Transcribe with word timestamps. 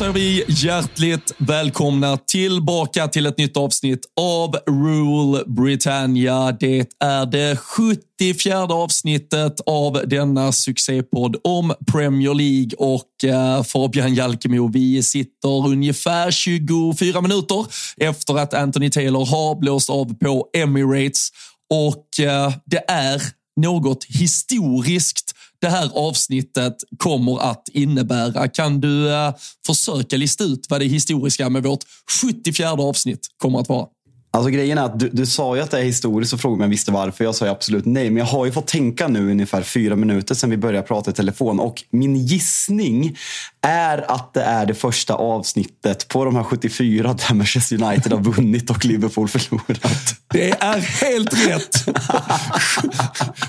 Då 0.00 0.04
säger 0.04 0.14
vi 0.14 0.44
hjärtligt 0.48 1.32
välkomna 1.38 2.16
tillbaka 2.16 3.08
till 3.08 3.26
ett 3.26 3.38
nytt 3.38 3.56
avsnitt 3.56 4.00
av 4.20 4.56
Rule 4.66 5.44
Britannia. 5.46 6.52
Det 6.60 6.88
är 7.00 7.26
det 7.26 7.56
74 7.56 8.62
avsnittet 8.62 9.60
av 9.66 10.02
denna 10.06 10.52
succépodd 10.52 11.36
om 11.44 11.74
Premier 11.92 12.34
League 12.34 12.70
och 12.78 13.24
eh, 13.24 13.62
Fabian 13.62 14.14
Jalkemo, 14.14 14.68
vi 14.68 15.02
sitter 15.02 15.66
ungefär 15.68 16.30
24 16.30 17.20
minuter 17.20 17.66
efter 17.96 18.38
att 18.38 18.54
Anthony 18.54 18.90
Taylor 18.90 19.26
har 19.26 19.60
blåst 19.60 19.90
av 19.90 20.14
på 20.14 20.46
Emirates 20.56 21.28
och 21.70 22.20
eh, 22.20 22.52
det 22.66 22.84
är 22.90 23.22
något 23.56 24.04
historiskt 24.04 25.34
det 25.60 25.68
här 25.68 25.90
avsnittet 25.94 26.74
kommer 26.96 27.50
att 27.50 27.68
innebära. 27.72 28.48
Kan 28.48 28.80
du 28.80 29.12
eh, 29.12 29.34
försöka 29.66 30.16
lista 30.16 30.44
ut 30.44 30.66
vad 30.68 30.80
det 30.80 30.86
historiska 30.86 31.48
med 31.48 31.62
vårt 31.62 31.84
74 32.22 32.70
avsnitt 32.70 33.20
kommer 33.36 33.60
att 33.60 33.68
vara? 33.68 33.86
Alltså 34.32 34.50
grejen 34.50 34.78
är 34.78 34.82
att 34.82 34.98
du, 34.98 35.08
du 35.08 35.26
sa 35.26 35.56
ju 35.56 35.62
att 35.62 35.70
det 35.70 35.78
är 35.78 35.82
historiskt 35.82 36.32
och 36.32 36.40
frågade 36.40 36.54
om 36.54 36.60
jag 36.60 36.68
visste 36.68 36.92
varför. 36.92 37.24
Jag 37.24 37.34
sa 37.34 37.44
ju 37.44 37.50
absolut 37.50 37.84
nej. 37.86 38.10
Men 38.10 38.16
jag 38.16 38.24
har 38.24 38.46
ju 38.46 38.52
fått 38.52 38.66
tänka 38.66 39.08
nu 39.08 39.30
ungefär 39.30 39.62
fyra 39.62 39.96
minuter 39.96 40.34
sedan 40.34 40.50
vi 40.50 40.56
började 40.56 40.86
prata 40.86 41.10
i 41.10 41.14
telefon. 41.14 41.60
Och 41.60 41.82
min 41.90 42.16
gissning 42.16 43.16
är 43.62 44.12
att 44.12 44.34
det 44.34 44.42
är 44.42 44.66
det 44.66 44.74
första 44.74 45.14
avsnittet 45.14 46.08
på 46.08 46.24
de 46.24 46.36
här 46.36 46.42
74 46.42 47.12
där 47.12 47.34
Manchester 47.34 47.82
United 47.82 48.12
har 48.12 48.20
vunnit 48.20 48.70
och 48.70 48.84
Liverpool 48.84 49.28
förlorat. 49.28 50.14
Det 50.32 50.50
är 50.50 50.78
helt 50.78 51.48
rätt! 51.48 51.84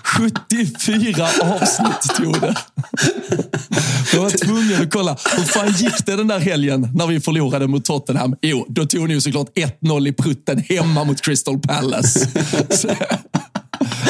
74 0.04 1.28
avsnitt 1.42 2.16
tog 2.18 2.42
det. 2.42 2.56
Jag 4.14 4.22
var 4.22 4.30
tvungen 4.30 4.82
att 4.82 4.92
kolla. 4.92 5.18
Hur 5.38 5.44
fan 5.44 5.72
gick 5.72 6.06
det 6.06 6.16
den 6.16 6.28
där 6.28 6.40
helgen 6.40 6.90
när 6.94 7.08
vi 7.08 7.20
förlorade 7.20 7.68
mot 7.68 7.86
Tottenham? 7.86 8.36
Jo, 8.42 8.66
då 8.70 8.86
tog 8.86 9.08
ni 9.08 9.14
ju 9.14 9.22
såklart 9.22 9.50
1-0 9.82 10.08
i 10.08 10.14
prutten 10.14 10.64
hemma 10.78 11.04
mot 11.04 11.22
Crystal 11.22 11.58
Palace. 11.60 12.28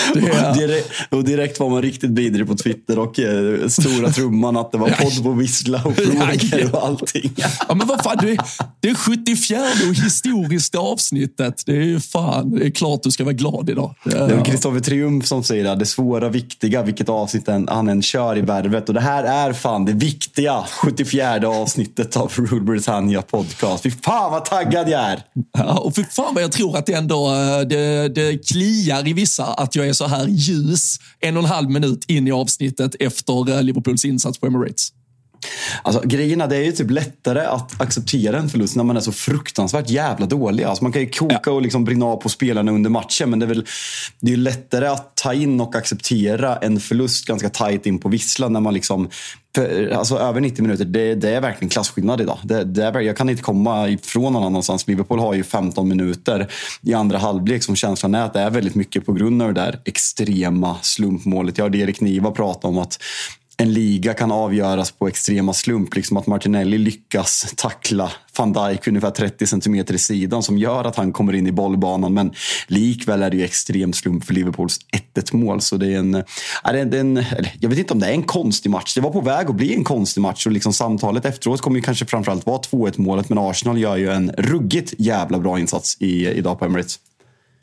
Det... 0.14 0.54
Direkt, 0.54 0.90
och 1.10 1.24
direkt 1.24 1.60
var 1.60 1.70
man 1.70 1.82
riktigt 1.82 2.10
vidrig 2.10 2.48
på 2.48 2.56
Twitter 2.56 3.00
och 3.00 3.20
eh, 3.20 3.68
stora 3.68 4.10
trumman 4.10 4.58
att 4.58 4.72
det 4.72 4.78
var 4.78 4.90
podd 4.90 5.24
på 5.24 5.32
vissla 5.32 5.84
och 5.86 5.96
frågor 5.96 6.76
och 6.76 6.86
allting. 6.86 7.34
Ja, 7.68 7.76
men 7.76 7.88
vad 7.88 8.04
fan, 8.04 8.18
det 8.22 8.32
är, 8.32 8.38
det 8.80 8.90
är 8.90 8.96
74 8.96 9.60
och 9.90 9.96
historiska 9.96 10.80
avsnittet. 10.80 11.64
Det 11.66 11.72
är 11.72 11.82
ju 11.82 12.00
fan, 12.00 12.52
det 12.52 12.66
är 12.66 12.72
klart 12.72 13.04
du 13.04 13.12
ska 13.12 13.24
vara 13.24 13.34
glad 13.34 13.70
idag. 13.70 13.96
Det 14.04 14.18
är 14.18 14.46
Kristoffer 14.46 14.80
Triumf 14.80 15.26
som 15.26 15.44
säger 15.44 15.64
det, 15.64 15.76
det 15.76 15.86
svåra, 15.86 16.30
viktiga, 16.30 16.84
vilket 16.84 17.10
avsnitt 17.10 17.48
han 17.48 17.90
än 17.90 18.02
kör 18.02 18.38
i 18.38 18.42
värvet. 18.42 18.88
Och 18.88 18.96
det 18.96 19.02
här 19.02 19.24
är 19.24 19.54
fan 19.54 19.86
det 19.86 19.94
viktiga 19.94 20.64
74 20.84 21.48
avsnittet 21.48 22.18
av 22.18 22.32
Rule 22.36 22.62
Britannia 22.62 23.22
podcast. 23.22 23.84
Fy 23.84 23.92
fan 23.92 24.32
vad 24.32 24.46
taggad 24.46 24.90
jag 24.90 25.02
är! 25.02 25.24
Ja, 25.58 25.78
och 25.78 25.96
fy 25.96 26.04
fan 26.04 26.34
vad 26.34 26.44
jag 26.44 26.52
tror 26.52 26.78
att 26.78 26.86
det 26.86 26.94
ändå 26.94 27.28
eh, 27.28 27.68
det, 27.68 28.10
det 28.10 28.48
kliar 28.48 29.08
i 29.08 29.14
vissa 29.14 29.46
att 29.46 29.76
jag 29.76 29.88
är 29.88 29.94
så 29.94 30.01
här 30.08 30.28
ljus 30.28 31.00
en 31.20 31.38
och 31.38 31.44
en 31.44 31.50
halv 31.50 31.70
minut 31.70 32.06
in 32.08 32.28
i 32.28 32.32
avsnittet 32.32 32.96
efter 33.00 33.50
eh, 33.50 33.64
Liverpools 33.64 34.06
insats 34.06 34.40
på 34.40 34.48
Emirates. 34.48 34.92
Alltså, 35.84 36.02
grejerna, 36.06 36.48
det 36.48 36.56
är 36.56 36.64
ju 36.64 36.72
typ 36.72 36.92
lättare 36.92 37.46
att 37.46 37.82
acceptera 37.82 38.38
en 38.38 38.50
förlust 38.50 38.76
när 38.76 38.84
man 38.84 38.98
är 38.98 39.02
så 39.02 39.12
fruktansvärt 39.12 39.90
jävla 39.90 40.26
dålig. 40.26 40.64
Alltså, 40.64 40.84
man 40.84 40.92
kan 40.92 41.02
ju 41.02 41.10
koka 41.10 41.40
ja. 41.46 41.52
och 41.52 41.62
liksom 41.62 41.84
brinna 41.84 42.06
av 42.06 42.18
på 42.18 42.30
spelarna 42.30 42.72
under 42.72 42.90
matchen, 42.90 43.30
men 43.30 43.40
det 43.40 43.46
är 43.46 43.48
väl 43.48 43.66
det 44.20 44.34
är 44.34 44.38
lättare 44.38 44.88
att 44.88 45.16
ta 45.16 45.34
in 45.34 45.62
och 45.62 45.76
acceptera 45.76 46.58
en 46.58 46.80
förlust 46.80 47.26
ganska 47.26 47.50
tajt 47.50 47.86
in 47.86 48.00
på 48.00 48.10
visslan 48.10 48.54
när 48.54 48.60
man 48.60 48.74
liksom 48.74 49.10
alltså 49.96 50.18
över 50.18 50.42
90 50.42 50.62
minuter, 50.62 50.86
det, 50.86 51.16
det, 51.16 51.30
är 51.30 51.42
verkligen 51.42 51.70
klasskillnad 51.70 52.22
idag. 52.22 52.38
Det, 52.44 52.64
det 52.64 52.84
är, 52.84 53.00
jag 53.00 53.18
kan 53.18 53.30
inte 53.30 53.44
komma 53.44 53.90
ifrån 53.90 54.34
någon 54.34 54.44
annanstans. 54.44 54.88
Liverpool 54.88 55.20
har 55.20 55.34
ju 55.34 55.44
15 55.44 55.88
minuter 55.88 56.52
i 56.82 56.94
andra 56.94 57.18
halvlek 57.18 57.64
som 57.64 57.76
känslan 57.76 58.16
är 58.16 58.26
att 58.26 58.34
det 58.34 58.40
är 58.40 58.50
väldigt 58.50 58.76
mycket 58.76 59.06
på 59.06 59.14
grund 59.14 59.42
av 59.42 59.54
det 59.54 59.62
där 59.62 59.80
extrema 59.86 60.76
slumpmålet. 60.82 61.58
Jag 61.58 61.66
hörde 61.66 61.78
Erik 61.78 62.02
Niva 62.02 62.32
prata 62.32 62.68
om 62.68 62.78
att 62.78 63.00
en 63.62 63.74
liga 63.74 64.14
kan 64.14 64.32
avgöras 64.32 64.92
på 64.92 65.08
extrema 65.08 65.54
slump. 65.54 65.96
Liksom 65.96 66.18
att 66.18 66.28
Martinelli 66.28 66.78
lyckas 66.78 67.54
tackla 67.58 68.12
van 68.38 68.54
Dijk 68.54 68.88
ungefär 68.88 69.12
30 69.12 69.48
centimeter 69.48 69.94
i 69.94 69.98
sidan 69.98 70.44
som 70.44 70.58
gör 70.58 70.84
att 70.84 70.96
han 70.96 71.12
kommer 71.12 71.34
in 71.34 71.48
i 71.48 71.52
bollbanan. 71.52 72.14
Men 72.14 72.34
likväl 72.68 73.24
är 73.24 73.30
det 73.30 73.38
ju 73.38 73.44
extrem 73.44 73.94
slump 73.94 74.24
för 74.24 74.34
Liverpools 74.34 74.80
1-1 75.16 75.36
mål. 75.36 75.62
Så 75.62 75.78
det 75.78 75.94
är 75.94 75.98
en, 75.98 76.16
är 76.64 76.86
det 76.86 77.00
en, 77.00 77.24
jag 77.60 77.70
vet 77.70 77.80
inte 77.80 77.94
om 77.94 78.00
det 78.00 78.08
är 78.08 78.14
en 78.14 78.24
konstig 78.24 78.70
match. 78.70 78.96
Det 78.96 79.02
var 79.02 79.12
på 79.12 79.22
väg 79.22 79.50
att 79.50 79.56
bli 79.56 79.76
en 79.76 79.84
konstig 79.84 80.22
match 80.22 80.46
och 80.46 80.52
liksom 80.52 80.74
samtalet 80.74 81.26
efteråt 81.26 81.62
kommer 81.62 81.78
ju 81.78 81.82
kanske 81.82 82.06
framförallt 82.06 82.46
vara 82.46 82.62
2-1 82.62 83.02
målet. 83.02 83.30
Men 83.30 83.38
Arsenal 83.38 83.78
gör 83.78 83.98
ju 83.98 84.12
en 84.12 84.32
ruggigt 84.38 84.94
jävla 84.98 85.40
bra 85.40 85.60
insats 85.60 85.98
i, 86.00 86.28
idag 86.28 86.60
på 86.60 86.66
Emirates. 86.66 87.00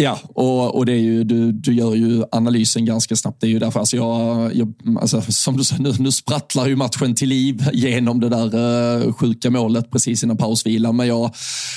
Ja, 0.00 0.18
och, 0.34 0.74
och 0.74 0.86
det 0.86 0.92
är 0.92 1.00
ju, 1.00 1.24
du, 1.24 1.52
du 1.52 1.74
gör 1.74 1.94
ju 1.94 2.24
analysen 2.32 2.84
ganska 2.84 3.16
snabbt. 3.16 3.40
Det 3.40 3.46
är 3.46 3.48
ju 3.48 3.58
därför, 3.58 3.80
alltså 3.80 3.96
jag, 3.96 4.56
jag 4.56 4.74
alltså, 5.00 5.22
som 5.28 5.56
du 5.56 5.64
säger, 5.64 5.82
nu, 5.82 5.92
nu 5.98 6.12
sprattlar 6.12 6.66
ju 6.66 6.76
matchen 6.76 7.14
till 7.14 7.28
liv 7.28 7.68
genom 7.72 8.20
det 8.20 8.28
där 8.28 8.54
uh, 9.06 9.12
sjuka 9.12 9.50
målet 9.50 9.90
precis 9.90 10.22
innan 10.22 10.36
pausvilan. 10.36 10.96
Men 10.96 11.06
jag, 11.06 11.34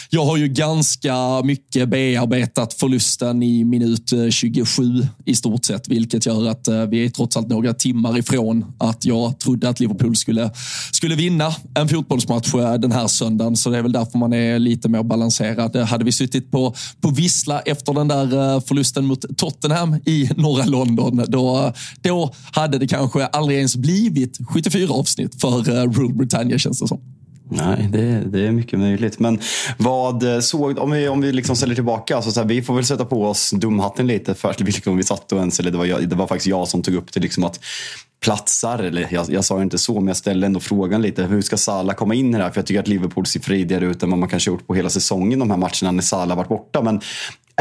jag 0.09 0.25
har 0.25 0.37
ju 0.37 0.47
ganska 0.47 1.41
mycket 1.43 1.89
bearbetat 1.89 2.73
förlusten 2.73 3.43
i 3.43 3.63
minut 3.63 4.11
eh, 4.11 4.29
27 4.29 5.07
i 5.25 5.35
stort 5.35 5.65
sett, 5.65 5.87
vilket 5.87 6.25
gör 6.25 6.47
att 6.47 6.67
uh, 6.67 6.83
vi 6.83 7.05
är 7.05 7.09
trots 7.09 7.37
allt 7.37 7.47
några 7.47 7.73
timmar 7.73 8.17
ifrån 8.17 8.65
att 8.77 9.05
jag 9.05 9.39
trodde 9.39 9.69
att 9.69 9.79
Liverpool 9.79 10.15
skulle, 10.15 10.51
skulle 10.91 11.15
vinna 11.15 11.55
en 11.73 11.89
fotbollsmatch 11.89 12.51
den 12.79 12.91
här 12.91 13.07
söndagen. 13.07 13.55
Så 13.55 13.69
det 13.69 13.77
är 13.77 13.81
väl 13.81 13.91
därför 13.91 14.17
man 14.17 14.33
är 14.33 14.59
lite 14.59 14.89
mer 14.89 15.03
balanserad. 15.03 15.75
Hade 15.75 16.05
vi 16.05 16.11
suttit 16.11 16.51
på, 16.51 16.75
på 17.01 17.09
vissla 17.09 17.59
efter 17.59 17.93
den 17.93 18.10
där 18.11 18.55
eh, 18.55 18.61
förlusten 18.61 19.05
mot 19.05 19.37
Tottenham 19.37 19.95
i 20.05 20.29
norra 20.35 20.65
London, 20.65 21.25
då, 21.27 21.73
då 22.01 22.33
hade 22.51 22.77
det 22.77 22.87
kanske 22.87 23.25
aldrig 23.25 23.57
ens 23.57 23.75
blivit 23.75 24.37
74 24.53 24.93
avsnitt 24.93 25.41
för 25.41 25.69
eh, 25.69 25.91
Rule 25.91 26.13
Britannia 26.13 26.57
känns 26.57 26.79
det 26.79 26.87
som. 26.87 27.01
Nej, 27.53 27.89
det, 27.91 28.23
det, 28.25 28.47
är 28.47 28.51
mycket 28.51 28.79
möjligt. 28.79 29.19
Men 29.19 29.39
vad 29.77 30.35
eh, 30.35 30.39
såg, 30.39 30.77
om 30.77 30.91
vi, 30.91 31.07
om 31.07 31.21
vi 31.21 31.31
liksom 31.31 31.55
ställer 31.55 31.75
tillbaka, 31.75 32.21
så, 32.21 32.31
så 32.31 32.39
här, 32.39 32.47
vi 32.47 32.61
får 32.61 32.75
väl 32.75 32.85
sätta 32.85 33.05
på 33.05 33.25
oss 33.25 33.51
dumhatten 33.51 34.07
lite 34.07 34.33
för 34.33 34.55
liksom, 34.59 34.97
vi 34.97 35.03
satt 35.03 35.31
och 35.31 35.37
ens, 35.37 35.59
eller 35.59 35.71
det 35.71 35.77
var, 35.77 35.85
jag, 35.85 36.09
det 36.09 36.15
var 36.15 36.27
faktiskt 36.27 36.47
jag 36.47 36.67
som 36.67 36.81
tog 36.81 36.95
upp 36.95 37.13
det, 37.13 37.19
liksom 37.19 37.43
att 37.43 37.59
platsar, 38.21 38.79
eller 38.79 39.07
jag, 39.11 39.29
jag 39.29 39.45
sa 39.45 39.61
inte 39.61 39.77
så, 39.77 39.93
men 39.93 40.07
jag 40.07 40.17
ställde 40.17 40.47
ändå 40.47 40.59
frågan 40.59 41.01
lite. 41.01 41.23
Hur 41.23 41.41
ska 41.41 41.57
Salah 41.57 41.95
komma 41.95 42.15
in 42.15 42.35
i 42.35 42.37
det 42.37 42.43
här? 42.43 42.51
För 42.51 42.57
jag 42.57 42.65
tycker 42.65 42.79
att 42.79 42.87
Liverpool 42.87 43.25
ser 43.25 43.39
fridigare 43.39 43.85
ut 43.85 44.03
än 44.03 44.09
vad 44.09 44.19
man 44.19 44.29
kanske 44.29 44.51
gjort 44.51 44.67
på 44.67 44.75
hela 44.75 44.89
säsongen 44.89 45.39
de 45.39 45.49
här 45.49 45.57
matcherna 45.57 45.91
när 45.91 46.01
Salah 46.01 46.37
varit 46.37 46.49
borta. 46.49 46.81
Men 46.81 47.01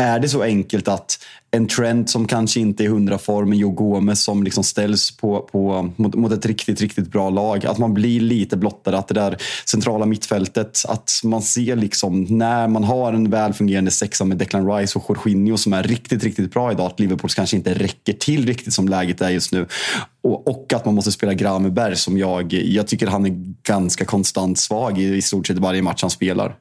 är 0.00 0.20
det 0.20 0.28
så 0.28 0.42
enkelt 0.42 0.88
att 0.88 1.18
en 1.50 1.66
trend 1.66 2.10
som 2.10 2.26
kanske 2.26 2.60
inte 2.60 2.84
är 2.84 2.88
hundra 2.88 3.18
formen 3.18 3.58
Joe 3.58 3.70
Gomez 3.70 4.24
som 4.24 4.42
liksom 4.42 4.64
ställs 4.64 5.16
på, 5.16 5.40
på, 5.40 5.90
mot, 5.96 6.14
mot, 6.14 6.32
ett 6.32 6.46
riktigt, 6.46 6.80
riktigt 6.80 7.12
bra 7.12 7.30
lag. 7.30 7.66
Att 7.66 7.78
man 7.78 7.94
blir 7.94 8.20
lite 8.20 8.56
blottare, 8.56 8.98
att 8.98 9.08
det 9.08 9.14
där 9.14 9.36
centrala 9.64 10.06
mittfältet, 10.06 10.82
att 10.88 11.12
man 11.24 11.42
ser 11.42 11.76
liksom 11.76 12.22
när 12.24 12.68
man 12.68 12.84
har 12.84 13.12
en 13.12 13.30
väl 13.30 13.52
fungerande 13.52 13.90
sexa 13.90 14.24
med 14.24 14.36
Declan 14.36 14.72
Rice 14.72 14.98
och 14.98 15.04
Jorginho 15.08 15.56
som 15.56 15.72
är 15.72 15.82
riktigt, 15.82 16.24
riktigt 16.24 16.52
bra 16.52 16.72
idag, 16.72 16.86
att 16.86 17.00
Liverpools 17.00 17.34
kanske 17.34 17.56
inte 17.56 17.74
räcker 17.74 18.12
till 18.12 18.46
riktigt 18.46 18.74
som 18.74 18.88
läget 18.88 19.20
är 19.20 19.30
just 19.30 19.52
nu. 19.52 19.66
Och, 20.22 20.48
och 20.48 20.72
att 20.72 20.84
man 20.84 20.94
måste 20.94 21.12
spela 21.12 21.34
Grameberg 21.34 21.96
som 21.96 22.18
jag, 22.18 22.52
jag 22.52 22.86
tycker 22.86 23.06
han 23.06 23.26
är 23.26 23.54
ganska 23.62 24.04
konstant 24.04 24.58
svag 24.58 24.98
i, 24.98 25.16
i 25.16 25.22
stort 25.22 25.46
sett 25.46 25.58
varje 25.58 25.82
match 25.82 26.02
han 26.02 26.10
spelar. 26.10 26.56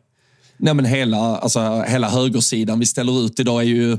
Nej, 0.59 0.73
men 0.73 0.85
hela, 0.85 1.17
alltså, 1.17 1.83
hela 1.87 2.09
högersidan 2.09 2.79
vi 2.79 2.85
ställer 2.85 3.25
ut 3.25 3.39
idag 3.39 3.61
är 3.61 3.67
ju 3.67 3.97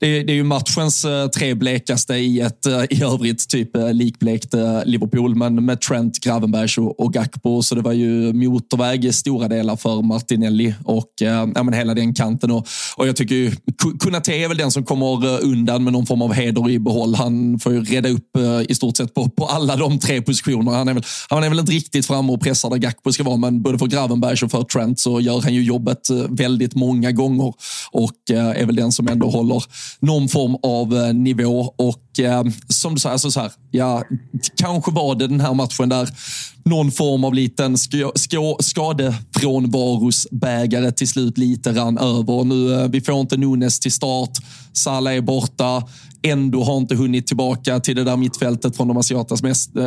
det, 0.00 0.22
det, 0.22 0.32
är 0.32 0.34
ju 0.34 0.44
matchens 0.44 1.04
eh, 1.04 1.28
tre 1.28 1.54
blekaste 1.54 2.14
i 2.14 2.40
ett 2.40 2.66
eh, 2.66 2.84
i 2.90 3.02
övrigt 3.02 3.48
typ 3.48 3.76
eh, 3.76 3.92
likblekt 3.92 4.54
Liverpool, 4.84 5.34
men 5.34 5.64
med 5.64 5.80
Trent, 5.80 6.20
Gravenbergs 6.20 6.78
och, 6.78 7.00
och 7.00 7.12
Gakpo. 7.12 7.62
Så 7.62 7.74
det 7.74 7.80
var 7.80 7.92
ju 7.92 8.32
motorväg 8.32 9.04
i 9.04 9.12
stora 9.12 9.48
delar 9.48 9.76
för 9.76 10.02
Martinelli 10.02 10.74
och 10.84 11.12
ja, 11.20 11.46
men 11.46 11.72
hela 11.72 11.94
den 11.94 12.14
kanten. 12.14 12.50
Och, 12.50 12.66
och 12.96 13.08
jag 13.08 13.16
tycker 13.16 13.34
ju 13.34 13.52
Kunate 14.00 14.32
är 14.32 14.48
väl 14.48 14.56
den 14.56 14.70
som 14.70 14.84
kommer 14.84 15.42
undan 15.44 15.84
med 15.84 15.92
någon 15.92 16.06
form 16.06 16.22
av 16.22 16.32
heder 16.32 16.70
i 16.70 16.78
behåll. 16.78 17.14
Han 17.14 17.58
får 17.58 17.72
ju 17.72 17.84
reda 17.84 18.08
upp 18.08 18.36
i 18.68 18.74
stort 18.74 18.96
sett 18.96 19.14
på, 19.14 19.28
på 19.28 19.46
alla 19.46 19.76
de 19.76 19.98
tre 19.98 20.22
positionerna. 20.22 20.76
Han 20.76 20.88
är, 20.88 20.94
väl, 20.94 21.02
han 21.28 21.44
är 21.44 21.48
väl 21.48 21.58
inte 21.58 21.72
riktigt 21.72 22.06
framme 22.06 22.32
och 22.32 22.40
pressar 22.40 22.70
där 22.70 22.76
Gakpo 22.76 23.12
ska 23.12 23.22
vara, 23.22 23.36
men 23.36 23.62
både 23.62 23.78
för 23.78 23.86
Gravenbergs 23.86 24.42
och 24.42 24.50
för 24.50 24.62
Trent 24.62 25.00
så 25.00 25.20
gör 25.20 25.40
han 25.40 25.54
ju 25.54 25.62
jobbet 25.62 26.00
väldigt 26.28 26.74
många 26.74 27.12
gånger 27.12 27.54
och 27.90 28.30
är 28.30 28.66
väl 28.66 28.76
den 28.76 28.92
som 28.92 29.08
ändå 29.08 29.30
håller 29.30 29.62
någon 30.00 30.28
form 30.28 30.56
av 30.62 30.96
eh, 30.96 31.14
nivå. 31.14 31.74
Och 31.76 32.20
eh, 32.20 32.44
som 32.68 32.94
du 32.94 33.00
säger, 33.00 33.12
alltså 33.12 33.30
så 33.30 33.40
här, 33.40 33.52
ja, 33.70 34.02
kanske 34.56 34.90
var 34.90 35.14
det 35.14 35.26
den 35.26 35.40
här 35.40 35.54
matchen 35.54 35.88
där 35.88 36.08
någon 36.64 36.90
form 36.90 37.24
av 37.24 37.34
liten 37.34 37.76
skadefrånvarosbägare 38.60 40.92
till 40.92 41.08
slut 41.08 41.38
lite 41.38 41.72
rann 41.72 41.98
över. 41.98 42.44
Nu, 42.44 42.74
eh, 42.74 42.88
vi 42.88 43.00
får 43.00 43.20
inte 43.20 43.36
Nunes 43.36 43.80
till 43.80 43.92
start. 43.92 44.30
Salah 44.72 45.14
är 45.14 45.20
borta. 45.20 45.82
ändå 46.22 46.64
har 46.64 46.76
inte 46.76 46.94
hunnit 46.94 47.26
tillbaka 47.26 47.80
till 47.80 47.96
det 47.96 48.04
där 48.04 48.16
mittfältet 48.16 48.76
från 48.76 48.88
de 48.88 48.96
eh, 48.96 49.02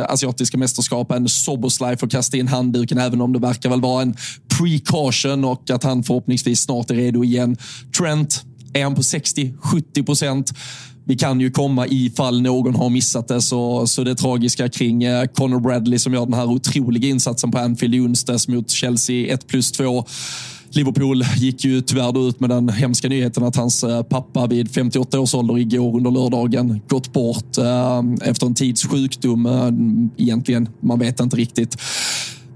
asiatiska 0.08 0.58
mästerskapen. 0.58 1.28
Soboslaj 1.28 1.96
får 1.96 2.08
kasta 2.08 2.36
in 2.36 2.48
handduken, 2.48 2.98
även 2.98 3.20
om 3.20 3.32
det 3.32 3.38
verkar 3.38 3.70
väl 3.70 3.80
vara 3.80 4.02
en 4.02 4.14
precaution 4.58 5.44
och 5.44 5.70
att 5.70 5.84
han 5.84 6.02
förhoppningsvis 6.02 6.60
snart 6.60 6.90
är 6.90 6.94
redo 6.94 7.24
igen. 7.24 7.56
Trent, 7.98 8.44
är 8.74 8.84
han 8.84 8.94
på 8.94 9.02
60-70 9.02 10.06
procent? 10.06 10.52
vi 11.04 11.16
kan 11.16 11.40
ju 11.40 11.50
komma 11.50 11.86
ifall 11.86 12.42
någon 12.42 12.74
har 12.74 12.90
missat 12.90 13.28
det. 13.28 13.42
Så, 13.42 13.86
så 13.86 14.04
det 14.04 14.14
tragiska 14.14 14.68
kring 14.68 15.02
eh, 15.02 15.24
Conor 15.26 15.60
Bradley 15.60 15.98
som 15.98 16.14
gör 16.14 16.24
den 16.24 16.34
här 16.34 16.46
otroliga 16.46 17.08
insatsen 17.08 17.50
på 17.50 17.58
Anfield 17.58 17.94
i 17.94 18.00
onsdags 18.00 18.48
mot 18.48 18.70
Chelsea 18.70 19.34
1 19.34 19.46
plus 19.46 19.72
2. 19.72 20.04
Liverpool 20.70 21.24
gick 21.36 21.64
ju 21.64 21.80
tyvärr 21.80 22.28
ut 22.28 22.40
med 22.40 22.50
den 22.50 22.68
hemska 22.68 23.08
nyheten 23.08 23.44
att 23.44 23.56
hans 23.56 23.84
eh, 23.84 24.02
pappa 24.02 24.46
vid 24.46 24.74
58 24.74 25.20
års 25.20 25.34
ålder 25.34 25.58
igår 25.58 25.96
under 25.96 26.10
lördagen 26.10 26.80
gått 26.88 27.12
bort 27.12 27.58
eh, 27.58 28.02
efter 28.22 28.46
en 28.46 28.54
tids 28.54 28.86
sjukdom. 28.86 29.48
Egentligen, 30.16 30.68
man 30.80 30.98
vet 30.98 31.20
inte 31.20 31.36
riktigt 31.36 31.76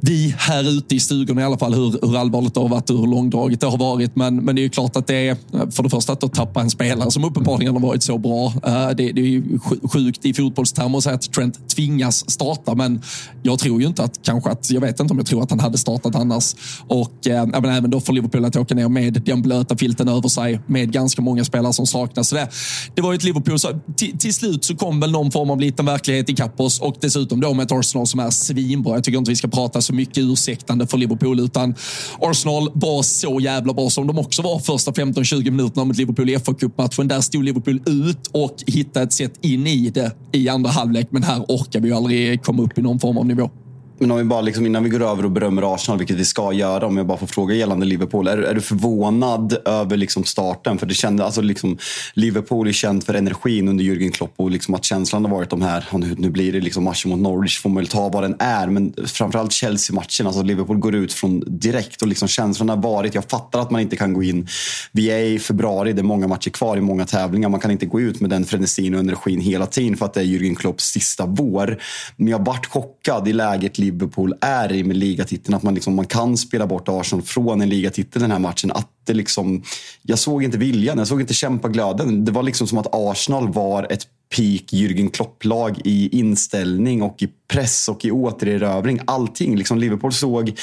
vi 0.00 0.34
här 0.38 0.68
ute 0.68 0.94
i 0.94 1.00
stugorna 1.00 1.40
i 1.40 1.44
alla 1.44 1.58
fall 1.58 1.74
hur, 1.74 1.98
hur 2.02 2.16
allvarligt 2.16 2.54
det 2.54 2.60
har 2.60 2.68
varit 2.68 2.90
och 2.90 2.98
hur 2.98 3.06
långdraget 3.06 3.60
det 3.60 3.66
har 3.66 3.78
varit. 3.78 4.16
Men, 4.16 4.36
men 4.36 4.54
det 4.54 4.60
är 4.60 4.62
ju 4.62 4.68
klart 4.68 4.96
att 4.96 5.06
det 5.06 5.14
är, 5.14 5.30
eh, 5.30 5.70
för 5.70 5.82
det 5.82 5.90
första 5.90 6.12
att 6.12 6.34
tappa 6.34 6.60
en 6.60 6.70
spelare 6.70 7.10
som 7.10 7.24
uppenbarligen 7.24 7.74
har 7.74 7.80
varit 7.80 8.02
så 8.02 8.18
bra. 8.18 8.46
Eh, 8.46 8.88
det, 8.88 9.12
det, 9.12 9.20
är 9.20 9.26
ju 9.26 9.58
sjukt 9.92 10.26
i 10.26 10.34
fotbollstermer 10.34 10.98
att 10.98 11.04
säga 11.04 11.14
att 11.14 11.32
Trent 11.32 11.68
tvingas 11.68 12.30
starta, 12.30 12.74
men 12.74 13.02
jag 13.42 13.58
tror 13.58 13.80
ju 13.80 13.86
inte 13.86 14.02
att 14.02 14.22
kanske 14.22 14.50
att, 14.50 14.70
jag 14.70 14.80
vet 14.80 15.00
inte 15.00 15.12
om 15.12 15.18
jag 15.18 15.26
tror 15.26 15.42
att 15.42 15.50
han 15.50 15.60
hade 15.60 15.78
startat 15.78 16.14
annars. 16.14 16.54
Och 16.88 17.26
uh, 17.26 17.76
även 17.76 17.90
då 17.90 18.00
för 18.00 18.12
Liverpool 18.12 18.44
att 18.44 18.56
åka 18.56 18.74
ner 18.74 18.88
med 18.88 19.22
den 19.24 19.42
blöta 19.42 19.76
filten 19.76 20.08
över 20.08 20.28
sig 20.28 20.60
med 20.66 20.92
ganska 20.92 21.22
många 21.22 21.44
spelare 21.44 21.72
som 21.72 21.86
saknas. 21.86 22.28
Så 22.28 22.34
det, 22.34 22.48
det 22.94 23.02
var 23.02 23.12
ju 23.12 23.16
ett 23.16 23.24
Liverpool, 23.24 23.58
så 23.58 23.68
till, 23.96 24.18
till 24.18 24.34
slut 24.34 24.64
så 24.64 24.76
kom 24.76 25.00
väl 25.00 25.10
någon 25.10 25.30
form 25.30 25.50
av 25.50 25.60
liten 25.60 25.86
verklighet 25.86 26.30
i 26.30 26.36
oss 26.56 26.80
och 26.80 26.96
dessutom 27.00 27.40
då 27.40 27.54
med 27.54 27.64
ett 27.64 27.72
Arsenal 27.72 28.06
som 28.06 28.20
är 28.20 28.30
svinbra. 28.30 28.94
Jag 28.94 29.04
tycker 29.04 29.18
inte 29.18 29.30
vi 29.30 29.36
ska 29.36 29.48
prata 29.48 29.82
så 29.88 29.94
mycket 29.94 30.18
ursäktande 30.18 30.86
för 30.86 30.98
Liverpool, 30.98 31.40
utan 31.40 31.74
Arsenal 32.20 32.70
var 32.74 33.02
så 33.02 33.40
jävla 33.40 33.72
bra 33.72 33.90
som 33.90 34.06
de 34.06 34.18
också 34.18 34.42
var 34.42 34.58
första 34.58 34.90
15-20 34.90 35.50
minuterna 35.50 35.84
mot 35.84 35.96
Liverpool 35.96 36.30
i 36.30 36.36
FA-cupmatchen. 36.36 37.08
Där 37.08 37.20
stod 37.20 37.44
Liverpool 37.44 37.80
ut 37.86 38.26
och 38.32 38.54
hittade 38.66 39.04
ett 39.04 39.12
sätt 39.12 39.34
in 39.40 39.66
i 39.66 39.90
det 39.90 40.12
i 40.32 40.48
andra 40.48 40.70
halvlek, 40.70 41.08
men 41.10 41.22
här 41.22 41.40
orkar 41.48 41.80
vi 41.80 41.88
ju 41.88 41.94
aldrig 41.94 42.42
komma 42.42 42.62
upp 42.62 42.78
i 42.78 42.82
någon 42.82 42.98
form 42.98 43.18
av 43.18 43.26
nivå. 43.26 43.50
Men 44.00 44.10
om 44.10 44.18
vi 44.18 44.24
bara 44.24 44.40
liksom, 44.40 44.66
innan 44.66 44.84
vi 44.84 44.90
går 44.90 45.02
över 45.02 45.24
och 45.24 45.30
berömmer 45.30 45.74
Arsenal, 45.74 45.98
vilket 45.98 46.16
vi 46.16 46.24
ska 46.24 46.52
göra, 46.52 46.86
om 46.86 46.96
jag 46.96 47.06
bara 47.06 47.18
får 47.18 47.26
fråga 47.26 47.54
gällande 47.54 47.86
Liverpool. 47.86 48.28
Är, 48.28 48.38
är 48.38 48.54
du 48.54 48.60
förvånad 48.60 49.56
över 49.64 49.96
liksom 49.96 50.24
starten? 50.24 50.78
För 50.78 50.86
det 50.86 50.94
kände, 50.94 51.24
alltså 51.24 51.40
liksom, 51.40 51.78
Liverpool 52.14 52.68
är 52.68 52.72
känt 52.72 53.04
för 53.04 53.14
energin 53.14 53.68
under 53.68 53.84
Jürgen 53.84 54.10
Klopp 54.10 54.32
och 54.36 54.50
liksom 54.50 54.74
att 54.74 54.84
känslan 54.84 55.24
har 55.24 55.32
varit 55.32 55.50
de 55.50 55.62
här, 55.62 55.84
nu, 55.92 56.14
nu 56.18 56.30
blir 56.30 56.52
det 56.52 56.60
liksom 56.60 56.84
matchen 56.84 57.10
mot 57.10 57.20
Norwich, 57.20 57.60
får 57.60 57.70
man 57.70 57.76
väl 57.76 57.86
ta 57.86 58.08
vad 58.08 58.22
den 58.22 58.36
är. 58.38 58.66
Men 58.66 58.94
framförallt 59.06 59.52
Chelsea-matchen, 59.52 60.26
alltså 60.26 60.42
Liverpool 60.42 60.78
går 60.78 60.94
ut 60.94 61.12
från 61.12 61.42
direkt 61.46 62.02
och 62.02 62.08
liksom 62.08 62.28
känslan 62.28 62.68
har 62.68 62.76
varit, 62.76 63.14
jag 63.14 63.24
fattar 63.24 63.60
att 63.60 63.70
man 63.70 63.80
inte 63.80 63.96
kan 63.96 64.14
gå 64.14 64.22
in, 64.22 64.48
vi 64.92 65.10
är 65.10 65.18
i 65.18 65.38
februari, 65.38 65.92
det 65.92 66.00
är 66.00 66.02
många 66.02 66.28
matcher 66.28 66.50
kvar 66.50 66.76
i 66.76 66.80
många 66.80 67.06
tävlingar, 67.06 67.48
man 67.48 67.60
kan 67.60 67.70
inte 67.70 67.86
gå 67.86 68.00
ut 68.00 68.20
med 68.20 68.30
den 68.30 68.44
frenesin 68.44 68.94
och 68.94 69.00
energin 69.00 69.40
hela 69.40 69.66
tiden 69.66 69.96
för 69.96 70.06
att 70.06 70.14
det 70.14 70.20
är 70.20 70.24
Jürgen 70.24 70.54
Klopps 70.54 70.84
sista 70.84 71.26
vår. 71.26 71.78
Men 72.16 72.28
jag 72.28 72.44
vart 72.44 72.66
chockad 72.66 73.28
i 73.28 73.32
läget 73.32 73.78
Liverpool 73.90 74.34
är 74.40 74.72
i 74.72 74.84
med 74.84 74.96
ligatiteln. 74.96 75.54
Att 75.54 75.62
man, 75.62 75.74
liksom, 75.74 75.94
man 75.94 76.06
kan 76.06 76.36
spela 76.36 76.66
bort 76.66 76.88
Arsenal 76.88 77.22
från 77.22 77.60
en 77.60 77.68
ligatitel 77.68 78.22
den 78.22 78.30
här 78.30 78.38
matchen. 78.38 78.72
Att 78.72 78.88
det 79.04 79.14
liksom, 79.14 79.62
jag 80.02 80.18
såg 80.18 80.44
inte 80.44 80.58
viljan, 80.58 80.98
jag 80.98 81.06
såg 81.06 81.20
inte 81.20 81.34
kämpaglöden. 81.34 82.24
Det 82.24 82.32
var 82.32 82.42
liksom 82.42 82.66
som 82.66 82.78
att 82.78 82.86
Arsenal 82.92 83.52
var 83.52 83.92
ett 83.92 84.06
peak 84.36 84.72
Jürgen 84.72 85.10
Klopp-lag 85.10 85.80
i 85.84 86.18
inställning 86.18 87.02
och 87.02 87.22
i 87.22 87.28
press 87.52 87.88
och 87.88 88.04
i 88.04 88.10
återerövring. 88.10 89.00
Allting. 89.04 89.56
Liksom 89.56 89.78
Liverpool 89.78 90.12
såg 90.12 90.58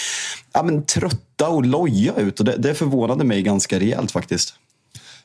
ja, 0.53 0.63
men, 0.63 0.85
trötta 0.85 1.49
och 1.49 1.65
loja 1.65 2.13
ut 2.15 2.39
och 2.39 2.45
det, 2.45 2.55
det 2.57 2.73
förvånade 2.73 3.23
mig 3.23 3.41
ganska 3.41 3.79
rejält 3.79 4.11
faktiskt. 4.11 4.53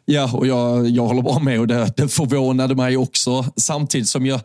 Ja, 0.05 0.31
och 0.33 0.47
jag, 0.47 0.89
jag 0.89 1.07
håller 1.07 1.23
bara 1.23 1.39
med 1.39 1.61
och 1.61 1.67
det, 1.67 1.93
det 1.97 2.09
förvånade 2.09 2.75
mig 2.75 2.97
också. 2.97 3.45
Samtidigt 3.57 4.09
som 4.09 4.27
jag 4.27 4.41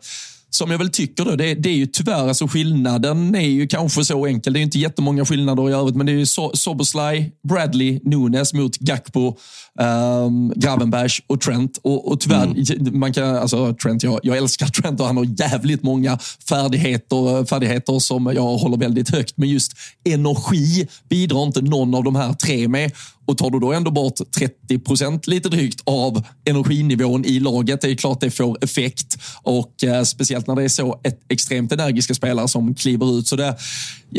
som 0.56 0.70
jag 0.70 0.78
väl 0.78 0.90
tycker 0.90 1.24
då, 1.24 1.36
det, 1.36 1.54
det 1.54 1.68
är 1.68 1.74
ju 1.74 1.86
tyvärr, 1.86 2.28
alltså 2.28 2.48
skillnaden 2.48 3.34
är 3.34 3.40
ju 3.40 3.66
kanske 3.66 4.04
så 4.04 4.26
enkel. 4.26 4.52
Det 4.52 4.56
är 4.56 4.60
ju 4.60 4.64
inte 4.64 4.78
jättemånga 4.78 5.24
skillnader 5.24 5.70
i 5.70 5.72
övrigt, 5.72 5.96
men 5.96 6.06
det 6.06 6.12
är 6.12 6.16
ju 6.16 6.26
so 6.26 6.50
Soboslaj, 6.54 7.32
Bradley, 7.48 8.00
Nunes 8.04 8.52
mot 8.52 8.76
Gakpo, 8.76 9.36
um, 9.80 10.52
Gravenberch 10.56 11.22
och 11.26 11.40
Trent. 11.40 11.78
Och, 11.82 12.12
och 12.12 12.20
tyvärr, 12.20 12.44
mm. 12.44 12.98
man 12.98 13.12
kan, 13.12 13.36
alltså 13.36 13.74
Trent, 13.74 14.02
jag, 14.02 14.20
jag 14.22 14.36
älskar 14.36 14.66
Trent 14.66 15.00
och 15.00 15.06
han 15.06 15.16
har 15.16 15.40
jävligt 15.40 15.82
många 15.82 16.18
färdigheter, 16.48 17.44
färdigheter 17.44 17.98
som 17.98 18.26
jag 18.26 18.56
håller 18.56 18.76
väldigt 18.76 19.10
högt. 19.10 19.36
Men 19.36 19.48
just 19.48 19.72
energi 20.04 20.88
bidrar 21.08 21.42
inte 21.42 21.60
någon 21.60 21.94
av 21.94 22.04
de 22.04 22.16
här 22.16 22.32
tre 22.32 22.68
med. 22.68 22.92
Och 23.26 23.38
tar 23.38 23.50
du 23.50 23.58
då 23.58 23.72
ändå 23.72 23.90
bort 23.90 24.14
30 24.38 24.78
procent 24.78 25.26
lite 25.26 25.48
drygt 25.48 25.80
av 25.84 26.22
energinivån 26.44 27.24
i 27.24 27.40
laget, 27.40 27.80
det 27.80 27.90
är 27.90 27.94
klart 27.94 28.20
det 28.20 28.30
får 28.30 28.64
effekt. 28.64 29.18
Och 29.42 29.84
eh, 29.84 30.02
speciellt 30.02 30.46
när 30.46 30.56
det 30.56 30.64
är 30.64 30.68
så 30.68 31.00
ett 31.04 31.20
extremt 31.28 31.72
energiska 31.72 32.14
spelare 32.14 32.48
som 32.48 32.74
kliver 32.74 33.18
ut. 33.18 33.26
Så 33.26 33.36
det, 33.36 33.56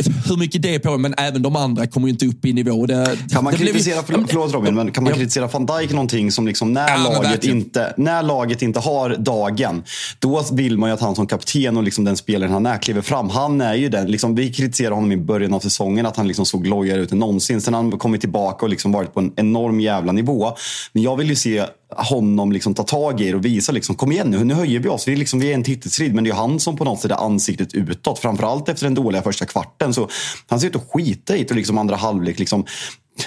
hur 0.04 0.38
mycket 0.38 0.62
det 0.62 0.76
är 0.76 0.80
på, 0.80 0.98
men 0.98 1.14
även 1.18 1.42
de 1.42 1.56
andra 1.56 1.88
kommer 1.88 2.08
ju 2.08 2.12
inte 2.12 2.26
upp 2.26 2.46
i 2.46 2.54
nivå. 2.54 2.86
Det, 2.86 3.18
kan 3.32 3.44
man 3.44 3.54
kritisera, 3.54 4.02
blev, 4.08 4.28
förlåt 4.28 4.54
Robin, 4.54 4.76
men 4.76 4.92
kan 4.92 5.04
man 5.04 5.14
ja. 5.14 5.18
kritisera 5.18 5.48
van 5.48 5.66
Dijk 5.66 5.92
någonting 5.92 6.32
som 6.32 6.48
liksom 6.48 6.74
när, 6.74 6.90
ja, 6.90 7.14
laget 7.14 7.44
inte, 7.44 7.94
när 7.98 8.24
laget 8.24 8.62
inte 8.62 8.80
har 8.80 9.10
dagen, 9.10 9.84
då 10.20 10.44
vill 10.52 10.78
man 10.78 10.90
ju 10.90 10.94
att 10.94 11.02
han 11.02 11.16
som 11.16 11.28
kapten 11.28 11.78
och 11.78 11.84
liksom 11.84 12.04
den 12.04 12.18
spelaren 12.18 12.54
han 12.54 12.66
är 12.66 12.78
kliver 12.78 13.02
fram. 13.02 13.30
Han 13.30 13.62
är 13.62 13.74
ju 13.74 13.90
den, 13.90 14.12
liksom, 14.12 14.36
vi 14.36 14.54
kritiserade 14.54 14.96
honom 14.96 15.12
i 15.12 15.18
början 15.18 15.54
av 15.54 15.60
säsongen 15.60 16.06
att 16.06 16.18
han 16.18 16.28
liksom 16.28 16.46
såg 16.46 16.68
lojare 16.68 17.02
ut 17.02 17.12
än 17.12 17.20
någonsin. 17.20 17.62
Sen 17.62 17.74
han 17.74 17.92
kommit 17.92 18.22
tillbaka 18.22 18.66
och 18.66 18.70
liksom 18.70 18.92
varit 18.98 19.14
på 19.14 19.20
en 19.20 19.34
enorm 19.36 19.80
jävla 19.80 20.12
nivå. 20.12 20.56
Men 20.94 21.04
jag 21.04 21.16
vill 21.16 21.30
ju 21.30 21.36
se 21.36 21.66
honom 21.96 22.52
liksom 22.52 22.74
ta 22.74 22.84
tag 22.84 23.22
i 23.22 23.30
det 23.30 23.36
och 23.36 23.46
visa 23.46 23.72
liksom, 23.72 23.96
kom 23.96 24.12
igen 24.12 24.30
nu, 24.30 24.44
nu 24.44 24.54
höjer 24.54 24.80
vi 24.80 24.90
oss. 24.90 25.08
Vi 25.08 25.12
är, 25.12 25.18
liksom, 25.18 25.40
vi 25.40 25.52
är 25.52 25.54
en 25.54 25.64
titelstrid, 25.64 26.14
men 26.14 26.24
det 26.24 26.30
är 26.30 26.34
han 26.34 26.60
som 26.60 26.78
på 26.78 26.84
något 26.84 27.00
sätt 27.00 27.12
är 27.12 27.26
ansiktet 27.26 27.74
utåt. 27.74 28.20
Framförallt 28.20 28.70
efter 28.70 28.86
den 28.86 28.96
dåliga 28.96 29.22
första 29.22 29.46
kvarten. 29.46 29.94
Så 29.94 30.10
han 30.48 30.60
ser 30.60 30.68
ut 30.68 30.76
att 30.76 30.90
skita 30.92 31.36
i 31.36 31.44
det 31.44 31.50
och 31.50 31.56
liksom 31.56 31.78
andra 31.78 31.96
halvlek 31.96 32.40
liksom, 32.40 32.66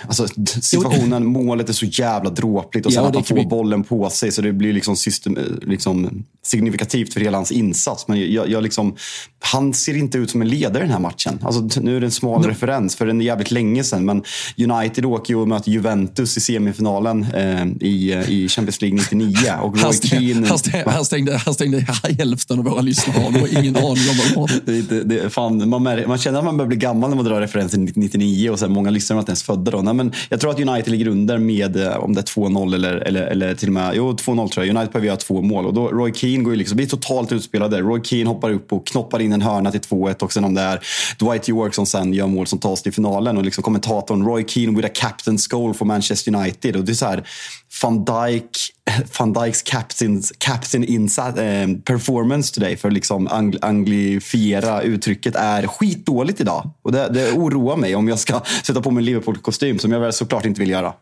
Alltså, 0.07 0.27
situationen, 0.47 1.27
målet 1.27 1.69
är 1.69 1.73
så 1.73 1.87
jävla 1.87 2.31
dråpligt 2.31 2.87
och 2.87 2.93
sen 2.93 3.03
ja, 3.03 3.09
att 3.09 3.15
han 3.15 3.25
får 3.25 3.49
bollen 3.49 3.85
på 3.85 4.11
sig 4.11 4.33
så 4.33 4.43
det 4.43 4.53
blir 4.53 4.73
liksom, 4.73 4.97
system, 4.97 5.39
liksom 5.63 6.25
signifikativt 6.43 7.13
för 7.13 7.21
hela 7.21 7.39
hans 7.39 7.53
insats. 7.53 8.09
Men 8.09 8.33
jag, 8.33 8.51
jag 8.51 8.63
liksom, 8.63 8.97
han 9.41 9.75
ser 9.75 9.97
inte 9.97 10.19
ut 10.19 10.31
som 10.31 10.43
en 10.43 10.49
ledare 10.49 10.79
i 10.79 10.87
den 10.87 10.93
här 10.93 11.01
matchen. 11.01 11.39
Alltså, 11.43 11.81
nu 11.81 11.97
är 11.97 12.01
det 12.01 12.07
en 12.07 12.11
smal 12.11 12.41
no. 12.41 12.47
referens 12.47 12.97
för 12.97 13.07
en 13.07 13.21
jävligt 13.21 13.51
länge 13.51 13.85
sedan. 13.85 14.05
Men 14.05 14.23
United 14.59 15.05
åker 15.05 15.35
ju 15.35 15.41
och 15.41 15.49
möter 15.49 15.71
Juventus 15.71 16.37
i 16.37 16.41
semifinalen 16.41 17.27
eh, 17.35 17.67
i, 17.81 18.25
i 18.29 18.49
Champions 18.49 18.83
League 18.83 18.99
99. 18.99 19.35
Och 19.63 19.79
här, 19.79 19.93
Keane, 19.93 20.47
här, 20.47 20.57
stängde, 20.57 20.91
här, 20.91 21.05
stängde, 21.05 21.37
här 21.37 21.53
stängde 21.53 21.87
hälften 22.19 22.59
av 22.59 22.65
våra 22.65 22.81
lyssnare. 22.81 23.31
De 23.33 23.41
har 23.41 23.59
ingen 23.59 23.77
aning 23.87 24.11
om 24.11 24.17
vad 24.37 24.51
det, 24.65 24.83
det, 24.83 25.05
det, 25.05 25.31
fan, 25.31 25.69
man, 25.69 25.83
man 25.83 26.19
känner 26.19 26.39
att 26.39 26.45
man 26.45 26.57
börjar 26.57 26.69
bli 26.69 26.77
gammal 26.77 27.11
när 27.11 27.17
man 27.17 27.25
drar 27.25 27.41
referensen 27.41 27.85
99 27.95 28.51
och 28.51 28.59
sen 28.59 28.73
många 28.73 28.91
lyssnare 28.91 29.17
var 29.17 29.23
inte 29.23 29.31
ens 29.31 29.43
födda 29.43 29.71
då. 29.71 29.80
Nej, 29.83 29.95
men 29.95 30.13
jag 30.29 30.41
tror 30.41 30.51
att 30.51 30.61
United 30.61 30.91
ligger 30.91 31.09
under 31.09 31.39
med 31.39 31.77
eh, 31.77 31.97
om 31.97 32.15
det 32.15 32.21
är 32.21 32.41
2-0 32.41 32.75
eller, 32.75 32.97
eller, 32.97 33.23
eller 33.23 33.55
till 33.55 33.69
och 33.69 33.73
med, 33.73 33.93
jo 33.95 34.13
2-0 34.13 34.49
tror 34.49 34.67
jag. 34.67 34.77
United 34.77 34.93
behöver 34.93 35.07
göra 35.07 35.17
två 35.17 35.43
mål 35.43 35.67
och 35.67 35.75
då 35.75 35.89
Roy 35.89 36.15
Keane 36.15 36.45
går 36.45 36.53
ju 36.53 36.59
liksom, 36.59 36.77
blir 36.77 36.87
totalt 36.87 37.33
utspelade. 37.33 37.81
Roy 37.81 38.01
Keane 38.05 38.31
hoppar 38.31 38.51
upp 38.51 38.73
och 38.73 38.87
knoppar 38.87 39.21
in 39.21 39.33
en 39.33 39.43
hörna 39.43 39.71
till 39.71 39.81
2-1 39.81 40.23
och 40.23 40.33
sen 40.33 40.45
om 40.45 40.55
det 40.55 40.61
är 40.61 40.81
Dwight 41.19 41.49
York 41.49 41.75
som 41.75 41.87
sen 41.87 42.15
gör 42.15 42.27
mål 42.27 42.47
som 42.47 42.59
tas 42.59 42.83
till 42.83 42.93
finalen 42.93 43.37
och 43.37 43.45
liksom 43.45 43.63
kommentatorn 43.63 44.25
Roy 44.25 44.45
Keane 44.49 44.77
with 44.77 44.89
a 44.89 44.93
captain's 44.95 45.51
goal 45.51 45.75
for 45.75 45.85
Manchester 45.85 46.35
United. 46.35 46.77
Och 46.77 46.85
det 46.85 46.93
är 46.93 46.95
så 46.95 47.07
här, 47.07 47.25
van 47.83 48.05
Dijk, 48.05 48.51
van 49.19 49.33
Dijks 49.33 49.63
captain's, 49.63 50.33
captain 50.39 50.85
insat, 50.85 51.39
eh, 51.39 51.67
performance 51.85 52.55
today 52.55 52.77
för 52.77 52.91
liksom 52.91 53.29
ang, 53.29 53.55
anglifiera 53.61 54.83
uttrycket 54.83 55.35
är 55.35 55.67
skitdåligt 55.67 56.41
idag. 56.41 56.71
Och 56.83 56.93
det, 56.93 57.09
det 57.09 57.33
oroar 57.33 57.77
mig 57.77 57.95
om 57.95 58.09
jag 58.09 58.19
ska 58.19 58.41
sätta 58.63 58.81
på 58.81 58.91
mig 58.91 59.01
en 59.01 59.05
Liverpool-kostym 59.05 59.79
som 59.79 59.93
jag 59.93 60.01
väl 60.01 60.13
såklart 60.13 60.45
inte 60.45 60.61
vill 60.61 60.71
göra. 60.71 60.93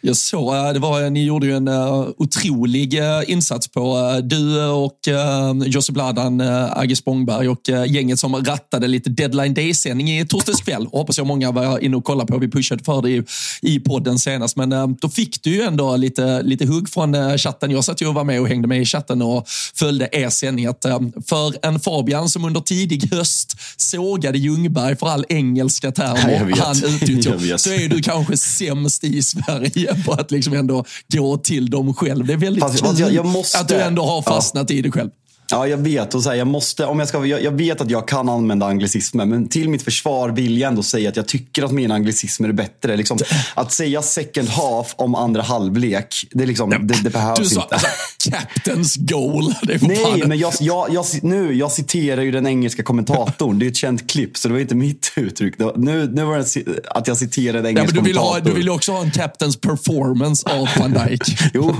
Jag 0.00 0.16
såg, 0.16 0.74
det 0.74 0.78
var, 0.78 1.10
ni 1.10 1.24
gjorde 1.24 1.46
ju 1.46 1.56
en 1.56 1.68
uh, 1.68 2.08
otrolig 2.16 2.98
uh, 2.98 3.22
insats 3.26 3.68
på 3.68 4.20
du 4.24 4.64
och 4.66 4.98
uh, 5.08 5.68
Josip 5.68 5.96
Ladan, 5.96 6.40
uh, 6.40 6.78
Agge 6.78 6.96
Spångberg 6.96 7.48
och 7.48 7.60
gänget 7.86 8.18
som 8.18 8.36
rattade 8.36 8.86
lite 8.86 9.10
deadline 9.10 9.54
day-sändning 9.54 10.18
i 10.18 10.26
torsdags 10.26 10.60
kväll. 10.60 10.86
hoppas 10.92 11.18
jag 11.18 11.26
många 11.26 11.50
var 11.50 11.78
inne 11.78 11.96
och 11.96 12.04
kollade 12.04 12.32
på. 12.32 12.38
Vi 12.38 12.50
pushade 12.50 12.84
för 12.84 13.02
det 13.02 13.10
i, 13.10 13.22
i 13.62 13.80
podden 13.80 14.18
senast. 14.18 14.56
Men 14.56 14.96
då 15.00 15.08
fick 15.08 15.42
du 15.42 15.50
ju 15.50 15.62
ändå 15.62 15.96
lite, 15.96 16.42
lite 16.42 16.66
hugg 16.66 16.88
från 16.88 17.38
chatten. 17.38 17.70
Jag 17.70 17.84
satt 17.84 18.02
ju 18.02 18.06
och 18.06 18.14
var 18.14 18.24
med 18.24 18.40
och 18.40 18.48
hängde 18.48 18.68
med 18.68 18.82
i 18.82 18.84
chatten 18.84 19.22
och 19.22 19.48
följde 19.74 20.08
er 20.12 20.30
sändning. 20.30 20.66
Att, 20.66 20.86
för 21.28 21.66
en 21.66 21.80
Fabian 21.80 22.28
som 22.28 22.44
under 22.44 22.60
tidig 22.60 23.14
höst 23.14 23.56
sågade 23.76 24.38
Ljungberg 24.38 24.96
för 24.96 25.06
all 25.06 25.24
engelska 25.28 25.92
termer 25.92 26.56
han 26.60 26.76
utnyttjar, 26.84 27.56
så 27.58 27.70
är 27.70 27.88
du 27.88 28.02
kanske 28.02 28.36
sämst 28.36 29.04
i 29.04 29.22
Sverige 29.22 29.63
igen 29.64 30.02
på 30.06 30.12
att 30.12 30.30
liksom 30.30 30.54
ändå 30.54 30.84
gå 31.08 31.36
till 31.36 31.70
dem 31.70 31.94
själv. 31.94 32.26
Det 32.26 32.32
är 32.32 32.36
väldigt 32.36 32.64
Fast, 32.64 32.98
jag, 32.98 33.12
jag 33.12 33.26
måste, 33.26 33.58
att 33.58 33.68
du 33.68 33.74
ändå 33.74 34.02
har 34.02 34.22
fastnat 34.22 34.70
ja. 34.70 34.76
i 34.76 34.82
det 34.82 34.90
själv. 34.90 35.10
Ja, 35.54 35.66
jag 35.66 35.76
vet. 35.76 36.14
Och 36.14 36.22
så 36.22 36.28
här, 36.28 36.36
jag, 36.36 36.46
måste, 36.46 36.86
om 36.86 36.98
jag, 36.98 37.08
ska, 37.08 37.26
jag, 37.26 37.42
jag, 37.42 37.52
vet 37.52 37.80
att 37.80 37.90
jag 37.90 38.08
kan 38.08 38.28
använda 38.28 38.66
anglicismer, 38.66 39.26
men 39.26 39.48
till 39.48 39.68
mitt 39.68 39.82
försvar 39.82 40.28
vill 40.28 40.58
jag 40.58 40.68
ändå 40.68 40.82
säga 40.82 41.08
att 41.08 41.16
jag 41.16 41.28
tycker 41.28 41.62
att 41.62 41.72
mina 41.72 41.94
anglicismer 41.94 42.48
är 42.48 42.52
bättre. 42.52 42.96
Liksom, 42.96 43.18
att 43.54 43.72
säga 43.72 44.02
second 44.02 44.48
half 44.48 44.94
om 44.96 45.14
andra 45.14 45.42
halvlek, 45.42 46.26
det, 46.30 46.46
liksom, 46.46 46.70
det, 46.70 47.02
det 47.02 47.10
behövs 47.10 47.38
du 47.38 47.44
sa, 47.44 47.62
inte. 47.62 47.74
Alltså, 47.74 47.88
captain's 48.30 48.96
goal. 48.98 49.54
Nej, 49.80 50.22
men 50.26 50.38
jag, 50.38 50.52
jag, 50.60 51.06
nu, 51.22 51.52
jag 51.52 51.72
citerar 51.72 52.22
ju 52.22 52.30
den 52.30 52.46
engelska 52.46 52.82
kommentatorn. 52.82 53.58
Det 53.58 53.66
är 53.66 53.70
ett 53.70 53.76
känt 53.76 54.10
klipp, 54.10 54.36
så 54.36 54.48
det 54.48 54.54
var 54.54 54.60
inte 54.60 54.74
mitt 54.74 55.12
uttryck. 55.16 55.58
Var, 55.58 55.74
nu, 55.76 56.10
nu 56.12 56.24
var 56.24 56.38
det 56.38 56.80
att 56.90 57.08
jag 57.08 57.16
citerade 57.16 57.58
den 57.58 57.66
engelska 57.66 57.96
ja, 57.96 58.02
men 58.02 58.04
du 58.04 58.08
vill 58.08 58.16
kommentatorn. 58.16 58.42
Ha, 58.42 58.50
du 58.50 58.54
vill 58.54 58.66
ju 58.66 58.70
också 58.70 58.92
ha 58.92 59.02
en 59.02 59.10
captain's 59.10 59.60
performance 59.60 60.50
av 60.50 60.68
van 60.78 60.92
Dijk. 60.92 61.22
jo, 61.54 61.76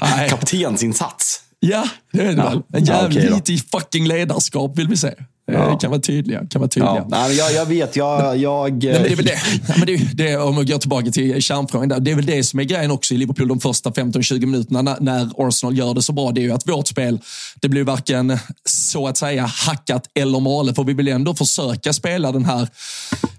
kaptensinsats. 0.28 1.40
Ja, 1.66 1.88
det 2.12 2.20
är 2.20 2.24
det 2.24 2.32
ja. 2.32 2.48
väl. 2.48 2.62
En 2.72 2.84
jävligt 2.84 3.24
ja, 3.30 3.36
okay 3.36 3.58
fucking 3.58 4.06
ledarskap 4.06 4.78
vill 4.78 4.88
vi 4.88 4.96
se. 4.96 5.14
Ja. 5.46 5.78
Kan 5.78 5.90
vara 5.90 6.00
tydliga. 6.00 6.46
Kan 6.50 6.60
vara 6.60 6.68
tydliga. 6.68 6.94
Ja. 6.96 7.06
Nej, 7.08 7.36
jag, 7.36 7.52
jag 7.52 7.66
vet, 7.66 7.96
jag... 7.96 8.36
jag... 8.36 8.84
Nej, 8.84 8.92
men 8.92 9.02
det 9.02 9.12
är 9.12 9.16
väl 9.16 9.24
det. 9.24 9.38
Ja, 9.68 9.74
men 9.76 9.86
det, 9.86 9.96
det, 10.14 10.36
om 10.36 10.56
vi 10.56 10.64
går 10.64 10.78
tillbaka 10.78 11.10
till 11.10 11.42
kärnfrågan. 11.42 11.88
Där, 11.88 12.00
det 12.00 12.10
är 12.10 12.14
väl 12.14 12.26
det 12.26 12.44
som 12.44 12.60
är 12.60 12.64
grejen 12.64 12.90
också 12.90 13.14
i 13.14 13.16
Liverpool 13.16 13.48
de 13.48 13.60
första 13.60 13.90
15-20 13.90 14.46
minuterna 14.46 14.82
när, 14.82 15.00
när, 15.00 15.48
Arsenal 15.48 15.78
gör 15.78 15.94
det 15.94 16.02
så 16.02 16.12
bra. 16.12 16.32
Det 16.32 16.40
är 16.40 16.42
ju 16.42 16.52
att 16.52 16.68
vårt 16.68 16.88
spel, 16.88 17.20
det 17.60 17.68
blir 17.68 17.84
varken 17.84 18.38
så 18.64 19.08
att 19.08 19.16
säga 19.16 19.46
hackat 19.46 20.10
eller 20.14 20.40
malet. 20.40 20.76
För 20.76 20.84
vi 20.84 20.92
vill 20.92 21.08
ändå 21.08 21.34
försöka 21.34 21.92
spela 21.92 22.32
den 22.32 22.44
här 22.44 22.68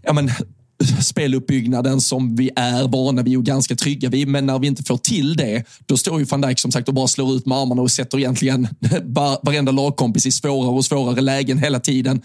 ja, 0.02 0.14
men, 0.14 0.32
speluppbyggnaden 1.04 2.02
som 2.02 2.36
vi 2.36 2.50
är 2.56 2.88
vana 2.88 3.22
vid 3.22 3.38
och 3.38 3.44
ganska 3.44 3.76
trygga 3.76 4.10
vid. 4.10 4.28
Men 4.28 4.46
när 4.46 4.60
vi 4.60 4.68
inte 4.68 4.84
får 4.84 4.98
till 4.98 5.36
det, 5.36 5.64
då 5.86 5.98
står 5.98 6.20
ju 6.20 6.26
van 6.26 6.42
Dijk 6.42 6.60
som 6.60 6.72
sagt 6.72 6.88
och 6.88 6.94
bara 6.94 7.08
slår 7.08 7.36
ut 7.36 7.46
med 7.46 7.58
armarna 7.58 7.82
och 7.82 7.92
sätter 7.92 8.18
egentligen 8.18 8.68
varenda 9.42 9.72
lagkompis 9.72 10.26
i 10.26 10.32
svårare 10.32 10.72
och 10.72 10.86
svårare 10.86 11.22
lägen 11.22 11.58
hela 11.58 11.80
tiden. 11.80 12.22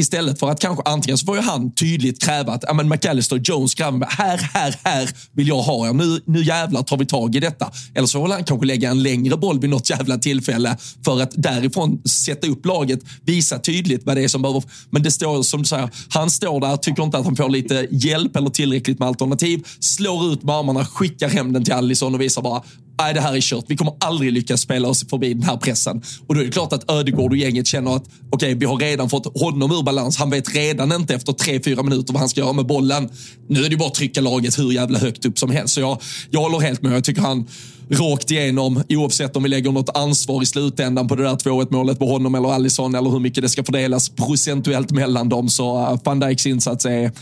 Istället 0.00 0.38
för 0.38 0.50
att 0.50 0.60
kanske 0.60 0.82
antingen 0.84 1.18
så 1.18 1.26
får 1.26 1.36
ju 1.36 1.42
han 1.42 1.74
tydligt 1.74 2.22
kräva 2.22 2.52
att 2.52 2.76
men 2.76 2.88
McAllister 2.88 3.36
och 3.36 3.42
Jones 3.44 3.74
kräver 3.74 4.06
här, 4.10 4.38
här, 4.38 4.76
här 4.84 5.10
vill 5.32 5.48
jag 5.48 5.62
ha 5.62 5.88
er. 5.88 5.92
Nu, 5.92 6.20
nu 6.24 6.44
jävlar 6.44 6.82
tar 6.82 6.96
vi 6.96 7.06
tag 7.06 7.36
i 7.36 7.40
detta. 7.40 7.70
Eller 7.94 8.06
så 8.06 8.22
vill 8.22 8.32
han 8.32 8.44
kanske 8.44 8.66
lägga 8.66 8.90
en 8.90 9.02
längre 9.02 9.36
boll 9.36 9.60
vid 9.60 9.70
något 9.70 9.90
jävla 9.90 10.18
tillfälle 10.18 10.76
för 11.04 11.22
att 11.22 11.32
därifrån 11.34 12.02
sätta 12.04 12.46
upp 12.46 12.66
laget, 12.66 13.00
visa 13.22 13.58
tydligt 13.58 14.06
vad 14.06 14.16
det 14.16 14.24
är 14.24 14.28
som 14.28 14.42
behöver. 14.42 14.62
Men 14.90 15.02
det 15.02 15.10
står 15.10 15.42
som 15.42 15.62
du 15.62 15.66
säger, 15.66 15.90
han 16.08 16.30
står 16.30 16.60
där, 16.60 16.76
tycker 16.76 17.02
inte 17.02 17.18
att 17.18 17.24
han 17.24 17.36
får 17.36 17.48
lite 17.48 17.86
hjälp 17.90 18.36
eller 18.36 18.50
tillräckligt 18.50 18.98
med 18.98 19.08
alternativ, 19.08 19.66
slår 19.80 20.32
ut 20.32 20.42
med 20.42 20.54
armarna, 20.54 20.84
skickar 20.84 21.28
hem 21.28 21.52
den 21.52 21.64
till 21.64 21.74
Allison 21.74 22.14
och 22.14 22.20
visar 22.20 22.42
bara 22.42 22.62
nej 22.98 23.14
det 23.14 23.20
här 23.20 23.36
är 23.36 23.40
kört. 23.40 23.64
Vi 23.68 23.76
kommer 23.76 23.94
aldrig 24.00 24.32
lyckas 24.32 24.60
spela 24.60 24.88
oss 24.88 25.08
förbi 25.08 25.34
den 25.34 25.42
här 25.42 25.56
pressen. 25.56 26.02
Och 26.26 26.34
då 26.34 26.40
är 26.40 26.44
det 26.44 26.50
klart 26.50 26.72
att 26.72 26.90
Ödegård 26.90 27.30
och 27.30 27.36
gänget 27.36 27.66
känner 27.66 27.96
att 27.96 28.04
okej, 28.04 28.46
okay, 28.46 28.54
vi 28.54 28.66
har 28.66 28.76
redan 28.76 29.10
fått 29.10 29.40
honom 29.40 29.72
ur 29.72 29.82
balans. 29.82 30.16
Han 30.16 30.30
vet 30.30 30.54
redan 30.54 30.92
inte 30.92 31.14
efter 31.14 31.32
tre, 31.32 31.60
fyra 31.60 31.82
minuter 31.82 32.12
vad 32.12 32.20
han 32.20 32.28
ska 32.28 32.40
göra 32.40 32.52
med 32.52 32.66
bollen. 32.66 33.08
Nu 33.48 33.64
är 33.64 33.70
det 33.70 33.76
bara 33.76 33.88
att 33.88 33.94
trycka 33.94 34.20
laget 34.20 34.58
hur 34.58 34.72
jävla 34.72 34.98
högt 34.98 35.24
upp 35.24 35.38
som 35.38 35.50
helst. 35.50 35.74
Så 35.74 35.80
jag, 35.80 36.02
jag 36.30 36.40
håller 36.40 36.58
helt 36.58 36.82
med. 36.82 36.92
Jag 36.92 37.04
tycker 37.04 37.22
han 37.22 37.46
rakt 37.90 38.30
igenom, 38.30 38.82
oavsett 38.88 39.36
om 39.36 39.42
vi 39.42 39.48
lägger 39.48 39.72
något 39.72 39.96
ansvar 39.96 40.42
i 40.42 40.46
slutändan 40.46 41.08
på 41.08 41.14
det 41.14 41.22
där 41.22 41.34
2-1 41.34 41.66
målet 41.70 41.98
på 41.98 42.06
honom 42.06 42.34
eller 42.34 42.52
Allison 42.52 42.94
eller 42.94 43.10
hur 43.10 43.20
mycket 43.20 43.42
det 43.42 43.48
ska 43.48 43.64
fördelas 43.64 44.08
procentuellt 44.08 44.90
mellan 44.90 45.28
dem. 45.28 45.48
Så 45.48 45.78
eh, 45.78 45.98
van 46.04 46.20
Dijks 46.20 46.46
insats 46.46 46.86
är, 46.86 47.12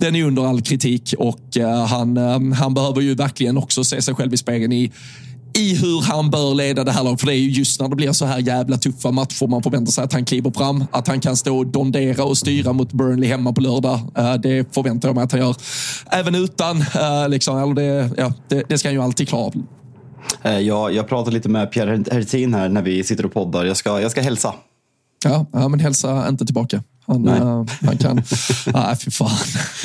den 0.00 0.16
är 0.16 0.24
under 0.24 0.46
all 0.46 0.62
kritik 0.62 1.14
och 1.18 1.56
eh, 1.56 1.86
han, 1.86 2.16
eh, 2.16 2.54
han 2.54 2.74
behöver 2.74 3.00
ju 3.00 3.14
verkligen 3.14 3.58
också 3.58 3.84
se 3.84 4.02
sig 4.02 4.14
själv 4.14 4.34
i 4.34 4.36
spegeln 4.36 4.72
i 4.72 4.92
i 5.56 5.74
hur 5.74 6.00
han 6.00 6.30
bör 6.30 6.54
leda 6.54 6.84
det 6.84 6.92
här 6.92 7.04
laget. 7.04 7.20
För 7.20 7.26
det 7.26 7.34
är 7.34 7.38
ju 7.38 7.50
just 7.50 7.80
när 7.80 7.88
det 7.88 7.96
blir 7.96 8.12
så 8.12 8.26
här 8.26 8.38
jävla 8.38 8.76
tuffa 8.76 9.10
matcher 9.10 9.46
man 9.46 9.62
förväntar 9.62 9.92
sig 9.92 10.04
att 10.04 10.12
han 10.12 10.24
kliver 10.24 10.50
fram. 10.50 10.84
Att 10.92 11.08
han 11.08 11.20
kan 11.20 11.36
stå 11.36 11.58
och 11.58 11.66
dondera 11.66 12.24
och 12.24 12.38
styra 12.38 12.72
mot 12.72 12.92
Burnley 12.92 13.28
hemma 13.28 13.52
på 13.52 13.60
lördag. 13.60 14.00
Det 14.42 14.74
förväntar 14.74 15.08
jag 15.08 15.14
mig 15.14 15.24
att 15.24 15.32
han 15.32 15.40
gör. 15.40 15.56
Även 16.10 16.34
utan, 16.34 16.84
liksom, 17.28 17.58
eller 17.58 17.74
det, 17.74 18.10
ja, 18.16 18.32
det, 18.48 18.62
det 18.68 18.78
ska 18.78 18.88
han 18.88 18.94
ju 18.94 19.02
alltid 19.02 19.28
klara 19.28 19.42
av. 19.42 19.54
Eh, 20.42 20.58
jag, 20.58 20.92
jag 20.92 21.08
pratade 21.08 21.36
lite 21.36 21.48
med 21.48 21.72
Pierre 21.72 22.04
Hertin 22.12 22.54
här 22.54 22.68
när 22.68 22.82
vi 22.82 23.04
sitter 23.04 23.26
och 23.26 23.32
poddar. 23.32 23.64
Jag 23.64 23.76
ska, 23.76 24.00
jag 24.00 24.10
ska 24.10 24.20
hälsa. 24.20 24.54
Ja, 25.24 25.46
ja, 25.52 25.68
men 25.68 25.80
hälsa 25.80 26.28
inte 26.28 26.44
tillbaka. 26.44 26.82
Han, 27.06 27.28
uh, 27.28 27.66
han 27.80 27.98
kan... 27.98 28.16
Nej, 28.74 28.96
fy 28.96 29.10
fan. 29.10 29.30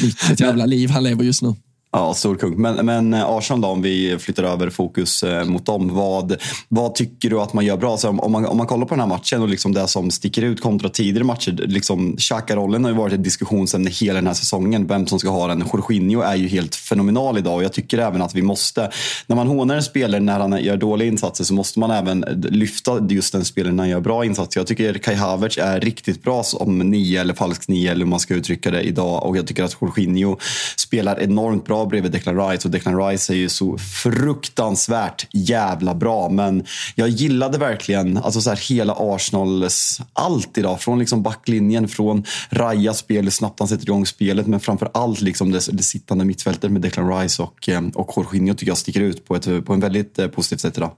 Vilket 0.02 0.40
jävla 0.40 0.66
liv 0.66 0.90
han 0.90 1.04
lever 1.04 1.24
just 1.24 1.42
nu. 1.42 1.56
Ja, 1.92 2.14
stor 2.14 2.36
kung. 2.36 2.62
Men, 2.62 2.86
men 2.86 3.14
eh, 3.14 3.30
Arsenal 3.30 3.62
då, 3.62 3.68
om 3.68 3.82
vi 3.82 4.18
flyttar 4.20 4.44
över 4.44 4.70
fokus 4.70 5.24
eh, 5.24 5.46
mot 5.46 5.66
dem. 5.66 5.96
Vad, 5.96 6.36
vad 6.68 6.96
tycker 6.96 7.30
du 7.30 7.40
att 7.40 7.54
man 7.54 7.66
gör 7.66 7.78
bra? 7.78 7.92
Alltså, 7.92 8.08
så 8.08 8.20
om, 8.20 8.32
man, 8.32 8.46
om 8.46 8.58
man 8.58 8.68
kollar 8.68 8.86
på 8.86 8.94
den 8.94 9.00
här 9.00 9.08
matchen 9.08 9.42
och 9.42 9.50
liksom 9.50 9.74
det 9.74 9.88
som 9.88 10.12
sticker 10.12 10.42
ut 10.42 10.62
kontra 10.62 10.90
tidigare 10.90 11.24
matcher. 11.24 11.52
Liksom, 11.52 12.18
Xhaka-rollen 12.18 12.84
har 12.84 12.92
ju 12.92 12.98
varit 12.98 13.14
ett 13.14 13.24
diskussionsämne 13.24 13.90
hela 13.90 14.14
den 14.14 14.28
här 14.28 14.34
säsongen. 14.34 14.88
Vem 14.88 15.08
som 15.08 15.20
ska 15.20 15.30
ha 15.30 15.48
den. 15.48 15.64
Jorginho 15.74 16.22
är 16.22 16.36
ju 16.36 16.48
helt 16.48 16.76
fenomenal 16.76 17.38
idag 17.38 17.56
och 17.56 17.64
jag 17.64 17.74
tycker 17.74 17.98
även 17.98 18.22
att 18.22 18.36
vi 18.36 18.42
måste, 18.42 18.92
när 19.28 19.36
man 19.36 19.48
hånar 19.48 19.76
en 19.76 19.84
spelare 19.84 20.22
när 20.22 20.40
han 20.40 20.64
gör 20.64 20.78
dåliga 20.78 21.08
insatser 21.08 21.44
så 21.44 21.54
måste 21.54 21.80
man 21.80 21.92
även 21.92 22.20
lyfta 22.50 23.08
just 23.10 23.34
den 23.34 23.46
spelaren 23.46 23.76
när 23.76 23.84
han 23.84 23.90
gör 23.90 24.00
bra 24.00 24.26
insatser. 24.26 24.60
Jag 24.60 24.68
tycker 24.68 24.94
Kai 24.94 25.16
Havertz 25.16 25.58
är 25.58 25.80
riktigt 25.80 26.24
bra 26.24 26.44
som 26.44 26.80
nio 26.80 27.22
eller 27.22 27.34
falsk 27.34 27.68
nio 27.68 27.92
eller 27.92 28.06
hur 28.06 28.10
man 28.10 28.20
ska 28.20 28.34
uttrycka 28.34 28.72
det 28.72 28.82
idag 28.82 29.26
och 29.26 29.38
jag 29.38 29.48
tycker 29.48 29.64
att 29.64 29.78
Jorginho 29.82 30.38
spelar 30.78 31.20
enormt 31.20 31.66
bra 31.66 31.79
bredvid 31.86 32.12
Declan 32.12 32.50
Rice 32.50 32.68
och 32.68 32.72
Declan 32.72 33.08
Rice 33.08 33.34
är 33.34 33.38
ju 33.38 33.50
så 33.50 33.78
fruktansvärt 33.78 35.28
jävla 35.34 35.96
bra. 35.96 36.30
Men 36.30 36.66
jag 36.96 37.10
gillade 37.10 37.58
verkligen 37.58 38.18
alltså 38.18 38.42
så 38.42 38.50
här, 38.50 38.58
hela 38.70 38.96
Arsenals 38.98 40.02
allt 40.14 40.58
idag. 40.58 40.82
Från 40.82 41.00
liksom 41.00 41.24
backlinjen, 41.24 41.88
från 41.88 42.24
Rajas 42.50 42.98
spel, 42.98 43.24
hur 43.24 43.32
snabbt 43.32 43.60
han 43.60 43.68
sätter 43.68 43.84
igång 43.84 44.06
spelet. 44.06 44.48
Men 44.48 44.60
framför 44.60 44.90
allt 44.94 45.22
liksom 45.22 45.52
det, 45.52 45.68
det 45.72 45.84
sittande 45.84 46.26
mittfältet 46.26 46.72
med 46.72 46.82
Declan 46.82 47.20
Rice 47.20 47.44
och, 47.44 47.70
eh, 47.70 47.82
och 47.96 48.14
Jorginho 48.16 48.54
tycker 48.54 48.72
jag 48.72 48.78
sticker 48.78 49.02
ut 49.02 49.26
på, 49.26 49.36
ett, 49.36 49.66
på 49.66 49.74
en 49.74 49.80
väldigt 49.80 50.20
eh, 50.20 50.28
positivt 50.28 50.62
sätt 50.62 50.78
idag. 50.78 50.92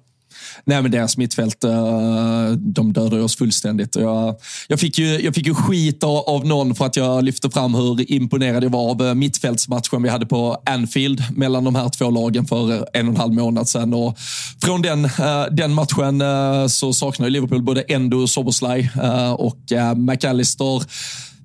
Nej, 0.65 0.81
men 0.81 0.91
deras 0.91 1.17
mittfält, 1.17 1.63
eh, 1.63 2.51
de 2.57 2.93
dödade 2.93 3.23
oss 3.23 3.35
fullständigt. 3.35 3.95
Jag, 3.95 4.35
jag, 4.67 4.79
fick 4.79 4.99
ju, 4.99 5.19
jag 5.19 5.35
fick 5.35 5.47
ju 5.47 5.55
skit 5.55 6.03
av 6.03 6.45
någon 6.45 6.75
för 6.75 6.85
att 6.85 6.95
jag 6.95 7.23
lyfte 7.23 7.49
fram 7.49 7.75
hur 7.75 8.11
imponerad 8.11 8.63
jag 8.63 8.69
var 8.69 8.89
av 8.91 9.07
eh, 9.07 9.13
mittfältsmatchen 9.13 10.03
vi 10.03 10.09
hade 10.09 10.25
på 10.25 10.61
Anfield 10.65 11.23
mellan 11.37 11.63
de 11.63 11.75
här 11.75 11.89
två 11.89 12.09
lagen 12.09 12.45
för 12.45 12.73
en 12.73 13.07
och 13.07 13.13
en 13.13 13.17
halv 13.17 13.33
månad 13.33 13.69
sedan. 13.69 13.93
Och 13.93 14.17
från 14.61 14.81
den, 14.81 15.05
eh, 15.05 15.45
den 15.51 15.73
matchen 15.73 16.23
så 16.69 16.93
saknar 16.93 17.29
Liverpool 17.29 17.63
både 17.63 17.81
Endo 17.81 18.21
och 18.21 18.29
Soboslaj 18.29 18.91
och 19.37 19.57
McAllister 19.95 20.83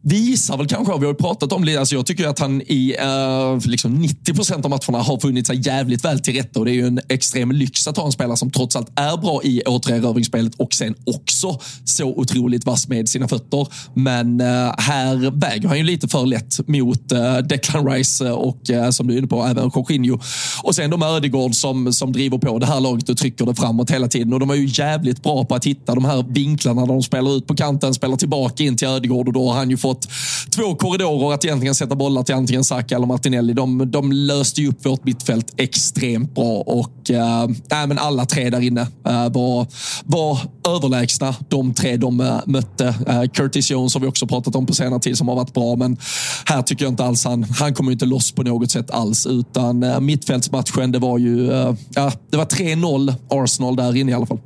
visar 0.09 0.57
väl 0.57 0.67
kanske, 0.67 0.93
vi 0.99 1.05
har 1.05 1.13
ju 1.13 1.15
pratat 1.15 1.53
om 1.53 1.65
det, 1.65 1.77
alltså 1.77 1.95
jag 1.95 2.07
tycker 2.07 2.29
att 2.29 2.39
han 2.39 2.63
i 2.63 2.97
uh, 3.03 3.67
liksom 3.67 3.95
90 3.95 4.35
procent 4.35 4.65
av 4.65 4.71
matcherna 4.71 5.05
har 5.05 5.21
funnit 5.21 5.47
sig 5.47 5.67
jävligt 5.67 6.05
väl 6.05 6.21
till 6.21 6.35
rätta 6.35 6.59
och 6.59 6.65
det 6.65 6.71
är 6.71 6.75
ju 6.75 6.87
en 6.87 7.01
extrem 7.09 7.53
lyx 7.53 7.89
att 7.89 7.97
ha 7.97 8.07
en 8.07 8.13
spelare 8.13 8.37
som 8.37 8.51
trots 8.51 8.77
allt 8.77 8.89
är 8.95 9.17
bra 9.17 9.41
i 9.45 9.63
återerövringsspelet 9.67 10.55
och 10.55 10.75
sen 10.75 10.95
också 11.07 11.61
så 11.85 12.05
otroligt 12.05 12.67
vass 12.67 12.89
med 12.89 13.09
sina 13.09 13.29
fötter. 13.29 13.67
Men 13.95 14.41
uh, 14.41 14.75
här 14.79 15.31
väger 15.31 15.69
han 15.69 15.79
ju 15.79 15.85
lite 15.85 16.09
för 16.09 16.27
lätt 16.27 16.69
mot 16.69 17.13
uh, 17.13 17.39
Declan 17.39 17.87
Rice 17.91 18.31
och 18.31 18.61
som 18.91 19.07
du 19.07 19.15
är 19.15 19.19
inne 19.19 19.27
på, 19.27 19.43
även 19.43 19.71
Jorginho. 19.75 20.19
Och 20.63 20.75
sen 20.75 20.91
de 20.91 21.03
Ödegård 21.03 21.55
som, 21.55 21.93
som 21.93 22.13
driver 22.13 22.39
på 22.39 22.59
det 22.59 22.67
här 22.67 22.81
laget 22.81 23.09
och 23.09 23.17
trycker 23.17 23.47
det 23.47 23.55
framåt 23.55 23.91
hela 23.91 24.09
tiden 24.09 24.33
och 24.33 24.41
de 24.41 24.51
är 24.51 24.55
ju 24.55 24.69
jävligt 24.71 25.23
bra 25.23 25.45
på 25.45 25.55
att 25.55 25.65
hitta 25.65 25.95
de 25.95 26.05
här 26.05 26.25
vinklarna 26.29 26.81
när 26.81 26.89
de 26.89 27.03
spelar 27.03 27.37
ut 27.37 27.47
på 27.47 27.57
kanten, 27.57 27.95
spelar 27.95 28.17
tillbaka 28.17 28.65
in 28.65 28.77
till 28.77 28.89
Ödegård 28.89 29.27
och 29.29 29.33
då 29.33 29.49
har 29.49 29.57
han 29.57 29.71
ju 29.71 29.77
fått 29.77 29.96
fått 29.97 30.09
två 30.51 30.75
korridorer 30.75 31.35
att 31.35 31.45
egentligen 31.45 31.75
sätta 31.75 31.95
bollar 31.95 32.23
till 32.23 32.35
antingen 32.35 32.65
Saka 32.65 32.97
eller 32.97 33.07
Martinelli. 33.07 33.53
De, 33.53 33.91
de 33.91 34.13
löste 34.13 34.61
ju 34.61 34.69
upp 34.69 34.87
vårt 34.87 35.05
mittfält 35.05 35.55
extremt 35.57 36.35
bra 36.35 36.61
och 36.61 37.11
eh, 37.11 37.43
äh, 37.43 37.87
men 37.87 37.99
alla 37.99 38.27
tre 38.27 38.51
där 38.51 38.61
inne 38.61 38.81
äh, 38.81 39.29
var, 39.29 39.67
var 40.05 40.39
överlägsna. 40.69 41.35
De 41.49 41.75
tre 41.75 41.97
de 41.97 42.21
äh, 42.21 42.39
mötte. 42.47 42.95
Äh, 43.07 43.23
Curtis 43.23 43.71
Jones 43.71 43.95
har 43.95 44.01
vi 44.01 44.07
också 44.07 44.27
pratat 44.27 44.57
om 44.57 44.67
på 44.67 44.75
senare 44.75 45.01
tid 45.01 45.19
som 45.19 45.29
har 45.29 45.37
varit 45.37 45.55
bra, 45.55 45.77
men 45.77 45.97
här 46.45 46.63
tycker 46.63 46.85
jag 46.85 46.93
inte 46.93 47.05
alls 47.05 47.25
han, 47.25 47.43
han 47.43 47.75
kommer 47.75 47.93
inte 47.93 48.07
loss 48.07 48.33
på 48.33 48.43
något 48.43 48.71
sätt 48.71 48.91
alls, 48.91 49.27
utan 49.27 49.83
äh, 49.83 50.01
mittfältsmatchen, 50.01 50.93
det 50.93 50.99
var 50.99 51.19
ju, 51.19 51.53
äh, 51.53 51.75
ja, 51.95 52.13
det 52.31 52.37
var 52.37 52.45
3-0 52.45 53.15
Arsenal 53.31 53.77
där 53.77 53.97
inne 53.97 54.13
i 54.13 54.15
alla 54.15 54.27
fall. 54.27 54.39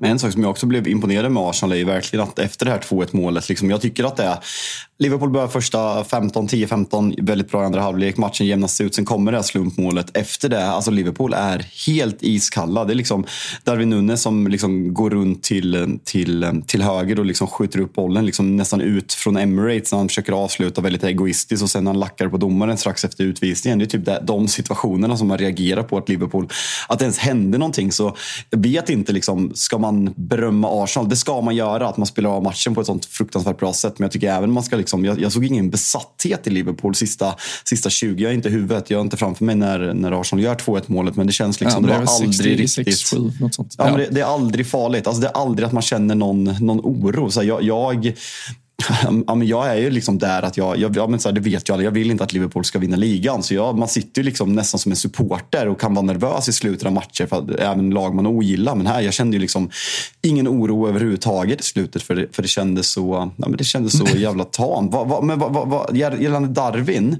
Men 0.00 0.10
en 0.10 0.18
sak 0.18 0.32
som 0.32 0.42
jag 0.42 0.50
också 0.50 0.66
blev 0.66 0.88
imponerad 0.88 1.32
med 1.32 1.42
Arsenal 1.42 1.72
är 1.72 1.76
ju 1.76 1.84
verkligen 1.84 2.22
att 2.22 2.38
efter 2.38 2.66
det 2.66 2.72
här 2.72 2.78
2-1 2.78 3.08
målet, 3.12 3.48
liksom, 3.48 3.70
jag 3.70 3.80
tycker 3.80 4.04
att 4.04 4.16
det 4.16 4.24
är 4.24 4.38
Liverpool 5.00 5.30
börjar 5.30 5.48
första 5.48 6.04
15, 6.04 6.48
10-15 6.48 7.14
väldigt 7.26 7.50
bra 7.50 7.62
i 7.62 7.66
andra 7.66 7.80
halvlek. 7.80 8.16
Matchen 8.16 8.46
jämnas 8.46 8.80
ut. 8.80 8.94
Sen 8.94 9.04
kommer 9.04 9.32
det 9.32 9.38
här 9.38 9.42
slumpmålet. 9.42 10.16
Efter 10.16 10.48
det, 10.48 10.66
alltså 10.66 10.90
Liverpool 10.90 11.34
är 11.34 11.66
helt 11.86 12.22
iskalla. 12.22 12.84
Det 12.84 12.92
är 12.92 12.94
liksom 12.94 13.24
Darwin 13.64 13.90
Nunes 13.90 14.22
som 14.22 14.48
liksom 14.48 14.94
går 14.94 15.10
runt 15.10 15.42
till, 15.42 15.98
till, 16.04 16.62
till 16.66 16.82
höger 16.82 17.18
och 17.18 17.24
liksom 17.24 17.46
skjuter 17.46 17.80
upp 17.80 17.94
bollen 17.94 18.26
liksom 18.26 18.56
nästan 18.56 18.80
ut 18.80 19.12
från 19.12 19.36
Emirates 19.36 19.92
när 19.92 19.98
han 19.98 20.08
försöker 20.08 20.32
avsluta 20.32 20.80
väldigt 20.80 21.04
egoistiskt 21.04 21.62
och 21.62 21.70
sen 21.70 21.86
han 21.86 22.00
lackar 22.00 22.28
på 22.28 22.36
domaren 22.36 22.76
strax 22.76 23.04
efter 23.04 23.24
utvisningen. 23.24 23.78
Det 23.78 23.84
är 23.84 23.98
typ 23.98 24.26
de 24.26 24.48
situationerna 24.48 25.16
som 25.16 25.28
man 25.28 25.38
reagerar 25.38 25.82
på 25.82 25.98
att 25.98 26.08
Liverpool, 26.08 26.48
att 26.88 26.98
det 26.98 27.04
ens 27.04 27.18
hände 27.18 27.58
någonting. 27.58 27.92
Så 27.92 28.16
jag 28.50 28.62
vet 28.62 28.90
inte, 28.90 29.12
liksom, 29.12 29.52
ska 29.54 29.78
man 29.78 30.14
berömma 30.16 30.84
Arsenal? 30.84 31.08
Det 31.08 31.16
ska 31.16 31.40
man 31.40 31.56
göra, 31.56 31.88
att 31.88 31.96
man 31.96 32.06
spelar 32.06 32.30
av 32.30 32.42
matchen 32.42 32.74
på 32.74 32.80
ett 32.80 32.86
sånt 32.86 33.06
fruktansvärt 33.06 33.58
bra 33.58 33.72
sätt. 33.72 33.98
Men 33.98 34.04
jag 34.04 34.12
tycker 34.12 34.32
även 34.32 34.52
man 34.52 34.62
ska 34.62 34.76
liksom 34.76 34.89
liksom, 34.90 35.04
jag, 35.04 35.20
jag, 35.20 35.32
såg 35.32 35.44
ingen 35.44 35.70
besatthet 35.70 36.46
i 36.46 36.50
Liverpool 36.50 36.94
sista, 36.94 37.34
sista 37.64 37.90
20. 37.90 38.22
Jag 38.22 38.30
är 38.30 38.34
inte 38.34 38.48
i 38.48 38.52
huvudet, 38.52 38.90
jag 38.90 38.98
har 38.98 39.04
inte 39.04 39.16
framför 39.16 39.44
mig 39.44 39.54
när, 39.54 39.94
när 39.94 40.20
Arsenal 40.20 40.44
gör 40.44 40.54
2-1 40.54 40.82
målet. 40.86 41.16
Men 41.16 41.26
det 41.26 41.32
känns 41.32 41.60
liksom, 41.60 41.84
ja, 41.84 41.90
det, 41.90 42.00
det 42.00 42.06
var 42.06 42.14
aldrig 42.14 42.70
60, 42.70 42.82
riktigt... 42.82 43.10
7, 43.10 43.32
något 43.40 43.54
sånt. 43.54 43.74
Ja, 43.78 43.84
ja. 43.84 43.90
Men 43.90 44.00
det, 44.00 44.08
det, 44.10 44.20
är 44.20 44.24
aldrig 44.24 44.66
farligt. 44.66 45.06
Alltså, 45.06 45.22
det 45.22 45.28
är 45.28 45.32
aldrig 45.32 45.66
att 45.66 45.72
man 45.72 45.82
känner 45.82 46.14
någon, 46.14 46.44
någon 46.44 46.80
oro. 46.80 47.30
Så 47.30 47.42
jag, 47.42 47.62
jag 47.62 48.12
ja, 49.26 49.34
men 49.34 49.46
jag 49.46 49.68
är 49.68 49.76
ju 49.76 49.90
liksom 49.90 50.18
där 50.18 50.42
att 50.42 50.56
jag, 50.56 50.78
jag 50.78 50.96
ja, 50.96 51.06
men 51.06 51.20
så 51.20 51.28
här, 51.28 51.34
det 51.34 51.40
vet 51.40 51.68
jag 51.68 51.74
alla, 51.74 51.82
jag 51.82 51.90
vill 51.90 52.10
inte 52.10 52.24
att 52.24 52.32
Liverpool 52.32 52.64
ska 52.64 52.78
vinna 52.78 52.96
ligan. 52.96 53.42
Så 53.42 53.54
jag, 53.54 53.78
man 53.78 53.88
sitter 53.88 54.22
ju 54.22 54.24
liksom 54.24 54.54
nästan 54.54 54.78
som 54.78 54.92
en 54.92 54.96
supporter 54.96 55.68
och 55.68 55.80
kan 55.80 55.94
vara 55.94 56.06
nervös 56.06 56.48
i 56.48 56.52
slutet 56.52 56.86
av 56.86 56.92
matcher 56.92 57.26
för 57.26 57.36
att, 57.36 57.50
även 57.50 57.90
lag 57.90 58.14
man 58.14 58.26
ogillar. 58.26 58.74
Men 58.74 58.86
här, 58.86 59.00
jag 59.00 59.14
kände 59.14 59.36
ju 59.36 59.40
liksom 59.40 59.70
ingen 60.22 60.48
oro 60.48 60.88
överhuvudtaget 60.88 61.60
i 61.60 61.64
slutet 61.64 62.02
för 62.02 62.14
det, 62.14 62.26
för 62.32 62.42
det 62.42 62.48
kändes 62.48 62.90
så, 62.90 63.32
ja, 63.36 63.48
men 63.48 63.56
det 63.56 63.64
kändes 63.64 63.98
så 63.98 64.04
jävla 64.16 64.44
tamt. 64.44 64.92
Men 65.22 65.38
va, 65.38 65.48
va, 65.48 65.64
va, 65.64 65.88
gällande 65.92 66.48
Darwin, 66.48 67.16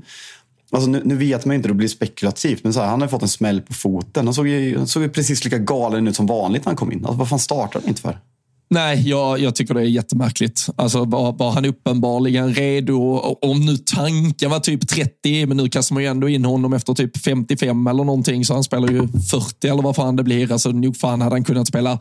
Alltså 0.73 0.91
nu, 0.91 1.03
nu, 1.05 1.17
vet 1.17 1.45
man 1.45 1.55
ju 1.55 1.57
inte, 1.57 1.69
det 1.69 1.75
blir 1.75 1.89
spekulativt, 1.89 2.65
men 2.65 2.73
så 2.73 2.81
här, 2.81 2.87
han 2.87 3.01
har 3.01 3.09
fått 3.09 3.23
en 3.23 3.29
smäll 3.29 3.61
på 3.61 3.73
foten. 3.73 4.27
Han 4.27 4.35
såg 4.35 4.49
ju, 4.49 4.79
han 4.79 4.87
såg 4.87 5.03
ju 5.03 5.09
precis 5.09 5.45
lika 5.45 5.59
galen 5.59 6.09
ut 6.09 6.17
som 6.17 6.27
vanligt 6.27 6.65
när 6.65 6.71
han 6.71 6.77
kom 6.77 6.93
in. 6.93 6.99
Alltså, 6.99 7.19
vad 7.19 7.29
fan 7.29 7.39
startade 7.39 7.83
han 7.83 7.89
inte 7.89 8.03
för? 8.03 8.19
Nej, 8.73 9.09
jag, 9.09 9.39
jag 9.41 9.55
tycker 9.55 9.75
det 9.75 9.81
är 9.81 9.85
jättemärkligt. 9.85 10.69
Alltså, 10.77 11.05
var, 11.05 11.33
var 11.33 11.51
han 11.51 11.65
uppenbarligen 11.65 12.55
redo? 12.55 12.97
Om 13.43 13.67
nu 13.67 13.77
tanken 13.77 14.51
var 14.51 14.61
typ 14.61 14.89
30, 14.89 15.47
men 15.47 15.57
nu 15.57 15.69
kastar 15.69 15.95
man 15.95 16.03
ju 16.03 16.09
ändå 16.09 16.29
in 16.29 16.45
honom 16.45 16.73
efter 16.73 16.95
typ 16.95 17.19
55 17.19 17.87
eller 17.87 18.05
någonting, 18.05 18.45
så 18.45 18.55
han 18.55 18.65
spelar 18.65 18.89
ju 18.89 19.09
40 19.31 19.69
eller 19.69 19.83
vad 19.83 19.97
fan 19.97 20.17
det 20.17 20.23
blir. 20.23 20.53
Alltså, 20.53 20.71
nog 20.71 20.97
fan 20.97 21.21
hade 21.21 21.35
han 21.35 21.45
kunnat 21.45 21.69
spela 21.69 21.99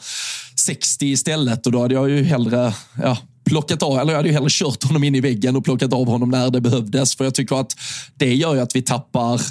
60 0.56 1.06
istället 1.06 1.66
och 1.66 1.72
då 1.72 1.82
hade 1.82 1.94
jag 1.94 2.10
ju 2.10 2.24
hellre 2.24 2.74
ja, 3.04 3.18
plockat 3.46 3.84
av, 3.84 4.00
eller 4.00 4.14
jag 4.14 4.18
hade 4.18 4.30
ju 4.30 4.34
hellre 4.34 4.50
kört 4.52 4.84
honom 4.84 5.04
in 5.04 5.16
i 5.16 5.22
väggen 5.22 5.56
och 5.56 5.66
plockat 5.66 5.94
av 5.94 6.08
honom 6.08 6.30
när 6.30 6.50
det 6.50 6.62
behövdes. 6.62 7.16
För 7.16 7.24
jag 7.24 7.36
tycker 7.36 7.56
att 7.56 7.76
det 8.16 8.36
gör 8.36 8.56
ju 8.56 8.62
att 8.62 8.76
vi 8.76 8.82
tappar, 8.82 9.42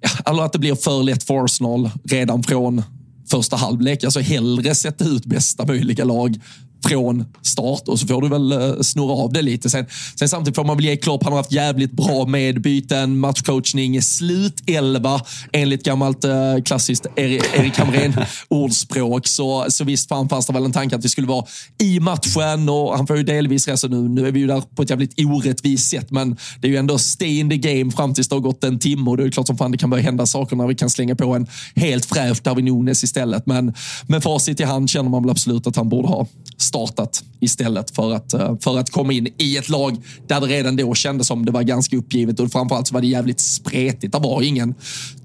ja, 0.00 0.10
eller 0.26 0.42
att 0.42 0.52
det 0.52 0.58
blir 0.58 0.74
för 0.74 1.02
lätt 1.02 1.22
för 1.22 1.44
Arsenal 1.44 1.90
redan 2.04 2.42
från 2.42 2.82
första 3.26 3.56
halvlek. 3.56 4.04
Alltså 4.04 4.20
hellre 4.20 4.74
sätta 4.74 5.04
ut 5.04 5.26
bästa 5.26 5.66
möjliga 5.66 6.04
lag 6.04 6.40
från 6.88 7.24
start 7.42 7.88
och 7.88 7.98
så 8.00 8.06
får 8.06 8.22
du 8.22 8.28
väl 8.28 8.52
eh, 8.52 8.80
snurra 8.80 9.12
av 9.12 9.32
det 9.32 9.42
lite. 9.42 9.70
Sen, 9.70 9.86
sen 10.18 10.28
samtidigt 10.28 10.56
får 10.56 10.64
man 10.64 10.76
väl 10.76 10.84
ge 10.84 10.96
Klopp, 10.96 11.24
han 11.24 11.32
har 11.32 11.38
haft 11.38 11.52
jävligt 11.52 11.92
bra 11.92 12.26
medbyten, 12.26 13.18
matchcoachning, 13.18 14.02
slutelva 14.02 15.20
enligt 15.52 15.84
gammalt 15.84 16.24
eh, 16.24 16.32
klassiskt 16.64 17.06
Erik 17.16 17.78
Hamrén-ordspråk. 17.78 19.26
Så, 19.34 19.66
så 19.68 19.84
visst 19.84 20.08
fan 20.08 20.28
fanns 20.28 20.46
det 20.46 20.52
väl 20.52 20.64
en 20.64 20.72
tanke 20.72 20.96
att 20.96 21.04
vi 21.04 21.08
skulle 21.08 21.26
vara 21.26 21.44
i 21.78 22.00
matchen 22.00 22.68
och 22.68 22.96
han 22.96 23.06
får 23.06 23.16
ju 23.16 23.22
delvis 23.22 23.68
resa 23.68 23.86
nu. 23.88 24.08
Nu 24.08 24.26
är 24.26 24.32
vi 24.32 24.40
ju 24.40 24.46
där 24.46 24.62
på 24.76 24.82
ett 24.82 24.90
jävligt 24.90 25.14
orättvist 25.18 25.90
sätt, 25.90 26.10
men 26.10 26.36
det 26.60 26.66
är 26.66 26.70
ju 26.70 26.76
ändå 26.76 26.98
stay 26.98 27.38
in 27.38 27.50
the 27.50 27.56
game 27.56 27.92
fram 27.92 28.14
tills 28.14 28.28
det 28.28 28.34
har 28.34 28.40
gått 28.40 28.64
en 28.64 28.78
timme 28.78 29.10
och 29.10 29.16
det 29.16 29.24
är 29.24 29.30
klart 29.30 29.46
som 29.46 29.58
fan 29.58 29.70
det 29.70 29.78
kan 29.78 29.90
börja 29.90 30.04
hända 30.04 30.26
saker 30.26 30.56
när 30.56 30.66
vi 30.66 30.74
kan 30.74 30.90
slänga 30.90 31.14
på 31.14 31.34
en 31.34 31.46
helt 31.74 32.04
fräsch 32.04 32.42
Darwin 32.42 32.64
Nunes 32.64 33.04
istället. 33.04 33.46
Men 33.46 33.74
med 34.06 34.22
facit 34.22 34.60
i 34.60 34.64
hand 34.64 34.90
känner 34.90 35.10
man 35.10 35.22
väl 35.22 35.30
absolut 35.30 35.66
att 35.66 35.76
han 35.76 35.88
borde 35.88 36.08
ha 36.08 36.26
startat 36.74 37.24
istället 37.40 37.90
för 37.90 38.12
att, 38.12 38.34
eh, 38.34 38.56
för 38.60 38.78
att 38.78 38.90
komma 38.90 39.12
in 39.12 39.28
i 39.38 39.56
ett 39.56 39.68
lag 39.68 39.96
där 40.26 40.40
det 40.40 40.46
redan 40.46 40.76
då 40.76 40.94
kändes 40.94 41.26
som 41.26 41.44
det 41.44 41.52
var 41.52 41.62
ganska 41.62 41.96
uppgivet 41.96 42.40
och 42.40 42.52
framförallt 42.52 42.88
så 42.88 42.94
var 42.94 43.00
det 43.00 43.06
jävligt 43.06 43.40
spretigt. 43.40 44.12
Det 44.12 44.18
var 44.18 44.42
ingen 44.42 44.74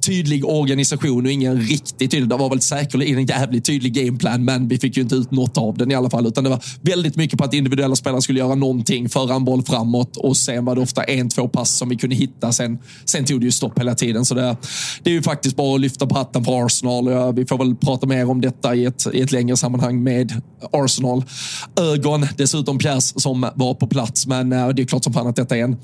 tydlig 0.01 0.45
organisation 0.45 1.25
och 1.25 1.31
ingen 1.31 1.62
riktigt 1.62 2.12
tydlig. 2.12 2.29
Det 2.29 2.38
var 2.38 2.49
väl 2.49 2.62
säkerligen 2.62 3.17
en 3.17 3.25
jävligt 3.25 3.65
tydlig 3.65 3.93
gameplan, 3.93 4.45
men 4.45 4.67
vi 4.67 4.77
fick 4.77 4.97
ju 4.97 5.03
inte 5.03 5.15
ut 5.15 5.31
något 5.31 5.57
av 5.57 5.77
den 5.77 5.91
i 5.91 5.95
alla 5.95 6.09
fall, 6.09 6.27
utan 6.27 6.43
det 6.43 6.49
var 6.49 6.63
väldigt 6.81 7.15
mycket 7.15 7.39
på 7.39 7.45
att 7.45 7.53
individuella 7.53 7.95
spelare 7.95 8.21
skulle 8.21 8.39
göra 8.39 8.55
någonting, 8.55 9.09
föra 9.09 9.35
en 9.35 9.45
boll 9.45 9.63
framåt 9.63 10.17
och 10.17 10.38
sen 10.38 10.65
var 10.65 10.75
det 10.75 10.81
ofta 10.81 11.03
en, 11.03 11.29
två 11.29 11.47
pass 11.47 11.77
som 11.77 11.89
vi 11.89 11.95
kunde 11.95 12.15
hitta. 12.15 12.51
Sen, 12.51 12.77
sen 13.05 13.25
tog 13.25 13.39
det 13.39 13.45
ju 13.45 13.51
stopp 13.51 13.79
hela 13.79 13.95
tiden, 13.95 14.25
så 14.25 14.35
det, 14.35 14.57
det 15.03 15.09
är 15.09 15.13
ju 15.13 15.21
faktiskt 15.21 15.55
bara 15.55 15.75
att 15.75 15.81
lyfta 15.81 16.07
på 16.07 16.15
hatten 16.15 16.45
för 16.45 16.65
Arsenal. 16.65 17.33
Vi 17.33 17.45
får 17.45 17.57
väl 17.57 17.75
prata 17.75 18.07
mer 18.07 18.29
om 18.29 18.41
detta 18.41 18.75
i 18.75 18.85
ett, 18.85 19.07
i 19.13 19.21
ett 19.21 19.31
längre 19.31 19.57
sammanhang 19.57 20.03
med 20.03 20.41
Arsenal 20.71 21.23
ögon. 21.80 22.28
Dessutom 22.38 22.80
Pjärs 22.80 23.13
som 23.15 23.49
var 23.56 23.73
på 23.73 23.88
plats, 23.88 24.28
men 24.28 24.54
eh, 24.54 24.67
det 24.67 24.82
är 24.82 24.86
klart 24.86 25.04
som 25.04 25.13
fan 25.13 25.28
att 25.28 25.36
detta 25.36 25.58
är 25.58 25.63
en, 25.63 25.78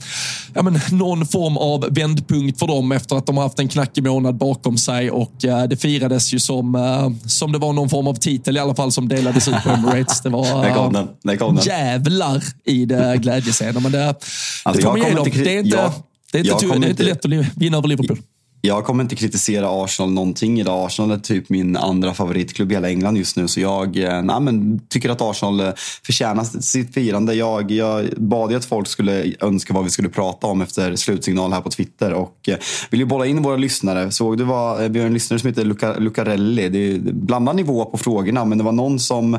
ja, 0.54 0.62
men, 0.62 0.80
någon 0.92 1.26
form 1.26 1.58
av 1.58 1.88
vändpunkt 1.92 2.60
för 2.60 2.68
dem 2.68 2.92
efter 2.92 3.16
att 3.16 3.26
de 3.26 3.38
har 3.38 3.44
haft 3.44 3.60
en 3.60 3.68
knackig 3.68 4.04
månad 4.04 4.38
bakom 4.38 4.78
sig 4.78 5.12
och 5.12 5.46
eh, 5.46 5.64
det 5.64 5.78
firades 5.78 6.34
ju 6.34 6.40
som, 6.40 6.76
eh, 6.76 7.28
som 7.28 7.52
det 7.52 7.58
var 7.58 7.74
någon 7.74 7.90
form 7.90 8.08
av 8.08 8.14
titel 8.14 8.58
i 8.58 8.60
alla 8.60 8.76
fall 8.76 8.92
som 8.92 9.08
delades 9.08 9.48
ut 9.48 9.64
på 9.64 9.70
Emirates. 9.78 10.22
Det 10.22 10.30
var 10.30 10.66
det 10.66 10.74
kom 10.74 10.94
den. 10.94 11.08
Det 11.24 11.38
kom 11.38 11.56
den. 11.56 11.66
jävlar 11.66 12.44
i 12.66 12.86
det 12.86 13.18
glädjescenen. 13.18 13.84
Men 13.84 13.92
det, 13.92 14.08
alltså, 14.08 14.32
det 14.74 14.82
får 14.82 14.90
man 14.90 15.00
ge 15.00 15.16
dem. 15.16 15.28
Det 15.34 15.56
är 15.56 15.60
inte, 15.60 15.78
jag, 15.78 15.92
det 16.32 16.38
är 16.38 16.54
inte, 16.54 16.80
det 16.80 16.86
är 16.86 16.90
inte 16.90 17.04
lätt 17.04 17.26
att 17.26 17.58
vinna 17.58 17.78
över 17.78 17.88
Liverpool. 17.88 18.18
Jag 18.66 18.86
kommer 18.86 19.04
inte 19.04 19.16
kritisera 19.16 19.84
Arsenal 19.84 20.12
någonting 20.12 20.60
idag. 20.60 20.86
Arsenal 20.86 21.12
är 21.12 21.18
typ 21.18 21.50
min 21.50 21.78
andra 21.78 22.14
favoritklubb 22.14 22.72
i 22.72 22.76
hela 22.76 22.90
England 22.90 23.18
just 23.18 23.38
nu. 23.38 23.48
Så 23.48 23.60
jag 23.60 23.98
eh, 23.98 24.22
nej, 24.22 24.42
men, 24.42 24.80
tycker 24.90 25.10
att 25.10 25.22
Arsenal 25.22 25.60
eh, 25.60 25.72
förtjänar 26.06 26.44
sitt 26.44 26.94
firande. 26.94 27.34
Jag, 27.34 27.72
jag 27.72 28.10
bad 28.18 28.52
ju 28.52 28.58
att 28.58 28.66
folk 28.66 28.88
skulle 28.88 29.34
önska 29.40 29.74
vad 29.74 29.84
vi 29.84 29.90
skulle 29.90 30.10
prata 30.10 30.48
om 30.48 30.62
efter 30.62 30.96
slutsignal 30.96 31.54
här 31.54 31.62
på 31.62 31.70
Twitter. 31.70 32.14
Och 32.14 32.50
eh, 32.50 32.58
vill 32.90 33.00
ju 33.00 33.06
bolla 33.06 33.26
in 33.26 33.42
våra 33.42 33.56
lyssnare. 33.56 34.12
Såg 34.12 34.38
du 34.38 34.44
vad, 34.44 34.92
vi 34.92 35.00
har 35.00 35.08
en 35.08 35.14
lyssnare 35.14 35.40
som 35.40 35.50
heter 35.50 35.66
Luca, 35.66 35.94
Lucarelli. 36.00 36.70
Det 36.70 36.80
är 36.80 37.00
blandad 37.14 37.56
nivå 37.56 37.86
på 37.86 37.98
frågorna. 37.98 38.46
Men 38.46 38.58
det 38.58 38.64
var 38.64 38.72
någon 38.72 39.00
som 39.00 39.38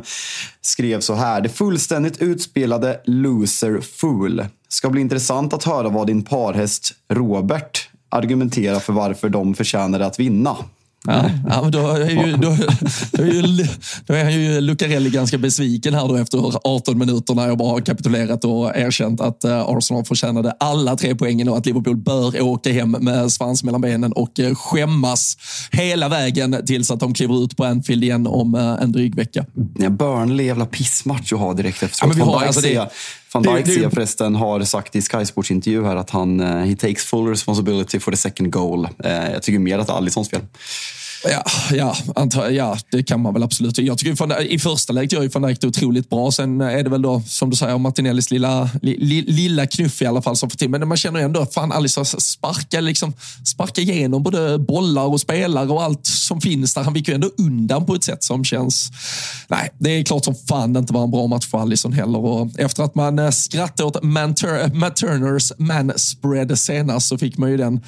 skrev 0.60 1.00
så 1.00 1.14
här. 1.14 1.40
Det 1.40 1.48
fullständigt 1.48 2.22
utspelade 2.22 3.00
Loser 3.04 3.80
Fool. 3.80 4.44
Ska 4.68 4.90
bli 4.90 5.00
intressant 5.00 5.52
att 5.52 5.64
höra 5.64 5.88
vad 5.88 6.06
din 6.06 6.24
parhäst 6.24 6.94
Robert 7.12 7.88
argumentera 8.16 8.80
för 8.80 8.92
varför 8.92 9.28
de 9.28 9.54
förtjänade 9.54 10.06
att 10.06 10.20
vinna. 10.20 10.56
Ja, 11.06 11.30
ja, 11.48 11.62
men 11.62 11.70
då, 11.70 11.88
är 11.88 12.10
ju, 12.10 12.36
då, 12.36 12.56
då, 13.12 13.22
är 13.22 13.32
ju, 13.32 13.66
då 14.06 14.14
är 14.14 14.30
ju 14.30 14.60
Lucarelli 14.60 15.10
ganska 15.10 15.38
besviken 15.38 15.94
här 15.94 16.08
då 16.08 16.16
efter 16.16 16.38
18 16.64 16.98
minuter 16.98 17.34
när 17.34 17.48
jag 17.48 17.58
bara 17.58 17.68
har 17.68 17.80
kapitulerat 17.80 18.44
och 18.44 18.76
erkänt 18.76 19.20
att 19.20 19.44
eh, 19.44 19.60
Arsenal 19.60 20.04
förtjänade 20.04 20.56
alla 20.60 20.96
tre 20.96 21.14
poängen 21.14 21.48
och 21.48 21.58
att 21.58 21.66
Liverpool 21.66 21.96
bör 21.96 22.40
åka 22.40 22.72
hem 22.72 22.90
med 22.90 23.32
svans 23.32 23.64
mellan 23.64 23.80
benen 23.80 24.12
och 24.12 24.40
eh, 24.40 24.54
skämmas 24.54 25.36
hela 25.70 26.08
vägen 26.08 26.62
tills 26.66 26.90
att 26.90 27.00
de 27.00 27.14
kliver 27.14 27.44
ut 27.44 27.56
på 27.56 27.64
Anfield 27.64 28.04
igen 28.04 28.26
om 28.26 28.54
eh, 28.54 28.82
en 28.82 28.92
dryg 28.92 29.14
vecka. 29.14 29.44
Ja, 29.78 29.90
Burnley 29.90 30.46
jävla 30.46 30.66
pissmatch 30.66 31.32
att 31.32 31.38
ha 31.38 31.52
direkt 31.52 31.82
efteråt. 31.82 31.98
Ja, 32.00 32.06
men 32.06 32.16
vi 32.16 32.22
har, 32.22 32.46
alltså 32.46 32.60
det, 32.60 32.90
Van 33.44 33.56
Dijk 33.56 33.66
ser 33.66 33.90
förresten 33.90 34.34
har 34.34 34.60
sagt 34.60 34.96
i 34.96 35.02
Sky 35.02 35.24
Sports 35.24 35.50
intervju 35.50 35.84
här 35.84 35.96
att 35.96 36.10
han 36.10 36.40
uh, 36.40 36.46
he 36.46 36.76
takes 36.76 37.04
full 37.04 37.28
responsibility 37.28 38.00
for 38.00 38.10
the 38.10 38.16
second 38.16 38.52
goal. 38.52 38.88
Uh, 39.04 39.32
jag 39.32 39.42
tycker 39.42 39.58
mer 39.58 39.78
att 39.78 39.86
det 39.86 39.92
är 39.92 39.96
Alissons 39.96 40.30
fel. 40.30 40.40
Ja, 41.24 41.44
ja, 41.72 41.96
antar, 42.16 42.50
ja, 42.50 42.78
det 42.90 43.02
kan 43.02 43.20
man 43.20 43.32
väl 43.32 43.42
absolut. 43.42 43.78
Jag 43.78 43.98
tycker 43.98 44.26
van, 44.26 44.32
I 44.42 44.58
första 44.58 44.92
läget 44.92 45.12
gör 45.12 45.22
ju 45.22 45.28
van 45.28 45.42
Dijk 45.42 45.60
det 45.60 45.66
otroligt 45.66 46.10
bra. 46.10 46.32
Sen 46.32 46.60
är 46.60 46.82
det 46.82 46.90
väl 46.90 47.02
då, 47.02 47.22
som 47.26 47.50
du 47.50 47.56
säger, 47.56 47.78
Martinellis 47.78 48.30
lilla, 48.30 48.70
li, 48.82 49.24
lilla 49.26 49.66
knuff 49.66 50.02
i 50.02 50.06
alla 50.06 50.22
fall 50.22 50.36
som 50.36 50.50
får 50.50 50.58
till. 50.58 50.70
Men 50.70 50.88
man 50.88 50.96
känner 50.96 51.20
ändå 51.20 51.40
att 51.40 51.54
fan 51.54 51.72
Alisson 51.72 52.04
sparkar, 52.06 52.80
liksom, 52.80 53.12
sparka 53.44 53.80
igenom 53.80 54.22
både 54.22 54.58
bollar 54.58 55.04
och 55.04 55.20
spelare 55.20 55.68
och 55.68 55.82
allt 55.82 56.06
som 56.06 56.40
finns 56.40 56.74
där. 56.74 56.82
Han 56.82 56.94
fick 56.94 57.08
ju 57.08 57.14
ändå 57.14 57.30
undan 57.38 57.86
på 57.86 57.94
ett 57.94 58.04
sätt 58.04 58.24
som 58.24 58.44
känns... 58.44 58.90
Nej, 59.48 59.72
det 59.78 59.90
är 59.90 60.04
klart 60.04 60.24
som 60.24 60.34
fan 60.34 60.72
det 60.72 60.78
inte 60.78 60.92
var 60.92 61.04
en 61.04 61.10
bra 61.10 61.26
match 61.26 61.46
för 61.46 61.58
Alisson 61.58 61.92
heller. 61.92 62.18
Och 62.18 62.50
efter 62.58 62.82
att 62.82 62.94
man 62.94 63.18
eh, 63.18 63.30
skrattade 63.30 63.88
åt 63.88 64.02
Matt 64.02 64.96
Turners 64.96 65.52
man 65.58 65.92
spread 65.96 66.58
senast 66.58 67.08
så 67.08 67.18
fick 67.18 67.38
man 67.38 67.50
ju 67.50 67.56
den 67.56 67.80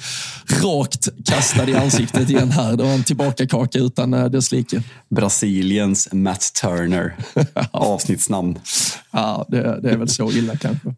rakt 0.63 1.07
kastad 1.25 1.69
i 1.69 1.75
ansiktet 1.75 2.29
igen 2.29 2.51
här. 2.51 2.77
Det 2.77 2.83
var 2.83 2.91
en 2.91 3.03
typ 3.03 3.18
tillbakakaka 3.19 3.79
utan 3.79 4.13
eh, 4.13 4.25
dess 4.25 4.51
like. 4.51 4.83
Brasiliens 5.09 6.09
Matt 6.11 6.53
Turner. 6.61 7.15
Avsnittsnamn. 7.71 8.59
Ja, 9.11 9.45
det, 9.49 9.79
det, 9.81 9.89
är 9.89 9.97
väl 9.97 10.09
så 10.09 10.31
illa 10.31 10.57
kanske. 10.57 10.95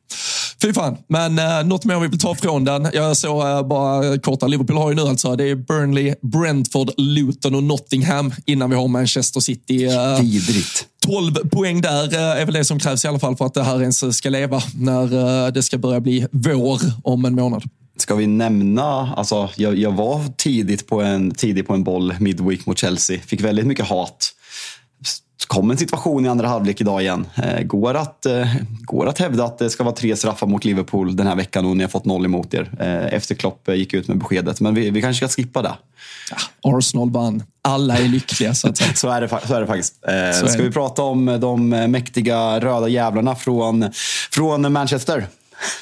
Fy 0.62 0.74
fan. 0.74 0.98
Men 1.08 1.40
uh, 1.40 1.68
något 1.68 1.86
mer 1.86 2.00
vi 2.00 2.08
vill 2.08 2.20
ta 2.20 2.36
från 2.36 2.64
den. 2.64 2.88
Jag 2.94 3.18
såg 3.18 3.44
uh, 3.44 3.68
bara 3.68 4.18
korta. 4.18 4.48
Liverpool 4.48 4.78
har 4.78 4.90
ju 4.90 4.96
nu 4.96 5.02
alltså, 5.02 5.36
det 5.36 5.50
är 5.50 5.56
Burnley, 5.56 6.16
Brentford, 6.22 6.90
Luton 6.98 7.56
och 7.56 7.64
Nottingham 7.64 8.34
innan 8.46 8.70
vi 8.70 8.76
har 8.76 8.88
Manchester 8.88 9.40
City. 9.40 9.88
Uh, 9.88 10.22
Vidrigt. 10.22 10.86
12 11.06 11.50
poäng 11.50 11.82
där 11.82 12.16
är 12.16 12.46
väl 12.46 12.54
det 12.54 12.66
som 12.66 12.80
krävs 12.80 13.06
i 13.06 13.08
alla 13.08 13.20
fall 13.20 13.36
för 13.36 13.46
att 13.46 13.54
det 13.54 13.64
här 13.64 13.82
ens 13.82 14.18
ska 14.18 14.30
leva 14.30 14.62
när 14.76 15.52
det 15.52 15.64
ska 15.64 15.78
börja 15.78 16.00
bli 16.00 16.28
vår 16.32 16.82
om 17.04 17.26
en 17.26 17.36
månad. 17.36 17.64
Ska 18.02 18.16
vi 18.16 18.28
nämna, 18.28 19.14
alltså 19.18 19.50
jag, 19.56 19.78
jag 19.78 19.92
var 19.92 20.22
tidigt 20.38 20.88
på, 20.88 21.02
en, 21.02 21.32
tidigt 21.32 21.68
på 21.68 21.74
en 21.74 21.84
boll 21.84 22.16
midweek 22.20 22.66
mot 22.66 22.78
Chelsea. 22.78 23.20
Fick 23.20 23.42
väldigt 23.42 23.66
mycket 23.66 23.88
hat 23.88 24.34
kom 25.52 25.72
en 25.72 25.78
situation 25.78 26.26
i 26.26 26.30
andra 26.30 26.48
halvlek 26.48 26.82
idag 26.82 27.02
igen. 27.02 27.26
Eh, 27.36 27.64
går, 27.64 27.94
att, 27.94 28.26
eh, 28.26 28.48
går 28.82 29.08
att 29.08 29.20
hävda 29.20 29.46
att 29.46 29.58
det 29.58 29.70
ska 29.70 29.84
vara 29.84 29.96
tre 29.96 30.16
straffar 30.16 30.48
mot 30.48 30.66
Liverpool 30.66 31.16
den 31.16 31.28
här 31.28 31.36
veckan 31.36 31.66
och 31.66 31.78
ni 31.78 31.84
har 31.84 31.90
fått 31.90 32.06
noll 32.06 32.26
emot 32.26 32.54
er. 32.54 32.72
Eh, 32.80 33.14
efter 33.14 33.36
Klopp 33.36 33.70
gick 33.70 33.94
ut 33.94 34.08
med 34.08 34.18
beskedet. 34.18 34.62
Men 34.62 34.76
vi, 34.76 34.90
vi 34.90 35.02
kanske 35.02 35.28
ska 35.28 35.42
skippa 35.42 35.62
det. 35.62 35.74
Ja, 36.32 36.38
Arsenal 36.78 37.12
vann. 37.12 37.44
Alla 37.62 37.98
är 37.98 38.08
lyckliga 38.08 38.54
så 38.54 38.70
att 38.70 38.78
säga. 38.78 38.94
så, 38.96 39.10
är 39.10 39.22
det, 39.22 39.28
så 39.48 39.54
är 39.54 39.62
det 39.62 39.68
faktiskt. 39.68 39.96
Så 40.42 40.48
ska 40.48 40.64
vi 40.64 40.72
prata 40.72 41.02
om 41.02 41.38
de 41.42 41.70
mäktiga 41.70 42.60
röda 42.60 42.88
jävlarna 42.88 43.36
från, 43.36 43.92
från 44.32 44.74
Manchester? 44.74 45.28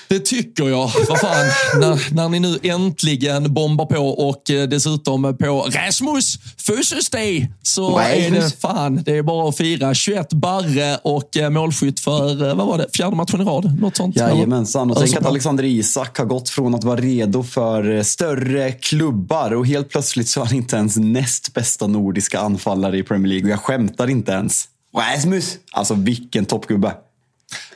Det 0.08 0.20
tycker 0.20 0.70
jag. 0.70 0.92
Vad 1.10 1.20
fan, 1.20 1.46
när, 1.80 2.13
när 2.15 2.30
ni 2.30 2.39
nu 2.39 2.60
äntligen 2.63 3.54
bombar 3.54 3.86
på 3.86 4.00
och 4.00 4.50
eh, 4.50 4.68
dessutom 4.68 5.38
på 5.38 5.68
Rasmus 5.70 7.10
Day 7.12 7.52
så 7.62 7.98
Rasmus. 7.98 8.26
är 8.26 8.32
det 8.32 8.62
fan, 8.62 9.04
det 9.06 9.18
är 9.18 9.24
bara 9.24 9.50
att 9.50 9.58
fira. 9.58 9.94
21 9.94 10.34
barre 10.34 10.98
och 11.04 11.38
eh, 11.38 11.50
målskytt 11.50 12.00
för, 12.00 12.50
eh, 12.50 12.56
vad 12.56 12.68
var 12.68 12.78
det, 12.78 12.88
fjärde 12.96 13.15
matchen 13.15 13.42
i 13.42 13.44
rad? 13.44 13.80
Något 13.82 13.98
sånt? 13.98 14.15
Jajamensan. 14.15 14.92
Och 14.92 14.98
tänk 15.00 15.18
att 15.18 15.26
Alexander 15.26 15.63
Isak 15.63 16.18
har 16.18 16.26
gått 16.26 16.50
från 16.50 16.76
att 16.76 16.84
vara 16.84 17.02
redo 17.02 17.44
för 17.44 18.04
större 18.04 18.72
klubbar 18.72 19.52
och 19.52 19.68
helt 19.68 19.89
plötsligt 19.89 20.30
så 20.30 20.42
är 20.42 20.46
han 20.46 20.56
inte 20.56 20.76
ens 20.76 20.98
näst 20.98 21.54
bästa 21.54 21.88
nordiska 21.88 22.39
anfallare 22.39 22.98
i 22.98 23.04
Premier 23.04 23.28
League. 23.30 23.46
Och 23.46 23.52
jag 23.52 23.60
skämtar 23.60 24.10
inte 24.10 24.32
ens. 24.32 24.65
Rasmus! 24.98 25.58
Alltså 25.72 25.94
vilken 25.94 26.46
toppgubbe. 26.46 26.94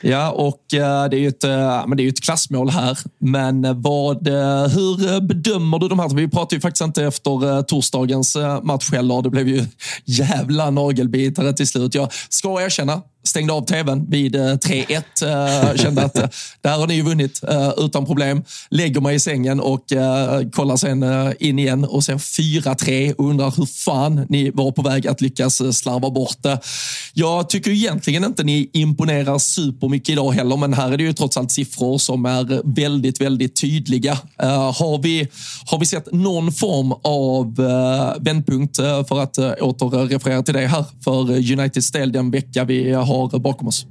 Ja, 0.00 0.30
och 0.30 0.74
eh, 0.74 1.08
det 1.08 1.16
är 1.16 1.20
ju 1.20 1.28
ett, 1.28 1.44
eh, 1.44 1.86
men 1.86 1.96
det 1.96 2.02
är 2.02 2.08
ett 2.08 2.24
klassmål 2.24 2.70
här. 2.70 2.98
Men 3.18 3.64
eh, 3.64 3.74
vad, 3.74 4.28
hur 4.72 5.20
bedömer 5.20 5.78
du 5.78 5.88
de 5.88 5.98
här? 5.98 6.08
Vi 6.08 6.28
pratade 6.28 6.56
ju 6.56 6.60
faktiskt 6.60 6.84
inte 6.84 7.04
efter 7.04 7.62
torsdagens 7.62 8.36
match 8.62 8.92
heller. 8.92 9.22
Det 9.22 9.30
blev 9.30 9.48
ju 9.48 9.66
jävla 10.04 10.70
nagelbitare 10.70 11.52
till 11.52 11.68
slut. 11.68 11.94
Jag 11.94 12.12
ska 12.28 12.62
erkänna, 12.62 13.02
stängde 13.24 13.52
av 13.52 13.66
tvn 13.66 14.06
vid 14.08 14.36
eh, 14.36 14.40
3-1. 14.40 15.02
Eh, 15.22 15.76
kände 15.76 16.04
att 16.04 16.18
eh, 16.18 16.28
där 16.60 16.78
har 16.78 16.86
ni 16.86 16.94
ju 16.94 17.02
vunnit 17.02 17.40
utan 17.76 18.06
problem. 18.06 18.44
Lägger 18.70 19.00
mig 19.00 19.16
i 19.16 19.20
sängen 19.20 19.60
och 19.60 19.84
kollar 20.52 20.76
sen 20.76 21.04
in 21.40 21.58
igen 21.58 21.84
och 21.84 22.04
ser 22.04 22.14
4-3 22.14 23.12
och 23.12 23.28
undrar 23.28 23.54
hur 23.56 23.66
fan 23.66 24.26
ni 24.28 24.50
var 24.50 24.72
på 24.72 24.82
väg 24.82 25.06
att 25.06 25.20
lyckas 25.20 25.76
slarva 25.78 26.10
bort 26.10 26.42
det. 26.42 26.58
Jag 27.14 27.48
tycker 27.48 27.70
egentligen 27.70 28.24
inte 28.24 28.44
ni 28.44 28.70
imponerar 28.72 29.38
supermycket 29.38 30.08
idag 30.08 30.32
heller, 30.32 30.56
men 30.56 30.74
här 30.74 30.92
är 30.92 30.96
det 30.96 31.02
ju 31.02 31.12
trots 31.12 31.36
allt 31.36 31.52
siffror 31.52 31.98
som 31.98 32.26
är 32.26 32.74
väldigt, 32.74 33.20
väldigt 33.20 33.56
tydliga. 33.56 34.18
Har 34.74 35.02
vi, 35.02 35.28
har 35.66 35.78
vi 35.78 35.86
sett 35.86 36.12
någon 36.12 36.52
form 36.52 36.92
av 37.02 37.54
vändpunkt 38.24 38.76
för 38.76 39.22
att 39.22 39.38
återreferera 39.60 40.42
till 40.42 40.54
det 40.54 40.66
här 40.66 40.84
för 41.04 41.30
Uniteds 41.30 41.90
del 41.90 42.12
den 42.12 42.30
vecka 42.30 42.64
vi 42.64 42.92
har 42.92 43.13
har 43.14 43.38
bakom 43.38 43.68
oss. 43.68 43.86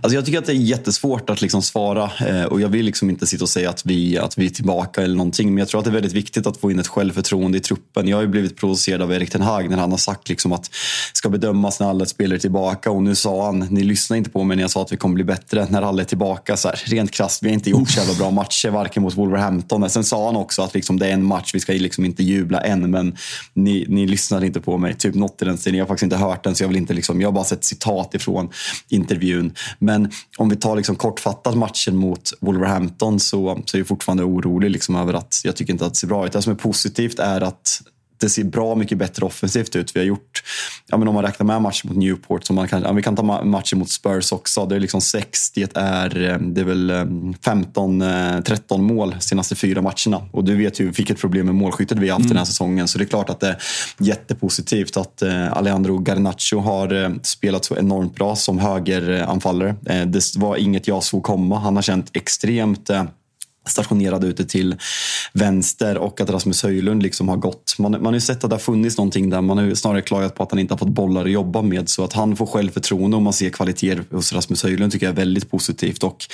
Alltså 0.00 0.14
jag 0.14 0.24
tycker 0.26 0.38
att 0.38 0.46
det 0.46 0.52
är 0.52 0.54
jättesvårt 0.54 1.30
att 1.30 1.42
liksom 1.42 1.62
svara 1.62 2.10
eh, 2.26 2.44
och 2.44 2.60
jag 2.60 2.68
vill 2.68 2.86
liksom 2.86 3.10
inte 3.10 3.26
sitta 3.26 3.44
och 3.44 3.48
säga 3.48 3.70
att 3.70 3.86
vi, 3.86 4.18
att 4.18 4.38
vi 4.38 4.46
är 4.46 4.50
tillbaka 4.50 5.02
eller 5.02 5.16
någonting. 5.16 5.48
Men 5.48 5.58
jag 5.58 5.68
tror 5.68 5.78
att 5.78 5.84
det 5.84 5.90
är 5.90 5.92
väldigt 5.92 6.12
viktigt 6.12 6.46
att 6.46 6.56
få 6.56 6.70
in 6.70 6.78
ett 6.78 6.88
självförtroende 6.88 7.58
i 7.58 7.60
truppen. 7.60 8.08
Jag 8.08 8.16
har 8.16 8.22
ju 8.22 8.28
blivit 8.28 8.56
provocerad 8.56 9.02
av 9.02 9.12
Erik 9.12 9.30
Ten 9.30 9.42
Hag 9.42 9.70
när 9.70 9.76
han 9.76 9.90
har 9.90 9.98
sagt 9.98 10.28
liksom 10.28 10.52
att 10.52 10.70
ska 11.12 11.28
bedömas 11.28 11.80
när 11.80 11.90
alla 11.90 12.06
spelare 12.06 12.36
är 12.36 12.40
tillbaka. 12.40 12.90
Och 12.90 13.02
nu 13.02 13.14
sa 13.14 13.46
han, 13.46 13.58
ni 13.58 13.82
lyssnade 13.84 14.18
inte 14.18 14.30
på 14.30 14.44
mig 14.44 14.56
när 14.56 14.64
jag 14.64 14.70
sa 14.70 14.82
att 14.82 14.92
vi 14.92 14.96
kommer 14.96 15.14
bli 15.14 15.24
bättre 15.24 15.66
när 15.70 15.82
alla 15.82 16.02
är 16.02 16.06
tillbaka. 16.06 16.56
Så 16.56 16.68
här, 16.68 16.82
rent 16.86 17.10
krasst, 17.10 17.42
vi 17.42 17.48
har 17.48 17.54
inte 17.54 17.70
gjort 17.70 17.90
så 17.90 18.00
jävla 18.00 18.14
bra 18.14 18.30
matcher, 18.30 18.70
varken 18.70 19.02
mot 19.02 19.14
Wolverhampton. 19.14 19.90
Sen 19.90 20.04
sa 20.04 20.26
han 20.26 20.36
också 20.36 20.62
att 20.62 20.74
liksom, 20.74 20.98
det 20.98 21.06
är 21.06 21.12
en 21.12 21.24
match, 21.24 21.54
vi 21.54 21.60
ska 21.60 21.72
liksom 21.72 22.04
inte 22.04 22.22
jubla 22.22 22.60
än. 22.60 22.90
Men 22.90 23.16
ni, 23.54 23.86
ni 23.88 24.06
lyssnar 24.06 24.44
inte 24.44 24.60
på 24.60 24.78
mig. 24.78 24.94
Typ 24.94 25.14
något 25.14 25.42
i 25.42 25.44
den 25.44 25.58
stilen. 25.58 25.78
Jag 25.78 25.84
har 25.84 25.88
faktiskt 25.88 26.02
inte 26.02 26.16
hört 26.16 26.44
den, 26.44 26.54
så 26.54 26.62
jag 26.64 26.68
vill 26.68 26.76
inte 26.76 26.94
liksom, 26.94 27.20
jag 27.20 27.28
har 27.28 27.32
bara 27.32 27.44
sett 27.44 27.64
citat 27.64 28.14
ifrån 28.14 28.48
intervjun. 28.88 29.54
Men 29.78 30.10
om 30.36 30.48
vi 30.48 30.56
tar 30.56 30.76
liksom 30.76 30.96
kortfattat 30.96 31.56
matchen 31.56 31.96
mot 31.96 32.30
Wolverhampton 32.40 33.20
så, 33.20 33.62
så 33.66 33.76
är 33.76 33.80
jag 33.80 33.88
fortfarande 33.88 34.24
orolig 34.24 34.70
liksom 34.70 34.96
över 34.96 35.14
att 35.14 35.40
jag 35.44 35.56
tycker 35.56 35.72
inte 35.72 35.86
att 35.86 35.92
det 35.92 35.98
ser 35.98 36.06
bra 36.06 36.26
ut. 36.26 36.32
Det 36.32 36.42
som 36.42 36.52
är 36.52 36.56
positivt 36.56 37.18
är 37.18 37.40
att 37.40 37.82
det 38.22 38.30
ser 38.30 38.44
bra 38.44 38.74
mycket 38.74 38.98
bättre 38.98 39.26
offensivt 39.26 39.76
ut. 39.76 39.96
Vi 39.96 40.00
har 40.00 40.06
gjort, 40.06 40.42
ja, 40.86 40.96
men 40.96 41.08
om 41.08 41.14
man 41.14 41.24
räknar 41.24 41.46
med 41.46 41.62
matchen 41.62 41.88
mot 41.90 41.98
Newport, 41.98 42.44
så 42.44 42.52
man 42.52 42.68
kan, 42.68 42.82
ja, 42.82 42.92
vi 42.92 43.02
kan 43.02 43.16
ta 43.16 43.44
matchen 43.44 43.78
mot 43.78 43.90
Spurs 43.90 44.32
också. 44.32 44.66
Det 44.66 44.76
är 44.76 44.80
liksom 44.80 45.00
sex, 45.00 45.50
det 45.50 45.76
är, 45.76 46.30
eh, 46.30 46.38
det 46.38 46.60
är 46.60 46.64
väl 46.64 46.90
15-13 46.90 48.74
eh, 48.74 48.78
mål 48.78 49.16
senaste 49.20 49.54
fyra 49.54 49.82
matcherna. 49.82 50.28
Och 50.30 50.44
du 50.44 50.56
vet 50.56 50.80
ju 50.80 50.90
vilket 50.90 51.20
problem 51.20 51.46
med 51.46 51.54
målskyttet 51.54 51.98
vi 51.98 52.08
har 52.08 52.14
haft 52.14 52.24
mm. 52.24 52.28
den 52.28 52.38
här 52.38 52.44
säsongen. 52.44 52.88
Så 52.88 52.98
det 52.98 53.04
är 53.04 53.06
klart 53.06 53.30
att 53.30 53.40
det 53.40 53.48
är 53.48 53.58
jättepositivt 53.98 54.96
att 54.96 55.22
eh, 55.22 55.52
Alejandro 55.52 55.98
Garnacho 55.98 56.58
har 56.58 57.04
eh, 57.04 57.10
spelat 57.22 57.64
så 57.64 57.76
enormt 57.76 58.14
bra 58.14 58.36
som 58.36 58.58
högeranfallare. 58.58 59.74
Eh, 59.86 60.06
det 60.06 60.36
var 60.36 60.56
inget 60.56 60.88
jag 60.88 61.02
såg 61.02 61.22
komma. 61.22 61.58
Han 61.58 61.76
har 61.76 61.82
känt 61.82 62.16
extremt 62.16 62.90
eh, 62.90 63.04
stationerad 63.66 64.24
ute 64.24 64.44
till 64.44 64.76
vänster 65.32 65.98
och 65.98 66.20
att 66.20 66.30
Rasmus 66.30 66.62
Höjlund 66.62 67.02
liksom 67.02 67.28
har 67.28 67.36
gått. 67.36 67.74
Man, 67.78 67.92
man 67.92 68.04
har 68.04 68.12
ju 68.12 68.20
sett 68.20 68.44
att 68.44 68.50
det 68.50 68.54
har 68.56 68.60
funnits 68.60 68.98
någonting 68.98 69.30
där. 69.30 69.40
Man 69.40 69.58
har 69.58 69.64
ju 69.64 69.76
snarare 69.76 70.02
klagat 70.02 70.34
på 70.34 70.42
att 70.42 70.50
han 70.50 70.58
inte 70.58 70.74
har 70.74 70.78
fått 70.78 70.88
bollar 70.88 71.24
att 71.24 71.30
jobba 71.30 71.62
med. 71.62 71.88
Så 71.88 72.04
att 72.04 72.12
han 72.12 72.36
får 72.36 72.46
självförtroende 72.46 73.16
och 73.16 73.22
man 73.22 73.32
ser 73.32 73.50
kvaliteter 73.50 74.04
hos 74.10 74.32
Rasmus 74.32 74.62
Höjlund 74.62 74.92
tycker 74.92 75.06
jag 75.06 75.12
är 75.12 75.16
väldigt 75.16 75.50
positivt. 75.50 76.02
Och 76.02 76.24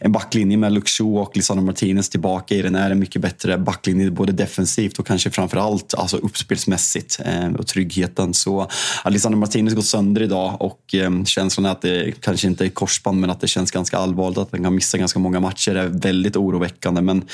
en 0.00 0.12
backlinje 0.12 0.56
med 0.56 0.72
Luxo 0.72 1.16
och 1.16 1.36
Lisandro 1.36 1.64
Martinez 1.64 2.08
tillbaka 2.08 2.54
i 2.54 2.62
den 2.62 2.74
är 2.74 2.90
en 2.90 2.98
mycket 2.98 3.22
bättre 3.22 3.58
backlinje 3.58 4.10
både 4.10 4.32
defensivt 4.32 4.98
och 4.98 5.06
kanske 5.06 5.30
framför 5.30 5.56
allt 5.56 5.94
alltså 5.94 6.16
uppspelsmässigt 6.16 7.20
eh, 7.24 7.54
och 7.54 7.66
tryggheten. 7.66 8.34
Så 8.34 8.68
Lisandro 9.08 9.38
Martinez 9.38 9.74
går 9.74 9.82
sönder 9.82 10.22
idag 10.22 10.56
och 10.60 10.94
eh, 10.94 11.24
känslan 11.24 11.66
är 11.66 11.70
att 11.70 11.82
det 11.82 12.20
kanske 12.20 12.46
inte 12.46 12.64
är 12.64 12.68
korsband 12.68 13.20
men 13.20 13.30
att 13.30 13.40
det 13.40 13.48
känns 13.48 13.70
ganska 13.70 13.98
allvarligt 13.98 14.38
att 14.38 14.48
han 14.50 14.62
kan 14.62 14.74
missa 14.74 14.98
ganska 14.98 15.18
många 15.18 15.40
matcher. 15.40 15.74
Det 15.74 15.80
är 15.80 15.88
väldigt 15.88 16.36
oroväckande 16.36 16.73
oroväckande. 16.74 17.00
Men 17.00 17.24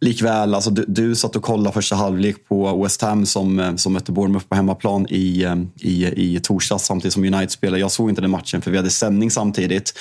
likväl, 0.00 0.54
alltså, 0.54 0.70
du, 0.70 0.84
du 0.88 1.14
satt 1.14 1.36
och 1.36 1.42
kollade 1.42 1.74
första 1.74 1.96
halvlek 1.96 2.48
på 2.48 2.82
West 2.82 3.02
Ham 3.02 3.26
som, 3.26 3.60
eh, 3.60 3.74
som 3.76 3.92
mötte 3.92 4.12
Bournemouth 4.12 4.46
på 4.46 4.54
hemmaplan 4.54 5.06
i, 5.10 5.42
eh, 5.42 5.56
i, 5.80 6.34
i 6.34 6.40
torsdags 6.40 6.84
samtidigt 6.84 7.12
som 7.12 7.24
United 7.24 7.50
spelade. 7.50 7.80
Jag 7.80 7.90
såg 7.90 8.08
inte 8.08 8.20
den 8.20 8.30
matchen 8.30 8.62
för 8.62 8.70
vi 8.70 8.76
hade 8.76 8.90
sändning 8.90 9.30
samtidigt. 9.30 9.94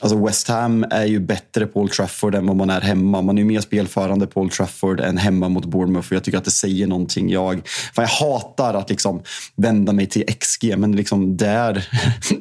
Alltså 0.00 0.24
West 0.24 0.48
Ham 0.48 0.84
är 0.90 1.04
ju 1.04 1.20
bättre 1.20 1.66
på 1.66 1.80
Old 1.80 1.92
Trafford 1.92 2.34
än 2.34 2.46
vad 2.46 2.56
man 2.56 2.70
är 2.70 2.80
hemma. 2.80 3.22
Man 3.22 3.38
är 3.38 3.42
ju 3.42 3.48
mer 3.48 3.60
spelförande 3.60 4.26
på 4.26 4.40
Old 4.40 4.52
Trafford 4.52 5.00
än 5.00 5.18
hemma 5.18 5.48
mot 5.48 5.64
Bournemouth. 5.64 6.08
Jag 6.10 6.24
tycker 6.24 6.38
att 6.38 6.44
det 6.44 6.50
säger 6.50 6.86
någonting. 6.86 7.30
Jag, 7.30 7.68
jag 7.96 8.06
hatar 8.06 8.74
att 8.74 8.90
liksom 8.90 9.22
vända 9.56 9.92
mig 9.92 10.06
till 10.06 10.24
XG, 10.40 10.78
men 10.78 10.96
liksom 10.96 11.36
det, 11.36 11.46
är, 11.46 11.88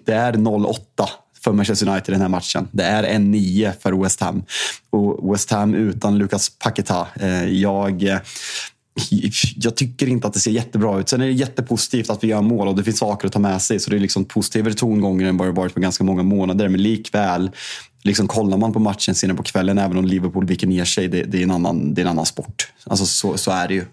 det 0.06 0.14
är 0.14 0.48
08 0.68 1.10
för 1.44 1.52
Manchester 1.52 1.90
United 1.90 2.10
i 2.10 2.12
den 2.12 2.22
här 2.22 2.30
matchen. 2.30 2.68
Det 2.72 2.84
är 2.84 3.04
en 3.04 3.32
9 3.32 3.74
för 3.82 4.04
West 4.04 4.22
Ham. 4.22 4.44
Och 4.90 5.34
West 5.34 5.52
Ham 5.52 5.74
utan 5.74 6.18
Lucas 6.18 6.50
Paqueta. 6.50 7.08
Eh, 7.20 7.46
jag 7.46 8.04
eh, 8.04 8.20
jag 9.56 9.76
tycker 9.76 10.08
inte 10.08 10.28
att 10.28 10.34
det 10.34 10.40
ser 10.40 10.52
jättebra 10.52 11.00
ut. 11.00 11.10
Sen 11.10 11.22
är 11.22 11.26
det 11.26 11.32
jättepositivt 11.32 12.10
att 12.10 12.24
vi 12.24 12.28
gör 12.28 12.42
mål 12.42 12.68
och 12.68 12.76
det 12.76 12.84
finns 12.84 12.98
saker 12.98 13.28
att 13.28 13.34
ta 13.34 13.40
med 13.40 13.62
sig. 13.62 13.80
Så 13.80 13.90
det 13.90 13.96
är 13.96 14.00
liksom 14.00 14.26
positivare 14.26 14.74
tongångar 14.74 15.28
än 15.28 15.38
vad 15.38 15.48
det 15.48 15.52
varit 15.52 15.74
på 15.74 15.80
ganska 15.80 16.04
många 16.04 16.24
månader. 16.24 16.70
Men 16.70 16.84
likväl, 16.84 17.52
liksom 18.04 18.28
kollar 18.28 18.58
man 18.58 18.74
på 18.74 18.80
matchen 18.80 19.16
senare 19.16 19.38
på 19.38 19.44
kvällen, 19.44 19.78
även 19.78 19.98
om 19.98 20.06
Liverpool 20.06 20.46
viker 20.46 20.68
ner 20.68 20.86
sig, 20.86 21.08
det, 21.08 21.24
det, 21.24 21.38
är, 21.38 21.44
en 21.44 21.52
annan, 21.52 21.94
det 21.94 22.02
är 22.02 22.06
en 22.06 22.12
annan 22.12 22.26
sport. 22.26 22.68
Alltså 22.84 23.06
så, 23.06 23.38
så 23.38 23.52
är 23.52 23.68
det 23.68 23.74
ju. 23.74 23.86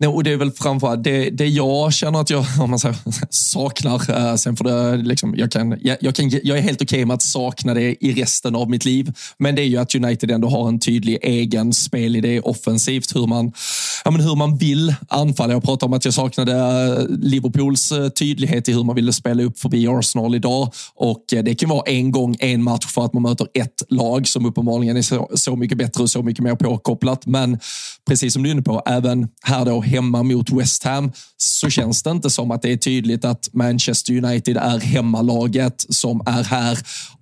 Nej, 0.00 0.08
och 0.08 0.24
det 0.24 0.32
är 0.32 0.36
väl 0.36 0.50
framförallt 0.50 1.04
det, 1.04 1.30
det 1.30 1.46
jag 1.46 1.92
känner 1.92 2.20
att 2.20 2.30
jag 2.30 2.44
om 2.60 2.70
man 2.70 2.78
säger, 2.78 2.96
saknar. 3.30 4.10
Eh, 4.10 4.34
sen 4.34 4.56
får 4.56 4.64
det, 4.64 4.96
liksom, 4.96 5.34
jag, 5.36 5.52
kan, 5.52 5.78
jag, 5.82 5.96
jag, 6.00 6.14
kan, 6.14 6.30
jag 6.42 6.58
är 6.58 6.62
helt 6.62 6.82
okej 6.82 6.96
okay 6.96 7.04
med 7.04 7.14
att 7.14 7.22
sakna 7.22 7.74
det 7.74 8.06
i 8.06 8.12
resten 8.12 8.54
av 8.54 8.70
mitt 8.70 8.84
liv. 8.84 9.12
Men 9.38 9.54
det 9.54 9.62
är 9.62 9.66
ju 9.66 9.76
att 9.76 9.94
United 9.94 10.30
ändå 10.30 10.48
har 10.48 10.68
en 10.68 10.80
tydlig 10.80 11.18
egen 11.22 11.72
spelidé 11.72 12.40
offensivt. 12.40 13.16
Hur 13.16 13.26
man 13.26 13.52
ja, 14.04 14.10
men 14.10 14.20
hur 14.20 14.36
man 14.36 14.56
vill 14.56 14.94
anfalla. 15.08 15.52
Jag 15.52 15.62
pratade 15.62 15.86
om 15.86 15.92
att 15.92 16.04
jag 16.04 16.14
saknade 16.14 16.52
eh, 16.52 17.06
Liverpools 17.08 17.92
eh, 17.92 18.08
tydlighet 18.08 18.68
i 18.68 18.72
hur 18.72 18.84
man 18.84 18.96
ville 18.96 19.12
spela 19.12 19.42
upp 19.42 19.58
förbi 19.58 19.88
Arsenal 19.88 20.34
idag. 20.34 20.72
Och 20.94 21.32
eh, 21.32 21.44
det 21.44 21.54
kan 21.54 21.68
vara 21.68 21.82
en 21.86 22.10
gång, 22.10 22.36
en 22.38 22.62
match 22.62 22.86
för 22.86 23.04
att 23.04 23.12
man 23.12 23.22
möter 23.22 23.46
ett 23.54 23.82
lag 23.88 24.28
som 24.28 24.46
uppenbarligen 24.46 24.96
är 24.96 25.02
så, 25.02 25.30
så 25.34 25.56
mycket 25.56 25.78
bättre 25.78 26.02
och 26.02 26.10
så 26.10 26.22
mycket 26.22 26.44
mer 26.44 26.54
påkopplat. 26.54 27.26
Men 27.26 27.58
precis 28.08 28.32
som 28.32 28.42
du 28.42 28.48
är 28.48 28.52
inne 28.52 28.62
på, 28.62 28.82
även 28.86 29.28
här 29.42 29.64
då 29.64 29.80
hemma 29.80 30.22
mot 30.22 30.50
West 30.50 30.84
Ham 30.84 31.12
så 31.36 31.70
känns 31.70 32.02
det 32.02 32.10
inte 32.10 32.30
som 32.30 32.50
att 32.50 32.62
det 32.62 32.72
är 32.72 32.76
tydligt 32.76 33.24
att 33.24 33.48
Manchester 33.52 34.24
United 34.24 34.56
är 34.56 34.80
hemmalaget 34.80 35.86
som 35.88 36.22
är 36.26 36.44
här 36.44 36.78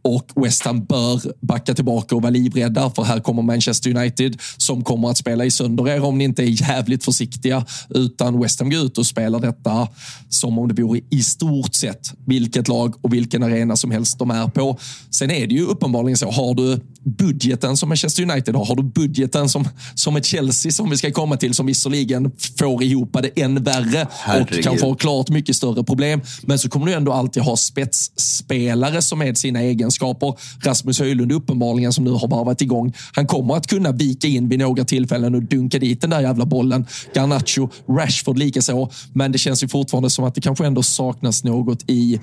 och 0.06 0.44
West 0.44 0.62
Ham 0.64 0.84
bör 0.84 1.20
backa 1.40 1.74
tillbaka 1.74 2.16
och 2.16 2.22
vara 2.22 2.30
livrädda 2.30 2.90
för 2.90 3.02
här 3.02 3.20
kommer 3.20 3.42
Manchester 3.42 3.96
United 3.96 4.40
som 4.56 4.84
kommer 4.84 5.10
att 5.10 5.16
spela 5.16 5.44
i 5.44 5.50
sönder 5.50 5.88
er 5.88 6.04
om 6.04 6.18
ni 6.18 6.24
inte 6.24 6.42
är 6.42 6.68
jävligt 6.68 7.04
försiktiga 7.04 7.64
utan 7.88 8.40
West 8.40 8.60
Ham 8.60 8.70
går 8.70 8.80
ut 8.80 8.98
och 8.98 9.06
spelar 9.06 9.40
detta 9.40 9.88
som 10.28 10.58
om 10.58 10.68
det 10.68 10.82
vore 10.82 11.00
i 11.10 11.22
stort 11.22 11.74
sett 11.74 12.12
vilket 12.26 12.68
lag 12.68 12.94
och 13.00 13.12
vilken 13.12 13.42
arena 13.42 13.76
som 13.76 13.90
helst 13.90 14.18
de 14.18 14.30
är 14.30 14.48
på. 14.48 14.78
Sen 15.10 15.30
är 15.30 15.46
det 15.46 15.54
ju 15.54 15.66
uppenbarligen 15.66 16.16
så, 16.16 16.30
har 16.30 16.54
du 16.54 16.80
budgeten 17.06 17.76
som 17.76 17.88
Manchester 17.88 18.22
United 18.22 18.54
har, 18.54 18.64
har 18.64 18.76
du 18.76 18.82
budgeten 18.82 19.48
som, 19.48 19.68
som 19.94 20.16
ett 20.16 20.26
Chelsea 20.26 20.72
som 20.72 20.90
vi 20.90 20.96
ska 20.96 21.10
komma 21.10 21.36
till 21.36 21.54
som 21.54 21.66
visserligen 21.66 22.32
får 22.58 22.82
ihop 22.82 23.16
det 23.22 23.42
än 23.42 23.62
värre 23.62 24.06
Herregud. 24.10 24.58
och 24.58 24.64
kan 24.64 24.78
få 24.78 24.94
klart 24.94 25.28
mycket 25.28 25.56
större 25.56 25.84
problem. 25.84 26.20
Men 26.42 26.58
så 26.58 26.68
kommer 26.68 26.86
du 26.86 26.92
ändå 26.92 27.12
alltid 27.12 27.42
ha 27.42 27.56
spetsspelare 27.56 29.02
som 29.02 29.18
med 29.18 29.38
sina 29.38 29.60
egenskaper. 29.62 30.34
Rasmus 30.64 30.98
Höjlund 30.98 31.32
uppenbarligen 31.32 31.92
som 31.92 32.04
nu 32.04 32.10
har 32.10 32.28
bara 32.28 32.44
varit 32.44 32.60
igång. 32.60 32.92
Han 33.12 33.26
kommer 33.26 33.56
att 33.56 33.66
kunna 33.66 33.92
vika 33.92 34.28
in 34.28 34.48
vid 34.48 34.58
några 34.58 34.84
tillfällen 34.84 35.34
och 35.34 35.42
dunka 35.42 35.78
dit 35.78 36.00
den 36.00 36.10
där 36.10 36.20
jävla 36.20 36.46
bollen. 36.46 36.86
Garnacho, 37.14 37.68
Rashford 37.88 38.38
likaså. 38.38 38.90
Men 39.12 39.32
det 39.32 39.38
känns 39.38 39.64
ju 39.64 39.68
fortfarande 39.68 40.10
som 40.10 40.24
att 40.24 40.34
det 40.34 40.40
kanske 40.40 40.66
ändå 40.66 40.82
saknas 40.82 41.44
något 41.44 41.90
i 41.90 42.20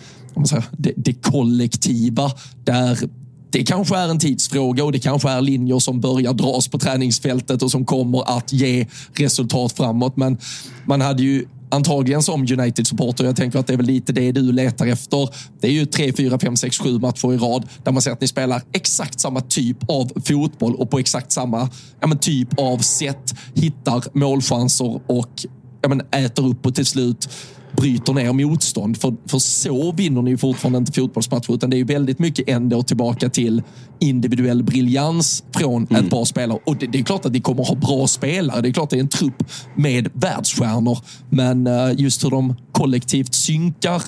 säger, 0.47 0.63
det, 0.77 0.93
det 0.95 1.13
kollektiva 1.13 2.31
där 2.63 2.97
det 3.53 3.63
kanske 3.63 3.97
är 3.97 4.09
en 4.09 4.19
tidsfråga 4.19 4.83
och 4.83 4.91
det 4.91 4.99
kanske 4.99 5.29
är 5.29 5.41
linjer 5.41 5.79
som 5.79 5.99
börjar 5.99 6.33
dras 6.33 6.67
på 6.67 6.79
träningsfältet 6.79 7.61
och 7.61 7.71
som 7.71 7.85
kommer 7.85 8.37
att 8.37 8.53
ge 8.53 8.87
resultat 9.13 9.71
framåt. 9.71 10.17
Men 10.17 10.37
man 10.85 11.01
hade 11.01 11.23
ju 11.23 11.45
antagligen 11.69 12.23
som 12.23 12.41
United-supporter, 12.41 13.25
jag 13.25 13.35
tänker 13.35 13.59
att 13.59 13.67
det 13.67 13.73
är 13.73 13.77
väl 13.77 13.85
lite 13.85 14.13
det 14.13 14.31
du 14.31 14.51
letar 14.51 14.87
efter. 14.87 15.29
Det 15.61 15.67
är 15.67 15.71
ju 15.71 15.85
tre, 15.85 16.13
fyra, 16.13 16.39
fem, 16.39 16.57
sex, 16.57 16.77
sju 16.77 16.99
matcher 16.99 17.33
i 17.33 17.37
rad 17.37 17.69
där 17.83 17.91
man 17.91 18.01
ser 18.01 18.11
att 18.11 18.21
ni 18.21 18.27
spelar 18.27 18.61
exakt 18.71 19.19
samma 19.19 19.41
typ 19.41 19.89
av 19.89 20.11
fotboll 20.25 20.75
och 20.75 20.89
på 20.89 20.99
exakt 20.99 21.31
samma 21.31 21.69
ja, 21.99 22.07
men, 22.07 22.17
typ 22.17 22.59
av 22.59 22.77
sätt 22.77 23.35
hittar 23.53 24.03
målchanser 24.13 25.01
och 25.07 25.45
ja, 25.81 25.89
men, 25.89 26.01
äter 26.11 26.47
upp 26.47 26.65
och 26.65 26.75
till 26.75 26.85
slut 26.85 27.29
bryter 27.77 28.13
ner 28.13 28.33
motstånd. 28.33 28.97
För, 28.97 29.13
för 29.25 29.39
så 29.39 29.91
vinner 29.91 30.21
ni 30.21 30.37
fortfarande 30.37 30.77
inte 30.77 30.91
fotbollsmatcher, 30.91 31.53
utan 31.53 31.69
det 31.69 31.79
är 31.79 31.85
väldigt 31.85 32.19
mycket 32.19 32.49
ändå 32.49 32.83
tillbaka 32.83 33.29
till 33.29 33.63
individuell 33.99 34.63
briljans 34.63 35.43
från 35.55 35.87
mm. 35.89 36.05
ett 36.05 36.11
par 36.11 36.25
spelare. 36.25 36.59
Och 36.65 36.75
det, 36.75 36.87
det, 36.87 36.99
är 36.99 37.03
klart 37.03 37.25
att 37.25 37.31
ni 37.31 37.41
kommer 37.41 37.63
ha 37.63 37.75
bra 37.75 38.07
spelare. 38.07 38.61
Det 38.61 38.69
är 38.69 38.73
klart 38.73 38.83
att 38.83 38.89
det 38.89 38.97
är 38.97 39.01
en 39.01 39.07
trupp 39.07 39.43
med 39.75 40.09
världsstjärnor. 40.13 40.97
Men 41.29 41.67
eh, 41.67 41.91
just 41.97 42.25
hur 42.25 42.29
de 42.29 42.55
kollektivt 42.71 43.33
synkar 43.33 44.01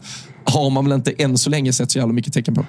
har 0.46 0.70
man 0.70 0.86
väl 0.86 0.94
inte 0.94 1.12
än 1.12 1.38
så 1.38 1.50
länge 1.50 1.74
sett 1.74 1.92
så 1.92 1.98
jävla 1.98 2.14
mycket 2.14 2.34
tecken 2.34 2.56
på. 2.56 2.66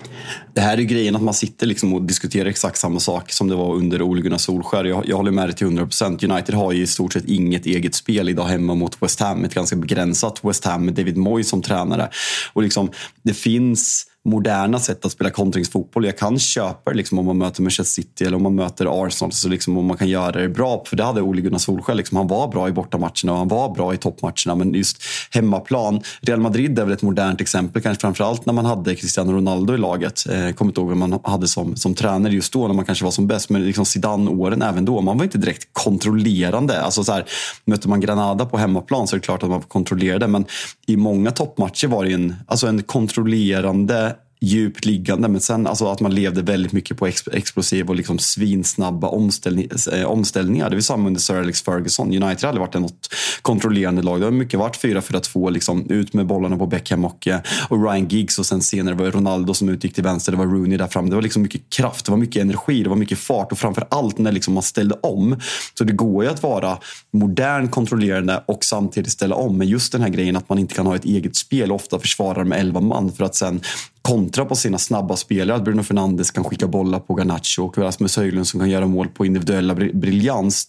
Det 0.55 0.61
här 0.61 0.79
är 0.79 0.83
grejen 0.83 1.17
att 1.17 1.23
man 1.23 1.35
sitter 1.35 1.67
liksom 1.67 1.95
och 1.95 2.03
diskuterar 2.03 2.49
exakt 2.49 2.79
samma 2.79 3.01
sak 3.01 3.33
som 3.33 3.49
det 3.49 3.55
var 3.55 3.75
under 3.75 4.03
Ole 4.03 4.23
Gunnar 4.23 4.39
Solskär. 4.39 4.85
Jag, 4.85 5.09
jag 5.09 5.17
håller 5.17 5.31
med 5.31 5.49
dig 5.49 5.57
till 5.57 5.67
100 5.67 5.85
procent. 5.85 6.25
United 6.25 6.55
har 6.55 6.73
ju 6.73 6.83
i 6.83 6.87
stort 6.87 7.12
sett 7.12 7.25
inget 7.25 7.67
eget 7.67 7.95
spel 7.95 8.29
idag 8.29 8.45
hemma 8.45 8.75
mot 8.75 9.03
West 9.03 9.21
Ham. 9.21 9.45
Ett 9.45 9.55
ganska 9.55 9.77
begränsat 9.77 10.41
West 10.45 10.65
Ham 10.65 10.85
med 10.85 10.95
David 10.95 11.17
Moyes 11.17 11.49
som 11.49 11.62
tränare. 11.62 12.09
Och 12.53 12.62
liksom, 12.62 12.91
det 13.23 13.35
finns 13.35 14.07
moderna 14.27 14.79
sätt 14.79 15.05
att 15.05 15.12
spela 15.12 15.31
kontringsfotboll. 15.31 16.05
Jag 16.05 16.19
kan 16.19 16.39
köpa 16.39 16.91
det 16.91 16.97
liksom, 16.97 17.19
om 17.19 17.27
man 17.27 17.39
möter 17.39 17.62
Manchester 17.62 18.03
City 18.03 18.25
eller 18.25 18.37
om 18.37 18.43
man 18.43 18.55
möter 18.55 19.07
Arsenal. 19.07 19.33
Så 19.33 19.49
liksom, 19.49 19.79
om 19.79 19.87
man 19.87 19.97
kan 19.97 20.09
göra 20.09 20.33
det 20.33 20.49
bra. 20.49 20.83
För 20.87 20.97
det 20.97 21.05
hade 21.05 21.23
Ole 21.23 21.41
Gunnar 21.41 21.59
Solskjaer. 21.59 21.97
Liksom, 21.97 22.17
han 22.17 22.27
var 22.27 22.49
bra 22.49 22.69
i 22.69 22.73
bortamatcherna 22.73 23.33
och 23.33 23.39
han 23.39 23.49
var 23.49 23.75
bra 23.75 23.95
i 23.95 23.97
toppmatcherna. 23.97 24.55
Men 24.55 24.75
just 24.75 25.03
hemmaplan. 25.31 26.01
Real 26.21 26.41
Madrid 26.41 26.79
är 26.79 26.85
väl 26.85 26.93
ett 26.93 27.03
modernt 27.03 27.41
exempel. 27.41 27.83
Kanske 27.83 28.01
framförallt 28.01 28.47
när 28.47 28.53
man 28.53 28.65
hade 28.65 28.95
Cristiano 28.95 29.33
Ronaldo 29.33 29.75
i 29.75 29.79
laget. 29.79 30.27
Eh, 30.29 30.51
kommer 30.51 30.71
inte 30.71 30.81
ihåg 30.81 30.89
vem 30.89 30.99
man 30.99 31.21
hade 31.25 31.49
som, 31.49 31.77
som 31.77 31.95
tränare 31.95 32.33
just 32.33 32.53
då 32.53 32.67
när 32.67 32.75
man 32.75 32.85
kanske 32.85 33.05
var 33.05 33.12
som 33.12 33.27
bäst. 33.27 33.51
Men 33.51 33.65
liksom 33.65 33.85
Zidane-åren 33.85 34.62
även 34.62 34.85
då. 34.85 35.01
Man 35.01 35.19
var 35.19 35.25
inte 35.25 35.39
direkt 35.39 35.69
kontrollerande. 35.73 36.83
Alltså 36.83 37.05
så 37.05 37.12
här, 37.12 37.25
möter 37.65 37.89
man 37.89 38.01
Granada 38.01 38.47
på 38.47 38.59
hemmaplan 38.59 39.07
så 39.07 39.17
är 39.17 39.21
det 39.21 39.25
klart 39.25 39.43
att 39.43 39.51
man 39.51 39.62
kontrollerade. 39.62 40.27
Men 40.27 40.45
i 40.87 40.97
många 40.97 41.31
toppmatcher 41.31 41.89
var 41.89 42.05
det 42.05 42.12
en, 42.12 42.35
alltså 42.47 42.67
en 42.67 42.83
kontrollerande 42.83 44.15
djupt 44.40 44.85
liggande. 44.85 45.29
Men 45.29 45.40
sen 45.40 45.66
alltså 45.66 45.87
att 45.87 46.01
man 46.01 46.14
levde 46.14 46.42
väldigt 46.42 46.72
mycket 46.72 46.96
på 46.96 47.07
explosiva 47.33 47.88
och 47.88 47.96
liksom 47.96 48.18
svinsnabba 48.18 49.09
omställning, 49.09 49.68
eh, 49.92 50.05
omställningar. 50.05 50.70
Det 50.70 50.77
var 50.77 50.81
samma 50.81 51.07
under 51.07 51.20
Sir 51.20 51.37
Alex 51.37 51.62
Ferguson. 51.62 52.07
United 52.07 52.42
har 52.42 52.49
aldrig 52.49 52.61
varit 52.61 52.75
något 52.75 53.09
kontrollerande 53.42 54.03
lag. 54.03 54.20
Det 54.20 54.27
har 54.27 54.31
mycket 54.31 54.61
varit 54.61 54.77
4-4-2, 54.77 55.51
liksom, 55.51 55.90
ut 55.90 56.12
med 56.12 56.27
bollarna 56.27 56.57
på 56.57 56.66
Beckham 56.66 57.05
och, 57.05 57.29
eh, 57.29 57.40
och 57.68 57.85
Ryan 57.85 58.09
Giggs 58.09 58.38
och 58.38 58.46
sen 58.46 58.62
senare 58.62 58.94
var 58.94 59.05
det 59.05 59.11
Ronaldo 59.11 59.55
som 59.55 59.68
utgick 59.68 59.94
till 59.94 60.05
vänster. 60.05 60.33
Det 60.33 60.38
var 60.38 60.46
Rooney 60.46 60.79
där 60.79 60.87
framme. 60.87 61.09
Det 61.09 61.14
var 61.14 61.22
liksom 61.22 61.42
mycket 61.42 61.70
kraft, 61.70 62.05
det 62.05 62.11
var 62.11 62.18
mycket 62.18 62.42
energi, 62.42 62.83
det 62.83 62.88
var 62.88 62.96
mycket 62.96 63.18
fart 63.18 63.53
och 63.53 63.59
framför 63.59 63.87
allt 63.90 64.18
när 64.18 64.33
liksom 64.33 64.55
man 64.55 64.62
ställde 64.62 64.94
om. 65.03 65.40
Så 65.79 65.85
det 65.85 65.92
går 65.92 66.25
ju 66.25 66.31
att 66.31 66.42
vara 66.42 66.79
modern, 67.12 67.68
kontrollerande 67.68 68.42
och 68.46 68.64
samtidigt 68.64 69.12
ställa 69.12 69.35
om. 69.35 69.59
Men 69.59 69.68
just 69.68 69.92
den 69.92 70.03
här 70.03 70.09
grejen 70.09 70.37
att 70.37 70.49
man 70.49 70.59
inte 70.59 70.75
kan 70.75 70.87
ha 70.87 70.96
ett 70.96 71.05
eget 71.05 71.37
spel 71.37 71.70
och 71.70 71.77
ofta 71.77 71.99
försvarar 71.99 72.44
med 72.44 72.61
elva 72.61 72.81
man 72.81 73.12
för 73.12 73.25
att 73.25 73.35
sen 73.35 73.61
kontra 74.07 74.45
på 74.45 74.57
sina 74.57 74.79
snabba 74.79 75.16
spelare. 75.16 75.57
Att 75.57 75.64
Bruno 75.64 75.83
Fernandes 75.83 76.31
kan 76.31 76.45
skicka 76.45 76.66
bollar 76.66 77.01
på 77.01 77.14
Garnacho 77.14 77.62
och 77.62 77.79
Rasmus 77.79 78.16
Höjlund 78.16 78.47
som 78.47 78.61
kan 78.61 78.71
göra 78.71 78.87
mål 78.87 79.09
på 79.09 79.27
individuella 79.27 79.75
briljans. 79.75 80.66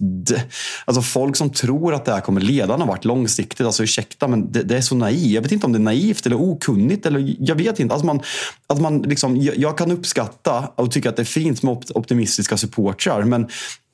Alltså 0.85 1.01
folk 1.01 1.35
som 1.35 1.49
tror 1.49 1.93
att 1.93 2.05
det 2.05 2.11
här 2.11 2.21
kommer 2.21 2.41
leda 2.41 2.77
någon 2.77 2.87
vart 2.87 3.05
långsiktigt, 3.05 3.65
alltså 3.65 3.83
ursäkta 3.83 4.27
men 4.27 4.51
det, 4.51 4.63
det, 4.63 4.77
är 4.77 4.81
så 4.81 4.95
naivt. 4.95 5.31
Jag 5.31 5.41
vet 5.41 5.51
inte 5.51 5.65
om 5.65 5.71
det 5.71 5.77
är 5.77 5.79
naivt 5.79 6.25
eller 6.25 6.41
okunnigt. 6.41 7.05
Eller, 7.05 7.35
jag 7.39 7.55
vet 7.55 7.79
inte. 7.79 7.93
Alltså 7.93 8.05
man, 8.05 8.21
att 8.67 8.81
man 8.81 9.01
liksom, 9.01 9.37
jag, 9.37 9.57
jag 9.57 9.77
kan 9.77 9.91
uppskatta 9.91 10.71
och 10.75 10.91
tycka 10.91 11.09
att 11.09 11.15
det 11.15 11.21
är 11.21 11.25
fint 11.25 11.63
med 11.63 11.91
optimistiska 11.95 12.57
supportrar 12.57 13.23
men 13.23 13.47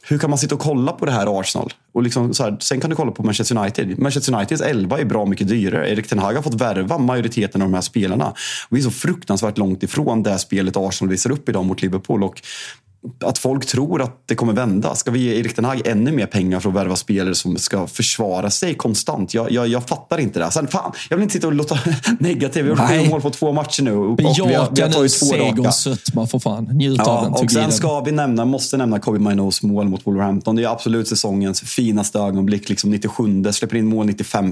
hur 0.07 0.17
kan 0.17 0.29
man 0.29 0.39
sitta 0.39 0.55
och 0.55 0.61
kolla 0.61 0.91
på 0.91 1.05
det 1.05 1.11
här 1.11 1.39
Arsenal? 1.39 1.73
Och 1.93 2.03
liksom 2.03 2.33
så 2.33 2.43
här, 2.43 2.57
sen 2.59 2.81
kan 2.81 2.89
du 2.89 2.95
kolla 2.95 3.11
på 3.11 3.23
Manchester 3.23 3.57
United. 3.57 3.99
Manchester 3.99 4.35
Uniteds 4.35 4.61
11 4.61 4.99
är 4.99 5.05
bra 5.05 5.25
mycket 5.25 5.47
dyrare. 5.47 5.89
Erik 5.89 6.07
Ten 6.07 6.19
Hag 6.19 6.33
har 6.33 6.41
fått 6.41 6.61
värva 6.61 6.97
majoriteten 6.97 7.61
av 7.61 7.67
de 7.67 7.73
här 7.73 7.81
spelarna. 7.81 8.27
Och 8.69 8.77
vi 8.77 8.79
är 8.79 8.83
så 8.83 8.91
fruktansvärt 8.91 9.57
långt 9.57 9.83
ifrån 9.83 10.23
det 10.23 10.39
spelet 10.39 10.77
Arsenal 10.77 11.09
visar 11.09 11.31
upp 11.31 11.49
idag 11.49 11.65
mot 11.65 11.81
Liverpool. 11.81 12.23
Och 12.23 12.41
att 13.23 13.37
folk 13.37 13.65
tror 13.65 14.01
att 14.01 14.23
det 14.25 14.35
kommer 14.35 14.53
vända. 14.53 14.95
Ska 14.95 15.11
vi 15.11 15.19
ge 15.19 15.39
Erik 15.39 15.55
Ten 15.55 15.65
Hag 15.65 15.87
ännu 15.87 16.11
mer 16.11 16.25
pengar 16.25 16.59
för 16.59 16.69
att 16.69 16.75
värva 16.75 16.95
spelare 16.95 17.35
som 17.35 17.57
ska 17.57 17.87
försvara 17.87 18.49
sig 18.49 18.73
konstant? 18.73 19.33
Jag, 19.33 19.51
jag, 19.51 19.67
jag 19.67 19.87
fattar 19.87 20.17
inte 20.17 20.39
det. 20.39 20.51
Sen 20.51 20.67
fan, 20.67 20.91
jag 21.09 21.17
vill 21.17 21.23
inte 21.23 21.33
sitta 21.33 21.47
och 21.47 21.53
låta 21.53 21.79
negativ. 22.19 22.65
Vi 22.65 22.71
har 22.71 22.95
gjort 22.95 23.09
mål 23.09 23.21
på 23.21 23.29
två 23.29 23.51
matcher 23.51 23.83
nu. 23.83 23.95
Och 23.95 24.15
Bejaka 24.15 24.45
vi 24.45 24.53
har, 24.53 24.69
vi 24.75 24.81
har 24.81 24.89
tagit 24.89 25.19
två 25.19 25.35
raka. 25.35 25.71
sötma 25.71 26.27
för 26.27 26.39
fan. 26.39 26.63
Njut 26.63 26.97
ja, 26.97 27.11
av 27.11 27.23
den. 27.23 27.33
Och 27.33 27.51
sen 27.51 27.71
ska 27.71 27.99
vi 27.99 28.11
nämna, 28.11 28.45
måste 28.45 28.77
nämna 28.77 28.99
Kobe 28.99 29.19
Mainos 29.19 29.61
mål 29.61 29.89
mot 29.89 30.07
Wolverhampton. 30.07 30.55
Det 30.55 30.63
är 30.63 30.67
absolut 30.67 31.07
säsongens 31.07 31.61
finaste 31.61 32.19
ögonblick. 32.19 32.69
Liksom 32.69 32.89
97, 32.89 33.43
släpper 33.51 33.75
in 33.75 33.85
mål 33.85 34.05
95, 34.05 34.51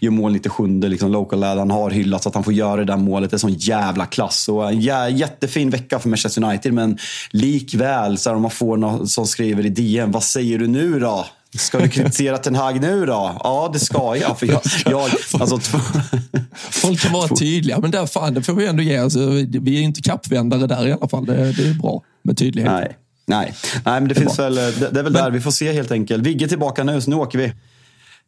gör 0.00 0.10
mål 0.10 0.32
97. 0.32 0.80
Liksom 0.80 1.12
local 1.12 1.40
lad. 1.40 1.58
Han 1.58 1.70
har 1.70 1.90
hyllats 1.90 2.26
att 2.26 2.34
han 2.34 2.44
får 2.44 2.52
göra 2.52 2.76
det 2.76 2.84
där 2.84 2.96
målet. 2.96 3.30
Det 3.30 3.36
är 3.36 3.38
sån 3.38 3.54
jävla 3.54 4.06
klass. 4.06 4.48
Och 4.48 4.70
en 4.70 4.80
jättefin 5.16 5.70
vecka 5.70 5.98
för 5.98 6.08
Manchester 6.08 6.44
United, 6.44 6.72
men 6.72 6.98
lik 7.30 7.74
likväl, 7.78 8.18
så 8.18 8.30
här, 8.30 8.36
om 8.36 8.42
man 8.42 8.50
får 8.50 8.76
någon 8.76 9.08
som 9.08 9.26
skriver 9.26 9.66
i 9.66 9.68
DM, 9.68 10.12
vad 10.12 10.22
säger 10.22 10.58
du 10.58 10.66
nu 10.66 11.00
då? 11.00 11.26
Ska 11.58 11.78
du 11.78 11.88
kritisera 11.88 12.38
Ten 12.38 12.54
Hag 12.54 12.80
nu 12.80 13.06
då? 13.06 13.40
Ja, 13.44 13.70
det 13.72 13.78
ska 13.78 14.16
jag. 14.16 14.38
För 14.38 14.46
jag, 14.46 14.60
jag 14.84 15.10
alltså, 15.40 15.60
Folk 16.70 17.00
kan 17.00 17.12
vara 17.12 17.28
tydliga, 17.28 17.78
men 17.78 17.90
där, 17.90 18.06
fan, 18.06 18.34
det 18.34 18.42
får 18.42 18.52
vi 18.52 18.66
ändå 18.66 18.82
ge. 18.82 18.96
Alltså, 18.96 19.30
vi 19.60 19.78
är 19.78 19.82
inte 19.82 20.02
kappvändare 20.02 20.66
där 20.66 20.86
i 20.86 20.92
alla 20.92 21.08
fall. 21.08 21.26
Det, 21.26 21.52
det 21.52 21.68
är 21.68 21.74
bra 21.74 22.02
med 22.22 22.38
tydlighet. 22.38 22.72
Nej, 22.72 22.96
nej. 23.26 23.54
nej 23.84 24.00
men 24.00 24.08
det, 24.08 24.14
det 24.14 24.20
finns 24.20 24.38
väl, 24.38 24.54
det, 24.54 24.70
det, 24.70 25.00
är 25.00 25.02
väl 25.02 25.12
men, 25.12 25.12
där 25.12 25.30
vi 25.30 25.40
får 25.40 25.50
se 25.50 25.72
helt 25.72 25.92
enkelt. 25.92 26.22
Vigge 26.22 26.48
tillbaka 26.48 26.84
nu, 26.84 27.00
så 27.00 27.10
nu 27.10 27.16
åker 27.16 27.38
vi. 27.38 27.52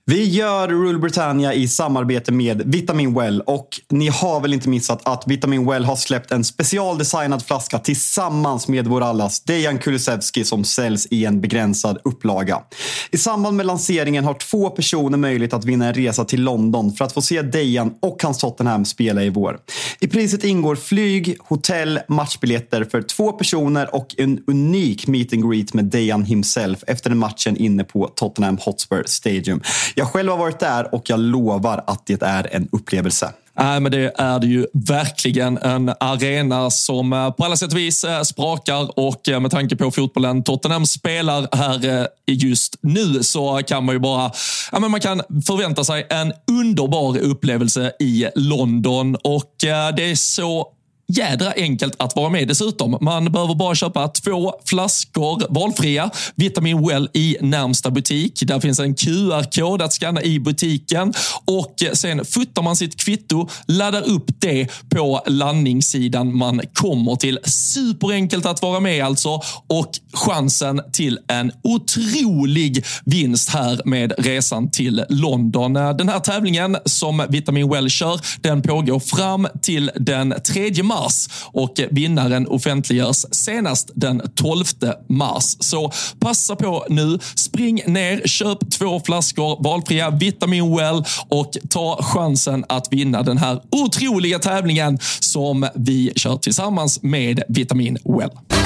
Vi 0.07 0.25
gör 0.25 0.69
Rule 0.69 0.99
Britannia 0.99 1.55
i 1.55 1.69
samarbete 1.69 2.33
med 2.33 2.63
Vitamin 2.67 3.15
Well 3.15 3.41
och 3.41 3.69
ni 3.91 4.09
har 4.09 4.41
väl 4.41 4.55
inte 4.55 4.69
missat 4.69 5.09
att 5.09 5.25
Vitamin 5.27 5.67
Well 5.67 5.85
har 5.85 5.97
släppt 5.97 6.31
en 6.31 6.45
specialdesignad 6.45 7.43
flaska 7.43 7.79
tillsammans 7.79 8.69
med 8.69 8.87
vår 8.87 9.01
allas 9.01 9.41
Dejan 9.41 9.79
Kulusevski 9.79 10.45
som 10.45 10.65
säljs 10.65 11.07
i 11.11 11.25
en 11.25 11.41
begränsad 11.41 11.99
upplaga. 12.05 12.63
I 13.11 13.19
samband 13.19 13.57
med 13.57 13.67
lanseringen 13.67 14.25
har 14.25 14.35
två 14.35 14.71
personer 14.71 15.19
möjlighet 15.19 15.53
att 15.53 15.65
vinna 15.65 15.87
en 15.87 15.95
resa 15.95 16.25
till 16.25 16.43
London 16.43 16.93
för 16.93 17.05
att 17.05 17.13
få 17.13 17.23
se 17.23 17.43
Dejan 17.43 17.95
och 18.03 18.23
hans 18.23 18.39
Tottenham 18.39 18.85
spela 18.85 19.25
i 19.25 19.31
vår. 19.31 19.59
I 20.01 20.09
priset 20.09 20.45
ingår 20.45 20.77
flyg, 20.77 21.37
hotell, 21.41 22.01
matchbiljetter 22.09 22.85
för 22.85 23.03
två 23.03 23.33
personer 23.33 23.95
och 23.95 24.15
en 24.19 24.45
unik 24.47 25.07
meet 25.07 25.33
and 25.33 25.51
greet 25.51 25.75
med 25.75 25.85
Dejan 25.85 26.25
himself 26.25 26.79
efter 26.87 27.11
matchen 27.11 27.57
inne 27.57 27.85
på 27.85 28.07
Tottenham 28.07 28.59
Hotspur 28.61 29.05
Stadium. 29.07 29.63
Jag 30.01 30.09
själv 30.09 30.31
har 30.31 30.39
varit 30.39 30.59
där 30.59 30.95
och 30.95 31.11
jag 31.11 31.21
lovar 31.21 31.85
att 31.87 32.07
det 32.07 32.23
är 32.23 32.55
en 32.55 32.69
upplevelse. 32.73 33.33
Nej, 33.59 33.81
men 33.81 33.93
det 33.93 34.13
är 34.17 34.39
det 34.39 34.47
ju 34.47 34.67
verkligen. 34.73 35.59
En 35.59 35.93
arena 36.01 36.71
som 36.71 37.13
eh, 37.13 37.31
på 37.31 37.45
alla 37.45 37.57
sätt 37.57 37.73
och 37.73 37.79
vis 37.79 38.05
eh, 38.05 38.23
sprakar 38.23 38.99
och 38.99 39.29
eh, 39.29 39.41
med 39.41 39.51
tanke 39.51 39.77
på 39.77 39.91
fotbollen 39.91 40.43
Tottenham 40.43 40.87
spelar 40.87 41.49
här 41.57 42.09
just 42.27 42.77
nu 42.81 43.23
så 43.23 43.61
kan 43.67 43.85
man 43.85 43.95
ju 43.95 43.99
bara 43.99 44.33
ja, 44.73 44.81
men 44.81 44.91
man 44.91 45.01
kan 45.01 45.23
förvänta 45.47 45.85
sig 45.85 46.07
en 46.11 46.33
underbar 46.51 47.19
upplevelse 47.19 47.93
i 48.01 48.27
London 48.35 49.17
och 49.25 49.55
det 49.97 50.11
är 50.11 50.15
så 50.15 50.69
jädra 51.11 51.53
enkelt 51.57 51.95
att 51.99 52.17
vara 52.17 52.31
med 52.31 52.49
dessutom. 52.49 52.99
Man 53.01 53.33
behöver 53.33 53.55
bara 53.55 53.75
köpa 53.75 54.09
två 54.09 54.55
flaskor 54.65 55.43
valfria 55.49 56.11
Vitamin 56.35 56.87
Well 56.87 57.09
i 57.15 57.37
närmsta 57.41 57.91
butik. 57.91 58.41
Där 58.43 58.61
finns 58.61 58.81
en 58.81 58.95
QR-kod 58.95 59.83
att 59.83 59.93
scanna 59.93 60.23
i 60.23 60.41
butiken 60.41 61.15
och 61.45 61.83
sen 61.93 62.25
fotar 62.25 62.63
man 62.63 62.77
sitt 62.77 62.97
kvitto, 62.97 63.49
laddar 63.67 64.09
upp 64.09 64.31
det 64.39 64.69
på 64.89 65.23
landningssidan 65.27 66.37
man 66.37 66.61
kommer 66.73 67.17
till. 67.17 67.39
Superenkelt 67.45 68.47
att 68.47 68.63
vara 68.63 68.81
med 68.81 69.05
alltså 69.05 69.41
och 69.67 69.91
chansen 70.13 70.81
till 70.93 71.19
en 71.29 71.53
otrolig 71.63 72.85
vinst 73.05 73.49
här 73.49 73.81
med 73.85 74.13
resan 74.19 74.71
till 74.71 75.05
London. 75.09 75.73
Den 75.73 76.09
här 76.09 76.21
tävlingen 76.21 76.77
som 76.85 77.27
Vitamin 77.29 77.71
Well 77.71 77.91
kör, 77.91 78.21
den 78.41 78.63
pågår 78.63 79.01
fram 79.01 79.49
till 79.63 79.91
den 79.95 80.35
3 80.45 80.83
mars 80.83 81.00
mars 81.01 81.29
och 81.53 81.81
vinnaren 81.91 82.47
offentliggörs 82.47 83.25
senast 83.31 83.91
den 83.95 84.23
12 84.35 84.65
mars. 85.09 85.57
Så 85.61 85.93
passa 86.19 86.57
på 86.57 86.87
nu. 86.89 87.19
Spring 87.35 87.83
ner, 87.87 88.23
köp 88.27 88.71
två 88.71 89.01
flaskor 89.01 89.63
valfria 89.63 90.11
Vitamin 90.11 90.77
Well 90.77 91.05
och 91.29 91.57
ta 91.71 92.03
chansen 92.03 92.65
att 92.69 92.93
vinna 92.93 93.23
den 93.23 93.39
här 93.39 93.61
otroliga 93.71 94.39
tävlingen 94.39 94.99
som 95.21 95.69
vi 95.75 96.13
kör 96.17 96.37
tillsammans 96.37 97.03
med 97.03 97.43
Vitamin 97.49 97.99
Well. 98.05 98.60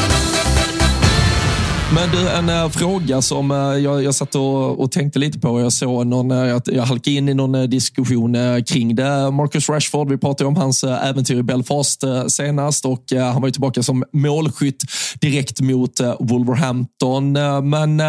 Men 1.95 2.11
du, 2.11 2.29
en 2.29 2.49
äh, 2.49 2.69
fråga 2.69 3.23
som 3.23 3.51
äh, 3.51 3.57
jag, 3.57 4.05
jag 4.05 4.15
satt 4.15 4.35
och, 4.35 4.81
och, 4.81 4.93
tänkte 4.93 5.19
lite 5.19 5.39
på. 5.39 5.61
Jag 5.61 5.73
såg 5.73 6.07
någon, 6.07 6.31
eh, 6.31 6.43
äh, 6.43 6.49
jag, 6.49 6.63
jag 6.65 6.83
halkade 6.83 7.17
in 7.17 7.29
i 7.29 7.35
någon 7.35 7.71
diskussion 7.71 8.37
kring 8.67 8.97
det. 8.97 9.31
Marcus 9.31 9.69
Rashford, 9.69 10.11
vi 10.11 10.19
pratade 10.19 10.49
om 10.49 10.57
hans 10.57 10.85
äventyr 10.85 11.39
i 11.39 11.43
Belfast 11.43 12.05
senast 12.29 12.85
och 12.85 13.05
han 13.13 13.41
var 13.41 13.49
ju 13.49 13.53
tillbaka 13.53 13.83
som 13.83 14.05
målskytt 14.13 14.83
direkt 15.21 15.61
mot 15.61 16.01
Wolverhampton. 16.21 17.33
Men 17.71 18.03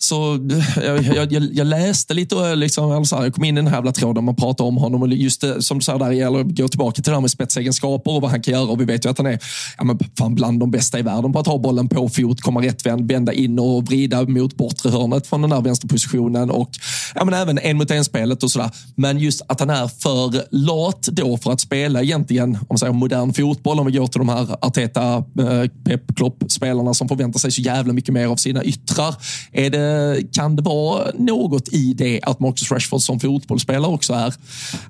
så 0.00 0.34
eh, 0.34 1.14
jag, 1.14 1.32
jag, 1.32 1.48
jag, 1.52 1.66
läste 1.66 2.14
lite, 2.14 2.34
och 2.34 2.48
eh, 2.48 2.56
liksom, 2.56 3.06
så 3.06 3.16
här, 3.16 3.22
jag 3.24 3.34
kom 3.34 3.44
in 3.44 3.54
i 3.54 3.60
den 3.60 3.66
här 3.66 3.76
jävla 3.76 3.92
tråden 3.92 4.24
man 4.24 4.36
pratar 4.36 4.64
om 4.64 4.76
honom. 4.76 5.02
Och 5.02 5.08
just 5.08 5.40
det, 5.40 5.62
som 5.62 5.78
du 5.78 5.84
säger, 5.84 5.98
där 5.98 6.10
gäller 6.10 6.40
att 6.40 6.56
gå 6.56 6.68
tillbaka 6.68 6.94
till 6.94 7.02
det 7.02 7.16
här 7.16 7.20
med 7.20 7.30
spetsegenskaper 7.30 8.10
och 8.10 8.22
vad 8.22 8.30
han 8.30 8.42
kan 8.42 8.54
göra. 8.54 8.70
Och 8.70 8.80
vi 8.80 8.84
vet 8.84 9.04
ju 9.04 9.10
att 9.10 9.18
han 9.18 9.26
är 9.26 9.38
ja, 9.78 9.84
men 9.84 9.98
fan, 10.18 10.34
bland 10.34 10.60
de 10.60 10.70
bästa 10.70 10.98
i 10.98 11.02
världen 11.02 11.32
på 11.32 11.38
att 11.38 11.46
ha 11.46 11.58
bollen 11.58 11.88
på 11.88 12.08
fot, 12.08 12.40
komma 12.40 12.62
rättvänd, 12.62 13.12
vända 13.12 13.32
in 13.32 13.58
och 13.58 13.84
vrida 13.84 14.22
mot 14.22 14.56
bortre 14.56 14.90
hörnet 14.90 15.26
från 15.26 15.40
den 15.40 15.50
där 15.50 15.60
vänsterpositionen. 15.60 16.50
Och 16.50 16.70
ja, 17.14 17.24
men 17.24 17.34
även 17.34 17.58
en 17.58 17.76
mot 17.76 17.90
en-spelet 17.90 18.42
och 18.42 18.50
sådär. 18.50 18.70
Men 18.94 19.18
just 19.18 19.42
att 19.48 19.60
han 19.60 19.70
är 19.70 19.88
för 19.88 20.44
lat 20.50 21.02
då 21.12 21.36
för 21.36 21.52
att 21.52 21.60
spela 21.60 22.02
egentligen, 22.02 22.54
om 22.54 22.66
man 22.68 22.78
säger 22.78 22.92
modern 22.92 23.32
fotboll, 23.32 23.80
om 23.80 23.86
vi 23.86 23.92
går 23.92 24.06
till 24.06 24.18
de 24.18 24.28
här 24.28 24.56
Arteta, 24.60 25.16
eh, 25.16 25.70
Pep, 25.84 26.16
Klopp-spelarna 26.16 26.94
som 26.94 27.08
förväntar 27.08 27.40
sig 27.40 27.52
så 27.52 27.60
jävla 27.60 27.92
mycket 27.92 28.14
mer 28.14 28.26
av 28.26 28.36
sina 28.36 28.64
yttrar. 28.64 29.14
Är 29.52 29.70
det 29.70 29.87
Eh, 29.88 30.24
kan 30.32 30.56
det 30.56 30.62
vara 30.62 31.10
något 31.14 31.68
i 31.68 31.94
det 31.94 32.20
att 32.22 32.40
Marcus 32.40 32.70
Rashford 32.70 33.00
som 33.00 33.20
fotbollsspelare 33.20 33.92
också 33.92 34.12
är, 34.12 34.34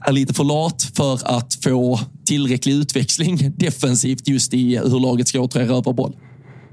är 0.00 0.12
lite 0.12 0.34
för 0.34 0.44
lat 0.44 0.90
för 0.94 1.20
att 1.24 1.58
få 1.62 2.00
tillräcklig 2.24 2.72
utväxling 2.72 3.52
defensivt 3.56 4.28
just 4.28 4.54
i 4.54 4.76
hur 4.76 5.00
laget 5.00 5.28
ska 5.28 5.40
återerövra 5.40 5.92
boll? 5.92 6.16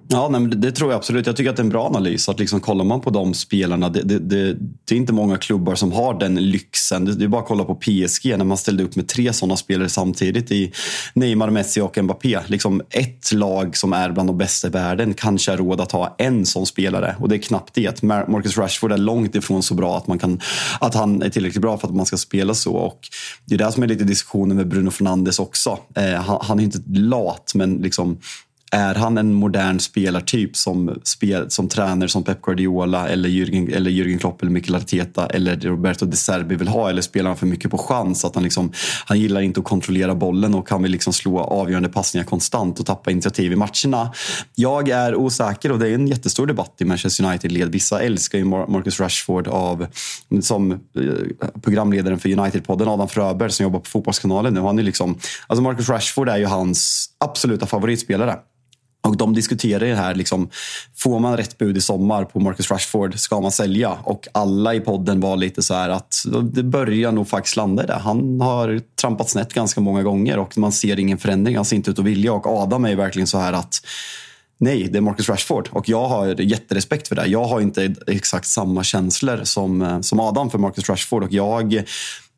Ja, 0.07 0.29
nej, 0.29 0.41
det, 0.41 0.55
det, 0.55 0.71
tror 0.71 0.91
jag 0.91 0.97
absolut. 0.97 1.27
Jag 1.27 1.35
tycker 1.35 1.49
att 1.49 1.55
det 1.55 1.61
är 1.61 1.63
en 1.63 1.69
bra 1.69 1.85
analys. 1.85 2.29
Att 2.29 2.39
liksom, 2.39 2.59
kollar 2.59 2.85
man 2.85 3.01
på 3.01 3.09
de 3.09 3.33
spelarna, 3.33 3.89
det, 3.89 4.01
det, 4.01 4.19
det, 4.19 4.57
det 4.85 4.95
är 4.95 4.97
inte 4.97 5.13
många 5.13 5.37
klubbar 5.37 5.75
som 5.75 5.91
har 5.91 6.19
den 6.19 6.35
lyxen. 6.35 7.05
Det, 7.05 7.25
är 7.25 7.27
bara 7.27 7.41
att 7.41 7.47
kolla 7.47 7.63
på 7.63 7.75
PSG 7.75 8.37
när 8.37 8.43
man 8.43 8.57
ställde 8.57 8.83
upp 8.83 8.95
med 8.95 9.07
tre 9.07 9.33
sådana 9.33 9.57
spelare 9.57 9.89
samtidigt 9.89 10.51
i 10.51 10.71
Neymar, 11.13 11.49
Messi 11.49 11.81
och 11.81 12.03
Mbappé. 12.03 12.39
Liksom 12.47 12.81
ett 12.89 13.31
lag 13.31 13.77
som 13.77 13.93
är 13.93 14.11
bland 14.11 14.29
de 14.29 14.37
bästa 14.37 14.67
i 14.67 14.71
världen 14.71 15.13
kanske 15.13 15.51
har 15.51 15.57
råd 15.57 15.81
att 15.81 15.91
ha 15.91 16.15
en 16.17 16.45
sån 16.45 16.65
spelare 16.65 17.15
och 17.19 17.29
det 17.29 17.35
är 17.35 17.39
knappt 17.39 17.73
det. 17.73 18.03
Marcus 18.03 18.57
Rashford 18.57 18.91
är 18.91 18.97
långt 18.97 19.35
ifrån 19.35 19.63
så 19.63 19.73
bra 19.73 19.97
att, 19.97 20.07
man 20.07 20.19
kan, 20.19 20.39
att 20.79 20.95
han 20.95 21.21
är 21.21 21.29
tillräckligt 21.29 21.61
bra 21.61 21.77
för 21.77 21.87
att 21.87 21.95
man 21.95 22.05
ska 22.05 22.17
spela 22.17 22.53
så. 22.53 22.73
Och 22.73 22.99
det 23.45 23.55
är 23.55 23.59
det 23.59 23.71
som 23.71 23.83
är 23.83 23.87
lite 23.87 24.03
diskussionen 24.03 24.57
med 24.57 24.67
Bruno 24.67 24.91
Fernandes 24.91 25.39
också. 25.39 25.79
Eh, 25.95 26.13
han, 26.13 26.39
han, 26.41 26.59
är 26.59 26.63
inte 26.63 26.81
lat, 26.87 27.51
men 27.55 27.75
liksom 27.75 28.17
är 28.75 28.95
han 28.95 29.17
en 29.17 29.33
modern 29.33 29.79
spelartyp 29.79 30.55
som, 30.57 30.99
spel, 31.03 31.51
som 31.51 31.69
tränare 31.69 32.09
som 32.09 32.23
Pep 32.23 32.41
Guardiola 32.41 33.09
eller 33.09 33.29
Jürgen, 33.29 33.75
eller 33.75 33.91
Jürgen 33.91 34.19
Klopp 34.19 34.41
eller 34.41 34.51
Mikel 34.51 34.75
Arteta 34.75 35.27
eller 35.27 35.55
Roberto 35.55 36.05
De 36.05 36.17
Serbi 36.17 36.55
vill 36.55 36.67
ha? 36.67 36.89
Eller 36.89 37.01
spelar 37.01 37.29
han 37.29 37.37
för 37.37 37.45
mycket 37.45 37.71
på 37.71 37.77
chans? 37.77 38.25
Att 38.25 38.35
han, 38.35 38.43
liksom, 38.43 38.71
han 39.05 39.19
gillar 39.19 39.41
inte 39.41 39.59
att 39.59 39.65
kontrollera 39.65 40.15
bollen 40.15 40.55
och 40.55 40.67
kan 40.67 40.83
vill 40.83 40.91
liksom 40.91 41.13
slå 41.13 41.39
avgörande 41.39 41.89
passningar 41.89 42.25
konstant 42.25 42.79
och 42.79 42.85
tappa 42.85 43.11
initiativ 43.11 43.51
i 43.51 43.55
matcherna. 43.55 44.13
Jag 44.55 44.89
är 44.89 45.15
osäker 45.15 45.71
och 45.71 45.79
det 45.79 45.89
är 45.89 45.93
en 45.93 46.07
jättestor 46.07 46.47
debatt 46.47 46.75
i 46.77 46.85
Manchester 46.85 47.23
United-led. 47.23 47.69
Vissa 47.69 48.01
älskar 48.01 48.37
ju 48.37 48.45
Marcus 48.45 48.99
Rashford 48.99 49.47
av, 49.47 49.87
som 50.41 50.71
eh, 50.71 50.77
programledaren 51.61 52.19
för 52.19 52.29
United-podden 52.29 52.87
Adam 52.87 53.07
Fröberg 53.07 53.51
som 53.51 53.63
jobbar 53.63 53.79
på 53.79 53.89
Fotbollskanalen 53.89 54.53
nu. 54.53 54.59
Han 54.59 54.79
är 54.79 54.83
liksom, 54.83 55.17
alltså 55.47 55.63
Marcus 55.63 55.89
Rashford 55.89 56.29
är 56.29 56.37
ju 56.37 56.45
hans 56.45 57.09
absoluta 57.19 57.65
favoritspelare. 57.65 58.35
Och 59.05 59.17
de 59.17 59.33
diskuterar 59.33 59.85
det 59.85 59.95
här, 59.95 60.15
liksom, 60.15 60.49
får 60.95 61.19
man 61.19 61.37
rätt 61.37 61.57
bud 61.57 61.77
i 61.77 61.81
sommar 61.81 62.25
på 62.25 62.39
Marcus 62.39 62.71
Rashford, 62.71 63.19
ska 63.19 63.41
man 63.41 63.51
sälja? 63.51 63.97
Och 64.03 64.27
alla 64.31 64.73
i 64.73 64.79
podden 64.79 65.19
var 65.19 65.37
lite 65.37 65.63
så 65.63 65.73
här 65.73 65.89
att 65.89 66.23
det 66.43 66.63
börjar 66.63 67.11
nog 67.11 67.27
faktiskt 67.27 67.55
landa 67.55 67.83
i 67.83 67.87
det. 67.87 67.93
Han 67.93 68.41
har 68.41 68.81
trampat 69.01 69.29
snett 69.29 69.53
ganska 69.53 69.81
många 69.81 70.03
gånger 70.03 70.39
och 70.39 70.57
man 70.57 70.71
ser 70.71 70.99
ingen 70.99 71.17
förändring. 71.17 71.55
Han 71.55 71.65
ser 71.65 71.75
inte 71.75 71.91
ut 71.91 71.99
att 71.99 72.05
vilja. 72.05 72.33
Och 72.33 72.47
Adam 72.47 72.85
är 72.85 72.95
verkligen 72.95 73.27
så 73.27 73.37
här 73.37 73.53
att 73.53 73.81
Nej, 74.57 74.89
det 74.91 74.97
är 74.97 75.01
Marcus 75.01 75.29
Rashford 75.29 75.69
och 75.71 75.89
jag 75.89 76.07
har 76.07 76.41
jätterespekt 76.41 77.07
för 77.07 77.15
det. 77.15 77.25
Jag 77.25 77.43
har 77.43 77.61
inte 77.61 77.95
exakt 78.07 78.47
samma 78.47 78.83
känslor 78.83 79.39
som, 79.43 79.81
eh, 79.81 80.01
som 80.01 80.19
Adam 80.19 80.49
för 80.49 80.57
Marcus 80.57 80.89
Rashford 80.89 81.23
och 81.23 81.31
jag, 81.31 81.83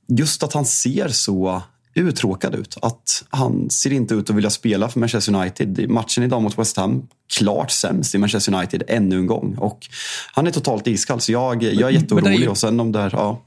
just 0.08 0.44
att 0.44 0.54
han 0.54 0.66
ser 0.66 1.08
så 1.08 1.62
uttråkad 2.02 2.56
ut. 2.56 2.78
Att 2.82 3.24
han 3.30 3.70
ser 3.70 3.94
inte 3.94 4.14
ut 4.14 4.30
att 4.30 4.36
vilja 4.36 4.50
spela 4.50 4.90
för 4.90 5.00
Manchester 5.00 5.36
United. 5.36 5.90
Matchen 5.90 6.24
idag 6.24 6.42
mot 6.42 6.60
West 6.60 6.78
Ham, 6.78 7.08
klart 7.38 7.72
sämst 7.72 8.16
i 8.16 8.18
Manchester 8.18 8.54
United 8.54 8.84
ännu 8.88 9.16
en 9.16 9.28
gång. 9.28 9.56
Och 9.58 9.80
han 10.34 10.48
är 10.48 10.52
totalt 10.52 10.88
iskall, 10.88 11.22
så 11.22 11.32
jag, 11.32 11.64
jag 11.64 11.90
är 11.90 11.90
jätteorolig. 11.90 12.44
Är... 12.44 12.50
Och 12.50 12.58
sen 12.58 12.80
om 12.80 12.92
där, 12.92 13.10
ja. 13.14 13.44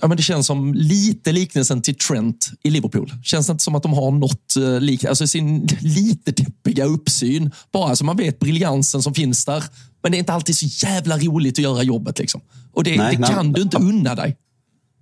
Ja, 0.00 0.08
men 0.08 0.16
det 0.16 0.22
känns 0.22 0.46
som 0.46 0.74
lite 0.74 1.32
liknelsen 1.32 1.82
till 1.82 1.94
Trent 1.94 2.50
i 2.62 2.70
Liverpool. 2.70 3.12
Känns 3.24 3.46
det 3.46 3.50
inte 3.50 3.64
som 3.64 3.74
att 3.74 3.82
de 3.82 3.92
har 3.92 4.10
något 4.10 4.54
uh, 4.58 4.80
lik, 4.80 5.04
alltså 5.04 5.26
sin 5.26 5.68
lite 5.80 6.32
deppiga 6.32 6.84
uppsyn. 6.84 7.50
Bara 7.72 7.96
så 7.96 8.04
man 8.04 8.16
vet 8.16 8.38
briljansen 8.38 9.02
som 9.02 9.14
finns 9.14 9.44
där. 9.44 9.64
Men 10.02 10.12
det 10.12 10.16
är 10.16 10.18
inte 10.18 10.32
alltid 10.32 10.56
så 10.56 10.86
jävla 10.86 11.18
roligt 11.18 11.58
att 11.58 11.62
göra 11.62 11.82
jobbet. 11.82 12.18
Liksom. 12.18 12.40
Och 12.72 12.84
det, 12.84 12.96
nej, 12.96 13.14
det 13.14 13.20
nej. 13.20 13.30
kan 13.30 13.52
du 13.52 13.62
inte 13.62 13.76
unna 13.76 14.14
dig. 14.14 14.36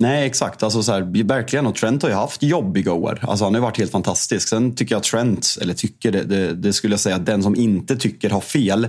Nej, 0.01 0.27
exakt. 0.27 0.63
Alltså, 0.63 0.83
så 0.83 0.93
här, 0.93 1.25
verkligen. 1.25 1.67
Och 1.67 1.75
Trent 1.75 2.03
har 2.03 2.09
ju 2.09 2.15
haft 2.15 2.43
jobbiga 2.43 2.93
år. 2.93 3.19
Alltså, 3.23 3.45
han 3.45 3.55
har 3.55 3.61
varit 3.61 3.79
helt 3.79 3.93
fantastisk. 3.93 4.49
Sen 4.49 4.75
tycker 4.75 4.95
jag 4.95 5.03
Trent, 5.03 5.57
eller 5.61 5.75
tycker 5.75 6.13
det, 6.13 6.23
det, 6.23 6.55
det, 6.55 6.73
skulle 6.73 6.93
jag 6.93 7.01
säga 7.01 7.17
att 7.17 7.27
den 7.27 7.43
som 7.43 7.57
inte 7.57 7.97
tycker 7.97 8.31
har 8.31 8.41
fel. 8.41 8.89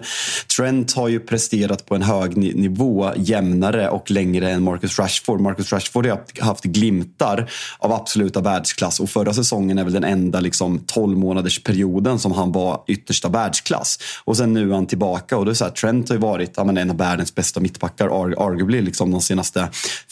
Trent 0.57 0.93
har 0.93 1.07
ju 1.07 1.19
presterat 1.19 1.85
på 1.85 1.95
en 1.95 2.01
hög 2.01 2.37
nivå 2.37 3.11
jämnare 3.15 3.89
och 3.89 4.11
längre 4.11 4.51
än 4.51 4.63
Marcus 4.63 4.99
Rashford. 4.99 5.39
Marcus 5.39 5.73
Rashford 5.73 6.05
har 6.05 6.21
haft 6.39 6.63
glimtar 6.63 7.51
av 7.79 7.91
absoluta 7.91 8.41
världsklass 8.41 8.99
och 8.99 9.09
förra 9.09 9.33
säsongen 9.33 9.77
är 9.77 9.83
väl 9.83 9.93
den 9.93 10.03
enda 10.03 10.39
liksom, 10.39 10.79
12 10.79 11.17
månaders 11.17 11.63
perioden 11.63 12.19
som 12.19 12.31
han 12.31 12.51
var 12.51 12.83
yttersta 12.87 13.29
världsklass. 13.29 13.99
Och 14.23 14.37
sen 14.37 14.53
nu 14.53 14.69
är 14.69 14.73
han 14.73 14.87
tillbaka 14.87 15.37
och 15.37 15.45
det 15.45 15.51
är 15.51 15.55
så 15.55 15.65
här, 15.65 15.71
Trent 15.71 16.09
har 16.09 16.15
ju 16.15 16.21
varit 16.21 16.53
ja, 16.55 16.69
en 16.69 16.89
av 16.89 16.97
världens 16.97 17.35
bästa 17.35 17.59
mittbackar, 17.59 18.05
arguably 18.47 18.81
liksom, 18.81 19.11
de 19.11 19.21
senaste 19.21 19.69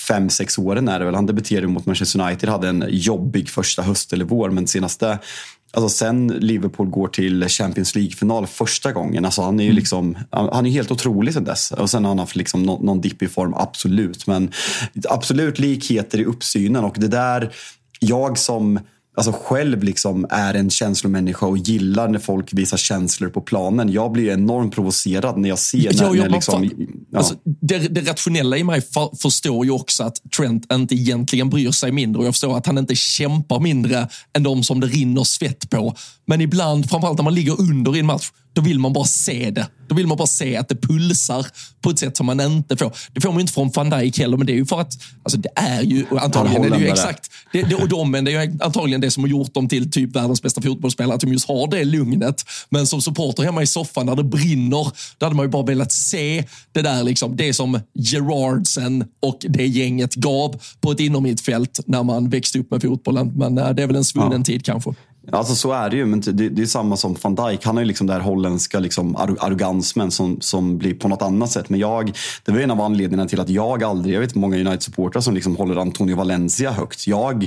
fem 0.07 0.29
sex 0.29 0.57
åren 0.57 0.88
är 0.89 0.99
det 0.99 1.06
väl. 1.06 1.15
Han 1.15 1.25
debuterade 1.25 1.67
mot 1.67 1.86
Manchester 1.86 2.21
United, 2.21 2.49
hade 2.49 2.67
en 2.67 2.86
jobbig 2.89 3.49
första 3.49 3.82
höst 3.82 4.13
eller 4.13 4.25
vår, 4.25 4.49
men 4.49 4.67
senaste 4.67 5.19
Alltså 5.71 5.89
sen 5.89 6.28
Liverpool 6.28 6.89
går 6.89 7.08
till 7.08 7.47
Champions 7.47 7.95
League-final 7.95 8.47
första 8.47 8.91
gången. 8.91 9.25
Alltså 9.25 9.41
han 9.41 9.60
är 9.60 9.63
ju 9.63 9.69
mm. 9.69 9.75
liksom, 9.75 10.17
han 10.32 10.65
är 10.65 10.69
helt 10.69 10.91
otrolig 10.91 11.34
sen 11.34 11.43
dess. 11.43 11.71
Och 11.71 11.89
sen 11.89 12.04
har 12.04 12.10
han 12.10 12.19
haft 12.19 12.36
liksom 12.36 12.63
någon, 12.63 12.86
någon 12.86 13.02
dipp 13.02 13.21
i 13.21 13.28
form, 13.28 13.54
absolut. 13.54 14.28
Men 14.28 14.52
absolut 15.10 15.60
likheter 15.60 16.19
i 16.19 16.25
uppsynen 16.25 16.84
och 16.84 16.95
det 16.97 17.08
där, 17.08 17.54
jag 17.99 18.38
som 18.38 18.80
alltså 19.15 19.32
själv 19.32 19.84
liksom 19.84 20.28
är 20.30 20.54
en 20.54 20.69
känslomänniska 20.69 21.45
och 21.45 21.58
gillar 21.58 22.08
när 22.08 22.19
folk 22.19 22.54
visar 22.54 22.78
känslor 22.78 23.30
på 23.30 23.42
planen. 23.42 23.92
Jag 23.92 24.12
blir 24.12 24.31
enormt 24.31 24.75
provocerad 24.75 25.38
när 25.38 25.50
jag 25.50 25.60
ser 25.60 25.94
när, 26.02 26.13
när 26.13 26.29
liksom, 26.29 26.71
ja. 27.12 27.17
alltså, 27.17 27.36
det, 27.62 27.77
det, 27.77 28.02
rationella 28.02 28.58
i 28.58 28.63
mig 28.63 28.81
för, 28.81 29.17
förstår 29.21 29.65
ju 29.65 29.71
också 29.71 30.04
att 30.04 30.15
Trent 30.38 30.73
inte 30.73 30.96
egentligen 30.96 31.50
bryr 31.50 31.71
sig 31.71 31.92
mindre 31.92 32.19
och 32.19 32.27
jag 32.27 32.33
förstår 32.33 32.58
att 32.58 32.65
han 32.65 32.77
inte 32.77 32.96
kämpar 32.96 33.60
mindre 33.60 34.08
än 34.33 34.44
de 34.44 34.63
som 34.63 34.79
det 34.79 34.88
rinner 34.88 35.23
svett 35.23 35.69
på. 35.69 35.96
Men 36.25 36.42
ibland, 36.42 36.90
framförallt 36.90 37.17
när 37.17 37.23
man 37.23 37.36
ligger 37.36 37.62
under 37.62 37.96
i 37.96 38.00
en 38.00 38.06
match, 38.06 38.31
då 38.54 38.62
vill 38.62 38.79
man 38.79 38.93
bara 38.93 39.06
se 39.06 39.52
det. 39.52 39.67
Då 39.87 39.95
vill 39.95 40.08
man 40.08 40.17
bara 40.17 40.27
se 40.27 40.58
att 40.58 40.69
det 40.69 40.75
pulsar 40.75 41.45
på 41.81 41.89
ett 41.89 42.00
sätt 42.00 42.17
som 42.17 42.25
man 42.25 42.41
inte 42.41 42.77
får. 42.77 42.93
Det 43.13 43.21
får 43.21 43.31
man 43.31 43.41
inte 43.41 43.54
från 43.54 43.69
van 43.69 43.89
Dijk 43.89 44.19
heller, 44.19 44.37
men 44.37 44.47
det 44.47 44.54
är 44.54 44.56
ju 44.56 44.65
för 44.65 44.81
att 44.81 44.93
alltså 45.23 45.39
det 45.39 45.50
är 45.56 45.81
ju 45.81 46.06
antagligen 46.19 46.63
är 46.63 46.69
det 46.69 46.77
ju 46.77 46.87
exakt. 46.87 47.31
Det, 47.54 47.62
det, 47.62 47.75
och 47.75 47.89
de, 47.89 48.12
men 48.12 48.25
det 48.25 48.33
är 48.33 48.43
ju 48.43 48.58
antagligen 48.62 49.02
det 49.02 49.12
som 49.12 49.23
har 49.23 49.29
gjort 49.29 49.54
dem 49.54 49.67
till 49.67 49.91
typ 49.91 50.15
världens 50.15 50.41
bästa 50.41 50.62
fotbollsspelare, 50.62 51.15
att 51.15 51.21
de 51.21 51.31
just 51.31 51.47
har 51.47 51.67
det 51.67 51.83
lugnet. 51.83 52.43
Men 52.69 52.87
som 52.87 53.02
supporter 53.02 53.43
hemma 53.43 53.62
i 53.62 53.67
soffan 53.67 54.06
när 54.06 54.15
det 54.15 54.23
brinner, 54.23 54.91
då 55.17 55.25
hade 55.25 55.35
man 55.35 55.45
ju 55.45 55.50
bara 55.50 55.65
velat 55.65 55.91
se 55.91 56.43
det 56.71 56.81
där, 56.81 57.04
liksom, 57.04 57.35
det 57.35 57.54
som 57.54 57.79
Gerardsen 57.93 59.06
och 59.19 59.37
det 59.50 59.67
gänget 59.67 60.15
gav 60.15 60.62
på 60.81 60.91
ett 60.91 61.00
innermittfält 61.00 61.79
när 61.85 62.04
man 62.04 62.29
växte 62.29 62.60
upp 62.60 62.71
med 62.71 62.81
fotbollen. 62.81 63.31
Men 63.35 63.58
äh, 63.58 63.69
det 63.69 63.83
är 63.83 63.87
väl 63.87 63.95
en 63.95 64.04
svunnen 64.04 64.39
ja. 64.39 64.43
tid 64.43 64.65
kanske. 64.65 64.93
Alltså 65.32 65.56
så 65.56 65.71
är 65.71 65.90
det 65.90 65.96
ju, 65.96 66.06
men 66.06 66.21
det, 66.21 66.32
det 66.32 66.62
är 66.62 66.65
samma 66.65 66.98
som 66.98 67.15
van 67.21 67.36
Dijk. 67.36 67.65
Han 67.65 67.75
har 67.75 67.82
ju 67.82 67.88
liksom 67.88 68.08
det 68.08 68.13
här 68.13 68.19
holländska 68.19 68.80
liksom 68.80 69.15
arrogansmen 69.15 70.12
som, 70.12 70.42
som 70.42 70.77
blir 70.77 70.94
på 70.94 71.08
något 71.08 71.21
annat 71.21 71.52
sätt. 71.52 71.69
Men 71.69 71.80
jag, 71.80 72.12
det 72.46 72.52
var 72.52 72.60
en 72.60 72.71
av 72.71 72.82
anledningarna 72.82 73.30
till 73.30 73.40
att 73.40 73.50
jag 73.50 73.84
aldrig, 73.84 74.15
jag 74.15 74.19
vet 74.19 74.36
många 74.36 74.58
United-supportrar 74.58 75.21
som 75.21 75.34
liksom 75.34 75.56
håller 75.56 75.75
Antonio 75.75 76.15
Valencia 76.15 76.71
högt. 76.71 77.08
Jag, 77.08 77.40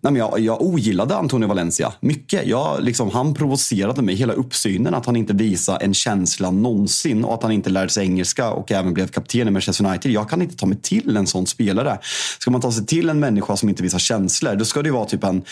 nej 0.00 0.12
men 0.12 0.16
jag, 0.16 0.40
jag 0.40 0.62
ogillade 0.62 1.16
Antonio 1.16 1.48
Valencia 1.48 1.92
mycket. 2.00 2.46
Jag, 2.46 2.82
liksom, 2.82 3.10
han 3.10 3.34
provocerade 3.34 4.02
mig, 4.02 4.14
hela 4.14 4.32
uppsynen 4.32 4.94
att 4.94 5.06
han 5.06 5.16
inte 5.16 5.32
visade 5.32 5.84
en 5.84 5.94
känsla 5.94 6.50
någonsin 6.50 7.24
och 7.24 7.34
att 7.34 7.42
han 7.42 7.52
inte 7.52 7.70
lärde 7.70 7.88
sig 7.88 8.04
engelska 8.04 8.50
och 8.50 8.72
även 8.72 8.94
blev 8.94 9.08
kapten 9.08 9.48
i 9.48 9.50
Manchester 9.50 9.86
United. 9.86 10.12
Jag 10.12 10.30
kan 10.30 10.42
inte 10.42 10.56
ta 10.56 10.66
mig 10.66 10.78
till 10.82 11.16
en 11.16 11.26
sån 11.26 11.46
spelare. 11.46 11.98
Ska 12.38 12.50
man 12.50 12.60
ta 12.60 12.72
sig 12.72 12.86
till 12.86 13.08
en 13.08 13.20
människa 13.20 13.56
som 13.56 13.68
inte 13.68 13.82
visar 13.82 13.98
känslor, 13.98 14.54
då 14.54 14.64
ska 14.64 14.82
det 14.82 14.90
vara 14.90 15.04
typ 15.04 15.24
en 15.24 15.42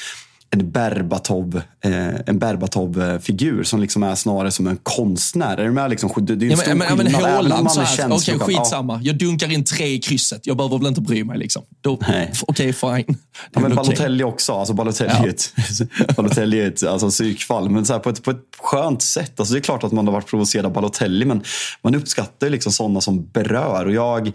en 0.57 0.70
Berbatov, 0.70 1.62
eh, 1.84 2.14
en 2.26 2.38
Berbatov-figur 2.38 3.62
som 3.62 3.80
liksom 3.80 4.03
är 4.03 4.14
snarare 4.14 4.50
som 4.50 4.66
en 4.66 4.76
konstnär. 4.76 5.57
Är 5.57 5.64
du 5.64 5.72
med? 5.72 5.90
Liksom, 5.90 6.11
det 6.16 6.32
är 6.32 6.42
en 6.42 6.50
ja, 6.50 6.57
stor 6.57 6.74
men, 6.74 6.86
skillnad. 6.88 7.44
Men 7.48 8.12
Okej, 8.12 8.34
okay, 8.34 8.38
skitsamma. 8.38 8.94
Ja. 8.94 9.00
Jag 9.03 9.18
dunkar 9.18 9.53
in 9.53 9.64
tre 9.64 9.86
i 9.86 9.98
krysset. 9.98 10.46
Jag 10.46 10.57
behöver 10.57 10.78
väl 10.78 10.86
inte 10.86 11.00
bry 11.00 11.24
mig. 11.24 11.38
Liksom. 11.38 11.62
Okej, 11.86 12.32
okay, 12.46 12.72
fine. 12.72 13.16
Ja, 13.53 13.61
men 13.61 13.74
Balotelli 13.74 14.24
också. 14.24 14.53
Alltså, 14.53 14.74
Balotelli 14.74 15.12
ja. 15.18 15.28
ett, 15.28 15.55
Balotelli 16.16 16.61
är 16.61 16.68
ett 16.68 16.82
alltså, 16.82 17.11
psykfall. 17.11 17.70
Men 17.70 17.86
så 17.86 17.92
här, 17.92 18.00
på, 18.00 18.11
ett, 18.11 18.22
på 18.22 18.30
ett 18.30 18.42
skönt 18.59 19.03
sätt. 19.03 19.40
Alltså, 19.40 19.55
det 19.55 19.61
är 19.61 19.62
klart 19.62 19.84
att 19.84 19.92
man 19.92 20.07
har 20.07 20.12
varit 20.12 20.26
provocerad 20.26 20.66
av 20.66 20.72
Balotelli, 20.72 21.24
men 21.24 21.42
man 21.82 21.94
uppskattar 21.94 22.50
liksom 22.50 22.72
sådana 22.72 23.00
som 23.00 23.26
berör. 23.26 23.86
Och 23.86 23.92
jag 23.92 24.32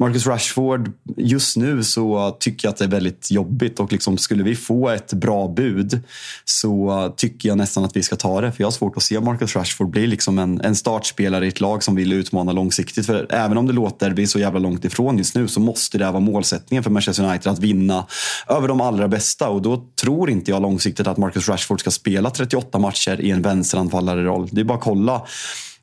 Marcus 0.00 0.26
Rashford, 0.26 0.92
just 1.16 1.56
nu 1.56 1.84
så 1.84 2.36
tycker 2.40 2.68
jag 2.68 2.72
att 2.72 2.78
det 2.78 2.84
är 2.84 2.88
väldigt 2.88 3.30
jobbigt 3.30 3.80
och 3.80 3.92
liksom 3.92 4.18
skulle 4.18 4.42
vi 4.42 4.56
få 4.56 4.88
ett 4.88 5.12
bra 5.12 5.48
bud 5.48 6.00
så 6.44 7.14
tycker 7.16 7.48
jag 7.48 7.58
nästan 7.58 7.84
att 7.84 7.96
vi 7.96 8.02
ska 8.02 8.16
ta 8.16 8.40
det. 8.40 8.52
För 8.52 8.62
jag 8.62 8.66
har 8.66 8.72
svårt 8.72 8.96
att 8.96 9.02
se 9.02 9.20
Marcus 9.20 9.56
Rashford 9.56 9.90
bli 9.90 10.06
liksom 10.06 10.38
en, 10.38 10.60
en 10.60 10.76
startspelare 10.76 11.44
i 11.44 11.48
ett 11.48 11.60
lag 11.60 11.82
som 11.82 11.94
vill 11.94 12.12
utmana 12.12 12.52
långsiktigt. 12.52 13.06
För 13.06 13.26
även 13.30 13.58
om 13.58 13.66
det 13.66 13.72
låter 13.72 14.10
vi 14.10 14.26
så 14.26 14.38
jävla 14.38 14.58
långt 14.58 14.84
ifrån 14.84 15.18
just 15.18 15.34
nu 15.34 15.48
så 15.48 15.60
måste 15.60 15.98
det 15.98 16.10
vara 16.10 16.20
målsättningen 16.20 16.82
för 16.82 16.90
Manchester 16.90 17.24
United 17.24 17.52
att 17.52 17.58
vinna 17.58 18.06
över 18.48 18.68
de 18.68 18.80
allra 18.80 19.08
bästa 19.08 19.48
och 19.48 19.62
då 19.62 19.84
tror 20.02 20.30
inte 20.30 20.50
jag 20.50 20.62
långsiktigt 20.62 21.06
att 21.06 21.16
Marcus 21.16 21.48
Rashford 21.48 21.80
ska 21.80 21.90
spela 21.90 22.30
38 22.30 22.78
matcher 22.78 23.20
i 23.20 23.30
en 23.30 23.42
vänsteranfallare 23.42 24.24
roll. 24.24 24.48
Det 24.52 24.60
är 24.60 24.64
bara 24.64 24.78
att 24.78 24.84
kolla 24.84 25.26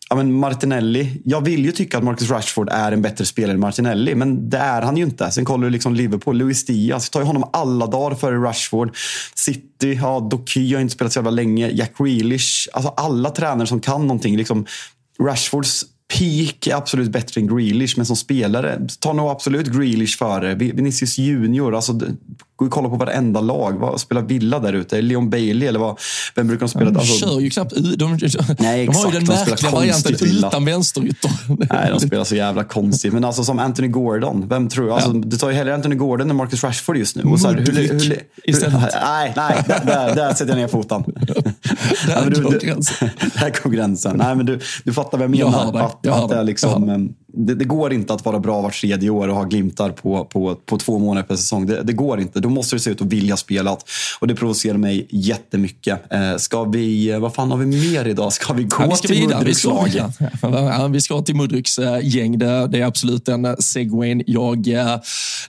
ja, 0.09 0.15
men 0.15 0.33
Martinelli. 0.33 1.21
Jag 1.25 1.45
vill 1.45 1.65
ju 1.65 1.71
tycka 1.71 1.97
att 1.97 2.03
Marcus 2.03 2.29
Rashford 2.29 2.69
är 2.69 2.91
en 2.91 3.01
bättre 3.01 3.25
spelare 3.25 3.53
än 3.53 3.59
Martinelli, 3.59 4.15
men 4.15 4.49
det 4.49 4.57
är 4.57 4.81
han 4.81 4.97
ju 4.97 5.03
inte. 5.03 5.31
Sen 5.31 5.45
kollar 5.45 5.63
du 5.63 5.69
liksom 5.69 5.95
Liverpool, 5.95 6.37
Luis 6.37 6.65
Diaz, 6.65 7.09
tar 7.09 7.19
ju 7.19 7.25
honom 7.25 7.49
alla 7.53 7.87
dagar 7.87 8.15
före 8.15 8.37
Rashford. 8.37 8.95
City, 9.35 9.93
ja, 10.01 10.19
Doky 10.19 10.73
har 10.73 10.81
inte 10.81 10.93
spelat 10.93 11.13
så 11.13 11.17
jävla 11.17 11.31
länge. 11.31 11.69
Jack 11.69 11.97
Grealish, 11.97 12.67
alltså 12.73 12.93
alla 12.97 13.29
tränare 13.29 13.67
som 13.67 13.79
kan 13.79 14.01
någonting. 14.01 14.37
Liksom, 14.37 14.65
Rashfords 15.19 15.85
peak 16.07 16.67
är 16.67 16.75
absolut 16.75 17.11
bättre 17.11 17.41
än 17.41 17.47
Grealish, 17.47 17.97
men 17.97 18.05
som 18.05 18.15
spelare 18.15 18.79
tar 18.99 19.13
nog 19.13 19.29
absolut 19.29 19.67
Grealish 19.67 20.17
före. 20.17 20.55
Vinicius 20.55 21.17
Junior, 21.17 21.75
alltså, 21.75 21.93
gå 22.55 22.65
och 22.65 22.71
kolla 22.71 22.89
på 22.89 22.95
varenda 22.95 23.41
lag. 23.41 23.79
Vad 23.79 24.01
spelar 24.01 24.21
Villa 24.21 24.59
där 24.59 24.73
ute? 24.73 25.01
Leon 25.01 25.29
Bailey 25.29 25.67
eller 25.67 25.79
vad? 25.79 25.99
Vem 26.35 26.47
brukar 26.47 26.59
de 26.59 26.69
spela? 26.69 26.91
De 26.91 26.97
alltså, 26.97 27.25
kör 27.25 27.39
ju 27.39 27.49
knappt 27.49 27.75
de, 27.75 27.95
de, 27.95 28.17
Nej, 28.59 28.85
de 28.85 28.95
har 28.95 29.05
ju 29.05 29.11
den 29.11 29.25
de 29.25 29.33
märkliga 29.33 29.71
varianten 29.71 30.15
utan 30.21 30.65
vänsterytter. 30.65 31.31
Nej, 31.47 31.89
de 31.89 31.99
spelar 31.99 32.23
så 32.23 32.35
jävla 32.35 32.63
konstigt. 32.63 33.13
Men 33.13 33.23
alltså 33.23 33.43
som 33.43 33.59
Anthony 33.59 33.87
Gordon. 33.87 34.47
Vem 34.49 34.69
tror 34.69 34.93
alltså, 34.93 35.11
ja. 35.13 35.21
Du 35.25 35.37
tar 35.37 35.49
ju 35.49 35.55
hellre 35.55 35.75
Anthony 35.75 35.95
Gordon 35.95 36.29
än 36.29 36.35
Marcus 36.35 36.63
Rashford 36.63 36.97
just 36.97 37.15
nu. 37.15 37.23
Och 37.23 37.39
så 37.39 37.47
här, 37.47 37.55
hur, 37.55 37.65
hur, 37.65 37.93
hur, 37.93 38.23
istället. 38.43 38.93
Nej, 39.03 39.33
nej 39.35 39.63
där, 39.67 40.15
där 40.15 40.33
sätter 40.33 40.47
jag 40.47 40.57
ner 40.57 40.67
foten. 40.67 41.03
där 42.07 42.41
går 42.41 42.59
gränsen. 42.59 43.09
Där 43.39 43.63
går 43.63 43.69
gränsen. 43.69 44.17
Nej, 44.17 44.35
men 44.35 44.45
du, 44.45 44.59
du 44.83 44.93
fattar 44.93 45.17
vad 45.17 45.23
jag 45.23 45.31
menar. 45.31 45.91
Jag 46.01 46.23
att, 46.23 46.29
det, 46.29 46.35
är 46.35 46.43
liksom, 46.43 47.13
det, 47.37 47.55
det, 47.55 47.65
går 47.65 47.93
inte 47.93 48.13
att 48.13 48.25
vara 48.25 48.39
bra 48.39 48.61
vart 48.61 48.81
tredje 48.81 49.09
år 49.09 49.27
och 49.27 49.35
ha 49.35 49.43
glimtar 49.43 49.89
på, 49.89 50.25
på, 50.25 50.55
på 50.65 50.77
två 50.77 50.99
månader 50.99 51.27
per 51.27 51.35
säsong. 51.35 51.65
Det, 51.65 51.83
det 51.83 51.93
går 51.93 52.19
inte. 52.19 52.39
Då 52.39 52.49
måste 52.49 52.75
det 52.75 52.79
se 52.79 52.89
ut 52.89 53.01
att 53.01 53.07
vilja 53.07 53.37
spela. 53.37 53.77
Och 54.19 54.27
det 54.27 54.35
provocerar 54.35 54.77
mig 54.77 55.07
jättemycket. 55.09 56.13
Eh, 56.13 56.37
ska 56.37 56.63
vi, 56.63 57.17
vad 57.19 57.33
fan 57.33 57.51
har 57.51 57.57
vi 57.57 57.65
mer 57.65 58.07
idag? 58.07 58.33
Ska 58.33 58.53
vi 58.53 58.63
gå 58.63 58.75
ja, 58.79 58.97
vi 59.03 59.07
till 59.07 59.27
Mudryks 59.27 59.63
lag? 59.63 59.89
Ja, 60.41 60.87
vi 60.87 61.01
ska 61.01 61.21
till 61.21 61.35
Mudryks 61.35 61.79
gäng. 62.01 62.39
Det, 62.39 62.67
det 62.67 62.79
är 62.81 62.85
absolut 62.85 63.25
den 63.25 63.55
segwayn 63.59 64.23
jag 64.27 64.67
eh, 64.67 64.97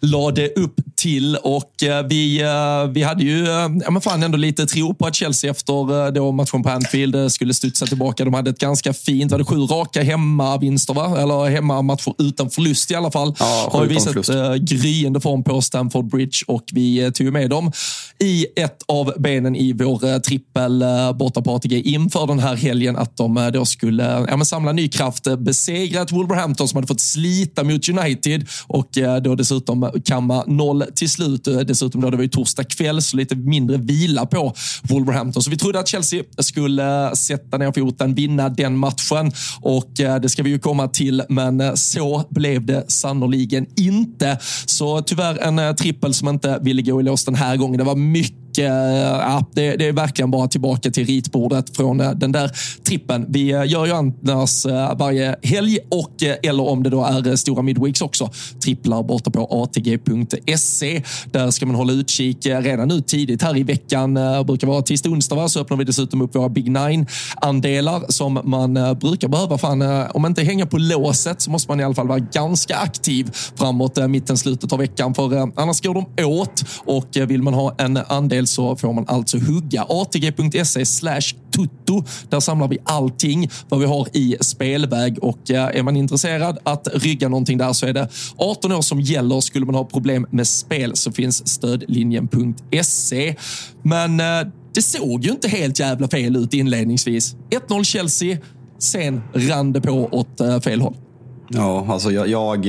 lade 0.00 0.48
upp 0.48 0.74
till. 0.96 1.36
Och 1.36 1.82
eh, 1.82 2.06
vi, 2.06 2.42
eh, 2.42 2.92
vi 2.92 3.02
hade 3.02 3.24
ju 3.24 3.44
eh, 3.44 3.68
ja, 3.84 3.90
men 3.90 4.00
fan 4.00 4.22
ändå 4.22 4.38
lite 4.38 4.66
tro 4.66 4.94
på 4.94 5.06
att 5.06 5.14
Chelsea 5.14 5.50
efter 5.50 6.06
eh, 6.06 6.12
då 6.12 6.32
matchen 6.32 6.62
på 6.62 6.70
Anfield 6.70 7.32
skulle 7.32 7.54
studsa 7.54 7.86
tillbaka. 7.86 8.24
De 8.24 8.34
hade 8.34 8.50
ett 8.50 8.58
ganska 8.58 8.92
fint, 8.92 9.32
var 9.32 9.38
det 9.38 9.44
sju 9.44 9.56
raka 9.56 10.02
hemmavinster 10.02 10.94
va? 10.94 11.20
Eller 11.20 11.50
hemma 11.50 11.77
matcher 11.82 12.14
utan 12.18 12.50
förlust 12.50 12.90
i 12.90 12.94
alla 12.94 13.10
fall. 13.10 13.34
Ja, 13.38 13.68
har 13.72 13.82
ju 13.82 13.88
visat 13.88 14.28
äh, 14.28 14.54
gryende 14.54 15.20
form 15.20 15.44
på 15.44 15.60
Stamford 15.62 16.10
Bridge 16.10 16.38
och 16.46 16.64
vi 16.72 17.04
äh, 17.04 17.10
tog 17.10 17.32
med 17.32 17.50
dem 17.50 17.72
i 18.18 18.46
ett 18.56 18.82
av 18.86 19.12
benen 19.18 19.56
i 19.56 19.72
vår 19.72 20.06
äh, 20.06 20.18
trippel 20.18 20.84
borta 21.14 21.42
på 21.42 21.54
ATG 21.54 21.80
inför 21.80 22.26
den 22.26 22.38
här 22.38 22.56
helgen 22.56 22.96
att 22.96 23.16
de 23.16 23.50
då 23.54 23.64
skulle 23.64 24.26
ja, 24.28 24.44
samla 24.44 24.72
ny 24.72 24.88
kraft, 24.88 25.38
besegra 25.38 26.02
ett 26.02 26.12
Wolverhampton 26.12 26.68
som 26.68 26.76
hade 26.76 26.86
fått 26.86 27.00
slita 27.00 27.64
mot 27.64 27.88
United 27.88 28.46
och 28.66 28.88
då 29.22 29.34
dessutom 29.34 29.90
kamma 30.04 30.44
noll 30.46 30.84
till 30.94 31.10
slut. 31.10 31.44
Dessutom 31.44 32.00
då 32.00 32.10
det 32.10 32.16
var 32.16 32.22
ju 32.22 32.28
torsdag 32.28 32.64
kväll 32.64 33.02
så 33.02 33.16
lite 33.16 33.34
mindre 33.34 33.76
vila 33.76 34.26
på 34.26 34.54
Wolverhampton. 34.82 35.42
Så 35.42 35.50
vi 35.50 35.56
trodde 35.56 35.78
att 35.78 35.88
Chelsea 35.88 36.24
skulle 36.38 37.16
sätta 37.16 37.58
ner 37.58 37.72
foten, 37.72 38.14
vinna 38.14 38.48
den 38.48 38.78
matchen 38.78 39.32
och 39.60 39.90
det 39.94 40.28
ska 40.28 40.42
vi 40.42 40.50
ju 40.50 40.58
komma 40.58 40.88
till. 40.88 41.22
Men 41.28 41.67
så 41.76 42.24
blev 42.30 42.66
det 42.66 42.90
sannoliken 42.90 43.66
inte. 43.76 44.38
Så 44.66 45.02
tyvärr 45.02 45.38
en 45.38 45.58
eh, 45.58 45.72
trippel 45.72 46.14
som 46.14 46.28
inte 46.28 46.58
ville 46.62 46.82
gå 46.82 47.00
i 47.00 47.04
lås 47.04 47.24
den 47.24 47.34
här 47.34 47.56
gången. 47.56 47.78
Det 47.78 47.84
var 47.84 47.96
mycket 47.96 48.47
Eh, 48.58 48.64
ja, 48.64 49.46
det, 49.54 49.76
det, 49.76 49.86
är 49.86 49.92
verkligen 49.92 50.30
bara 50.30 50.48
tillbaka 50.48 50.90
till 50.90 51.06
ritbordet 51.06 51.76
från 51.76 52.00
eh, 52.00 52.10
den 52.10 52.32
där 52.32 52.50
trippen. 52.84 53.26
Vi 53.28 53.50
eh, 53.50 53.66
gör 53.66 53.86
ju 53.86 53.92
annars 53.92 54.66
varje 54.96 55.36
helg 55.42 55.78
och 55.90 56.22
eller 56.42 56.68
om 56.68 56.82
det 56.82 56.90
då 56.90 57.04
är 57.04 57.36
stora 57.36 57.62
midweeks 57.62 58.00
också, 58.00 58.30
tripplar 58.64 59.02
borta 59.02 59.30
på 59.30 59.62
atg.se. 59.62 61.02
Där 61.32 61.50
ska 61.50 61.66
man 61.66 61.74
hålla 61.74 61.92
utkik 61.92 62.46
redan 62.46 62.88
nu 62.88 63.00
tidigt 63.00 63.42
här 63.42 63.56
i 63.56 63.62
veckan. 63.62 64.14
Det 64.14 64.44
brukar 64.46 64.66
vara 64.66 64.82
tisdag, 64.82 65.10
onsdag, 65.10 65.48
så 65.48 65.60
öppnar 65.60 65.76
vi 65.76 65.84
dessutom 65.84 66.22
upp 66.22 66.34
våra 66.34 66.48
Big 66.48 66.70
Nine-andelar 66.70 68.02
som 68.08 68.40
man 68.44 68.74
brukar 69.00 69.28
behöva. 69.28 69.58
Fan, 69.58 69.82
om 70.10 70.26
inte 70.26 70.42
hänger 70.42 70.66
på 70.66 70.78
låset 70.78 71.42
så 71.42 71.50
måste 71.50 71.70
man 71.70 71.80
i 71.80 71.84
alla 71.84 71.94
fall 71.94 72.08
vara 72.08 72.18
ganska 72.18 72.76
aktiv 72.76 73.30
framåt 73.56 73.98
mitten, 74.08 74.38
slutet 74.38 74.72
av 74.72 74.78
veckan. 74.78 75.14
För 75.14 75.60
annars 75.60 75.80
går 75.80 75.94
de 75.94 76.24
åt 76.24 76.64
och 76.84 77.08
vill 77.16 77.42
man 77.42 77.54
ha 77.54 77.74
en 77.78 77.96
andel 77.96 78.47
så 78.48 78.76
får 78.76 78.92
man 78.92 79.04
alltså 79.08 79.38
hugga. 79.38 79.82
ATG.se 79.88 80.86
slash 80.86 81.34
tutto. 81.50 82.04
Där 82.28 82.40
samlar 82.40 82.68
vi 82.68 82.78
allting 82.84 83.50
vad 83.68 83.80
vi 83.80 83.86
har 83.86 84.08
i 84.12 84.36
spelväg 84.40 85.18
och 85.22 85.50
eh, 85.50 85.76
är 85.78 85.82
man 85.82 85.96
intresserad 85.96 86.58
att 86.62 86.88
rygga 86.94 87.28
någonting 87.28 87.58
där 87.58 87.72
så 87.72 87.86
är 87.86 87.92
det 87.92 88.08
18 88.36 88.72
år 88.72 88.82
som 88.82 89.00
gäller. 89.00 89.40
Skulle 89.40 89.66
man 89.66 89.74
ha 89.74 89.84
problem 89.84 90.26
med 90.30 90.46
spel 90.46 90.96
så 90.96 91.12
finns 91.12 91.48
stödlinjen.se. 91.48 93.34
Men 93.82 94.20
eh, 94.20 94.48
det 94.74 94.82
såg 94.82 95.24
ju 95.24 95.30
inte 95.30 95.48
helt 95.48 95.80
jävla 95.80 96.08
fel 96.08 96.36
ut 96.36 96.54
inledningsvis. 96.54 97.36
1-0 97.68 97.84
Chelsea, 97.84 98.38
sen 98.78 99.22
rann 99.34 99.72
det 99.72 99.80
på 99.80 100.08
åt 100.12 100.40
eh, 100.40 100.60
fel 100.60 100.80
håll. 100.80 100.96
Ja, 101.48 101.86
alltså 101.88 102.10
jag, 102.10 102.28
jag 102.28 102.66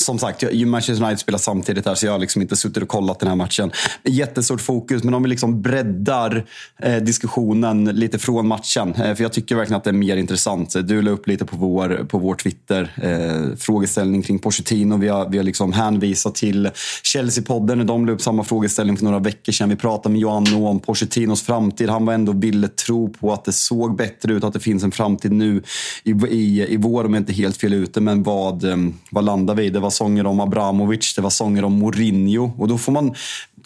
som 0.00 0.18
sagt, 0.18 0.44
Manchester 0.66 1.04
United 1.04 1.18
spelar 1.18 1.38
samtidigt 1.38 1.86
här 1.86 1.94
så 1.94 2.06
jag 2.06 2.12
har 2.12 2.18
liksom 2.18 2.42
inte 2.42 2.56
suttit 2.56 2.82
och 2.82 2.88
kollat 2.88 3.20
den 3.20 3.28
här 3.28 3.36
matchen. 3.36 3.70
Jättestort 4.04 4.60
fokus, 4.60 5.04
men 5.04 5.14
om 5.14 5.22
vi 5.22 5.28
liksom 5.28 5.62
breddar 5.62 6.44
eh, 6.82 6.96
diskussionen 6.96 7.84
lite 7.84 8.18
från 8.18 8.48
matchen. 8.48 8.94
Eh, 8.94 9.14
för 9.14 9.22
jag 9.22 9.32
tycker 9.32 9.56
verkligen 9.56 9.76
att 9.78 9.84
det 9.84 9.90
är 9.90 9.94
mer 9.94 10.16
intressant. 10.16 10.76
Du 10.88 11.02
la 11.02 11.10
upp 11.10 11.26
lite 11.26 11.44
på 11.44 11.56
vår, 11.56 12.06
på 12.08 12.18
vår 12.18 12.34
Twitter, 12.34 12.92
eh, 13.02 13.56
frågeställning 13.56 14.22
kring 14.22 14.38
Pochettino. 14.38 14.96
Vi 14.96 15.08
har, 15.08 15.28
vi 15.28 15.36
har 15.36 15.44
liksom 15.44 15.72
hänvisat 15.72 16.34
till 16.34 16.70
Chelsea-podden. 17.02 17.84
De 17.84 18.06
la 18.06 18.12
upp 18.12 18.22
samma 18.22 18.44
frågeställning 18.44 18.96
för 18.96 19.04
några 19.04 19.18
veckor 19.18 19.52
sedan. 19.52 19.68
Vi 19.68 19.76
pratade 19.76 20.12
med 20.12 20.20
Joanno 20.20 20.68
om 20.68 20.80
Pochettinos 20.80 21.42
framtid. 21.42 21.90
Han 21.90 22.06
var 22.06 22.14
ändå 22.14 22.32
ville 22.32 22.68
tro 22.68 23.12
på 23.12 23.32
att 23.32 23.44
det 23.44 23.52
såg 23.52 23.96
bättre 23.96 24.32
ut, 24.32 24.44
att 24.44 24.52
det 24.52 24.60
finns 24.60 24.82
en 24.82 24.90
framtid 24.90 25.32
nu 25.32 25.62
i, 26.04 26.10
i, 26.10 26.66
i 26.68 26.76
vår, 26.76 27.04
om 27.04 27.14
jag 27.14 27.20
inte 27.20 27.32
helt 27.32 27.56
fel 27.56 27.74
ute. 27.74 28.00
Men 28.00 28.22
vad, 28.22 28.64
eh, 28.64 28.76
vad 29.10 29.24
landar 29.24 29.54
vi 29.54 29.64
i? 29.64 29.87
Det 29.88 29.90
var 29.90 30.06
sånger 30.06 30.26
om 30.26 30.40
Abramovic, 30.40 31.14
det 31.14 31.22
var 31.22 31.30
sånger 31.30 31.64
om 31.64 31.78
Mourinho. 31.78 32.50
Och 32.58 32.68
då 32.68 32.78
får 32.78 32.92
man 32.92 33.14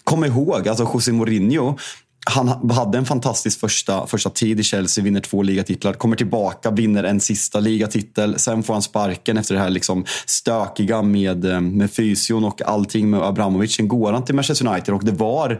komma 0.03 0.27
ihåg, 0.27 0.67
alltså 0.67 0.89
José 0.93 1.11
Mourinho, 1.11 1.77
han 2.25 2.47
hade 2.71 2.97
en 2.97 3.05
fantastisk 3.05 3.59
första, 3.59 4.07
första 4.07 4.29
tid 4.29 4.59
i 4.59 4.63
Chelsea, 4.63 5.03
vinner 5.03 5.19
två 5.19 5.41
ligatitlar, 5.41 5.93
kommer 5.93 6.15
tillbaka, 6.15 6.71
vinner 6.71 7.03
en 7.03 7.19
sista 7.19 7.59
ligatitel. 7.59 8.39
Sen 8.39 8.63
får 8.63 8.73
han 8.73 8.81
sparken 8.81 9.37
efter 9.37 9.55
det 9.55 9.61
här 9.61 9.69
liksom 9.69 10.05
stökiga 10.25 11.01
med, 11.01 11.45
eh, 11.45 11.61
med 11.61 11.91
fysion 11.91 12.43
och 12.43 12.61
allting 12.61 13.09
med 13.09 13.21
Abramovic. 13.21 13.75
Sen 13.75 13.87
går 13.87 14.13
han 14.13 14.25
till 14.25 14.35
Manchester 14.35 14.67
United 14.67 14.93
och 14.93 15.05
det 15.05 15.11
var 15.11 15.59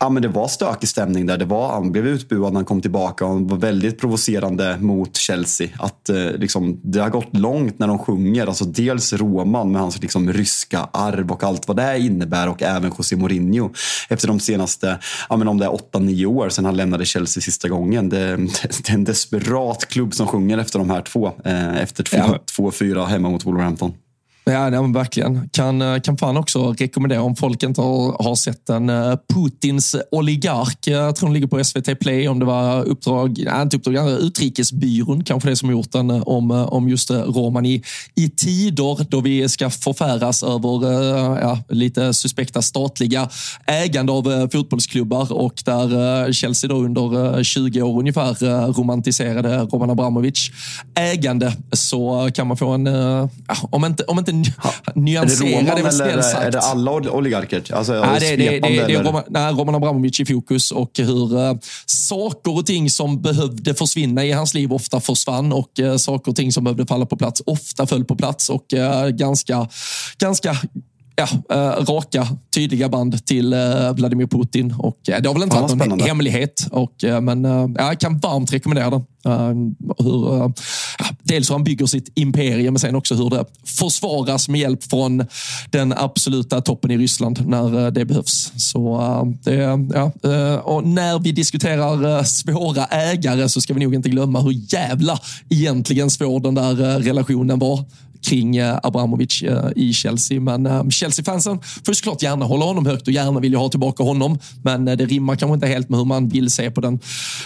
Ja, 0.00 0.08
men 0.08 0.22
det 0.22 0.28
var 0.28 0.48
stökig 0.48 0.88
stämning 0.88 1.26
där. 1.26 1.38
Det 1.38 1.44
var, 1.44 1.72
han 1.72 1.92
blev 1.92 2.06
utbuad 2.06 2.52
när 2.52 2.58
han 2.58 2.64
kom 2.64 2.80
tillbaka 2.80 3.24
och 3.24 3.30
han 3.30 3.46
var 3.46 3.56
väldigt 3.56 4.00
provocerande 4.00 4.78
mot 4.80 5.16
Chelsea. 5.16 5.68
Att, 5.78 6.08
eh, 6.08 6.16
liksom, 6.16 6.80
det 6.82 7.00
har 7.00 7.10
gått 7.10 7.36
långt 7.36 7.78
när 7.78 7.86
de 7.86 7.98
sjunger. 7.98 8.46
Alltså, 8.46 8.64
dels 8.64 9.12
Roman 9.12 9.72
med 9.72 9.80
hans 9.80 10.02
liksom, 10.02 10.32
ryska 10.32 10.88
arv 10.92 11.32
och 11.32 11.44
allt 11.44 11.68
vad 11.68 11.76
det 11.76 11.98
innebär 11.98 12.48
och 12.48 12.62
även 12.62 12.92
José 12.98 13.16
Mourinho. 13.16 13.70
Efter 14.08 14.28
de 14.28 14.40
senaste, 14.40 14.98
ja, 15.28 15.36
men 15.36 15.48
om 15.48 15.58
det 15.58 15.64
är 15.64 15.70
8-9 15.70 16.26
år 16.26 16.48
sedan 16.48 16.64
han 16.64 16.76
lämnade 16.76 17.04
Chelsea 17.04 17.40
sista 17.40 17.68
gången. 17.68 18.08
Det, 18.08 18.36
det, 18.36 18.88
är 18.88 18.94
en 18.94 19.04
desperat 19.04 19.88
klubb 19.88 20.14
som 20.14 20.26
sjunger 20.26 20.58
efter 20.58 20.78
de 20.78 20.90
här 20.90 21.02
två. 21.02 21.32
Eh, 21.44 21.82
efter 21.82 22.04
2-4 22.04 22.96
ja. 22.96 23.04
hemma 23.04 23.30
mot 23.30 23.46
Wolverhampton. 23.46 23.92
Ja, 24.44 24.70
ja 24.70 24.82
verkligen. 24.82 25.48
Kan, 25.52 25.82
eh, 25.82 26.00
kan 26.00 26.18
fan 26.18 26.36
också 26.36 26.72
rekommendera 26.72 27.22
om 27.22 27.36
folk 27.36 27.62
inte 27.62 27.80
har, 27.80 28.24
har 28.24 28.34
sett 28.34 28.66
den. 28.66 28.90
Eh, 28.90 29.14
Putins 29.34 29.96
oligark, 30.10 30.86
eh, 30.86 30.92
jag 30.92 31.16
tror 31.16 31.28
den 31.28 31.34
ligger 31.34 31.46
på 31.46 31.64
SVT 31.64 31.94
Play, 31.94 32.28
om 32.28 32.38
det 32.38 32.44
var 32.44 32.84
uppdrag, 32.84 33.42
nej, 33.44 33.62
inte 33.62 33.76
uppdrag, 33.76 34.10
utrikesbyrån 34.10 35.24
kanske 35.24 35.48
det 35.48 35.56
som 35.56 35.70
gjort 35.70 35.92
den, 35.92 36.10
om, 36.10 36.50
om 36.50 36.88
just 36.88 37.10
Roman 37.10 37.66
i, 37.66 37.82
i 38.14 38.28
tider 38.28 39.06
då 39.08 39.20
vi 39.20 39.48
ska 39.48 39.70
förfäras 39.70 40.42
över 40.42 40.92
ja, 41.40 41.58
lite 41.68 42.14
suspekta 42.14 42.62
statliga 42.62 43.28
ägande 43.66 44.12
av 44.12 44.48
fotbollsklubbar 44.52 45.32
och 45.32 45.62
där 45.64 46.32
Chelsea 46.32 46.68
då 46.68 46.76
under 46.76 47.42
20 47.42 47.82
år 47.82 47.98
ungefär 47.98 48.34
romantiserade 48.72 49.58
Roman 49.58 49.90
Abramovic 49.90 50.50
ägande 50.94 51.52
så 51.72 52.30
kan 52.34 52.46
man 52.46 52.56
få 52.56 52.68
en, 52.68 52.86
ja, 52.86 53.28
om 53.70 53.84
inte, 53.84 54.04
om 54.04 54.18
inte 54.18 54.32
inte 54.86 55.00
nyansera 55.00 55.74
det, 55.74 55.80
är 55.80 55.82
väl 55.82 56.00
Är 56.46 56.50
det 56.50 56.60
alla 56.60 56.90
oligarker? 56.92 57.74
Alltså, 57.74 57.92
nej, 57.92 58.20
det, 58.20 58.36
det, 58.36 58.60
det, 58.60 58.86
det 58.86 58.94
är 58.94 59.02
Roman, 59.02 59.22
nej, 59.28 59.52
Roman 59.52 59.74
Abramovic 59.74 60.20
i 60.20 60.26
fokus 60.26 60.70
och 60.70 60.90
hur 60.98 61.38
uh, 61.38 61.58
saker 61.86 62.58
och 62.58 62.66
ting 62.66 62.90
som 62.90 63.22
behövde 63.22 63.74
försvinna 63.74 64.24
i 64.24 64.32
hans 64.32 64.54
liv 64.54 64.72
ofta 64.72 65.00
försvann 65.00 65.52
och 65.52 65.70
uh, 65.80 65.96
saker 65.96 66.30
och 66.30 66.36
ting 66.36 66.52
som 66.52 66.64
behövde 66.64 66.86
falla 66.86 67.06
på 67.06 67.16
plats 67.16 67.42
ofta 67.46 67.86
föll 67.86 68.04
på 68.04 68.16
plats 68.16 68.50
och 68.50 68.66
uh, 68.74 69.08
ganska, 69.08 69.68
ganska 70.18 70.56
ja, 71.16 71.28
äh, 71.50 71.84
raka, 71.84 72.28
tydliga 72.54 72.88
band 72.88 73.26
till 73.26 73.52
äh, 73.52 73.92
Vladimir 73.92 74.26
Putin. 74.26 74.74
Och, 74.78 75.08
äh, 75.08 75.22
det 75.22 75.28
har 75.28 75.34
väl 75.34 75.42
inte 75.42 75.56
varit 75.56 75.88
någon 75.88 76.00
hemlighet, 76.00 76.68
och, 76.70 77.04
äh, 77.04 77.20
men 77.20 77.44
jag 77.78 78.00
kan 78.00 78.18
varmt 78.18 78.52
rekommendera 78.52 78.90
den. 78.90 79.06
hur, 79.98 80.52
dels 81.22 81.50
hur 81.50 81.54
han 81.54 81.64
bygger 81.64 81.86
sitt 81.86 82.12
imperium, 82.14 82.74
men 82.74 82.80
sen 82.80 82.94
också 82.94 83.14
hur 83.14 83.30
det 83.30 83.44
försvaras 83.64 84.48
med 84.48 84.60
hjälp 84.60 84.84
från 84.84 85.24
den 85.70 85.92
absoluta 85.92 86.60
toppen 86.60 86.90
i 86.90 86.98
Ryssland 86.98 87.46
när 87.46 87.90
det 87.90 88.04
behövs. 88.04 88.52
Så, 88.56 88.98
det, 89.42 89.52
ja, 89.94 90.12
och 90.60 90.86
när 90.86 91.18
vi 91.18 91.32
diskuterar 91.32 92.24
svåra 92.24 92.84
ägare 92.84 93.48
så 93.48 93.60
ska 93.60 93.74
vi 93.74 93.80
nog 93.80 93.94
inte 93.94 94.08
glömma 94.08 94.40
hur 94.40 94.74
jävla 94.74 95.18
egentligen 95.48 96.10
svår 96.10 96.40
den 96.40 96.54
där 96.54 96.74
relationen 97.00 97.58
var 97.58 97.84
kring 98.22 98.60
Abramovic 98.82 99.42
eh, 99.42 99.70
i 99.76 99.92
Chelsea. 99.92 100.40
Men 100.40 100.66
eh, 100.66 100.88
Chelsea-fansen 100.88 101.60
får 101.86 101.92
såklart 101.92 102.22
gärna 102.22 102.44
hålla 102.44 102.64
honom 102.64 102.86
högt 102.86 103.06
och 103.06 103.12
gärna 103.12 103.40
vill 103.40 103.54
ha 103.54 103.68
tillbaka 103.68 104.02
honom. 104.02 104.38
Men 104.62 104.88
eh, 104.88 104.96
det 104.96 105.06
rimmar 105.06 105.36
kanske 105.36 105.54
inte 105.54 105.66
helt 105.66 105.88
med 105.88 105.98
hur 105.98 106.04
man 106.04 106.28
vill 106.28 106.50
se 106.50 106.70
på 106.70 106.80
den 106.80 107.00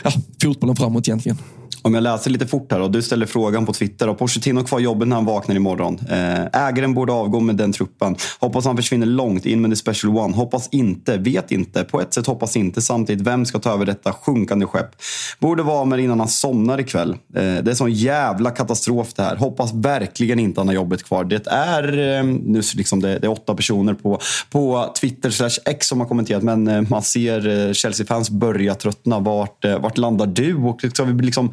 ja, 0.04 0.12
fotbollen 0.42 0.76
framåt 0.76 1.08
egentligen. 1.08 1.38
Om 1.82 1.94
jag 1.94 2.02
läser 2.02 2.30
lite 2.30 2.46
fort 2.46 2.72
här 2.72 2.80
och 2.80 2.90
du 2.90 3.02
ställer 3.02 3.26
frågan 3.26 3.66
på 3.66 3.72
Twitter. 3.72 4.06
Har 4.06 4.14
Pochettino 4.14 4.64
kvar 4.64 4.80
jobbet 4.80 5.08
när 5.08 5.16
han 5.16 5.24
vaknar 5.24 5.56
imorgon? 5.56 5.98
Eh, 6.10 6.66
ägaren 6.66 6.94
borde 6.94 7.12
avgå 7.12 7.40
med 7.40 7.56
den 7.56 7.72
truppen. 7.72 8.16
Hoppas 8.40 8.64
han 8.64 8.76
försvinner 8.76 9.06
långt 9.06 9.46
in 9.46 9.60
med 9.60 9.70
the 9.70 9.76
special 9.76 10.16
one. 10.16 10.36
Hoppas 10.36 10.68
inte, 10.72 11.18
vet 11.18 11.52
inte. 11.52 11.84
På 11.84 12.00
ett 12.00 12.14
sätt 12.14 12.26
hoppas 12.26 12.56
inte. 12.56 12.82
Samtidigt, 12.82 13.26
vem 13.26 13.44
ska 13.44 13.58
ta 13.58 13.72
över 13.72 13.86
detta 13.86 14.12
sjunkande 14.12 14.66
skepp? 14.66 14.90
Borde 15.38 15.62
vara 15.62 15.84
med 15.84 16.00
innan 16.00 16.18
han 16.20 16.28
somnar 16.28 16.80
ikväll. 16.80 17.10
Eh, 17.10 17.16
det 17.34 17.70
är 17.70 17.74
sån 17.74 17.92
jävla 17.92 18.50
katastrof 18.50 19.14
det 19.14 19.22
här. 19.22 19.36
Hoppas 19.36 19.74
verkligen 19.74 20.38
inte 20.38 20.60
han 20.60 20.68
har 20.68 20.74
jobbet 20.74 21.04
kvar. 21.04 21.24
Det 21.24 21.46
är, 21.46 22.18
eh, 22.18 22.24
nu 22.24 22.62
liksom 22.74 23.02
det, 23.02 23.18
det, 23.18 23.26
är 23.26 23.30
åtta 23.30 23.54
personer 23.54 23.94
på, 23.94 24.20
på 24.50 24.92
Twitter 25.00 25.30
slash 25.30 25.58
X 25.64 25.86
som 25.86 26.00
har 26.00 26.06
kommenterat. 26.06 26.42
Men 26.42 26.68
eh, 26.68 26.82
man 26.88 27.02
ser 27.02 27.68
eh, 27.68 27.72
Chelsea-fans 27.72 28.30
börja 28.30 28.74
tröttna. 28.74 29.18
Vart, 29.18 29.64
eh, 29.64 29.78
vart 29.78 29.98
landar 29.98 30.26
du? 30.26 30.54
Och 30.54 30.84
liksom, 30.84 31.20
liksom 31.20 31.52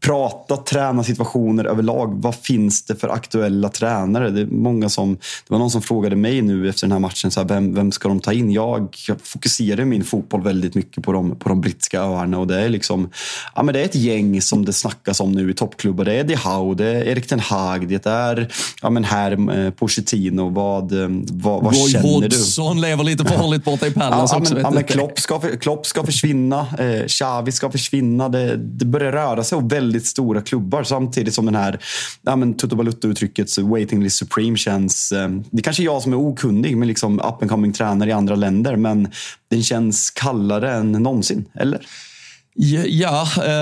prata 0.00 0.56
tränarsituationer 0.56 1.64
överlag. 1.64 2.22
Vad 2.22 2.34
finns 2.34 2.84
det 2.84 2.96
för 2.96 3.08
aktuella 3.08 3.68
tränare? 3.68 4.30
Det, 4.30 4.40
är 4.40 4.46
många 4.46 4.88
som, 4.88 5.14
det 5.14 5.50
var 5.52 5.58
någon 5.58 5.70
som 5.70 5.82
frågade 5.82 6.16
mig 6.16 6.42
nu 6.42 6.68
efter 6.68 6.86
den 6.86 6.92
här 6.92 6.98
matchen, 6.98 7.30
så 7.30 7.40
här, 7.40 7.48
vem, 7.48 7.74
vem 7.74 7.92
ska 7.92 8.08
de 8.08 8.20
ta 8.20 8.32
in? 8.32 8.52
Jag, 8.52 8.96
fokuserar 9.22 9.84
min 9.84 10.04
fotboll 10.04 10.42
väldigt 10.42 10.74
mycket 10.74 11.04
på 11.04 11.12
de, 11.12 11.36
på 11.36 11.48
de 11.48 11.60
brittiska 11.60 12.00
öarna 12.00 12.38
och 12.38 12.46
det 12.46 12.60
är 12.60 12.68
liksom, 12.68 13.10
ja, 13.54 13.62
men 13.62 13.72
det 13.72 13.80
är 13.80 13.84
ett 13.84 13.94
gäng 13.94 14.42
som 14.42 14.64
det 14.64 14.72
snackas 14.72 15.20
om 15.20 15.32
nu 15.32 15.50
i 15.50 15.54
toppklubbar. 15.54 16.04
Det 16.04 16.12
är 16.12 16.20
Eddie 16.20 16.36
Howe, 16.36 16.74
det 16.74 16.86
är 16.86 17.04
Erik 17.04 17.26
Ten 17.26 17.40
Hag, 17.40 17.88
det 17.88 18.06
är 18.06 18.48
ja, 18.82 18.90
men 18.90 19.04
här, 19.04 19.58
eh, 19.58 19.70
Pochettino. 19.70 20.48
Vad, 20.48 21.02
eh, 21.02 21.08
vad, 21.30 21.64
vad 21.64 21.74
Roy 21.74 21.90
känner 21.90 22.08
Hodgson 22.08 22.76
du? 22.76 22.82
lever 22.82 23.04
lite 23.04 23.24
farligt 23.24 23.64
borta 23.64 23.86
i 23.86 23.90
Palace 23.90 24.34
ja, 24.34 24.40
också. 24.40 24.54
Men, 24.54 24.62
ja, 24.62 24.70
men 24.70 24.84
Klopp, 24.84 25.18
ska, 25.18 25.40
Klopp 25.40 25.86
ska 25.86 26.04
försvinna, 26.04 26.66
eh, 26.78 27.06
Xavi 27.06 27.52
ska 27.52 27.70
försvinna. 27.70 28.28
Det, 28.28 28.56
det 28.56 28.84
börjar 28.84 29.12
röra 29.12 29.44
sig 29.44 29.58
väldigt 29.80 30.06
stora 30.06 30.40
klubbar 30.40 30.84
samtidigt 30.84 31.34
som 31.34 31.46
den 31.46 31.54
här 31.54 31.80
ja, 32.22 32.36
men 32.36 32.54
Balutto-uttrycket 32.54 33.58
waiting 33.58 34.02
list 34.02 34.16
supreme 34.16 34.56
känns... 34.56 35.12
Eh, 35.12 35.28
det 35.50 35.62
kanske 35.62 35.82
är 35.82 35.84
jag 35.84 36.02
som 36.02 36.12
är 36.12 36.16
okunnig 36.16 36.76
med 36.76 36.88
liksom 36.88 37.18
up 37.18 37.42
and 37.42 37.50
coming 37.50 37.72
tränare 37.72 38.10
i 38.10 38.12
andra 38.12 38.34
länder 38.34 38.76
men 38.76 39.08
den 39.50 39.62
känns 39.62 40.10
kallare 40.10 40.74
än 40.74 40.92
någonsin, 40.92 41.44
eller? 41.54 41.80
Ja, 42.54 43.28
eh, 43.46 43.52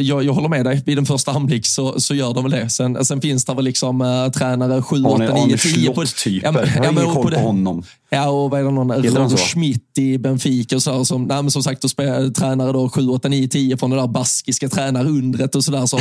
jag, 0.00 0.24
jag 0.24 0.32
håller 0.32 0.48
med 0.48 0.64
dig. 0.64 0.82
Vid 0.86 0.98
en 0.98 1.06
första 1.06 1.30
anblick 1.30 1.66
så, 1.66 2.00
så 2.00 2.14
gör 2.14 2.34
de 2.34 2.44
väl 2.44 2.52
det. 2.52 2.68
Sen, 2.68 3.04
sen 3.04 3.20
finns 3.20 3.44
det 3.44 3.54
väl 3.54 3.64
liksom 3.64 4.00
eh, 4.00 4.30
tränare 4.30 4.82
7, 4.82 5.04
8, 5.04 5.34
9, 5.46 5.56
10. 5.56 5.90
På, 5.90 6.04
typer. 6.04 6.46
Ja, 6.46 6.52
men, 6.52 6.68
jag 6.74 6.84
har 6.84 7.02
ingen 7.02 7.14
koll 7.14 7.32
på 7.32 7.40
honom. 7.40 7.82
Ja, 8.10 8.28
och 8.28 8.50
vad 8.50 8.60
är 8.60 8.64
det 8.64 8.70
någon? 8.70 8.92
Roger 8.92 9.36
Schmidt 9.36 9.91
i 9.98 10.18
Benfica 10.18 10.76
och 10.76 10.82
så. 10.82 11.04
Som, 11.04 11.24
nej, 11.24 11.50
som 11.50 11.62
sagt, 11.62 11.90
spelare, 11.90 12.30
tränare 12.30 12.72
då 12.72 12.88
7, 12.88 13.08
8, 13.08 13.28
9, 13.28 13.48
10 13.48 13.76
från 13.76 13.90
det 13.90 13.96
där 13.96 14.06
baskiska 14.06 14.68
tränarundret 14.68 15.54
och 15.54 15.64
sådär 15.64 15.86
som 15.86 16.00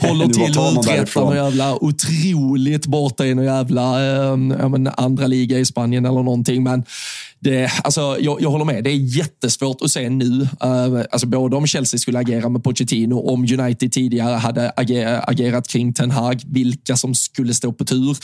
håller 0.08 0.26
till 0.26 0.58
och 0.58 0.80
uträttar 0.80 1.20
någon 1.20 1.36
jävla 1.36 1.84
otroligt 1.84 2.86
borta 2.86 3.26
i 3.26 3.34
någon 3.34 3.44
jävla 3.44 4.16
eh, 4.16 4.36
men, 4.36 4.90
andra 4.96 5.26
liga 5.26 5.58
i 5.58 5.64
Spanien 5.64 6.04
eller 6.04 6.22
någonting. 6.22 6.62
Men 6.62 6.84
det, 7.44 7.70
alltså, 7.84 8.16
jag, 8.20 8.42
jag 8.42 8.50
håller 8.50 8.64
med. 8.64 8.84
Det 8.84 8.90
är 8.90 9.16
jättesvårt 9.16 9.82
att 9.82 9.90
se 9.90 10.10
nu. 10.10 10.40
Uh, 10.40 11.02
alltså, 11.10 11.26
både 11.26 11.56
om 11.56 11.66
Chelsea 11.66 11.98
skulle 11.98 12.18
agera 12.18 12.48
med 12.48 12.64
Pochettino, 12.64 13.14
om 13.14 13.42
United 13.42 13.92
tidigare 13.92 14.34
hade 14.36 14.72
ager, 14.76 15.30
agerat 15.30 15.68
kring 15.68 15.92
Ten 15.92 16.10
Hag, 16.10 16.42
vilka 16.46 16.96
som 16.96 17.14
skulle 17.14 17.54
stå 17.54 17.72
på 17.72 17.84
tur. 17.84 18.16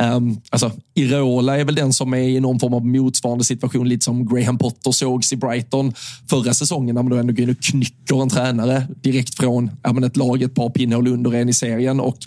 Um, 0.00 0.40
alltså, 0.50 0.70
Irola 0.94 1.58
är 1.58 1.64
väl 1.64 1.74
den 1.74 1.92
som 1.92 2.14
är 2.14 2.18
i 2.18 2.40
någon 2.40 2.60
form 2.60 2.74
av 2.74 2.86
motsvarande 2.86 3.44
situation, 3.44 3.88
lite 3.88 4.04
som 4.04 4.26
Graham 4.26 4.58
Potter 4.58 4.65
sågs 4.92 5.32
i 5.32 5.36
Brighton 5.36 5.92
förra 6.30 6.54
säsongen, 6.54 6.94
när 6.94 7.02
man 7.02 7.10
då 7.10 7.16
ändå 7.16 7.32
går 7.32 7.42
in 7.42 7.50
och 7.50 7.62
knycker 7.62 8.22
en 8.22 8.28
tränare 8.28 8.86
direkt 9.02 9.34
från 9.34 9.70
ja, 9.82 9.92
men 9.92 10.04
ett 10.04 10.16
lag 10.16 10.42
ett 10.42 10.54
par 10.54 10.70
pinnhål 10.70 11.08
under 11.08 11.34
en 11.34 11.48
i 11.48 11.52
serien 11.52 12.00
och 12.00 12.18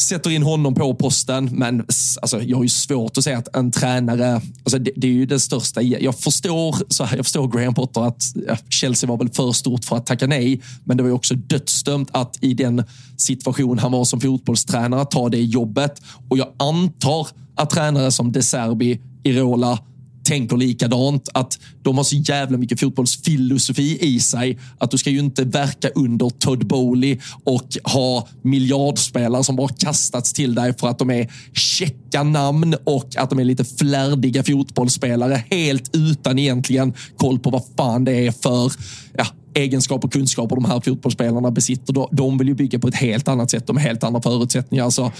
sätter 0.00 0.30
in 0.30 0.42
honom 0.42 0.74
på 0.74 0.94
posten. 0.94 1.48
Men 1.52 1.80
alltså, 2.22 2.42
jag 2.42 2.56
har 2.56 2.62
ju 2.62 2.68
svårt 2.68 3.18
att 3.18 3.24
säga 3.24 3.38
att 3.38 3.56
en 3.56 3.70
tränare, 3.70 4.40
alltså, 4.64 4.78
det, 4.78 4.90
det 4.96 5.06
är 5.06 5.12
ju 5.12 5.26
det 5.26 5.40
största. 5.40 5.82
Jag 5.82 6.18
förstår, 6.18 6.76
så 6.88 7.04
här, 7.04 7.16
jag 7.16 7.26
förstår 7.26 7.48
Graham 7.48 7.74
Potter 7.74 8.00
att 8.00 8.22
ja, 8.48 8.56
Chelsea 8.68 9.08
var 9.08 9.16
väl 9.16 9.28
för 9.28 9.52
stort 9.52 9.84
för 9.84 9.96
att 9.96 10.06
tacka 10.06 10.26
nej, 10.26 10.60
men 10.84 10.96
det 10.96 11.02
var 11.02 11.10
ju 11.10 11.14
också 11.14 11.34
dödsdömt 11.34 12.08
att 12.12 12.38
i 12.40 12.54
den 12.54 12.84
situation 13.16 13.78
han 13.78 13.92
var 13.92 14.04
som 14.04 14.20
fotbollstränare 14.20 15.04
ta 15.04 15.28
det 15.28 15.42
jobbet. 15.42 16.02
Och 16.28 16.38
jag 16.38 16.48
antar 16.56 17.28
att 17.54 17.70
tränare 17.70 18.12
som 18.12 18.32
De 18.32 18.42
Serbi, 18.42 19.00
Irola, 19.22 19.78
tänker 20.26 20.56
likadant. 20.56 21.28
Att 21.34 21.58
de 21.82 21.96
har 21.96 22.04
så 22.04 22.16
jävla 22.16 22.58
mycket 22.58 22.80
fotbollsfilosofi 22.80 23.98
i 24.00 24.20
sig 24.20 24.58
att 24.78 24.90
du 24.90 24.98
ska 24.98 25.10
ju 25.10 25.18
inte 25.18 25.44
verka 25.44 25.88
under 25.88 26.30
Todd 26.30 26.66
Bowley 26.66 27.18
och 27.44 27.68
ha 27.84 28.28
miljardspelare 28.42 29.44
som 29.44 29.56
bara 29.56 29.68
kastats 29.68 30.32
till 30.32 30.54
dig 30.54 30.74
för 30.78 30.88
att 30.88 30.98
de 30.98 31.10
är 31.10 31.32
checka 31.52 32.22
namn 32.22 32.74
och 32.84 33.16
att 33.16 33.30
de 33.30 33.38
är 33.38 33.44
lite 33.44 33.64
flärdiga 33.64 34.42
fotbollsspelare 34.42 35.44
helt 35.50 35.96
utan 35.96 36.38
egentligen 36.38 36.94
koll 37.16 37.38
på 37.38 37.50
vad 37.50 37.62
fan 37.76 38.04
det 38.04 38.26
är 38.26 38.32
för 38.32 38.72
ja, 39.18 39.26
egenskaper 39.54 40.08
och 40.08 40.12
kunskaper 40.12 40.56
de 40.56 40.64
här 40.64 40.80
fotbollsspelarna 40.80 41.50
besitter. 41.50 42.16
De 42.16 42.38
vill 42.38 42.48
ju 42.48 42.54
bygga 42.54 42.78
på 42.78 42.88
ett 42.88 42.94
helt 42.94 43.28
annat 43.28 43.50
sätt, 43.50 43.66
de 43.66 43.76
har 43.76 43.84
helt 43.84 44.04
andra 44.04 44.22
förutsättningar. 44.22 44.90
Så 44.90 45.12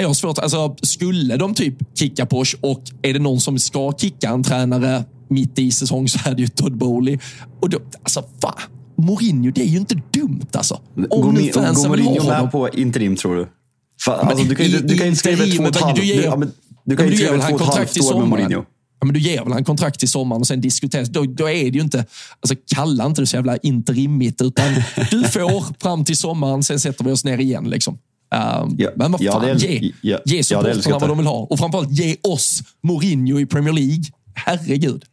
jag 0.00 0.08
har 0.08 0.14
svårt. 0.14 0.38
Alltså, 0.38 0.76
skulle 0.82 1.36
de 1.36 1.54
typ 1.54 1.74
kicka 1.98 2.26
Porsche 2.26 2.58
och 2.60 2.82
är 3.02 3.12
det 3.12 3.18
någon 3.18 3.40
som 3.40 3.58
ska 3.58 3.92
kicka 3.98 4.28
en 4.28 4.42
tränare 4.42 5.04
mitt 5.28 5.58
i 5.58 5.70
säsong 5.70 6.08
så 6.08 6.18
är 6.24 6.34
det 6.34 6.42
ju 6.42 6.48
Todd 6.48 6.76
Bowley. 6.76 7.18
Och 7.60 7.70
då, 7.70 7.78
alltså, 8.02 8.24
fan. 8.42 8.54
Mourinho, 8.96 9.50
det 9.50 9.60
är 9.60 9.66
ju 9.66 9.78
inte 9.78 9.94
dumt 10.10 10.46
alltså. 10.52 10.80
Om 11.10 11.34
nu 11.34 11.52
fansen 11.52 11.90
ha 11.90 12.20
honom. 12.20 12.26
med 12.26 12.52
på 12.52 12.68
interim 12.68 13.16
tror 13.16 13.36
du? 13.36 13.48
För, 14.04 14.12
alltså, 14.12 14.44
du 14.44 14.54
kan 14.54 14.66
ju 14.66 14.76
inte 14.78 15.16
skriva 15.16 15.44
två 15.44 15.62
och 15.62 15.68
ett 15.68 15.80
halvt. 15.80 15.96
Du, 15.96 16.04
ja, 16.04 16.36
du 16.84 16.96
kan 16.96 17.06
ju 17.06 17.12
inte 17.12 17.24
skriva 17.24 17.48
två 17.48 17.54
och 17.54 17.60
ett 17.60 17.76
halvt 17.76 18.00
år 18.00 18.18
med 18.18 18.28
Mourinho. 18.28 18.64
Ja, 19.00 19.06
men 19.06 19.14
du 19.14 19.20
ger 19.20 19.44
väl 19.44 19.52
en 19.52 19.64
kontrakt 19.64 20.02
i 20.02 20.06
sommaren 20.06 20.42
och 20.42 20.46
sen 20.46 20.60
diskuteras. 20.60 21.08
Då, 21.08 21.24
då 21.24 21.50
är 21.50 21.64
det 21.64 21.76
ju 21.76 21.80
inte, 21.80 22.04
alltså 22.40 22.54
kalla 22.74 23.06
inte 23.06 23.22
det 23.22 23.26
så 23.26 23.36
jävla 23.36 23.56
interimigt, 23.56 24.42
utan 24.42 24.74
du 25.10 25.24
får 25.24 25.80
fram 25.82 26.04
till 26.04 26.16
sommaren, 26.16 26.62
sen 26.62 26.80
sätter 26.80 27.04
vi 27.04 27.12
oss 27.12 27.24
ner 27.24 27.38
igen. 27.38 27.70
Liksom. 27.70 27.98
Um, 28.32 28.76
ja, 28.78 28.90
men 28.96 29.12
vad 29.12 29.24
fan, 29.24 29.48
ja, 29.48 29.54
det, 29.54 29.66
ge, 29.66 29.92
ja, 30.00 30.18
ge 30.24 30.44
supportrarna 30.44 30.98
vad 30.98 31.08
de 31.08 31.18
vill 31.18 31.26
ha. 31.26 31.46
Och 31.50 31.58
framförallt 31.58 31.90
ge 31.90 32.16
oss 32.22 32.62
Mourinho 32.80 33.40
i 33.40 33.46
Premier 33.46 33.72
League. 33.72 34.04
Herregud. 34.34 35.04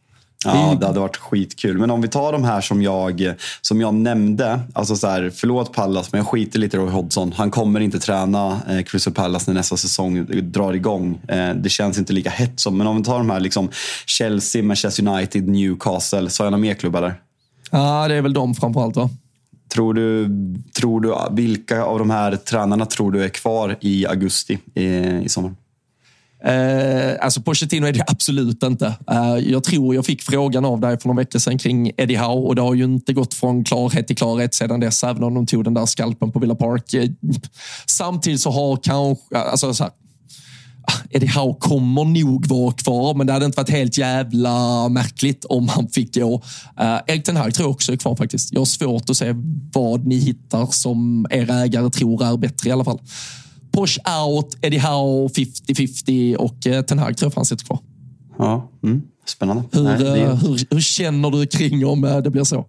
Ja, 0.44 0.76
det 0.80 0.86
hade 0.86 1.00
varit 1.00 1.16
skitkul. 1.16 1.78
Men 1.78 1.90
om 1.90 2.00
vi 2.00 2.08
tar 2.08 2.32
de 2.32 2.44
här 2.44 2.60
som 2.60 2.82
jag, 2.82 3.34
som 3.60 3.80
jag 3.80 3.94
nämnde. 3.94 4.60
Alltså 4.72 4.96
så 4.96 5.06
här, 5.06 5.32
förlåt 5.34 5.72
Pallas, 5.72 6.12
men 6.12 6.18
jag 6.18 6.28
skiter 6.28 6.58
lite 6.58 6.76
i 6.76 6.80
Roy 6.80 6.90
Hodgson. 6.90 7.32
Han 7.36 7.50
kommer 7.50 7.80
inte 7.80 7.98
träna 7.98 8.60
eh, 8.68 8.82
Crystal 8.82 9.12
Palace 9.12 9.50
när 9.50 9.54
nästa 9.54 9.76
säsong 9.76 10.26
drar 10.42 10.72
igång. 10.72 11.20
Eh, 11.28 11.54
det 11.54 11.68
känns 11.68 11.98
inte 11.98 12.12
lika 12.12 12.30
hett 12.30 12.60
som. 12.60 12.78
Men 12.78 12.86
om 12.86 12.96
vi 12.96 13.04
tar 13.04 13.18
de 13.18 13.30
här 13.30 13.40
liksom 13.40 13.70
Chelsea, 14.06 14.62
Manchester 14.62 15.08
United, 15.08 15.48
Newcastle. 15.48 16.30
Sa 16.30 16.44
jag 16.44 16.50
några 16.50 16.62
mer 16.62 16.74
klubbar 16.74 17.20
Ja, 17.70 18.08
det 18.08 18.14
är 18.14 18.22
väl 18.22 18.32
de 18.32 18.54
framförallt 18.54 18.96
va? 18.96 19.10
Tror 19.72 19.94
du, 19.94 20.28
tror 20.76 21.00
du, 21.00 21.14
vilka 21.30 21.84
av 21.84 21.98
de 21.98 22.10
här 22.10 22.36
tränarna 22.36 22.86
tror 22.86 23.12
du 23.12 23.24
är 23.24 23.28
kvar 23.28 23.76
i 23.80 24.06
augusti 24.06 24.58
i, 24.74 24.84
i 25.24 25.28
sommar? 25.28 25.54
Eh, 26.44 27.24
alltså 27.24 27.42
Pochettino 27.42 27.86
är 27.86 27.92
det 27.92 28.04
absolut 28.06 28.62
inte. 28.62 28.86
Eh, 29.10 29.36
jag 29.38 29.64
tror 29.64 29.94
jag 29.94 30.06
fick 30.06 30.22
frågan 30.22 30.64
av 30.64 30.80
dig 30.80 31.00
för 31.00 31.08
några 31.08 31.20
veckor 31.20 31.38
sedan 31.38 31.58
kring 31.58 31.92
Eddie 31.96 32.16
Howe 32.16 32.48
och 32.48 32.54
det 32.54 32.62
har 32.62 32.74
ju 32.74 32.84
inte 32.84 33.12
gått 33.12 33.34
från 33.34 33.64
klarhet 33.64 34.06
till 34.06 34.16
klarhet 34.16 34.54
sedan 34.54 34.80
dess, 34.80 35.04
även 35.04 35.24
om 35.24 35.34
de 35.34 35.46
tog 35.46 35.64
den 35.64 35.74
där 35.74 35.86
skalpen 35.86 36.32
på 36.32 36.38
Villa 36.38 36.54
Park. 36.54 36.94
Eh, 36.94 37.10
samtidigt 37.86 38.40
så 38.40 38.50
har 38.50 38.76
kanske, 38.76 39.38
alltså 39.38 39.74
så 39.74 39.84
här, 39.84 39.92
Eddie 41.10 41.26
Howe 41.26 41.56
kommer 41.60 42.04
nog 42.04 42.46
vara 42.46 42.72
kvar, 42.72 43.14
men 43.14 43.26
det 43.26 43.32
hade 43.32 43.46
inte 43.46 43.56
varit 43.56 43.70
helt 43.70 43.98
jävla 43.98 44.88
märkligt 44.88 45.44
om 45.44 45.68
han 45.68 45.88
fick 45.88 46.14
gå. 46.14 46.34
Uh, 46.80 47.00
Erik 47.06 47.24
Ten 47.24 47.36
Hag 47.36 47.54
tror 47.54 47.64
jag 47.64 47.70
också 47.70 47.92
är 47.92 47.96
kvar 47.96 48.16
faktiskt. 48.16 48.52
Jag 48.52 48.60
har 48.60 48.64
svårt 48.64 49.10
att 49.10 49.16
se 49.16 49.34
vad 49.72 50.06
ni 50.06 50.16
hittar 50.16 50.66
som 50.66 51.26
era 51.30 51.54
ägare 51.54 51.90
tror 51.90 52.24
är 52.24 52.36
bättre 52.36 52.68
i 52.68 52.72
alla 52.72 52.84
fall. 52.84 53.00
Posh 53.72 53.98
out, 54.26 54.56
Eddie 54.62 54.78
Howe 54.78 55.28
50-50 55.28 56.34
och 56.34 56.66
uh, 56.66 56.80
Ten 56.80 56.98
Hag 56.98 57.16
tror 57.16 57.26
jag 57.26 57.34
fan 57.34 57.44
sitter 57.44 57.64
kvar. 57.64 57.78
Ja, 58.38 58.70
mm. 58.82 59.02
spännande. 59.26 59.62
Hur, 59.72 59.82
Nej, 59.82 59.98
det... 59.98 60.26
uh, 60.26 60.34
hur, 60.34 60.66
hur, 60.70 60.80
känner 60.80 61.30
du 61.30 61.46
kring 61.46 61.86
om 61.86 62.00
det 62.00 62.30
blir 62.30 62.44
så? 62.44 62.66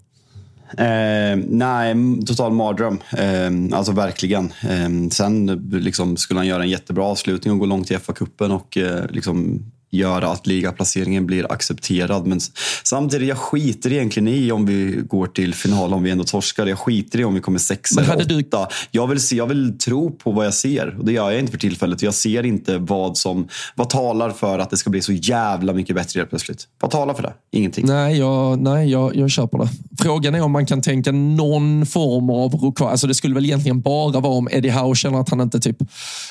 Eh, 0.78 1.40
nej, 1.48 1.96
total 2.26 2.52
mardröm. 2.52 3.00
Eh, 3.18 3.78
alltså 3.78 3.92
verkligen. 3.92 4.46
Eh, 4.46 5.10
sen 5.12 5.46
liksom, 5.72 6.18
skulle 6.18 6.40
han 6.40 6.48
göra 6.48 6.64
en 6.64 6.70
jättebra 6.70 7.04
avslutning 7.04 7.54
och 7.54 7.60
gå 7.60 7.66
långt 7.66 7.92
i 7.92 7.96
FA-cupen 7.96 8.52
och 8.52 8.78
eh, 8.78 9.06
liksom, 9.10 9.66
göra 9.92 10.28
att 10.28 10.48
ligaplaceringen 10.48 11.26
blir 11.26 11.52
accepterad. 11.52 12.28
Men 12.28 12.40
samtidigt, 12.84 13.28
jag 13.28 13.38
skiter 13.38 13.94
egentligen 13.94 14.28
i 14.28 14.52
om 14.52 14.66
vi 14.66 15.02
går 15.08 15.28
till 15.28 15.54
final, 15.54 15.94
om 15.94 16.04
vi 16.04 16.12
ändå 16.12 16.24
torskar. 16.24 16.66
Jag 16.66 16.80
skiter 16.80 17.20
i 17.20 17.24
om 17.24 17.34
vi 17.34 17.40
kommer 17.40 17.60
sexa 17.60 18.02
eller 18.02 18.16
åtta. 18.16 18.26
Du... 18.26 18.68
Jag, 18.92 19.08
vill 19.08 19.20
se, 19.20 19.36
jag 19.36 19.48
vill 19.48 19.78
tro 19.78 20.12
på 20.12 20.32
vad 20.32 20.46
jag 20.46 20.54
ser 20.54 20.98
och 21.00 21.06
det 21.06 21.12
gör 21.12 21.32
jag 21.32 21.40
inte 21.40 21.52
för 21.52 21.60
tillfället. 21.60 22.02
Jag 22.02 22.14
ser 22.14 22.46
inte 22.46 22.78
vad 22.78 23.18
som 23.18 23.48
vad 23.76 23.90
talar 23.90 24.30
för 24.30 24.60
att 24.60 24.70
det 24.70 24.78
ska 24.78 24.90
bli 24.90 25.02
så 25.02 25.14
jävla 25.14 25.74
mycket 25.74 25.96
bättre 25.96 26.20
helt 26.20 26.30
plötsligt. 26.30 26.68
Vad 26.82 26.92
talar 26.92 27.14
för 27.14 27.24
det? 27.24 27.34
Ingenting. 27.52 27.86
Nej, 27.86 28.18
jag, 28.18 28.60
nej 28.62 28.92
jag, 28.92 29.16
jag 29.16 29.32
köper 29.32 29.58
det. 29.58 29.70
Frågan 30.00 30.36
är 30.36 30.42
om 30.42 30.52
man 30.52 30.66
kan 30.66 30.82
tänka 30.82 31.12
någon 31.12 31.86
form 31.86 32.30
av 32.30 32.52
rokad. 32.52 32.88
Alltså 32.88 33.08
det 33.08 33.14
skulle 33.14 33.36
väl 33.36 33.46
egentligen 33.46 33.82
bara 33.82 34.20
vara 34.20 34.34
om 34.34 34.48
Eddie 34.52 34.70
Howe 34.70 34.96
känner 34.96 35.20
att 35.20 35.30
han 35.30 35.42
inte 35.42 35.60
typ... 35.60 35.78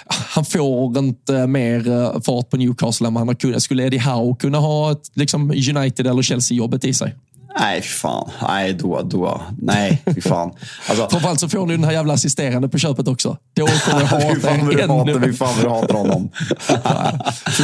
Han 0.06 0.44
får 0.44 0.98
inte 0.98 1.46
mer 1.46 1.88
eh, 1.88 2.20
fart 2.20 2.50
på 2.50 2.56
Newcastle 2.56 3.06
än 3.06 3.14
vad 3.14 3.20
han 3.20 3.28
har 3.28 3.34
kunnat. 3.34 3.49
Skulle 3.59 3.86
Eddie 3.86 3.98
Howe 3.98 4.36
kunna 4.38 4.59
ha 4.59 4.92
ett 4.92 5.11
liksom 5.14 5.51
United 5.51 6.07
eller 6.07 6.22
Chelsea-jobbet 6.22 6.84
i 6.84 6.94
sig? 6.94 7.14
Nej, 7.59 7.82
fan. 7.82 8.30
Nej, 8.42 8.72
då, 8.72 9.03
då. 9.03 9.40
Nej, 9.59 10.03
fy 10.14 10.20
fan. 10.20 10.53
Alltså, 10.88 11.09
Framförallt 11.11 11.40
så 11.40 11.48
får 11.48 11.66
ni 11.66 11.76
den 11.76 11.84
här 11.84 11.92
jävla 11.92 12.12
assisterande 12.12 12.68
på 12.68 12.78
köpet 12.78 13.09
också. 13.09 13.36
Då 13.55 13.66
kommer 13.66 14.01
jag 14.01 14.07
hata. 14.09 15.20
Fy 15.20 15.32
fan 15.32 15.55
vad 15.57 15.64
du 15.64 15.68
hatar 15.68 15.94
honom. 15.94 16.30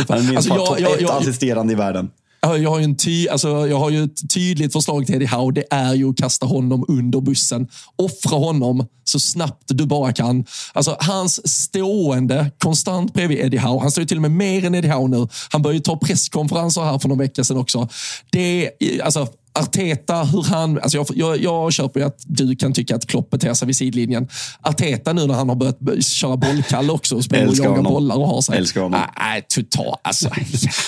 Han 0.09 0.18
är 0.18 0.22
minst 0.22 0.51
alltså, 0.51 0.55
jag, 0.55 0.80
jag, 0.80 1.01
jag, 1.01 1.11
assisterande 1.11 1.72
i 1.72 1.76
världen 1.76 2.11
jag 2.55 2.70
har 2.70 2.78
ju, 2.78 2.84
en 2.84 2.97
ty, 2.97 3.28
alltså, 3.28 3.49
jag 3.68 3.78
har 3.78 3.90
ju 3.90 4.05
ett 4.05 4.30
tydligt 4.30 4.72
förslag 4.72 5.07
till 5.07 5.14
Eddie 5.14 5.26
Howe. 5.26 5.53
Det 5.53 5.64
är 5.70 5.94
ju 5.94 6.11
att 6.11 6.16
kasta 6.16 6.47
honom 6.47 6.84
under 6.88 7.20
bussen. 7.20 7.68
Offra 7.97 8.38
honom 8.38 8.86
så 9.05 9.20
snabbt 9.20 9.62
du 9.66 9.86
bara 9.86 10.12
kan. 10.12 10.44
Alltså, 10.72 10.97
hans 11.01 11.49
stående 11.62 12.51
konstant 12.59 13.14
bredvid 13.14 13.38
Eddie 13.38 13.59
Howe. 13.59 13.80
Han 13.80 13.90
står 13.90 14.03
ju 14.03 14.07
till 14.07 14.18
och 14.18 14.22
med 14.22 14.30
mer 14.30 14.64
än 14.64 14.74
Eddie 14.74 14.88
Howe 14.88 15.09
nu. 15.09 15.28
Han 15.51 15.62
började 15.62 15.84
ta 15.84 15.97
presskonferenser 15.97 16.82
här 16.82 16.99
för 16.99 17.09
någon 17.09 17.18
vecka 17.18 17.44
sedan 17.44 17.57
också. 17.57 17.88
Det, 18.30 18.70
alltså, 19.03 19.28
Arteta, 19.57 20.24
hur 20.24 20.42
han... 20.42 20.78
Alltså 20.78 20.98
jag, 20.98 21.07
jag, 21.14 21.42
jag 21.42 21.72
köper 21.72 22.00
ju 22.00 22.07
att 22.07 22.22
du 22.26 22.57
kan 22.57 22.72
tycka 22.72 22.96
att 22.96 23.07
Klopp 23.07 23.30
beter 23.30 23.54
sig 23.54 23.66
vid 23.66 23.76
sidlinjen. 23.76 24.28
Arteta 24.61 25.12
nu 25.12 25.26
när 25.26 25.34
han 25.34 25.48
har 25.48 25.57
börjat 25.57 26.04
köra 26.04 26.36
bollkall 26.36 26.90
också 26.90 27.16
och 27.16 27.24
spela 27.24 27.50
och 27.50 27.57
jaga 27.57 27.82
bollar 27.82 28.16
och 28.16 28.28
ha 28.28 28.42
sig. 28.42 28.59
Älskar 28.59 28.80
honom. 28.80 29.00
Nej, 29.18 29.46
total. 29.48 29.96
Alltså, 30.02 30.28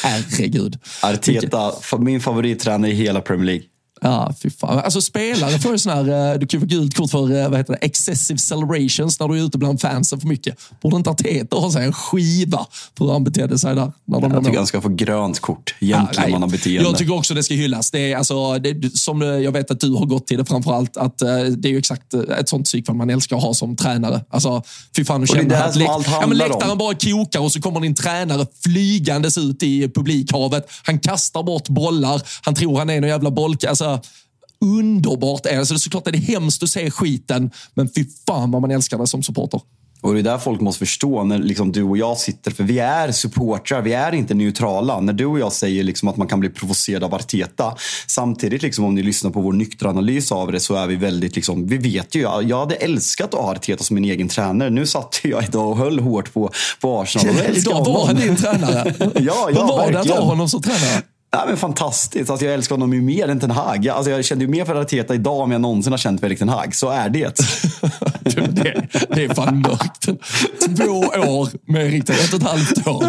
herregud. 0.03 0.79
Arteta, 1.03 1.73
min 1.99 2.21
favorittränare 2.21 2.91
i 2.91 2.95
hela 2.95 3.21
Premier 3.21 3.47
League. 3.47 3.63
Ja, 4.01 4.35
fy 4.43 4.51
fan. 4.51 4.79
Alltså 4.79 5.01
spelare 5.01 5.59
får 5.59 5.73
ju 5.73 5.79
sån 5.79 5.93
här, 5.93 6.33
eh, 6.33 6.39
du 6.39 6.47
kan 6.47 6.61
få 6.61 6.67
gult 6.67 6.97
kort 6.97 7.11
för 7.11 7.43
eh, 7.43 7.49
vad 7.49 7.59
heter 7.59 7.73
det, 7.73 7.79
excessive 7.79 8.39
celebrations 8.39 9.21
när 9.21 9.29
du 9.29 9.39
är 9.39 9.45
ute 9.45 9.59
bland 9.59 9.81
fansen 9.81 10.21
för 10.21 10.29
mycket. 10.29 10.59
Borde 10.83 10.97
inte 10.97 11.11
Arteta 11.11 11.57
ha 11.57 11.73
sig 11.73 11.85
en 11.85 11.93
skiva 11.93 12.67
för 12.99 13.05
hur 13.05 13.13
han 13.13 13.25
betedde 13.25 13.59
sig 13.59 13.75
där? 13.75 13.93
När 14.05 14.21
de 14.21 14.33
jag 14.33 14.45
tycker 14.45 14.59
han 14.59 14.67
ska 14.67 14.81
få 14.81 14.89
grönt 14.89 15.41
kort. 15.41 15.75
Gentlemannabeteende. 15.81 16.83
Ja, 16.83 16.89
jag 16.89 16.99
tycker 16.99 17.15
också 17.15 17.35
det 17.35 17.43
ska 17.43 17.55
hyllas. 17.55 17.91
Det 17.91 18.13
är, 18.13 18.17
alltså, 18.17 18.59
det, 18.59 18.97
som 18.97 19.21
jag 19.21 19.53
vet 19.53 19.71
att 19.71 19.81
du 19.81 19.93
har 19.93 20.07
gått 20.07 20.27
till 20.27 20.39
det 20.39 20.45
framförallt, 20.45 20.97
att 20.97 21.23
eh, 21.23 21.29
det 21.29 21.69
är 21.69 21.73
ju 21.73 21.79
exakt 21.79 22.15
ett 22.15 22.49
sånt 22.49 22.65
psykfall 22.65 22.97
man 22.97 23.11
älskar 23.11 23.37
att 23.37 23.43
ha 23.43 23.55
som 23.55 23.77
tränare. 23.77 24.25
Alltså, 24.31 24.63
fy 24.97 25.05
fan, 25.05 25.23
och 25.23 25.29
känna 25.29 25.57
att 25.57 25.77
läk 25.77 25.89
ja, 25.89 26.27
men 26.27 26.39
läktaren 26.39 26.71
om. 26.71 26.79
bara 26.79 26.95
kokar 26.95 27.41
och 27.41 27.53
så 27.53 27.61
kommer 27.61 27.81
din 27.81 27.95
tränare 27.95 28.47
flygandes 28.65 29.39
ut 29.39 29.63
i 29.63 29.89
publikhavet. 29.89 30.69
Han 30.83 30.99
kastar 30.99 31.43
bort 31.43 31.69
bollar. 31.69 32.23
Han 32.43 32.55
tror 32.55 32.79
han 32.79 32.91
är 32.91 33.01
någon 33.01 33.11
jävla 33.11 33.31
bollk. 33.31 33.65
Alltså, 33.65 33.88
underbart 34.61 35.47
är 35.47 35.59
det. 35.59 35.67
Så 35.67 35.75
det 35.75 35.77
är 35.77 35.79
såklart 35.79 36.07
är 36.07 36.13
det 36.13 36.19
hemskt 36.19 36.63
att 36.63 36.71
se 36.71 36.91
skiten, 36.91 37.51
men 37.75 37.89
fy 37.97 38.07
fan 38.27 38.51
vad 38.51 38.63
man 38.63 38.71
älskar 38.71 38.99
det 38.99 39.07
som 39.07 39.23
supporter. 39.23 39.61
Och 40.01 40.15
Det 40.15 40.21
är 40.21 40.23
där 40.23 40.39
folk 40.39 40.61
måste 40.61 40.79
förstå 40.79 41.25
när 41.25 41.39
liksom 41.39 41.73
du 41.73 41.83
och 41.83 41.99
jag 41.99 42.19
sitter, 42.19 42.51
för 42.51 42.65
vi 42.65 42.79
är 42.79 43.13
supportrar, 43.13 43.83
vi 43.83 43.93
är 43.93 44.15
inte 44.15 44.35
neutrala. 44.35 45.01
När 45.01 45.13
du 45.13 45.27
och 45.27 45.39
jag 45.39 45.53
säger 45.53 45.85
liksom 45.85 46.09
att 46.09 46.17
man 46.17 46.27
kan 46.27 46.41
bli 46.41 46.49
provocerad 46.49 47.05
av 47.05 47.15
Arteta, 47.15 47.75
samtidigt 48.07 48.63
liksom 48.63 48.85
om 48.85 48.95
ni 48.95 49.03
lyssnar 49.03 49.31
på 49.31 49.41
vår 49.41 49.53
nyktra 49.53 49.91
analys 49.91 50.33
av 50.33 50.53
det 50.53 50.61
så 50.61 50.75
är 50.75 50.87
vi 50.87 50.97
väldigt, 50.97 51.37
liksom, 51.37 51.67
vi 51.67 51.77
vet 51.77 52.15
ju, 52.15 52.21
jag 52.21 52.59
hade 52.59 52.75
älskat 52.75 53.35
att 53.35 53.41
ha 53.41 53.53
Arteta 53.53 53.85
som 53.85 53.95
min 53.95 54.05
egen 54.05 54.29
tränare. 54.29 54.71
Nu 54.71 54.87
satt 54.87 55.21
jag 55.25 55.45
idag 55.45 55.71
och 55.71 55.77
höll 55.77 55.99
hårt 55.99 56.33
på, 56.33 56.51
på 56.81 57.01
Arsenal. 57.01 57.37
idag 57.55 57.85
var 57.85 58.07
han 58.07 58.17
din 58.17 58.37
tränare? 58.37 58.95
ja, 59.15 59.51
ja, 59.55 59.67
var 59.67 59.77
verkligen. 59.77 59.93
det 59.93 60.01
att 60.01 60.19
ha 60.19 60.25
honom 60.25 60.49
som 60.49 60.63
tränare? 60.63 61.03
Ja, 61.31 61.45
men 61.47 61.57
fantastiskt. 61.57 62.31
Alltså, 62.31 62.47
jag 62.47 62.55
älskar 62.55 62.75
honom 62.75 62.95
ju 62.95 63.03
mer 63.03 63.29
än 63.29 63.41
Ten 63.41 63.51
Hag. 63.51 63.89
Alltså, 63.89 64.11
jag 64.11 64.25
kände 64.25 64.45
ju 64.45 64.51
mer 64.51 64.65
för 64.65 64.75
Arteta 64.75 65.15
idag 65.15 65.45
än 65.45 65.51
jag 65.51 65.61
någonsin 65.61 65.93
har 65.93 65.99
känt 65.99 66.21
för 66.21 66.27
Erik 66.27 66.39
Ten 66.39 66.49
Hag. 66.49 66.75
Så 66.75 66.91
är 66.91 67.09
det. 67.09 67.35
det, 68.25 68.89
det 69.15 69.25
är 69.25 69.35
fan 69.35 69.61
mörkt. 69.61 70.05
Två 70.77 70.93
år 71.31 71.49
med 71.73 71.87
Erik 71.87 72.11
ett 72.11 72.33
och 72.33 72.41
ett 72.41 72.49
halvt 72.49 72.87
år. 72.87 73.05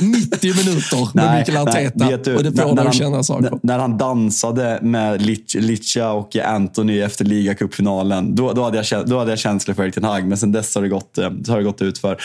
90 0.00 0.56
minuter 0.56 1.08
med 1.14 1.24
nej, 1.24 1.38
Mikael 1.38 1.68
Arteta. 1.68 2.06
Nej, 2.06 2.18
du, 2.24 2.36
och 2.36 2.42
det 2.42 2.62
får 2.62 2.76
dig 2.76 2.86
att 2.86 2.94
känna 2.94 3.22
saker. 3.22 3.50
När 3.62 3.78
han 3.78 3.98
dansade 3.98 4.78
med 4.82 5.22
Licha 5.54 6.12
och 6.12 6.36
Anthony 6.36 7.00
efter 7.00 7.24
ligacupfinalen, 7.24 8.34
då, 8.34 8.52
då, 8.52 8.62
hade 8.62 8.84
jag, 8.90 9.08
då 9.08 9.18
hade 9.18 9.30
jag 9.30 9.38
känslor 9.38 9.74
för 9.74 9.84
Erik 9.84 9.94
Ten 9.94 10.04
Hag. 10.04 10.24
Men 10.24 10.38
sen 10.38 10.52
dess 10.52 10.74
har 10.74 10.82
det 10.82 10.88
gått, 10.88 11.18
eh, 11.18 11.24
har 11.24 11.56
det 11.56 11.64
gått 11.64 11.82
ut 11.82 11.98
för. 11.98 12.18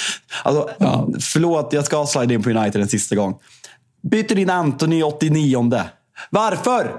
Alltså, 0.44 0.70
ja. 0.78 1.08
Förlåt, 1.20 1.74
jag 1.74 1.86
ska 1.86 2.06
slide 2.06 2.34
in 2.34 2.44
på 2.44 2.50
United 2.50 2.82
en 2.82 2.88
sista 2.88 3.16
gång. 3.16 3.36
Byter 4.02 4.38
in 4.38 4.50
Anthony 4.50 5.04
89. 5.04 5.84
Varför? 6.30 6.92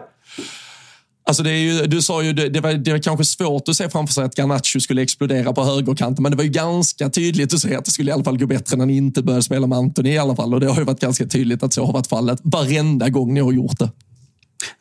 Alltså 1.29 1.43
det 1.43 1.51
är 1.51 1.57
ju, 1.57 1.87
du 1.87 2.03
sa 2.03 2.23
ju, 2.23 2.33
det, 2.33 2.49
det, 2.49 2.61
var, 2.61 2.73
det 2.73 2.93
var 2.93 2.99
kanske 2.99 3.25
svårt 3.25 3.69
att 3.69 3.77
se 3.77 3.89
framför 3.89 4.15
sig 4.15 4.25
att 4.25 4.35
Garnacho 4.39 4.81
skulle 4.81 5.03
explodera 5.03 5.53
på 5.53 5.65
högerkanten, 5.65 6.23
men 6.23 6.33
det 6.33 6.37
var 6.37 6.45
ju 6.45 6.51
ganska 6.51 7.11
tydligt 7.11 7.55
att 7.55 7.61
se 7.61 7.77
att 7.77 7.85
det 7.85 7.91
skulle 7.91 8.11
i 8.11 8.15
alla 8.15 8.25
fall 8.25 8.39
gå 8.39 8.47
bättre 8.47 8.77
när 8.77 8.87
ni 8.87 8.97
inte 8.97 9.23
började 9.23 9.43
spela 9.43 9.67
med 9.67 9.79
Anthony 9.79 10.11
i 10.11 10.19
alla 10.19 10.37
fall. 10.37 10.55
Och 10.55 10.61
det 10.61 10.67
har 10.67 10.79
ju 10.79 10.85
varit 10.85 11.01
ganska 11.01 11.27
tydligt 11.27 11.63
att 11.63 11.73
så 11.73 11.85
har 11.85 11.93
varit 11.93 12.07
fallet 12.07 12.41
varenda 12.43 13.09
gång 13.09 13.35
ni 13.35 13.41
har 13.41 13.53
gjort 13.53 13.79
det. 13.79 13.91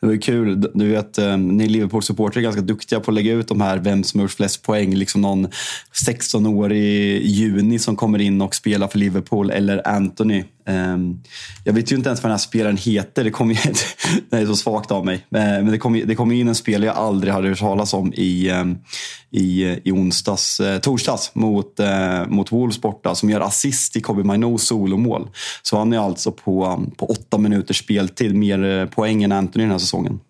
Det 0.00 0.06
var 0.06 0.22
kul. 0.22 0.70
Du 0.74 0.88
vet, 0.88 1.18
eh, 1.18 1.36
ni 1.36 1.68
Liverpool-supportrar 1.68 2.40
är 2.40 2.42
ganska 2.42 2.62
duktiga 2.62 3.00
på 3.00 3.10
att 3.10 3.14
lägga 3.14 3.32
ut 3.32 3.48
de 3.48 3.60
här 3.60 3.78
vem 3.78 4.04
som 4.04 4.20
har 4.20 4.24
gjort 4.24 4.32
flest 4.32 4.62
poäng. 4.62 4.94
Liksom 4.94 5.20
någon 5.20 5.48
16-årig 6.06 7.22
juni 7.26 7.78
som 7.78 7.96
kommer 7.96 8.18
in 8.18 8.42
och 8.42 8.54
spelar 8.54 8.88
för 8.88 8.98
Liverpool 8.98 9.50
eller 9.50 9.88
Anthony 9.88 10.38
Ehm, 10.40 10.57
jag 11.64 11.72
vet 11.72 11.92
ju 11.92 11.96
inte 11.96 12.08
ens 12.08 12.22
vad 12.22 12.30
den 12.30 12.30
här 12.30 12.38
spelaren 12.38 12.76
heter. 12.76 13.24
Det, 13.24 13.30
kom 13.30 13.50
ju, 13.50 13.56
det 14.30 14.36
är 14.36 14.46
så 14.46 14.56
svagt 14.56 14.90
av 14.90 15.04
mig. 15.04 15.14
Eh, 15.14 15.40
men 15.40 15.70
det 15.70 15.78
kom, 15.78 16.02
det 16.06 16.14
kom 16.14 16.32
in 16.32 16.48
en 16.48 16.54
spelare 16.54 16.86
jag 16.86 16.96
aldrig 16.96 17.34
hade 17.34 17.48
hört 17.48 17.58
talas 17.58 17.94
om 17.94 18.12
i, 18.14 18.50
ehm, 18.50 18.78
i, 19.30 19.62
i 19.84 19.92
onsdags, 19.92 20.60
eh, 20.60 20.80
torsdags 20.80 21.30
mot, 21.34 21.80
eh, 21.80 22.26
mot 22.28 22.52
Wolves 22.52 22.80
borta 22.80 23.14
som 23.14 23.30
gör 23.30 23.40
assist 23.40 23.96
i 23.96 24.00
Kobe 24.00 24.24
Mainos 24.24 24.66
solomål. 24.66 25.28
Så 25.62 25.78
han 25.78 25.92
är 25.92 25.98
alltså 25.98 26.32
på, 26.32 26.86
på 26.96 27.06
åtta 27.06 27.38
minuters 27.38 27.78
speltid 27.78 28.34
mer 28.34 28.86
poäng 28.86 29.22
än 29.22 29.32
Anthony 29.32 29.64
den 29.64 29.70
här 29.70 29.78
säsongen 29.78 30.20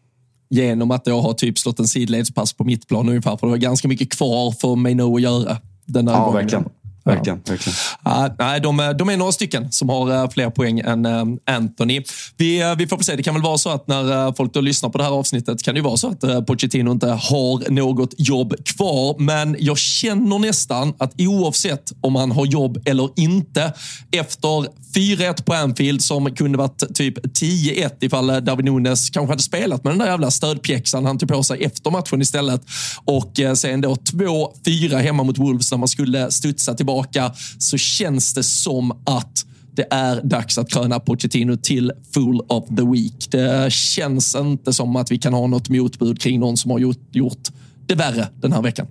genom 0.50 0.90
att 0.90 1.06
jag 1.06 1.20
har 1.20 1.32
typ 1.32 1.58
slått 1.58 1.78
en 1.78 1.86
sidledspass 1.86 2.52
på 2.52 2.64
mittplan 2.64 3.08
ungefär. 3.08 3.36
För 3.36 3.46
det 3.46 3.50
var 3.50 3.56
ganska 3.56 3.88
mycket 3.88 4.12
kvar 4.12 4.50
för 4.60 4.76
Maino 4.76 5.16
att 5.16 5.22
göra. 5.22 5.56
Den 5.86 6.08
här 6.08 6.14
ja, 6.14 6.24
gången. 6.24 6.34
verkligen. 6.34 6.64
Verkligen. 7.08 7.42
verkligen. 7.46 7.76
Uh, 8.06 8.34
nej, 8.38 8.60
de, 8.60 8.94
de, 8.98 9.08
är 9.08 9.16
några 9.16 9.32
stycken 9.32 9.72
som 9.72 9.88
har 9.88 10.12
uh, 10.12 10.30
fler 10.30 10.50
poäng 10.50 10.80
än 10.80 11.06
uh, 11.06 11.24
Anthony. 11.46 12.02
Vi, 12.36 12.64
uh, 12.64 12.76
vi 12.76 12.86
får 12.86 12.98
se. 12.98 13.16
Det 13.16 13.22
kan 13.22 13.34
väl 13.34 13.42
vara 13.42 13.58
så 13.58 13.70
att 13.70 13.88
när 13.88 14.32
folk 14.32 14.54
då 14.54 14.60
lyssnar 14.60 14.90
på 14.90 14.98
det 14.98 15.04
här 15.04 15.10
avsnittet 15.10 15.62
kan 15.62 15.74
det 15.74 15.80
vara 15.80 15.96
så 15.96 16.08
att 16.08 16.46
Pochettino 16.46 16.92
inte 16.92 17.06
har 17.06 17.70
något 17.70 18.14
jobb 18.18 18.54
kvar. 18.64 19.16
Men 19.18 19.56
jag 19.58 19.78
känner 19.78 20.38
nästan 20.38 20.94
att 20.98 21.12
oavsett 21.18 21.92
om 22.00 22.14
han 22.14 22.30
har 22.30 22.46
jobb 22.46 22.82
eller 22.84 23.10
inte, 23.16 23.72
efter 24.10 24.78
4-1 24.94 25.44
på 25.44 25.54
Anfield 25.54 26.02
som 26.02 26.34
kunde 26.34 26.58
varit 26.58 26.94
typ 26.94 27.18
10-1 27.18 27.90
ifall 28.00 28.44
David 28.44 28.64
Nunes 28.64 29.10
kanske 29.10 29.32
hade 29.32 29.42
spelat 29.42 29.84
med 29.84 29.92
den 29.92 29.98
där 29.98 30.06
jävla 30.06 30.30
stödpjäxan 30.30 31.04
han 31.04 31.18
tog 31.18 31.28
på 31.28 31.42
sig 31.42 31.64
efter 31.64 31.90
matchen 31.90 32.22
istället. 32.22 32.60
Och 33.04 33.40
sen 33.54 33.80
då 33.80 33.94
2-4 33.94 34.96
hemma 34.96 35.22
mot 35.22 35.38
Wolves 35.38 35.70
när 35.70 35.78
man 35.78 35.88
skulle 35.88 36.30
studsa 36.30 36.74
tillbaka 36.74 36.97
tillbaka 37.02 37.36
så 37.58 37.76
känns 37.76 38.34
det 38.34 38.42
som 38.42 38.90
att 38.90 39.44
det 39.74 39.86
är 39.90 40.22
dags 40.22 40.58
att 40.58 40.70
kröna 40.70 41.00
Pochettino 41.00 41.56
till 41.56 41.92
Fool 42.14 42.40
of 42.48 42.68
the 42.76 42.82
Week. 42.82 43.30
Det 43.30 43.72
känns 43.72 44.34
inte 44.34 44.72
som 44.72 44.96
att 44.96 45.10
vi 45.10 45.18
kan 45.18 45.34
ha 45.34 45.46
något 45.46 45.68
motbud 45.68 46.20
kring 46.20 46.40
någon 46.40 46.56
som 46.56 46.70
har 46.70 46.78
gjort, 46.78 47.14
gjort 47.14 47.48
det 47.86 47.94
värre 47.94 48.28
den 48.40 48.52
här 48.52 48.62
veckan. 48.62 48.86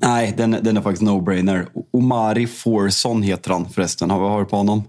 Nej, 0.00 0.34
den, 0.36 0.50
den 0.50 0.76
är 0.76 0.80
faktiskt 0.80 1.02
no-brainer. 1.02 1.66
Omari 1.92 2.46
Forsson 2.46 3.22
heter 3.22 3.50
han 3.50 3.68
förresten. 3.68 4.10
Har 4.10 4.20
vi 4.20 4.28
hört 4.28 4.50
på 4.50 4.56
honom? 4.56 4.82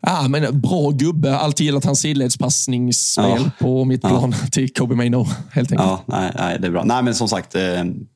Ja, 0.00 0.28
men 0.28 0.60
bra 0.60 0.90
gubbe. 0.90 1.36
Alltid 1.36 1.66
gillat 1.66 1.84
hans 1.84 2.00
sidledspassningsspel 2.00 3.42
ja. 3.44 3.50
på 3.58 3.84
mitt 3.84 4.00
plan 4.00 4.34
ja. 4.40 4.46
till 4.52 4.72
Kobe 4.72 4.94
Maino, 4.94 5.26
helt 5.50 5.72
enkelt. 5.72 5.88
Ja, 5.88 6.02
nej, 6.06 6.32
nej, 6.38 6.58
det 6.60 6.66
är 6.66 6.70
bra. 6.70 6.84
Nej, 6.84 7.02
men 7.02 7.14
som 7.14 7.28
sagt, 7.28 7.54
eh, 7.54 7.62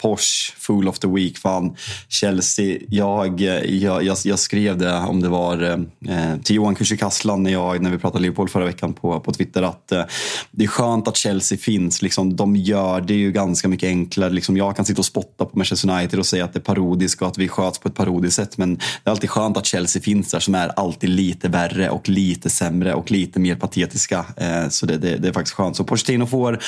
Porsche, 0.02 0.52
Fool 0.58 0.88
of 0.88 0.98
the 0.98 1.08
Week. 1.08 1.38
Fan, 1.38 1.76
Chelsea. 2.08 2.78
Jag, 2.88 3.40
jag, 3.40 4.02
jag, 4.02 4.16
jag 4.24 4.38
skrev 4.38 4.78
det, 4.78 4.98
om 4.98 5.20
det 5.20 5.28
var 5.28 5.62
eh, 5.62 6.36
till 6.42 6.56
Johan 6.56 6.76
Kücükaslan 6.76 7.42
när, 7.42 7.50
jag, 7.50 7.82
när 7.82 7.90
vi 7.90 7.98
pratade 7.98 8.22
Liverpool 8.22 8.48
förra 8.48 8.64
veckan 8.64 8.92
på, 8.92 9.20
på 9.20 9.32
Twitter, 9.32 9.62
att 9.62 9.92
eh, 9.92 10.02
det 10.50 10.64
är 10.64 10.68
skönt 10.68 11.08
att 11.08 11.16
Chelsea 11.16 11.58
finns. 11.58 12.02
Liksom, 12.02 12.36
de 12.36 12.56
gör 12.56 13.00
det 13.00 13.14
ju 13.14 13.32
ganska 13.32 13.68
mycket 13.68 13.86
enklare. 13.86 14.30
Liksom, 14.30 14.56
jag 14.56 14.76
kan 14.76 14.84
sitta 14.84 14.98
och 14.98 15.04
spotta 15.04 15.44
på 15.44 15.58
Manchester 15.58 15.90
United 15.90 16.18
och 16.18 16.26
säga 16.26 16.44
att 16.44 16.52
det 16.52 16.58
är 16.58 16.62
parodiskt 16.62 17.22
och 17.22 17.28
att 17.28 17.38
vi 17.38 17.48
sköts 17.48 17.78
på 17.78 17.88
ett 17.88 17.94
parodiskt 17.94 18.36
sätt. 18.36 18.58
Men 18.58 18.74
det 18.74 18.82
är 19.04 19.10
alltid 19.10 19.30
skönt 19.30 19.56
att 19.56 19.66
Chelsea 19.66 20.02
finns 20.02 20.30
där, 20.30 20.40
som 20.40 20.54
är 20.54 20.68
alltid 20.68 21.10
lite 21.10 21.41
lite 21.42 21.58
värre 21.58 21.90
och 21.90 22.08
lite 22.08 22.50
sämre 22.50 22.94
och 22.94 23.10
lite 23.10 23.40
mer 23.40 23.56
patetiska. 23.56 24.24
Eh, 24.36 24.68
så 24.68 24.86
det, 24.86 24.96
det, 24.96 25.16
det, 25.16 25.28
är 25.28 25.32
faktiskt 25.32 25.56
skönt. 25.56 25.76
Så 25.76 25.84
Pochettino 25.84 26.26
får 26.26 26.58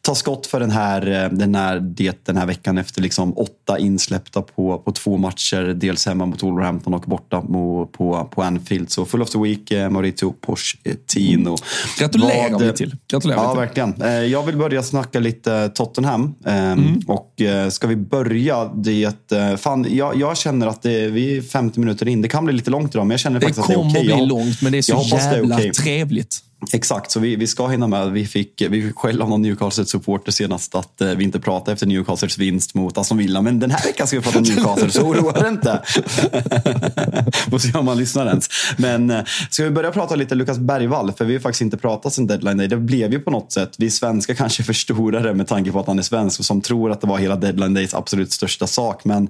ta 0.00 0.14
skott 0.14 0.46
för 0.46 0.60
den 0.60 0.70
här, 0.70 1.24
eh, 1.24 1.30
den 1.30 1.54
här, 1.54 1.80
det, 1.80 2.24
den 2.24 2.36
här 2.36 2.46
veckan 2.46 2.78
efter 2.78 3.02
liksom 3.02 3.38
åtta 3.38 3.78
insläppta 3.78 4.42
på, 4.42 4.78
på 4.78 4.92
två 4.92 5.16
matcher. 5.16 5.74
Dels 5.74 6.06
hemma 6.06 6.26
mot 6.26 6.42
Wolverhampton 6.42 6.94
och 6.94 7.00
borta 7.06 7.40
på, 7.40 7.88
på, 7.92 8.28
på 8.34 8.42
Anfield. 8.42 8.90
Så 8.90 9.04
full 9.04 9.22
of 9.22 9.30
the 9.30 9.38
week, 9.38 9.70
eh, 9.70 9.90
Maurizio 9.90 10.34
Pochettino. 10.40 11.56
Gratulerar 11.98 12.58
vi 12.58 12.72
till. 12.72 12.96
Gratulerar 13.08 13.42
ja, 13.42 13.54
verkligen. 13.54 13.94
Jag 14.30 14.42
vill 14.42 14.56
börja 14.56 14.82
snacka 14.82 15.20
lite 15.20 15.68
Tottenham. 15.68 16.34
Mm. 16.44 17.00
Och 17.06 17.40
ska 17.70 17.86
vi 17.86 17.96
börja 17.96 18.64
det... 18.64 19.30
Fan, 19.58 19.86
jag, 19.90 20.16
jag 20.16 20.36
känner 20.36 20.66
att 20.66 20.82
det, 20.82 21.08
vi 21.08 21.36
är 21.36 21.42
50 21.42 21.80
minuter 21.80 22.08
in. 22.08 22.22
Det 22.22 22.28
kan 22.28 22.44
bli 22.44 22.54
lite 22.54 22.70
långt 22.70 22.94
idag, 22.94 23.06
men 23.06 23.10
jag 23.10 23.20
känner 23.20 23.40
faktiskt 23.40 23.60
att 23.60 23.66
det 23.66 23.74
är 23.74 23.88
okej. 23.88 24.12
Okay 24.12 24.13
långt, 24.20 24.62
men 24.62 24.72
det 24.72 24.78
är 24.78 24.82
så 24.82 25.06
jävla 25.10 25.56
okay. 25.56 25.72
trevligt. 25.72 26.38
Exakt, 26.72 27.10
så 27.10 27.20
vi, 27.20 27.36
vi 27.36 27.46
ska 27.46 27.66
hinna 27.66 27.86
med. 27.86 28.12
Vi 28.12 28.26
fick, 28.26 28.62
vi 28.70 28.82
fick 28.82 28.96
skäll 28.96 29.22
av 29.22 29.28
någon 29.28 29.42
Newcastle-supporter 29.42 30.32
senast 30.32 30.74
att 30.74 31.00
eh, 31.00 31.08
vi 31.08 31.24
inte 31.24 31.40
pratar 31.40 31.72
efter 31.72 31.86
Newcastles 31.86 32.38
vinst 32.38 32.74
mot 32.74 32.98
Aston 32.98 33.18
Villa. 33.18 33.42
Men 33.42 33.60
den 33.60 33.70
här 33.70 33.84
veckan 33.84 34.06
ska 34.06 34.16
vi 34.16 34.22
prata 34.22 34.38
om 34.38 34.44
Newcastle, 34.44 34.90
så 34.90 35.02
oroa 35.02 35.32
dig 35.32 35.50
inte. 35.50 35.82
Får 37.50 37.58
se 37.58 37.78
om 37.78 37.84
man 37.84 37.98
lyssnar 37.98 38.26
ens. 38.26 38.48
Men 38.76 39.10
eh, 39.10 39.24
ska 39.50 39.64
vi 39.64 39.70
börja 39.70 39.90
prata 39.90 40.14
lite 40.14 40.34
Lukas 40.34 40.58
Bergvall? 40.58 41.12
För 41.12 41.24
vi 41.24 41.32
har 41.32 41.40
faktiskt 41.40 41.62
inte 41.62 41.76
pratat 41.76 42.12
sen 42.12 42.26
deadline 42.26 42.56
day. 42.56 42.68
Det 42.68 42.76
blev 42.76 43.12
ju 43.12 43.20
på 43.20 43.30
något 43.30 43.52
sätt, 43.52 43.74
vi 43.78 43.90
svenskar 43.90 44.34
kanske 44.34 44.62
förstorar 44.62 45.22
det 45.22 45.34
med 45.34 45.48
tanke 45.48 45.72
på 45.72 45.80
att 45.80 45.86
han 45.86 45.98
är 45.98 46.02
svensk 46.02 46.40
och 46.40 46.46
som 46.46 46.60
tror 46.60 46.90
att 46.90 47.00
det 47.00 47.06
var 47.06 47.18
hela 47.18 47.36
deadline 47.36 47.74
days 47.74 47.94
absolut 47.94 48.32
största 48.32 48.66
sak. 48.66 49.04
Men 49.04 49.28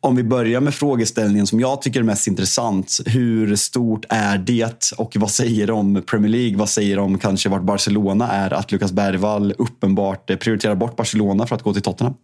om 0.00 0.16
vi 0.16 0.22
börjar 0.22 0.60
med 0.60 0.74
frågeställningen 0.74 1.46
som 1.46 1.60
jag 1.60 1.82
tycker 1.82 2.00
är 2.00 2.04
mest 2.04 2.26
intressant. 2.26 3.00
Hur 3.06 3.56
stort 3.56 4.04
är 4.08 4.38
det 4.38 4.92
och 4.96 5.16
vad 5.16 5.30
säger 5.30 5.66
det 5.66 5.72
om 5.72 6.02
Premier 6.06 6.30
League? 6.30 6.56
Vad 6.68 6.72
säger 6.72 6.98
om 6.98 7.18
kanske 7.18 7.48
vart 7.48 7.62
Barcelona 7.62 8.28
är 8.28 8.52
att 8.52 8.72
Lucas 8.72 8.92
Bergvall 8.92 9.54
uppenbart 9.58 10.26
prioriterar 10.26 10.74
bort 10.74 10.96
Barcelona 10.96 11.46
för 11.46 11.56
att 11.56 11.62
gå 11.62 11.72
till 11.72 11.82
Tottenham? 11.82 12.14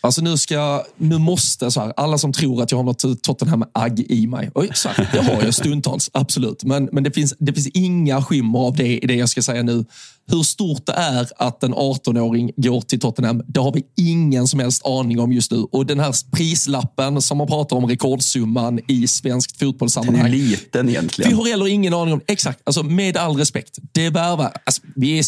Alltså 0.00 0.22
nu 0.22 0.36
ska, 0.36 0.84
nu 0.96 1.18
måste, 1.18 1.70
så 1.70 1.80
här, 1.80 1.92
alla 1.96 2.18
som 2.18 2.32
tror 2.32 2.62
att 2.62 2.70
jag 2.70 2.78
har 2.78 2.84
något 2.84 3.22
Tottenham-agg 3.22 4.00
i 4.08 4.26
mig. 4.26 4.50
Och 4.54 4.62
här, 4.62 5.08
det 5.12 5.18
har 5.18 5.42
jag 5.42 5.54
stundtals, 5.54 6.10
absolut. 6.14 6.64
Men, 6.64 6.88
men 6.92 7.02
det, 7.02 7.10
finns, 7.10 7.34
det 7.38 7.52
finns 7.52 7.66
inga 7.66 8.22
skimmer 8.22 8.58
av 8.58 8.76
det 8.76 9.04
i 9.04 9.06
det 9.06 9.14
jag 9.14 9.28
ska 9.28 9.42
säga 9.42 9.62
nu 9.62 9.84
hur 10.28 10.42
stort 10.42 10.86
det 10.86 10.92
är 10.92 11.28
att 11.36 11.62
en 11.62 11.74
18-åring 11.74 12.52
går 12.56 12.80
till 12.80 13.00
Tottenham, 13.00 13.42
det 13.46 13.60
har 13.60 13.72
vi 13.72 13.84
ingen 13.96 14.48
som 14.48 14.60
helst 14.60 14.86
aning 14.86 15.20
om 15.20 15.32
just 15.32 15.50
nu. 15.50 15.58
Och 15.72 15.86
den 15.86 16.00
här 16.00 16.14
prislappen 16.32 17.22
som 17.22 17.38
man 17.38 17.46
pratar 17.46 17.76
om, 17.76 17.86
rekordsumman 17.86 18.80
i 18.88 19.06
svenskt 19.06 19.58
fotbollssammanhang. 19.58 20.24
Den 20.24 20.34
är 20.34 20.46
liten 20.46 20.88
egentligen. 20.88 21.30
Vi 21.30 21.36
har 21.36 21.46
heller 21.46 21.68
ingen 21.68 21.94
aning 21.94 22.14
om, 22.14 22.20
exakt, 22.26 22.60
alltså 22.64 22.82
med 22.82 23.16
all 23.16 23.36
respekt. 23.36 23.78
Det 23.92 24.06
är, 24.06 24.10
värva, 24.10 24.52
alltså, 24.64 24.82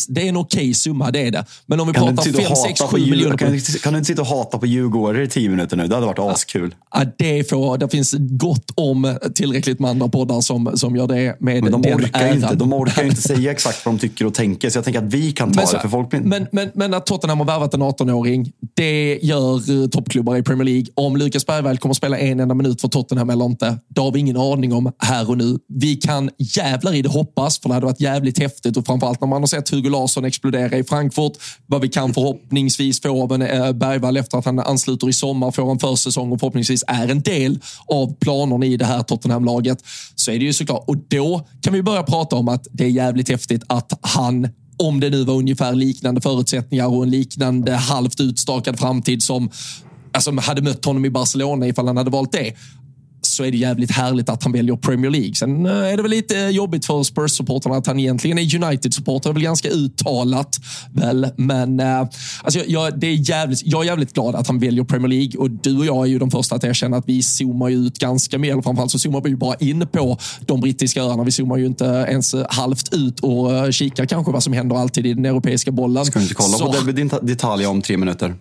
det 0.08 0.22
är 0.22 0.28
en 0.28 0.36
okej 0.36 0.60
okay 0.60 0.74
summa, 0.74 1.10
det 1.10 1.26
är 1.26 1.30
det. 1.30 1.44
Men 1.66 1.80
om 1.80 1.86
vi 1.86 1.94
kan 1.94 2.16
pratar 2.16 2.32
5, 2.32 2.56
6, 2.56 2.80
7 2.80 3.10
miljoner. 3.10 3.36
Kan, 3.36 3.52
du, 3.52 3.60
kan 3.60 3.92
du 3.92 3.98
inte 3.98 4.06
sitta 4.06 4.22
och 4.22 4.28
hata 4.28 4.58
på 4.58 4.66
Djurgårdare 4.66 5.24
i 5.24 5.28
tio 5.28 5.48
minuter 5.48 5.76
nu? 5.76 5.86
Det 5.86 5.94
hade 5.94 6.06
varit 6.06 6.18
askul. 6.18 6.74
Ja, 6.94 7.04
det, 7.18 7.50
får, 7.50 7.78
det 7.78 7.88
finns 7.88 8.14
gott 8.18 8.70
om 8.74 9.18
tillräckligt 9.34 9.80
med 9.80 9.90
andra 9.90 10.08
poddar 10.08 10.40
som, 10.40 10.72
som 10.74 10.96
gör 10.96 11.06
det 11.06 11.36
med 11.40 11.62
men 11.62 11.72
de 11.72 11.82
den 11.82 11.94
orkar 11.94 12.20
äran. 12.20 12.36
Inte, 12.36 12.54
de 12.54 12.72
orkar 12.72 13.04
inte 13.04 13.22
säga 13.22 13.50
exakt 13.50 13.86
vad 13.86 13.94
de 13.94 13.98
tycker 13.98 14.26
och 14.26 14.34
tänker, 14.34 14.70
så 14.70 14.78
jag 14.78 14.84
tänker 14.92 15.06
att 15.06 15.14
vi 15.14 15.32
kan 15.32 15.52
ta 15.52 15.60
men, 15.60 15.66
det. 15.72 15.80
För 15.80 15.88
folk 15.88 16.10
blir... 16.10 16.20
men, 16.20 16.46
men, 16.52 16.70
men 16.74 16.94
att 16.94 17.06
Tottenham 17.06 17.38
har 17.38 17.46
värvat 17.46 17.74
en 17.74 17.82
18-åring, 17.82 18.52
det 18.74 19.18
gör 19.22 19.88
toppklubbar 19.88 20.36
i 20.36 20.42
Premier 20.42 20.64
League. 20.64 20.86
Om 20.94 21.16
Lukas 21.16 21.46
Bergvall 21.46 21.78
kommer 21.78 21.90
att 21.90 21.96
spela 21.96 22.18
en 22.18 22.40
enda 22.40 22.54
minut 22.54 22.80
för 22.80 22.88
Tottenham 22.88 23.30
eller 23.30 23.44
inte, 23.44 23.78
det 23.88 24.00
har 24.00 24.12
vi 24.12 24.18
ingen 24.18 24.36
aning 24.36 24.72
om 24.72 24.92
här 24.98 25.30
och 25.30 25.38
nu. 25.38 25.58
Vi 25.68 25.96
kan 25.96 26.30
jävlar 26.38 26.94
i 26.94 27.02
det 27.02 27.08
hoppas, 27.08 27.58
för 27.58 27.68
det 27.68 27.74
hade 27.74 27.86
varit 27.86 28.00
jävligt 28.00 28.38
häftigt 28.38 28.76
och 28.76 28.86
framförallt 28.86 29.20
när 29.20 29.28
man 29.28 29.42
har 29.42 29.46
sett 29.46 29.68
Hugo 29.68 29.90
Larsson 29.90 30.24
explodera 30.24 30.78
i 30.78 30.84
Frankfurt, 30.84 31.32
vad 31.66 31.80
vi 31.80 31.88
kan 31.88 32.14
förhoppningsvis 32.14 33.02
få 33.02 33.22
av 33.22 33.32
en 33.32 33.42
eh, 33.42 33.72
Bergvall 33.72 34.16
efter 34.16 34.38
att 34.38 34.44
han 34.44 34.58
ansluter 34.58 35.08
i 35.08 35.12
sommar, 35.12 35.50
får 35.50 35.70
en 35.70 35.78
försäsong 35.78 36.32
och 36.32 36.40
förhoppningsvis 36.40 36.84
är 36.86 37.08
en 37.08 37.20
del 37.20 37.58
av 37.86 38.14
planerna 38.14 38.66
i 38.66 38.76
det 38.76 38.84
här 38.84 39.02
Tottenham-laget, 39.02 39.78
så 40.14 40.30
är 40.30 40.38
det 40.38 40.44
ju 40.44 40.52
såklart. 40.52 40.84
Och 40.86 40.96
då 40.96 41.46
kan 41.62 41.72
vi 41.72 41.82
börja 41.82 42.02
prata 42.02 42.36
om 42.36 42.48
att 42.48 42.66
det 42.72 42.84
är 42.84 42.88
jävligt 42.88 43.28
häftigt 43.28 43.62
att 43.66 43.98
han 44.02 44.48
om 44.80 45.00
det 45.00 45.10
nu 45.10 45.24
var 45.24 45.34
ungefär 45.34 45.74
liknande 45.74 46.20
förutsättningar 46.20 46.86
och 46.86 47.02
en 47.02 47.10
liknande 47.10 47.74
halvt 47.74 48.20
utstakad 48.20 48.78
framtid 48.78 49.22
som 49.22 49.50
alltså, 50.12 50.40
hade 50.40 50.62
mött 50.62 50.84
honom 50.84 51.04
i 51.04 51.10
Barcelona 51.10 51.66
ifall 51.66 51.86
han 51.86 51.96
hade 51.96 52.10
valt 52.10 52.32
det 52.32 52.54
så 53.22 53.44
är 53.44 53.50
det 53.50 53.56
jävligt 53.56 53.90
härligt 53.90 54.28
att 54.28 54.42
han 54.42 54.52
väljer 54.52 54.76
Premier 54.76 55.10
League. 55.10 55.34
Sen 55.34 55.66
eh, 55.66 55.72
är 55.72 55.96
det 55.96 56.02
väl 56.02 56.10
lite 56.10 56.34
jobbigt 56.34 56.86
för 56.86 57.02
Spurs-supportrarna 57.02 57.76
att 57.76 57.86
han 57.86 57.98
egentligen 57.98 58.38
är 58.38 58.64
United-supporter. 58.64 59.32
Väl 59.32 59.42
ganska 59.42 59.68
uttalat. 59.68 60.60
Väl. 60.92 61.28
Men 61.36 61.80
äh, 61.80 62.08
alltså, 62.42 62.60
jag, 62.66 63.00
det 63.00 63.06
är 63.06 63.30
jävligt, 63.30 63.62
jag 63.64 63.82
är 63.82 63.86
jävligt 63.86 64.12
glad 64.12 64.34
att 64.34 64.46
han 64.46 64.58
väljer 64.58 64.84
Premier 64.84 65.08
League 65.08 65.40
och 65.40 65.50
du 65.50 65.78
och 65.78 65.86
jag 65.86 66.06
är 66.06 66.10
ju 66.10 66.18
de 66.18 66.30
första 66.30 66.54
att 66.54 66.64
erkänna 66.64 66.96
att 66.96 67.08
vi 67.08 67.22
zoomar 67.22 67.70
ut 67.70 67.98
ganska 67.98 68.38
mer. 68.38 68.52
Eller 68.52 68.62
framförallt 68.62 68.90
så 68.90 68.98
zoomar 68.98 69.20
vi 69.20 69.30
ju 69.30 69.36
bara 69.36 69.54
in 69.54 69.86
på 69.92 70.18
de 70.40 70.60
brittiska 70.60 71.02
öarna. 71.02 71.24
Vi 71.24 71.30
zoomar 71.30 71.56
ju 71.56 71.66
inte 71.66 71.84
ens 71.84 72.34
halvt 72.48 72.94
ut 72.94 73.20
och 73.20 73.72
kikar 73.72 74.06
kanske 74.06 74.32
vad 74.32 74.42
som 74.42 74.52
händer 74.52 74.76
alltid 74.76 75.06
i 75.06 75.14
den 75.14 75.24
europeiska 75.24 75.70
bollen. 75.70 76.04
Ska 76.04 76.18
du 76.18 76.22
inte 76.22 76.34
kolla 76.34 76.58
så... 76.58 76.66
på 76.66 76.72
David 76.72 76.98
D'Italia 76.98 77.66
om 77.66 77.82
tre 77.82 77.96
minuter? 77.96 78.34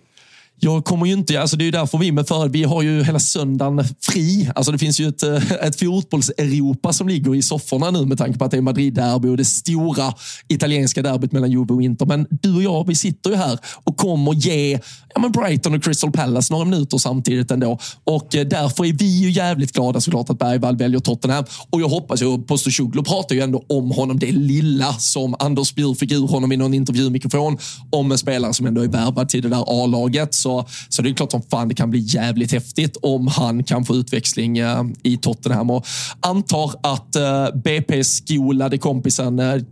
Jag 0.62 0.84
kommer 0.84 1.06
ju 1.06 1.12
inte, 1.12 1.40
alltså 1.40 1.56
det 1.56 1.62
är 1.62 1.66
ju 1.66 1.70
därför 1.70 1.98
vi 1.98 2.12
med 2.12 2.28
för 2.28 2.48
vi 2.48 2.64
har 2.64 2.82
ju 2.82 3.04
hela 3.04 3.20
söndagen 3.20 3.84
fri. 4.00 4.50
Alltså 4.54 4.72
det 4.72 4.78
finns 4.78 5.00
ju 5.00 5.08
ett, 5.08 5.22
eh, 5.22 5.52
ett 5.52 5.80
fotbolls-Europa 5.80 6.92
som 6.92 7.08
ligger 7.08 7.34
i 7.34 7.42
sofforna 7.42 7.90
nu 7.90 8.04
med 8.04 8.18
tanke 8.18 8.38
på 8.38 8.44
att 8.44 8.50
det 8.50 8.56
är 8.56 8.60
Madrid-derby 8.60 9.28
och 9.28 9.36
det 9.36 9.44
stora 9.44 10.14
italienska 10.48 11.02
derbyt 11.02 11.32
mellan 11.32 11.50
Juve 11.50 11.74
och 11.74 11.82
Inter. 11.82 12.06
Men 12.06 12.26
du 12.30 12.54
och 12.54 12.62
jag, 12.62 12.86
vi 12.86 12.94
sitter 12.94 13.30
ju 13.30 13.36
här 13.36 13.58
och 13.84 13.96
kommer 13.96 14.34
ge 14.34 14.78
ja, 15.14 15.20
men 15.20 15.32
Brighton 15.32 15.74
och 15.74 15.84
Crystal 15.84 16.12
Palace 16.12 16.52
några 16.52 16.64
minuter 16.64 16.98
samtidigt 16.98 17.50
ändå. 17.50 17.78
Och 18.04 18.36
eh, 18.36 18.46
därför 18.46 18.84
är 18.84 18.92
vi 18.92 19.20
ju 19.20 19.30
jävligt 19.30 19.72
glada 19.72 20.00
såklart 20.00 20.30
att 20.30 20.38
Bergvall 20.38 20.76
väljer 20.76 21.00
Tottenham. 21.00 21.44
Och 21.70 21.80
jag 21.80 21.88
hoppas 21.88 22.22
ju, 22.22 22.42
Postosoglu 22.42 23.02
pratar 23.02 23.34
ju 23.34 23.40
ändå 23.40 23.64
om 23.68 23.90
honom, 23.90 24.18
det 24.18 24.32
lilla 24.32 24.92
som 24.92 25.36
Anders 25.38 25.74
Bjur 25.74 25.94
fick 25.94 26.12
ur 26.12 26.26
honom 26.26 26.52
i 26.52 26.56
någon 26.56 26.74
intervjumikrofon 26.74 27.58
om 27.90 28.12
en 28.12 28.18
spelare 28.18 28.54
som 28.54 28.66
ändå 28.66 28.82
är 28.82 28.88
värvad 28.88 29.28
till 29.28 29.42
det 29.42 29.48
där 29.48 29.64
A-laget. 29.66 30.34
Så, 30.34 30.49
så 30.88 31.02
det 31.02 31.10
är 31.10 31.14
klart 31.14 31.30
som 31.30 31.42
fan 31.42 31.68
det 31.68 31.74
kan 31.74 31.90
bli 31.90 32.00
jävligt 32.06 32.52
häftigt 32.52 32.96
om 33.02 33.26
han 33.26 33.64
kan 33.64 33.84
få 33.84 33.94
utväxling 33.94 34.58
eh, 34.58 34.84
i 35.02 35.16
Tottenham. 35.16 35.70
Och 35.70 35.86
antar 36.20 36.72
att 36.82 37.16
eh, 37.16 37.46
BP-skolade 37.54 38.78
kompisen 38.78 39.38
eh, 39.38 39.62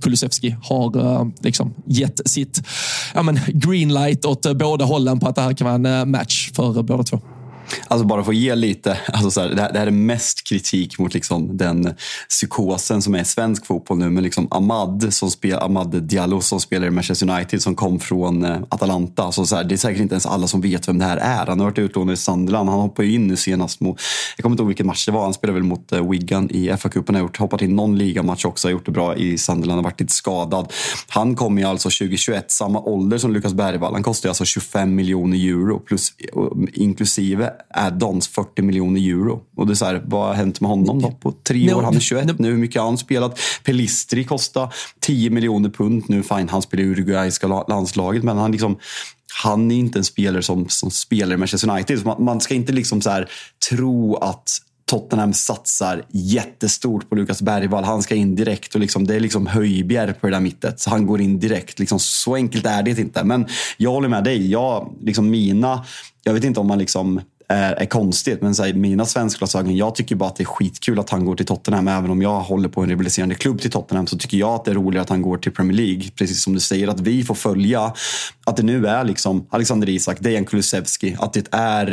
Kulusevski 0.00 0.56
har 0.62 0.98
eh, 0.98 1.26
liksom 1.40 1.74
gett 1.86 2.20
sitt 2.28 2.62
ja, 3.14 3.22
men 3.22 3.40
green 3.48 3.94
light 3.94 4.24
åt 4.24 4.46
eh, 4.46 4.54
båda 4.54 4.84
hållen 4.84 5.20
på 5.20 5.28
att 5.28 5.34
det 5.34 5.42
här 5.42 5.52
kan 5.52 5.64
vara 5.64 5.74
en 5.74 5.86
eh, 5.86 6.04
match 6.04 6.50
för 6.54 6.82
båda 6.82 7.02
två. 7.02 7.20
Alltså 7.88 8.06
bara 8.06 8.24
för 8.24 8.32
att 8.32 8.38
ge 8.38 8.54
lite, 8.54 8.98
alltså 9.12 9.30
så 9.30 9.40
här, 9.40 9.48
det, 9.48 9.62
här, 9.62 9.72
det, 9.72 9.78
här, 9.78 9.86
är 9.86 9.90
mest 9.90 10.48
kritik 10.48 10.98
mot 10.98 11.14
liksom 11.14 11.56
den 11.56 11.94
psykosen 12.28 13.02
som 13.02 13.14
är 13.14 13.24
svensk 13.24 13.66
fotboll 13.66 13.98
nu. 13.98 14.10
Men 14.10 14.24
liksom 14.24 14.48
Ahmad, 14.50 15.14
som 15.14 15.30
spel, 15.30 15.58
Ahmad 15.58 16.02
Diallo 16.02 16.40
som 16.40 16.60
spelar 16.60 16.86
i 16.86 16.90
Manchester 16.90 17.30
United 17.30 17.62
som 17.62 17.74
kom 17.74 18.00
från 18.00 18.44
eh, 18.44 18.58
Atalanta. 18.68 19.32
Så 19.32 19.46
så 19.46 19.56
här, 19.56 19.64
det 19.64 19.74
är 19.74 19.76
säkert 19.76 20.00
inte 20.00 20.14
ens 20.14 20.26
alla 20.26 20.46
som 20.46 20.60
vet 20.60 20.88
vem 20.88 20.98
det 20.98 21.04
här 21.04 21.16
är. 21.16 21.46
Han 21.46 21.60
har 21.60 21.66
varit 21.66 21.78
utlånad 21.78 22.12
i 22.12 22.16
Sunderland. 22.16 22.68
Han 22.68 22.80
hoppade 22.80 23.08
in 23.08 23.26
nu 23.26 23.36
senast 23.36 23.80
mot, 23.80 24.00
jag 24.36 24.42
kommer 24.42 24.54
inte 24.54 24.62
ihåg 24.62 24.68
vilken 24.68 24.86
match 24.86 25.06
det 25.06 25.12
var. 25.12 25.22
Han 25.22 25.34
spelade 25.34 25.58
väl 25.58 25.68
mot 25.68 25.92
eh, 25.92 26.10
Wigan 26.10 26.50
i 26.50 26.70
FA-cupen. 26.70 27.14
Har 27.14 27.20
gjort, 27.20 27.38
hoppat 27.38 27.62
in 27.62 27.76
någon 27.76 27.98
ligamatch 27.98 28.44
också, 28.44 28.68
har 28.68 28.72
gjort 28.72 28.86
det 28.86 28.92
bra 28.92 29.16
i 29.16 29.38
Sunderland. 29.38 29.78
Har 29.78 29.84
varit 29.84 30.00
lite 30.00 30.12
skadad. 30.12 30.72
Han 31.08 31.36
kom 31.36 31.58
ju 31.58 31.64
alltså 31.64 31.88
2021, 31.88 32.50
samma 32.50 32.80
ålder 32.80 33.18
som 33.18 33.32
Lukas 33.32 33.52
Bergvall. 33.52 33.92
Han 33.92 34.02
kostar 34.02 34.28
alltså 34.28 34.44
25 34.44 34.94
miljoner 34.94 35.36
euro 35.36 35.78
plus 35.78 36.12
eh, 36.18 36.82
inklusive 36.82 37.52
add-ons 37.74 38.28
40 38.28 38.62
miljoner 38.62 39.00
euro. 39.00 39.40
Och 39.56 39.66
det 39.66 39.72
är 39.72 39.74
så 39.74 39.84
här, 39.84 40.02
vad 40.06 40.26
har 40.26 40.34
hänt 40.34 40.60
med 40.60 40.70
honom 40.70 41.02
då? 41.02 41.10
På 41.10 41.32
tre 41.32 41.74
år, 41.74 41.82
han 41.82 41.96
är 41.96 42.00
21 42.00 42.38
nu. 42.38 42.50
Hur 42.50 42.58
mycket 42.58 42.80
har 42.80 42.88
han 42.88 42.98
spelat? 42.98 43.38
Pelistri 43.64 44.24
kostar 44.24 44.74
10 45.00 45.30
miljoner 45.30 45.70
pund 45.70 46.04
nu. 46.08 46.22
Fine, 46.22 46.48
han 46.48 46.62
spelar 46.62 46.84
i 46.84 46.86
uruguayska 46.86 47.64
landslaget, 47.68 48.24
men 48.24 48.38
han 48.38 48.52
liksom 48.52 48.78
han 49.42 49.70
är 49.70 49.76
inte 49.76 49.98
en 49.98 50.04
spelare 50.04 50.42
som, 50.42 50.68
som 50.68 50.90
spelar 50.90 51.34
i 51.34 51.36
Manchester 51.36 51.70
United. 51.70 52.06
Man, 52.06 52.24
man, 52.24 52.40
ska 52.40 52.54
inte 52.54 52.72
liksom 52.72 53.00
så 53.00 53.10
här, 53.10 53.30
tro 53.70 54.16
att 54.16 54.58
Tottenham 54.88 55.32
satsar 55.32 56.02
jättestort 56.08 57.08
på 57.08 57.14
Lukas 57.14 57.42
Bergvall. 57.42 57.84
Han 57.84 58.02
ska 58.02 58.14
in 58.14 58.34
direkt 58.34 58.74
och 58.74 58.80
liksom, 58.80 59.06
det 59.06 59.14
är 59.14 59.20
liksom 59.20 59.46
höjbjer 59.46 60.12
på 60.12 60.26
det 60.26 60.32
där 60.32 60.40
mittet. 60.40 60.80
Så 60.80 60.90
han 60.90 61.06
går 61.06 61.20
in 61.20 61.38
direkt. 61.38 61.78
Liksom, 61.78 61.98
så 61.98 62.34
enkelt 62.34 62.66
är 62.66 62.82
det 62.82 62.98
inte. 62.98 63.24
Men 63.24 63.46
jag 63.76 63.90
håller 63.90 64.08
med 64.08 64.24
dig. 64.24 64.50
Jag, 64.50 64.94
liksom 65.00 65.30
mina, 65.30 65.84
jag 66.22 66.34
vet 66.34 66.44
inte 66.44 66.60
om 66.60 66.66
man 66.66 66.78
liksom 66.78 67.20
är, 67.48 67.72
är 67.72 67.86
konstigt. 67.86 68.42
Men 68.42 68.54
så 68.54 68.64
här, 68.64 68.72
mina 68.72 69.06
svenskglasögon, 69.06 69.76
jag 69.76 69.94
tycker 69.94 70.16
bara 70.16 70.28
att 70.28 70.36
det 70.36 70.42
är 70.42 70.46
skitkul 70.46 70.98
att 70.98 71.10
han 71.10 71.24
går 71.24 71.36
till 71.36 71.46
Tottenham. 71.46 71.88
Även 71.88 72.10
om 72.10 72.22
jag 72.22 72.40
håller 72.40 72.68
på 72.68 72.82
en 72.82 72.88
rivaliserande 72.88 73.34
klubb 73.34 73.60
till 73.60 73.70
Tottenham 73.70 74.06
så 74.06 74.18
tycker 74.18 74.36
jag 74.36 74.50
att 74.50 74.64
det 74.64 74.70
är 74.70 74.74
roligare 74.74 75.02
att 75.02 75.10
han 75.10 75.22
går 75.22 75.38
till 75.38 75.52
Premier 75.52 75.76
League. 75.76 76.02
Precis 76.16 76.42
som 76.42 76.54
du 76.54 76.60
säger, 76.60 76.88
att 76.88 77.00
vi 77.00 77.22
får 77.22 77.34
följa 77.34 77.92
att 78.48 78.56
det 78.56 78.62
nu 78.62 78.86
är 78.86 79.04
liksom 79.04 79.46
Alexander 79.50 79.88
Isak, 79.88 80.20
Dejan 80.20 80.44
Kulusevski, 80.44 81.16
att 81.18 81.32
det 81.32 81.48
är 81.50 81.92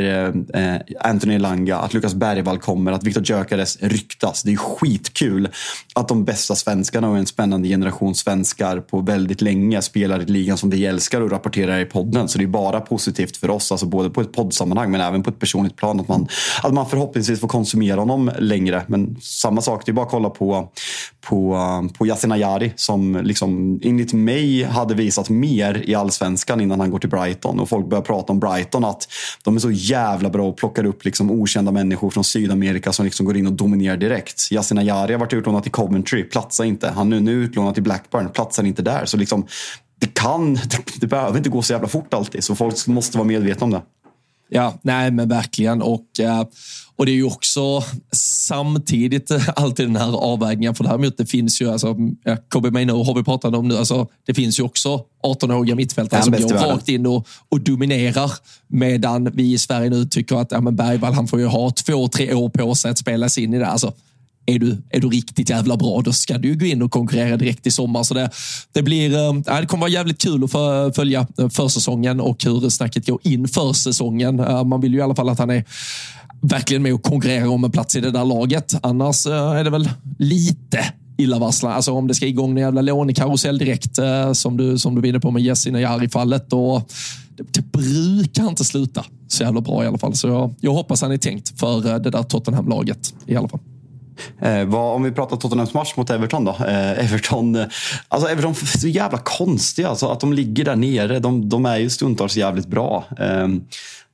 eh, 0.53 0.79
Anthony 0.99 1.37
Langa, 1.37 1.77
att 1.77 1.93
Lukas 1.93 2.15
Bergvall 2.15 2.59
kommer, 2.59 2.91
att 2.91 3.03
Viktor 3.03 3.23
Gyökeres 3.23 3.77
ryktas. 3.81 4.43
Det 4.43 4.53
är 4.53 4.57
skitkul 4.57 5.49
att 5.95 6.07
de 6.07 6.25
bästa 6.25 6.55
svenskarna 6.55 7.09
och 7.09 7.17
en 7.17 7.25
spännande 7.25 7.67
generation 7.67 8.15
svenskar 8.15 8.79
på 8.79 9.01
väldigt 9.01 9.41
länge 9.41 9.81
spelar 9.81 10.21
i 10.21 10.25
ligan 10.25 10.57
som 10.57 10.69
vi 10.69 10.85
älskar 10.85 11.21
och 11.21 11.31
rapporterar 11.31 11.79
i 11.79 11.85
podden. 11.85 12.27
Så 12.27 12.37
det 12.37 12.43
är 12.43 12.47
bara 12.47 12.79
positivt 12.79 13.37
för 13.37 13.49
oss, 13.49 13.71
alltså 13.71 13.85
både 13.85 14.09
på 14.09 14.21
ett 14.21 14.33
poddsammanhang 14.33 14.91
men 14.91 15.01
även 15.01 15.23
på 15.23 15.29
ett 15.29 15.39
personligt 15.45 15.75
plan. 15.75 15.99
Att 15.99 16.07
man, 16.07 16.27
att 16.63 16.73
man 16.73 16.89
förhoppningsvis 16.89 17.39
får 17.39 17.47
konsumera 17.47 17.99
honom 17.99 18.31
längre. 18.39 18.83
Men 18.87 19.17
samma 19.21 19.61
sak, 19.61 19.85
det 19.85 19.91
är 19.91 19.93
bara 19.93 20.05
att 20.05 20.11
kolla 20.11 20.29
på, 20.29 20.69
på, 21.21 21.57
på 21.97 22.07
Yasin 22.07 22.31
Ayari 22.31 22.73
som 22.75 23.19
liksom, 23.23 23.79
enligt 23.83 24.13
mig 24.13 24.63
hade 24.63 24.93
visat 24.95 25.29
mer 25.29 25.83
i 25.85 25.95
allsvenskan 25.95 26.61
innan 26.61 26.79
han 26.79 26.91
går 26.91 26.99
till 26.99 27.09
Brighton. 27.09 27.59
Och 27.59 27.69
folk 27.69 27.89
börjar 27.89 28.01
prata 28.01 28.33
om 28.33 28.39
Brighton, 28.39 28.85
att 28.85 29.07
de 29.43 29.55
är 29.55 29.59
så 29.59 29.71
jävla 29.71 30.29
bra 30.29 30.47
och 30.47 30.57
plockar 30.57 30.85
upp 30.85 31.05
liksom 31.05 31.31
okända 31.31 31.71
människor 31.71 32.09
från 32.09 32.23
Sydamerika 32.23 32.91
som 32.91 33.05
liksom 33.05 33.25
går 33.25 33.37
in 33.37 33.47
och 33.47 33.53
dominerar 33.53 33.97
direkt. 33.97 34.51
Yasin 34.51 34.77
Ayari 34.77 35.13
har 35.13 35.19
varit 35.19 35.33
utlånad 35.33 35.63
till 35.63 35.71
Coventry, 35.71 36.23
platsar 36.23 36.63
inte. 36.63 36.89
Han 36.89 37.13
är 37.13 37.19
nu 37.19 37.31
utlånad 37.31 37.73
till 37.73 37.83
Blackburn, 37.83 38.29
platsar 38.29 38.63
inte 38.63 38.81
där. 38.81 39.05
Så 39.05 39.17
liksom, 39.17 39.45
det 39.99 40.13
kan, 40.13 40.53
det, 40.53 40.99
det 41.01 41.07
behöver 41.07 41.37
inte 41.37 41.49
gå 41.49 41.61
så 41.61 41.73
jävla 41.73 41.87
fort 41.87 42.13
alltid. 42.13 42.43
Så 42.43 42.55
folk 42.55 42.87
måste 42.87 43.17
vara 43.17 43.27
medvetna 43.27 43.63
om 43.65 43.71
det. 43.71 43.81
Ja, 44.49 44.79
nej 44.81 45.11
men 45.11 45.29
verkligen. 45.29 45.81
Och, 45.81 46.19
eh, 46.19 46.43
och 46.95 47.05
det 47.05 47.11
är 47.11 47.15
ju 47.15 47.23
också 47.23 47.83
samtidigt 48.11 49.31
alltid 49.55 49.87
den 49.87 49.95
här 49.95 50.17
avvägningen. 50.17 50.75
För 50.75 50.83
däremot 50.83 51.17
det 51.17 51.25
finns 51.25 51.61
ju, 51.61 51.71
alltså, 51.71 51.95
Kobe 52.49 52.71
Maino 52.71 53.03
har 53.03 53.15
vi 53.15 53.23
pratat 53.23 53.55
om 53.55 53.67
nu, 53.67 53.77
alltså, 53.77 54.07
det 54.25 54.33
finns 54.33 54.59
ju 54.59 54.63
också 54.63 55.01
18-åriga 55.23 55.75
mittfältare 55.75 56.23
som 56.23 56.31
går 56.31 56.49
rakt 56.49 56.89
in 56.89 57.05
och, 57.05 57.27
och, 57.49 57.61
dominerar. 57.61 58.31
Medan 58.67 59.31
vi 59.33 59.53
i 59.53 59.57
Sverige 59.57 59.89
nu 59.89 60.05
tycker 60.05 60.35
att 60.35 60.51
ja, 60.51 60.61
men 60.61 60.75
Bergvall 60.75 61.13
han 61.13 61.27
får 61.27 61.39
ju 61.39 61.45
ha 61.45 61.71
två, 61.71 62.07
tre 62.07 62.33
år 62.33 62.49
på 62.49 62.75
sig 62.75 62.91
att 62.91 62.97
spela 62.97 63.29
sig 63.29 63.43
in 63.43 63.53
i 63.53 63.59
det. 63.59 63.67
Alltså, 63.67 63.93
är 64.45 64.59
du, 64.59 64.77
är 64.89 64.99
du 64.99 65.09
riktigt 65.09 65.49
jävla 65.49 65.77
bra, 65.77 66.01
då 66.01 66.13
ska 66.13 66.37
du 66.37 66.57
gå 66.57 66.65
in 66.65 66.81
och 66.81 66.91
konkurrera 66.91 67.37
direkt 67.37 67.67
i 67.67 67.71
sommar. 67.71 68.03
Så 68.03 68.13
det, 68.13 68.29
det, 68.71 68.81
blir, 68.81 69.17
äh, 69.17 69.59
det 69.59 69.65
kommer 69.67 69.81
vara 69.81 69.91
jävligt 69.91 70.21
kul 70.21 70.43
att 70.43 70.95
följa 70.95 71.27
eh, 71.39 71.49
försäsongen 71.49 72.21
och 72.21 72.43
hur 72.43 72.69
snacket 72.69 73.07
går 73.07 73.19
inför 73.23 73.73
säsongen. 73.73 74.39
Äh, 74.39 74.63
man 74.63 74.81
vill 74.81 74.93
ju 74.93 74.99
i 74.99 75.01
alla 75.01 75.15
fall 75.15 75.29
att 75.29 75.39
han 75.39 75.49
är 75.49 75.63
verkligen 76.41 76.83
med 76.83 76.93
och 76.93 77.03
konkurrerar 77.03 77.47
om 77.47 77.63
en 77.63 77.71
plats 77.71 77.95
i 77.95 78.01
det 78.01 78.11
där 78.11 78.25
laget. 78.25 78.73
Annars 78.81 79.25
äh, 79.25 79.33
är 79.33 79.63
det 79.63 79.69
väl 79.69 79.89
lite 80.19 80.85
illavarslande. 81.17 81.75
Alltså 81.75 81.91
om 81.91 82.07
det 82.07 82.13
ska 82.13 82.25
igång 82.25 82.51
en 82.51 82.57
jävla 82.57 82.81
lånekarusell 82.81 83.57
direkt, 83.57 83.99
som 84.33 84.57
du, 84.57 84.77
som 84.77 84.95
du 84.95 85.01
var 85.01 85.07
inne 85.07 85.19
på 85.19 85.31
med 85.31 85.43
Jessie 85.43 85.71
Najari-fallet. 85.71 86.49
Det, 86.49 87.43
det 87.51 87.71
brukar 87.71 88.47
inte 88.47 88.65
sluta 88.65 89.05
så 89.27 89.43
jävla 89.43 89.61
bra 89.61 89.83
i 89.83 89.87
alla 89.87 89.97
fall. 89.97 90.15
Så 90.15 90.27
jag, 90.27 90.55
jag 90.59 90.73
hoppas 90.73 91.01
han 91.01 91.11
är 91.11 91.17
tänkt 91.17 91.59
för 91.59 91.99
det 91.99 92.09
där 92.09 92.23
Tottenham-laget 92.23 93.13
i 93.25 93.35
alla 93.35 93.47
fall. 93.47 93.59
Eh, 94.41 94.65
vad, 94.65 94.95
om 94.95 95.03
vi 95.03 95.11
pratar 95.11 95.37
Tottenhams 95.37 95.73
match 95.73 95.93
mot 95.95 96.09
Everton 96.09 96.45
då. 96.45 96.51
Eh, 96.51 97.05
Everton, 97.05 97.55
eh, 97.55 97.65
alltså 98.07 98.29
Everton 98.29 98.51
är 98.51 98.77
så 98.77 98.87
jävla 98.87 99.17
konstiga. 99.17 99.89
Alltså 99.89 100.07
att 100.07 100.19
de 100.19 100.33
ligger 100.33 100.65
där 100.65 100.75
nere. 100.75 101.19
De, 101.19 101.49
de 101.49 101.65
är 101.65 101.77
ju 101.77 101.89
stundtals 101.89 102.37
jävligt 102.37 102.67
bra. 102.67 103.03
Ehm, 103.19 103.61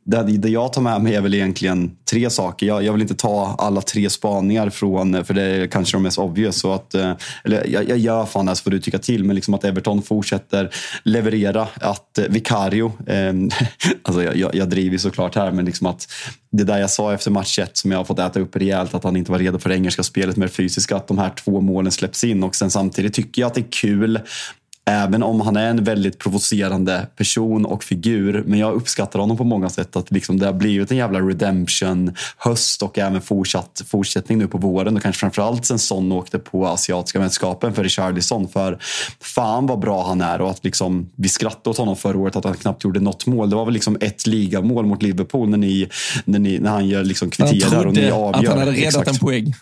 det, 0.03 0.23
det 0.23 0.49
jag 0.49 0.73
tar 0.73 0.81
med 0.81 1.01
mig 1.01 1.15
är 1.15 1.21
väl 1.21 1.33
egentligen 1.33 1.91
tre 2.11 2.29
saker. 2.29 2.65
Jag, 2.65 2.83
jag, 2.83 2.93
vill 2.93 3.01
inte 3.01 3.15
ta 3.15 3.55
alla 3.57 3.81
tre 3.81 4.09
spaningar 4.09 4.69
från, 4.69 5.15
eh, 5.15 5.23
för 5.23 5.33
det 5.33 5.41
är 5.41 5.67
kanske 5.67 5.97
de 5.97 6.03
mest 6.03 6.17
obvious. 6.17 6.59
Så 6.59 6.73
att, 6.73 6.93
eh, 6.93 7.11
eller 7.43 7.67
jag, 7.67 7.89
jag 7.89 7.97
gör 7.97 8.25
fan 8.25 8.45
det 8.45 8.55
så 8.55 8.63
får 8.63 8.71
du 8.71 8.79
tycka 8.79 8.99
till. 8.99 9.23
Men 9.23 9.35
liksom 9.35 9.53
att 9.53 9.63
Everton 9.63 10.01
fortsätter 10.01 10.69
leverera. 11.03 11.67
Att 11.73 12.17
eh, 12.17 12.25
Vicario, 12.29 12.91
eh, 13.07 13.33
alltså 14.03 14.23
jag, 14.23 14.35
jag, 14.35 14.55
jag 14.55 14.69
driver 14.69 14.97
såklart 14.97 15.35
här, 15.35 15.51
men 15.51 15.65
liksom 15.65 15.87
att 15.87 16.07
det 16.51 16.63
där 16.63 16.77
jag 16.77 16.89
sa 16.89 17.13
efter 17.13 17.31
match 17.31 17.59
1 17.59 17.77
som 17.77 17.91
jag 17.91 17.99
har 17.99 18.05
fått 18.05 18.19
äta 18.19 18.39
upp 18.39 18.55
rejält, 18.55 18.93
att 18.93 19.03
han 19.03 19.15
inte 19.15 19.31
var 19.31 19.39
redo 19.39 19.59
för 19.59 19.69
det 19.69 19.75
engelska 19.75 20.03
spelet 20.03 20.37
med 20.37 20.47
det 20.47 20.53
fysiska, 20.53 20.95
att 20.95 21.07
de 21.07 21.17
här 21.17 21.29
två 21.29 21.61
målen 21.61 21.91
släpps 21.91 22.23
in. 22.23 22.43
Och 22.43 22.55
sen 22.55 22.71
samtidigt 22.71 23.13
tycker 23.13 23.41
jag 23.41 23.47
att 23.47 23.55
det 23.55 23.61
är 23.61 23.71
kul 23.71 24.19
Även 24.91 25.23
om 25.23 25.41
han 25.41 25.55
är 25.55 25.69
en 25.69 25.83
väldigt 25.83 26.19
provocerande 26.19 27.07
person 27.17 27.65
och 27.65 27.83
figur. 27.83 28.43
Men 28.47 28.59
jag 28.59 28.73
uppskattar 28.73 29.19
honom 29.19 29.37
på 29.37 29.43
många 29.43 29.69
sätt. 29.69 29.95
Att 29.95 30.11
liksom 30.11 30.39
det 30.39 30.45
har 30.45 30.53
blivit 30.53 30.91
en 30.91 30.97
jävla 30.97 31.19
redemption-höst 31.19 32.83
och 32.83 32.97
även 32.97 33.21
fortsatt, 33.21 33.81
fortsättning 33.87 34.37
nu 34.37 34.47
på 34.47 34.57
våren. 34.57 34.95
Och 34.95 35.01
kanske 35.01 35.19
framförallt 35.19 35.65
sen 35.65 35.79
Son 35.79 36.11
åkte 36.11 36.39
på 36.39 36.67
asiatiska 36.67 37.19
mästerskapen 37.19 37.73
för 37.73 37.83
Richarlison. 37.83 38.47
För 38.47 38.77
fan 39.19 39.67
vad 39.67 39.79
bra 39.79 40.07
han 40.07 40.21
är. 40.21 40.41
Och 40.41 40.49
att 40.49 40.63
liksom, 40.63 41.09
vi 41.15 41.29
skrattade 41.29 41.69
åt 41.69 41.77
honom 41.77 41.95
förra 41.95 42.17
året 42.17 42.35
att 42.35 42.45
han 42.45 42.53
knappt 42.53 42.83
gjorde 42.83 42.99
något 42.99 43.25
mål. 43.25 43.49
Det 43.49 43.55
var 43.55 43.65
väl 43.65 43.73
liksom 43.73 43.97
ett 44.01 44.27
ligamål 44.27 44.85
mot 44.85 45.03
Liverpool 45.03 45.49
när, 45.49 45.57
ni, 45.57 45.89
när, 46.25 46.39
ni, 46.39 46.59
när 46.59 46.69
han 46.69 46.87
gör 46.87 47.03
liksom 47.03 47.29
kvitterar 47.29 47.85
och 47.85 47.93
ni 47.93 48.11
avgör. 48.11 48.39
att 48.39 48.47
han 48.47 48.59
hade 48.59 48.71
Exakt. 48.71 49.07
en 49.07 49.17
poäng. 49.17 49.53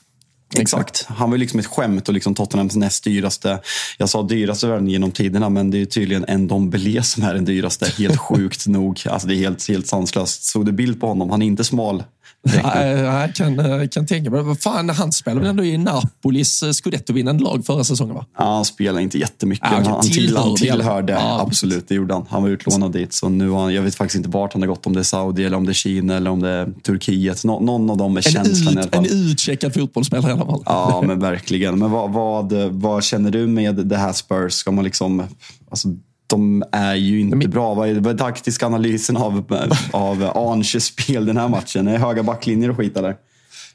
Exakt. 0.57 1.05
Han 1.07 1.31
var 1.31 1.37
liksom 1.37 1.59
ett 1.59 1.65
skämt 1.65 2.07
och 2.07 2.13
liksom 2.13 2.35
Tottenhams 2.35 2.75
näst 2.75 3.03
dyraste. 3.03 3.59
Jag 3.97 4.09
sa 4.09 4.23
dyraste 4.23 4.67
värvning 4.67 4.91
genom 4.91 5.11
tiderna, 5.11 5.49
men 5.49 5.71
det 5.71 5.81
är 5.81 5.85
tydligen 5.85 6.25
en 6.27 6.47
Dombele 6.47 7.03
som 7.03 7.23
är 7.23 7.33
den 7.33 7.45
dyraste. 7.45 7.85
Helt 7.97 8.17
sjukt 8.19 8.67
nog. 8.67 9.01
Alltså 9.09 9.27
det 9.27 9.35
är 9.35 9.37
helt, 9.37 9.67
helt 9.67 9.87
sanslöst. 9.87 10.43
Såg 10.43 10.65
du 10.65 10.71
bild 10.71 11.01
på 11.01 11.07
honom? 11.07 11.29
Han 11.29 11.41
är 11.41 11.45
inte 11.45 11.63
smal. 11.63 12.03
Jag 12.41 13.35
kan, 13.35 13.59
eh, 13.59 13.87
kan 13.87 14.05
tänka 14.05 14.29
mig 14.29 14.55
Fan, 14.55 14.89
han 14.89 15.11
spelade 15.11 15.41
väl 15.41 15.49
ändå 15.49 15.63
i 15.63 15.77
Napolis 15.77 16.63
eh, 16.63 16.71
scudetto-vinnande 16.71 17.43
lag 17.43 17.65
förra 17.65 17.83
säsongen? 17.83 18.15
Va? 18.15 18.25
Ja, 18.37 18.55
han 18.55 18.65
spelade 18.65 19.03
inte 19.03 19.17
jättemycket. 19.17 19.67
Ja, 19.71 19.81
han, 19.85 20.01
tillhörde, 20.01 20.47
han 20.47 20.55
tillhörde 20.55 21.13
ja. 21.13 21.41
absolut, 21.41 21.87
det 21.87 21.95
gjorde 21.95 22.13
han. 22.13 22.25
Han 22.29 22.43
var 22.43 22.49
utlånad 22.49 22.91
dit. 22.91 23.13
Så 23.13 23.29
nu 23.29 23.49
har, 23.49 23.71
jag 23.71 23.81
vet 23.81 23.95
faktiskt 23.95 24.17
inte 24.17 24.29
vart 24.29 24.53
han 24.53 24.61
har 24.61 24.67
gått. 24.67 24.85
Om 24.85 24.93
det 24.93 24.99
är 24.99 25.03
Saudi, 25.03 25.45
eller 25.45 25.57
om 25.57 25.65
det 25.65 25.71
är 25.71 25.73
Kina 25.73 26.17
eller 26.17 26.31
om 26.31 26.39
det 26.39 26.49
är 26.49 26.71
Turkiet. 26.83 27.43
Nå, 27.43 27.59
någon 27.59 27.89
av 27.89 27.97
dem 27.97 28.17
är 28.17 28.21
känslan 28.21 28.77
ut, 28.77 28.95
En 28.95 29.05
utcheckad 29.05 29.73
fotbollsspelare 29.73 30.31
i 30.31 30.33
alla 30.33 30.45
fall. 30.45 30.63
Ja, 30.65 31.03
men 31.07 31.19
verkligen. 31.19 31.79
Men 31.79 31.91
vad, 31.91 32.11
vad, 32.11 32.53
vad 32.71 33.03
känner 33.03 33.31
du 33.31 33.47
med 33.47 33.75
det 33.75 33.97
här 33.97 34.13
Spurs? 34.13 34.53
Ska 34.53 34.71
man 34.71 34.83
liksom... 34.83 35.23
Alltså, 35.69 35.87
de 36.29 36.63
är 36.71 36.95
ju 36.95 37.19
inte 37.19 37.35
men... 37.35 37.49
bra. 37.49 37.73
Vad 37.73 37.89
är, 37.89 37.93
vad 37.93 38.13
är 38.13 38.17
taktiska 38.17 38.65
analysen 38.65 39.17
av, 39.17 39.43
av 39.91 40.23
Arnches 40.23 40.85
spel 40.85 41.25
den 41.25 41.37
här 41.37 41.47
matchen? 41.47 41.87
Är 41.87 41.97
höga 41.97 42.23
backlinjer 42.23 42.69
och 42.69 42.77
skit 42.77 42.97
eller? 42.97 43.15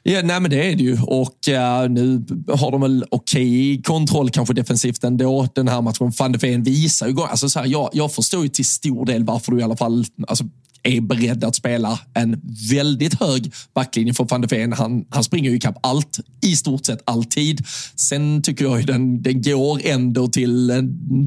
Ja, 0.03 0.21
nej, 0.23 0.39
men 0.39 0.51
det 0.51 0.71
är 0.71 0.75
det 0.75 0.83
ju. 0.83 0.97
Och 1.01 1.47
uh, 1.49 1.89
nu 1.89 2.25
har 2.53 2.71
de 2.71 2.81
väl 2.81 3.05
okej 3.09 3.73
okay 3.73 3.81
kontroll 3.81 4.29
kanske 4.29 4.53
defensivt 4.53 5.03
ändå. 5.03 5.47
Den 5.55 5.67
här 5.67 5.81
matchen. 5.81 6.11
Van 6.19 6.31
de 6.31 6.37
Ven 6.37 6.63
visar 6.63 7.07
ju... 7.07 7.15
Alltså, 7.21 7.49
så 7.49 7.59
här, 7.59 7.67
jag, 7.67 7.89
jag 7.93 8.11
förstår 8.11 8.43
ju 8.43 8.49
till 8.49 8.65
stor 8.65 9.05
del 9.05 9.23
varför 9.23 9.51
du 9.51 9.59
i 9.59 9.63
alla 9.63 9.77
fall 9.77 10.05
alltså, 10.27 10.45
är 10.85 11.01
beredd 11.01 11.43
att 11.43 11.55
spela 11.55 11.99
en 12.13 12.41
väldigt 12.71 13.19
hög 13.19 13.53
backlinje 13.73 14.13
för 14.13 14.23
van 14.23 14.41
de 14.41 14.47
Ven. 14.47 14.73
Han, 14.73 15.05
han 15.09 15.23
springer 15.23 15.49
ju 15.49 15.55
ikapp 15.55 15.77
allt, 15.81 16.19
i 16.41 16.55
stort 16.55 16.85
sett 16.85 17.01
alltid. 17.05 17.65
Sen 17.95 18.41
tycker 18.41 18.65
jag 18.65 18.79
ju 18.79 18.85
den, 18.85 19.21
den 19.21 19.41
går 19.41 19.81
ändå 19.83 20.27
till 20.27 20.69
eh, 20.69 20.77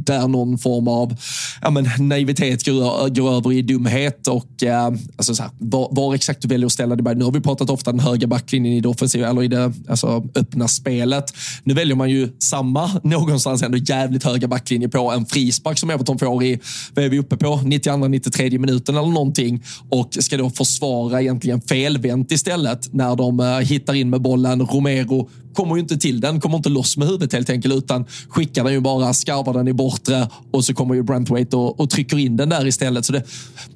där 0.04 0.28
någon 0.28 0.58
form 0.58 0.88
av 0.88 1.16
ja, 1.62 1.70
men, 1.70 1.88
naivitet 1.98 2.66
går, 2.66 3.08
går 3.08 3.36
över 3.36 3.52
i 3.52 3.62
dumhet. 3.62 4.26
Och, 4.26 4.62
eh, 4.62 4.86
alltså 4.86 5.34
så 5.34 5.42
här, 5.42 5.52
var, 5.58 5.88
var, 5.90 6.14
exakt 6.14 6.42
du 6.42 6.48
väljer 6.48 6.66
att 6.66 6.72
ställa 6.72 6.96
dig 6.96 7.14
Nu 7.14 7.24
har 7.24 7.32
vi 7.32 7.40
pratat 7.40 7.70
ofta 7.70 7.92
den 7.92 8.00
höga 8.00 8.26
backlinjen 8.26 8.74
i 8.74 8.80
det 8.80 8.88
offensiva, 8.88 9.28
eller 9.28 9.42
i 9.42 9.48
det 9.48 9.72
alltså, 9.88 10.28
öppna 10.34 10.68
spelet. 10.68 11.24
Nu 11.64 11.74
väljer 11.74 11.96
man 11.96 12.10
ju 12.10 12.28
samma, 12.38 13.00
någonstans 13.04 13.62
ändå 13.62 13.78
jävligt 13.78 14.24
höga 14.24 14.48
backlinje 14.48 14.88
på 14.88 15.10
en 15.12 15.26
frispark 15.26 15.78
som 15.78 15.90
Everton 15.90 16.18
får 16.18 16.44
i, 16.44 16.58
vad 16.94 17.04
är 17.04 17.08
vi 17.08 17.18
uppe 17.18 17.36
på, 17.36 17.46
92-93 17.46 18.58
minuten 18.58 18.96
eller 18.96 19.08
någonting 19.08 19.47
någonting 19.48 19.62
och 19.88 20.24
ska 20.24 20.36
då 20.36 20.50
försvara 20.50 21.20
egentligen 21.20 21.60
felvänt 21.60 22.32
istället 22.32 22.92
när 22.92 23.16
de 23.16 23.40
eh, 23.40 23.58
hittar 23.58 23.94
in 23.94 24.10
med 24.10 24.20
bollen. 24.20 24.66
Romero 24.66 25.28
kommer 25.58 25.74
ju 25.74 25.80
inte 25.80 25.96
till 25.96 26.20
den, 26.20 26.40
kommer 26.40 26.56
inte 26.56 26.68
loss 26.68 26.96
med 26.96 27.08
huvudet 27.08 27.32
helt 27.32 27.50
enkelt, 27.50 27.74
utan 27.74 28.04
skickar 28.28 28.64
den 28.64 28.72
ju 28.72 28.80
bara, 28.80 29.14
skarvar 29.14 29.54
den 29.54 29.68
i 29.68 29.72
bortre 29.72 30.28
och 30.50 30.64
så 30.64 30.74
kommer 30.74 30.94
ju 30.94 31.02
Brentwaite 31.02 31.56
och, 31.56 31.80
och 31.80 31.90
trycker 31.90 32.18
in 32.18 32.36
den 32.36 32.48
där 32.48 32.66
istället. 32.66 33.04
Så 33.04 33.12
det, 33.12 33.22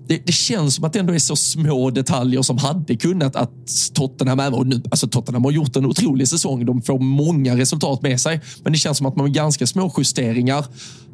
det, 0.09 0.27
det, 0.27 0.33
känns 0.33 0.75
som 0.75 0.85
att 0.85 0.93
det 0.93 0.99
ändå 0.99 1.15
är 1.15 1.19
så 1.19 1.37
små 1.37 1.91
detaljer 1.91 2.43
som 2.43 2.59
hade 2.59 2.97
kunnat 2.97 3.37
att 3.37 3.51
Tottenham, 3.95 4.55
och 4.55 4.67
nu, 4.67 4.83
alltså 4.91 5.09
Tottenham 5.09 5.45
har 5.45 5.51
gjort 5.51 5.77
en 5.77 5.87
otrolig 5.87 6.29
säsong. 6.29 6.67
De 6.67 6.83
får 6.83 6.99
många 6.99 7.57
resultat 7.57 8.03
med 8.03 8.21
sig, 8.21 8.41
men 8.63 8.73
det 8.73 8.79
känns 8.79 8.99
som 8.99 9.07
att 9.07 9.17
man 9.17 9.25
med 9.25 9.35
ganska 9.35 9.67
små 9.67 9.93
justeringar 9.99 10.65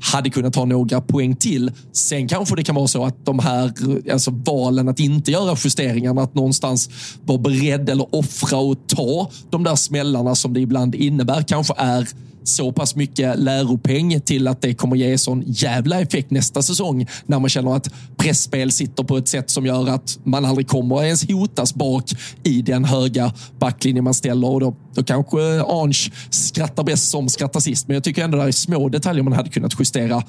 hade 0.01 0.31
kunnat 0.31 0.53
ta 0.53 0.65
några 0.65 1.01
poäng 1.01 1.37
till. 1.37 1.73
Sen 1.93 2.29
kanske 2.29 2.57
det 2.57 2.65
kan 2.65 2.75
vara 2.75 2.87
så 2.87 3.05
att 3.05 3.27
de 3.27 3.39
här 3.39 3.73
alltså 4.13 4.31
valen 4.31 4.89
att 4.89 5.01
inte 5.01 5.31
göra 5.31 5.57
justeringarna, 5.65 6.23
att 6.23 6.35
någonstans 6.35 6.91
vara 7.25 7.39
beredd 7.39 7.89
eller 7.89 8.15
offra 8.15 8.59
och 8.59 8.77
ta 8.87 9.31
de 9.51 9.65
där 9.65 9.77
smällarna 9.77 10.35
som 10.35 10.55
det 10.55 10.58
ibland 10.59 10.95
innebär, 10.95 11.43
kanske 11.43 11.75
är 11.77 12.09
så 12.49 12.73
pass 12.73 12.97
mycket 12.97 13.39
läropeng 13.39 14.21
till 14.21 14.49
att 14.49 14.63
det 14.63 14.75
kommer 14.75 14.97
ge 14.97 15.19
sån 15.19 15.43
jävla 15.47 16.01
effekt 16.01 16.31
nästa 16.31 16.63
säsong 16.63 17.07
när 17.27 17.39
man 17.39 17.51
känner 17.51 17.77
att 17.77 17.91
pressspel 18.17 18.73
sitter 18.73 19.03
på 19.03 19.17
ett 19.17 19.29
sätt 19.29 19.51
som 19.51 19.67
gör 19.67 19.89
att 19.89 20.19
man 20.25 20.45
aldrig 20.45 20.69
kommer 20.69 21.05
ens 21.05 21.31
hotas 21.31 21.75
bak 21.75 22.05
i 22.43 22.63
den 22.63 22.85
höga 22.85 23.33
backlinjen 23.59 24.05
man 24.05 24.15
ställer 24.15 24.49
och 24.49 24.61
då, 24.61 24.77
då 24.95 25.03
kanske 25.03 25.63
Ange 25.63 26.13
skrattar 26.31 26.83
bäst 26.83 27.11
som 27.11 27.29
skrattar 27.29 27.61
sist. 27.61 27.89
Men 27.89 27.95
jag 27.95 28.05
tycker 28.05 28.25
ändå 28.25 28.39
det 28.39 28.45
är 28.45 28.53
små 28.53 28.89
detaljer 28.89 29.23
man 29.23 29.33
hade 29.33 29.51
kunnat 29.51 29.75
justera 29.79 30.23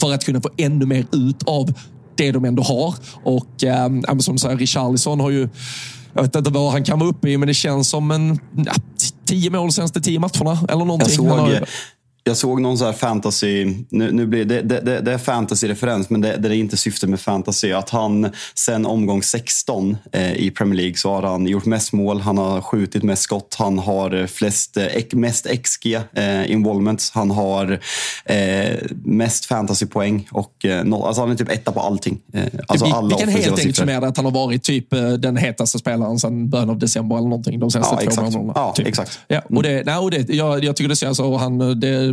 för 0.00 0.14
att 0.14 0.24
kunna 0.24 0.40
få 0.40 0.50
ännu 0.56 0.86
mer 0.86 1.06
ut 1.12 1.42
av 1.42 1.72
det 2.16 2.32
de 2.32 2.44
ändå 2.44 2.62
har. 2.62 2.94
Och 3.22 3.64
eh, 3.64 4.18
som 4.18 4.34
du 4.34 4.38
säger, 4.38 4.56
Richarlison 4.56 5.20
har 5.20 5.30
ju 5.30 5.48
jag 6.12 6.22
vet 6.22 6.36
inte 6.36 6.50
vad 6.50 6.72
han 6.72 6.84
kan 6.84 6.98
vara 6.98 7.10
uppe 7.10 7.30
i, 7.30 7.38
men 7.38 7.48
det 7.48 7.54
känns 7.54 7.88
som 7.88 8.10
en 8.10 8.38
ja, 8.56 8.72
tio 9.24 9.50
mål 9.50 9.72
senaste 9.72 10.00
tio 10.00 10.18
matcherna. 10.18 10.58
Eller 10.68 10.84
någonting. 10.84 11.26
Jag 11.26 11.38
såg, 11.38 11.68
jag 12.24 12.36
såg 12.36 12.60
någon 12.60 12.78
så 12.78 12.92
fantasy, 12.92 13.64
nu, 13.88 14.12
nu 14.12 14.26
blir 14.26 14.44
det, 14.44 14.62
det, 14.62 14.80
det, 14.80 15.00
det 15.00 15.12
är 15.12 15.18
fantasy-referens 15.18 16.06
men 16.08 16.20
det, 16.20 16.36
det 16.36 16.48
är 16.48 16.52
inte 16.52 16.76
syftet 16.76 17.08
med 17.08 17.20
fantasy. 17.20 17.72
Att 17.72 17.90
han 17.90 18.30
sen 18.54 18.86
omgång 18.86 19.22
16 19.22 19.96
eh, 20.12 20.32
i 20.32 20.50
Premier 20.50 20.76
League 20.76 20.96
så 20.96 21.10
har 21.10 21.22
han 21.22 21.46
gjort 21.46 21.64
mest 21.64 21.92
mål, 21.92 22.20
han 22.20 22.38
har 22.38 22.60
skjutit 22.60 23.02
mest 23.02 23.22
skott, 23.22 23.56
han 23.58 23.78
har 23.78 24.26
flest, 24.26 24.76
eh, 24.76 24.86
mest 25.12 25.46
XG 25.62 25.94
eh, 26.12 26.50
involvements, 26.50 27.10
han 27.10 27.30
har 27.30 27.80
eh, 28.24 28.76
mest 29.04 29.44
fantasypoäng 29.44 30.28
och 30.30 30.64
eh, 30.64 30.84
no, 30.84 31.04
alltså 31.04 31.22
han 31.22 31.30
är 31.30 31.34
typ 31.34 31.50
etta 31.50 31.72
på 31.72 31.80
allting. 31.80 32.20
Eh, 32.32 32.42
alltså 32.68 32.86
vi, 32.86 32.92
alla 32.92 33.16
vi 33.16 33.22
kan 33.22 33.28
helt 33.28 33.58
enkelt 33.58 33.76
summera 33.76 34.06
att 34.06 34.16
han 34.16 34.26
har 34.26 34.32
varit 34.32 34.62
typ 34.62 34.92
eh, 34.92 35.08
den 35.08 35.36
hetaste 35.36 35.78
spelaren 35.78 36.18
sedan 36.18 36.50
början 36.50 36.70
av 36.70 36.78
december 36.78 37.16
eller 37.16 37.28
någonting 37.28 37.60
de 37.60 37.70
senaste 37.70 38.04
ja, 38.04 38.10
två 38.10 38.22
månaderna. 38.22 38.52
Ja, 38.54 38.72
typ. 38.76 38.86
exakt. 38.86 39.18
Ja, 39.28 39.42
och 39.50 39.62
det, 39.62 39.82
nej, 39.86 39.96
och 39.96 40.10
det, 40.10 40.28
jag, 40.28 40.64
jag 40.64 40.76
tycker 40.76 40.88
det 40.88 40.96
ser 40.96 41.12
så. 41.12 41.36
Han, 41.36 41.80
det, 41.80 42.11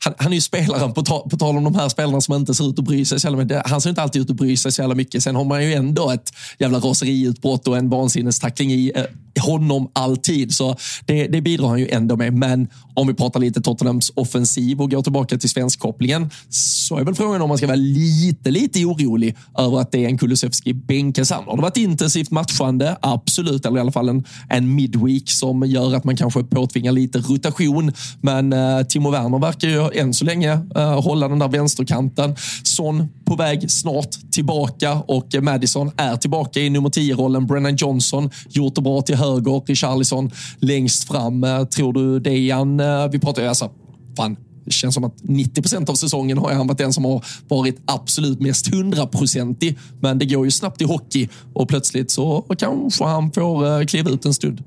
han, 0.00 0.14
han, 0.18 0.32
är 0.32 0.34
ju 0.34 0.40
spelaren, 0.40 0.92
på, 0.92 1.02
ta, 1.02 1.28
på 1.28 1.36
tal 1.36 1.56
om 1.56 1.64
de 1.64 1.74
här 1.74 1.88
spelarna 1.88 2.20
som 2.20 2.34
inte 2.34 2.54
ser 2.54 2.70
ut 2.70 2.78
att 2.78 2.84
bry 2.84 3.04
sig 3.04 3.20
så 3.20 3.26
jävla 3.26 3.42
mycket. 3.42 3.66
Han 3.66 3.80
ser 3.80 3.90
inte 3.90 4.02
alltid 4.02 4.22
ut 4.22 4.30
att 4.30 4.36
bry 4.36 4.56
sig 4.56 4.72
så 4.72 4.82
jävla 4.82 4.94
mycket. 4.94 5.22
Sen 5.22 5.36
har 5.36 5.44
man 5.44 5.64
ju 5.64 5.74
ändå 5.74 6.10
ett 6.10 6.32
jävla 6.58 6.78
raseriutbrott 6.78 7.68
och 7.68 7.76
en 7.76 7.88
vansinnestackling 7.88 8.72
i 8.72 8.92
eh, 8.94 9.04
honom 9.38 9.90
alltid. 9.92 10.54
Så 10.54 10.76
det, 11.06 11.26
det 11.26 11.40
bidrar 11.40 11.68
han 11.68 11.78
ju 11.78 11.88
ändå 11.88 12.16
med. 12.16 12.32
Men 12.32 12.68
om 12.94 13.06
vi 13.06 13.14
pratar 13.14 13.40
lite 13.40 13.60
Tottenhams 13.60 14.12
offensiv 14.14 14.80
och 14.80 14.90
går 14.90 15.02
tillbaka 15.02 15.38
till 15.38 15.50
svenskkopplingen 15.50 16.30
så 16.48 16.96
är 16.98 17.04
väl 17.04 17.14
frågan 17.14 17.42
om 17.42 17.48
man 17.48 17.58
ska 17.58 17.66
vara 17.66 17.76
lite, 17.76 18.50
lite 18.50 18.84
orolig 18.84 19.36
över 19.58 19.80
att 19.80 19.92
det 19.92 20.04
är 20.04 20.08
en 20.08 20.18
Kulusevski 20.18 20.74
bänkas. 20.74 21.30
Han 21.30 21.44
har 21.44 21.56
det 21.56 21.62
varit 21.62 21.76
intensivt 21.76 22.30
matchande, 22.30 22.96
absolut, 23.02 23.66
eller 23.66 23.76
i 23.76 23.80
alla 23.80 23.92
fall 23.92 24.08
en, 24.08 24.24
en 24.48 24.74
midweek 24.74 25.30
som 25.30 25.62
gör 25.66 25.94
att 25.94 26.04
man 26.04 26.16
kanske 26.16 26.42
påtvingar 26.42 26.92
lite 26.92 27.18
rotation. 27.18 27.92
Men 28.20 28.52
uh, 28.52 28.82
Timo 28.82 29.10
Werner 29.10 29.38
verkar 29.38 29.68
ju 29.68 30.00
än 30.00 30.14
så 30.14 30.24
länge 30.24 30.52
uh, 30.76 31.00
hålla 31.00 31.28
den 31.28 31.38
där 31.38 31.48
vänsterkanten. 31.48 32.36
Son 32.62 33.08
på 33.24 33.36
väg 33.36 33.70
snart 33.70 34.30
tillbaka 34.30 34.94
och 34.94 35.26
Madison 35.42 35.90
är 35.96 36.16
tillbaka 36.16 36.60
i 36.60 36.70
nummer 36.70 36.88
10-rollen. 36.88 37.46
Brennan 37.46 37.76
Johnson 37.76 38.30
gjort 38.48 38.74
det 38.74 38.82
bra 38.82 39.02
till 39.02 39.16
höger, 39.20 39.66
Richarlison 39.66 40.30
längst 40.58 41.04
fram. 41.04 41.44
Eh, 41.44 41.64
tror 41.64 41.92
du 41.92 42.20
Dejan, 42.20 42.82
vi 43.12 43.18
pratar 43.18 43.42
ju 43.42 43.48
alltså, 43.48 43.70
fan, 44.16 44.36
det 44.64 44.70
känns 44.74 44.94
som 44.94 45.04
att 45.04 45.14
90 45.22 45.62
procent 45.62 45.88
av 45.88 45.94
säsongen 45.94 46.38
har 46.38 46.52
han 46.52 46.66
varit 46.66 46.78
den 46.78 46.92
som 46.92 47.04
har 47.04 47.24
varit 47.48 47.80
absolut 47.84 48.40
mest 48.40 48.74
hundraprocentig. 48.74 49.78
Men 50.00 50.18
det 50.18 50.24
går 50.24 50.44
ju 50.44 50.50
snabbt 50.50 50.82
i 50.82 50.84
hockey 50.84 51.28
och 51.52 51.68
plötsligt 51.68 52.10
så 52.10 52.44
kanske 52.58 53.04
han 53.04 53.32
får 53.32 53.80
eh, 53.80 53.86
kliva 53.86 54.10
ut 54.10 54.24
en 54.24 54.34
stund. 54.34 54.62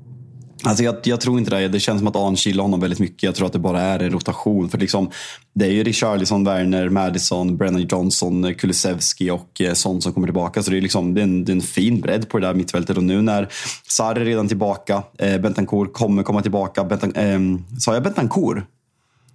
Alltså 0.66 0.84
jag, 0.84 0.96
jag, 1.04 1.20
tror 1.20 1.38
inte 1.38 1.50
det. 1.50 1.68
Det 1.68 1.80
känns 1.80 1.98
som 1.98 2.08
att 2.08 2.16
Arn 2.16 2.36
chillar 2.36 2.62
honom 2.62 2.80
väldigt 2.80 2.98
mycket. 2.98 3.22
Jag 3.22 3.34
tror 3.34 3.46
att 3.46 3.52
det 3.52 3.58
bara 3.58 3.80
är 3.80 3.98
en 3.98 4.10
rotation. 4.10 4.68
För 4.68 4.78
liksom, 4.78 5.10
det 5.54 5.66
är 5.66 5.70
ju 5.70 5.84
Richarlison, 5.84 6.44
Werner, 6.44 6.88
Madison, 6.88 7.56
Brennan 7.56 7.86
Johnson, 7.90 8.54
Kulusevski 8.54 9.30
och 9.30 9.60
eh, 9.60 9.72
sånt 9.72 10.02
som 10.02 10.12
kommer 10.12 10.26
tillbaka. 10.26 10.62
Så 10.62 10.70
det 10.70 10.76
är, 10.76 10.80
liksom, 10.80 11.14
det 11.14 11.20
är, 11.20 11.22
en, 11.22 11.44
det 11.44 11.52
är 11.52 11.54
en 11.54 11.62
fin 11.62 12.00
bredd 12.00 12.28
på 12.28 12.38
det 12.38 12.46
där 12.46 12.54
mittfältet. 12.54 12.96
Och 12.96 13.04
nu 13.04 13.22
när 13.22 13.48
Sarri 13.88 14.20
är 14.20 14.24
redan 14.24 14.48
tillbaka, 14.48 15.02
eh, 15.18 15.38
Bentancourt 15.38 15.92
kommer 15.92 16.22
komma 16.22 16.42
tillbaka. 16.42 16.84
Bentan, 16.84 17.12
eh, 17.12 17.40
sa 17.78 17.94
jag 17.94 18.02
Bentancourt? 18.02 18.64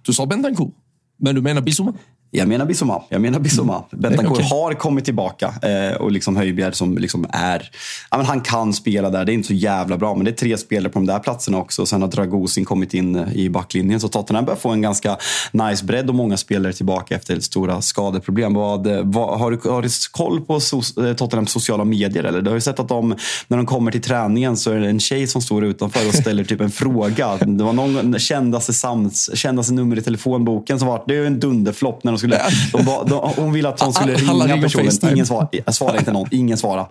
Du 0.02 0.12
sa 0.12 0.26
Bentancourt, 0.26 0.74
men 1.18 1.34
du 1.34 1.40
menar 1.40 1.60
Bissouma? 1.60 1.92
Jag 2.30 2.48
menar 2.48 2.66
Bissoma. 2.66 3.02
Jag 3.08 3.20
menar 3.20 3.38
Bissoma. 3.38 3.74
Mm. 3.74 4.02
Bentancourt 4.02 4.38
okay. 4.38 4.48
har 4.50 4.74
kommit 4.74 5.04
tillbaka 5.04 5.54
eh, 5.62 5.96
och 5.96 6.12
liksom 6.12 6.36
Höjbjerg 6.36 6.74
som 6.74 6.98
liksom 6.98 7.26
är... 7.30 7.70
Ja, 8.10 8.16
men 8.16 8.26
han 8.26 8.40
kan 8.40 8.72
spela 8.72 9.10
där. 9.10 9.24
Det 9.24 9.32
är 9.32 9.34
inte 9.34 9.48
så 9.48 9.54
jävla 9.54 9.98
bra, 9.98 10.14
men 10.14 10.24
det 10.24 10.30
är 10.30 10.34
tre 10.34 10.58
spelare 10.58 10.92
på 10.92 10.98
de 10.98 11.06
där 11.06 11.18
platserna 11.18 11.58
också. 11.58 11.86
Sen 11.86 12.02
har 12.02 12.08
Dragosin 12.08 12.64
kommit 12.64 12.94
in 12.94 13.16
eh, 13.16 13.32
i 13.32 13.50
backlinjen. 13.50 14.00
Så 14.00 14.08
Tottenham 14.08 14.44
börjar 14.44 14.58
få 14.58 14.68
en 14.68 14.82
ganska 14.82 15.16
nice 15.52 15.84
bredd 15.84 16.08
och 16.08 16.14
många 16.14 16.36
spelare 16.36 16.72
tillbaka 16.72 17.14
efter 17.14 17.40
stora 17.40 17.82
skadeproblem. 17.82 18.54
Vad, 18.54 18.86
eh, 18.86 19.00
vad, 19.04 19.38
har, 19.38 19.50
du, 19.50 19.68
har 19.70 19.82
du 19.82 19.88
koll 20.10 20.40
på 20.40 20.60
so 20.60 20.82
eh, 21.06 21.14
Tottenhams 21.14 21.50
sociala 21.50 21.84
medier? 21.84 22.24
Eller? 22.24 22.42
Du 22.42 22.50
har 22.50 22.56
ju 22.56 22.60
sett 22.60 22.80
att 22.80 22.88
de, 22.88 23.14
när 23.48 23.56
de 23.56 23.66
kommer 23.66 23.90
till 23.90 24.02
träningen 24.02 24.56
så 24.56 24.70
är 24.70 24.80
det 24.80 24.88
en 24.88 25.00
tjej 25.00 25.26
som 25.26 25.42
står 25.42 25.64
utanför 25.64 26.08
och 26.08 26.14
ställer 26.14 26.44
typ 26.44 26.60
en 26.60 26.70
fråga. 26.70 27.36
Det 27.36 27.64
var 27.64 27.72
någon 27.72 28.18
kändaste, 28.18 28.72
sams, 28.72 29.36
kändaste 29.36 29.72
nummer 29.72 29.98
i 29.98 30.02
telefonboken 30.02 30.78
som 30.78 30.88
var 30.88 31.04
det 31.06 31.16
är 31.16 31.24
en 31.24 31.40
dunderflopp 31.40 32.04
när 32.04 32.12
de 32.12 32.19
skulle... 32.20 32.40
De 32.72 32.84
ba, 32.84 33.04
de, 33.04 33.32
hon 33.36 33.52
ville 33.52 33.68
att 33.68 33.80
hon 33.80 33.92
skulle 33.92 34.14
ringa 34.14 34.62
personen. 34.62 35.12
Ingen 35.12 35.26
svarade 35.26 35.72
svara 35.80 35.98
inte 35.98 36.12
någon. 36.12 36.28
Ingen 36.30 36.56
svara. 36.58 36.86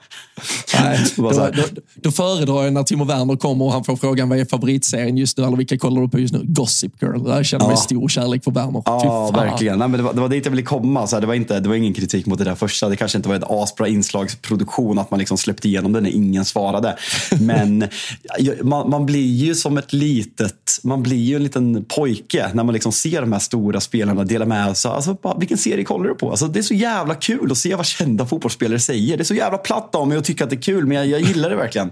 Nej, 0.82 1.00
då, 1.16 1.32
då, 1.32 1.64
då 1.96 2.12
föredrar 2.12 2.64
jag 2.64 2.74
när 2.74 2.84
Timo 2.84 3.06
Werner 3.06 3.36
kommer 3.36 3.66
och 3.66 3.72
han 3.72 3.84
får 3.84 3.96
frågan 3.96 4.30
vad 4.30 4.40
är 4.40 4.46
favoritserien 4.46 5.18
just 5.18 5.38
nu? 5.38 5.44
Eller 5.44 5.58
vilka 5.58 5.78
kollar 5.78 6.02
du 6.02 6.10
på 6.10 6.20
just 6.20 6.34
nu? 6.34 6.42
Gossip 6.44 7.02
Girl. 7.02 7.24
Där 7.24 7.44
känner 7.44 7.66
jag 7.66 7.72
ja. 7.72 7.78
stor 7.78 8.08
kärlek 8.08 8.44
för 8.44 8.52
Werner. 8.52 8.82
Ja, 8.86 9.32
verkligen. 9.32 9.80
Nej, 9.80 9.88
men 9.88 9.98
det, 9.98 10.04
var, 10.04 10.14
det 10.14 10.22
var 10.22 10.30
dit 10.30 10.46
jag 10.46 10.52
ville 10.52 10.64
komma. 10.64 11.08
Så 11.08 11.16
här, 11.16 11.22
det, 11.22 11.28
var 11.28 11.34
inte, 11.34 11.60
det 11.60 11.70
var 11.70 11.76
ingen 11.76 11.94
kritik 11.94 12.26
mot 12.26 12.38
det 12.38 12.44
där 12.44 12.56
första. 12.56 12.90
Det 12.90 12.96
kanske 12.96 13.18
inte 13.18 13.30
var 13.30 13.36
ett 13.36 13.44
asbra 13.50 13.88
inslagsproduktion 13.88 15.00
att 15.00 15.12
man 15.12 15.20
liksom 15.20 15.38
släppte 15.38 15.68
igenom 15.68 15.94
det 15.94 16.02
när 16.02 16.10
ingen 16.10 16.46
svarade. 16.46 16.98
Men 17.40 17.88
man, 18.64 18.90
man, 18.90 19.06
blir 19.06 19.34
ju 19.36 19.56
som 19.56 19.78
ett 19.78 19.94
litet... 19.94 20.56
Man 20.84 21.04
blir 21.04 21.18
ju 21.18 21.36
en 21.36 21.44
liten 21.44 21.86
pojke 21.86 22.50
när 22.54 22.64
man 22.64 22.74
liksom 22.74 22.92
ser 22.92 23.22
de 23.22 23.32
här 23.32 23.40
stora 23.40 23.80
spelarna 23.80 24.24
dela 24.24 24.46
med 24.46 24.78
sig. 24.78 24.92
Alltså, 24.92 25.18
vilken 25.38 25.58
serie 25.58 25.84
kollar 25.86 26.08
du 26.10 26.16
på? 26.16 26.30
Alltså, 26.30 26.48
det 26.48 26.60
är 26.60 26.64
så 26.64 26.74
jävla 26.74 27.16
kul 27.16 27.52
att 27.52 27.58
se 27.58 27.76
vad 27.76 27.86
kända 27.86 28.26
fotbollsspelare 28.26 28.80
säger. 28.80 29.18
Det 29.18 29.24
är 29.24 29.26
så 29.26 29.36
jävla 29.36 29.58
platt 29.58 29.96
av 29.96 30.08
mig 30.08 30.18
att 30.18 30.26
tycka 30.26 30.44
att 30.44 30.50
det 30.50 30.56
är 30.56 30.62
kul, 30.62 30.86
men 30.86 30.98
jag, 30.98 31.08
jag 31.08 31.22
gillar 31.22 31.50
det 31.50 31.56
verkligen. 31.56 31.92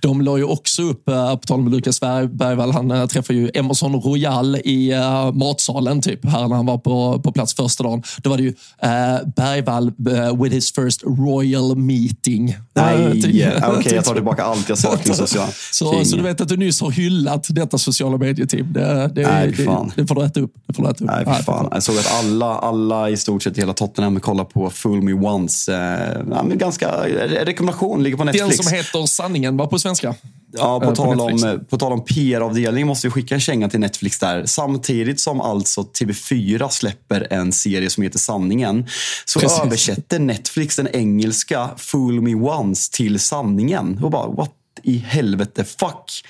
De 0.00 0.22
la 0.22 0.38
ju 0.38 0.44
också 0.44 0.82
upp, 0.82 1.08
äh, 1.08 1.36
på 1.36 1.46
tal 1.46 1.58
om 1.58 1.68
Lukas 1.68 2.00
Bergvall, 2.00 2.70
han 2.72 2.90
äh, 2.90 3.06
träffade 3.06 3.38
ju 3.38 3.50
Emerson 3.54 3.94
Royal 3.94 4.56
i 4.56 4.92
äh, 4.92 5.32
matsalen 5.32 6.02
typ, 6.02 6.24
här 6.24 6.48
när 6.48 6.56
han 6.56 6.66
var 6.66 6.78
på, 6.78 7.20
på 7.22 7.32
plats 7.32 7.54
första 7.54 7.84
dagen. 7.84 8.02
Då 8.22 8.30
var 8.30 8.36
det 8.36 8.42
ju 8.42 8.54
Bergvall 9.36 9.92
with 10.42 10.54
his 10.54 10.72
first 10.72 11.02
royal 11.02 11.76
meeting. 11.76 12.56
Nej, 12.74 13.22
typ. 13.22 13.24
okej 13.24 13.78
okay, 13.78 13.94
jag 13.94 14.04
tar 14.04 14.14
tillbaka 14.18 14.44
allt 14.44 14.68
jag 14.68 14.78
sa 14.78 14.96
kring 14.96 15.14
sociala 15.14 15.48
så, 15.72 16.04
så 16.04 16.16
du 16.16 16.22
vet 16.22 16.40
att 16.40 16.48
du 16.48 16.56
nyss 16.56 16.80
har 16.80 16.90
hyllat 16.90 17.46
detta 17.48 17.78
sociala 17.78 18.16
medieteam. 18.16 18.72
Det, 18.72 19.10
det, 19.14 19.22
Nej, 19.22 19.46
det, 19.46 19.92
det, 19.96 20.06
får 20.06 20.14
du 20.14 20.24
äta 20.24 20.40
upp. 20.40 20.52
Det 20.66 20.74
får 20.74 20.82
du 20.82 20.90
äta 20.90 21.04
upp. 21.04 21.10
Nej, 21.10 21.24
för 21.24 21.42
fan. 21.42 21.68
Jag 21.72 21.82
såg 21.82 21.96
att 21.98 22.24
alla, 22.24 22.46
alla 22.46 23.10
i 23.10 23.16
stort 23.16 23.42
sett 23.42 23.58
i 23.58 23.60
hela 23.60 23.72
Tottenham 23.72 24.20
kollar 24.20 24.44
på 24.44 24.70
Fool 24.70 25.02
Me 25.02 25.12
Once. 25.12 25.74
Eh, 25.74 26.44
ganska, 26.44 26.88
rekommendation, 27.44 28.02
ligger 28.02 28.16
på 28.16 28.24
Netflix. 28.24 28.56
Den 28.56 28.64
som 28.64 28.72
heter 28.76 29.06
Sanningen 29.06 29.56
var 29.56 29.66
på 29.68 29.78
svenska. 29.78 30.14
Ja, 30.52 30.80
på, 30.80 30.96
tal 30.96 31.20
om, 31.20 31.64
på 31.70 31.78
tal 31.78 31.92
om 31.92 32.04
PR-avdelning 32.04 32.86
måste 32.86 33.06
vi 33.06 33.10
skicka 33.10 33.34
en 33.34 33.40
känga 33.40 33.68
till 33.68 33.80
Netflix 33.80 34.18
där. 34.18 34.46
Samtidigt 34.46 35.20
som 35.20 35.40
alltså 35.40 35.82
TV4 35.82 36.68
släpper 36.68 37.26
en 37.30 37.52
serie 37.52 37.90
som 37.90 38.02
heter 38.02 38.18
Sanningen 38.18 38.86
så 39.24 39.40
Precis. 39.40 39.60
översätter 39.60 40.18
Netflix 40.18 40.76
den 40.76 40.88
engelska 40.88 41.70
Fool 41.76 42.20
Me 42.20 42.34
Once 42.34 42.92
till 42.92 43.20
Sanningen. 43.20 44.04
Och 44.04 44.10
bara, 44.10 44.26
what 44.26 44.54
i 44.82 44.98
helvete, 44.98 45.64
fuck. 45.64 46.24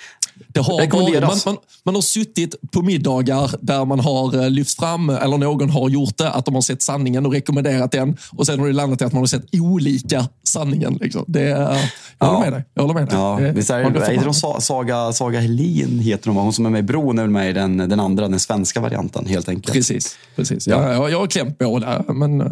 Det 0.48 0.60
har 0.60 0.76
varit, 0.76 1.22
man, 1.22 1.38
man, 1.46 1.56
man, 1.84 1.94
har 1.94 2.02
suttit 2.02 2.54
på 2.70 2.82
middagar 2.82 3.50
där 3.60 3.84
man 3.84 4.00
har 4.00 4.42
eh, 4.42 4.50
lyft 4.50 4.78
fram, 4.78 5.10
eller 5.10 5.38
någon 5.38 5.70
har 5.70 5.88
gjort 5.88 6.18
det, 6.18 6.30
att 6.30 6.44
de 6.44 6.54
har 6.54 6.62
sett 6.62 6.82
sanningen 6.82 7.26
och 7.26 7.32
rekommenderat 7.32 7.92
den. 7.92 8.16
Och 8.32 8.46
sen 8.46 8.58
har 8.58 8.66
det 8.66 8.72
landat 8.72 9.00
i 9.00 9.04
att 9.04 9.12
man 9.12 9.22
har 9.22 9.26
sett 9.26 9.44
olika 9.52 10.28
sanningen. 10.44 10.98
Liksom. 11.00 11.24
Det, 11.26 11.40
jag 11.40 11.78
ja. 12.18 12.26
håller 12.26 12.40
med 12.40 12.52
dig. 12.52 12.64
Jag 12.74 12.82
håller 12.82 12.94
med 12.94 13.08
dig. 13.08 13.18
Ja, 13.18 13.38
det, 13.40 13.52
visst 13.52 13.70
är 13.70 13.90
det, 13.90 14.06
är 14.06 14.24
de 14.24 14.60
Saga, 14.60 15.12
Saga 15.12 15.40
Helin 15.40 15.98
heter 15.98 16.26
de, 16.26 16.36
hon 16.36 16.52
som 16.52 16.66
är 16.66 16.70
med 16.70 16.78
i 16.78 16.82
Bron 16.82 17.18
är 17.18 17.22
väl 17.22 17.30
med 17.30 17.50
i 17.50 17.52
den, 17.52 17.76
den 17.76 18.00
andra, 18.00 18.28
den 18.28 18.40
svenska 18.40 18.80
varianten 18.80 19.26
helt 19.26 19.48
enkelt. 19.48 19.72
Precis. 19.72 20.16
precis. 20.36 20.66
Ja. 20.66 20.92
Jag, 20.92 21.10
jag 21.10 21.18
har 21.18 21.26
klämt 21.26 21.58
båda, 21.58 22.04
men 22.08 22.40
eh, 22.40 22.46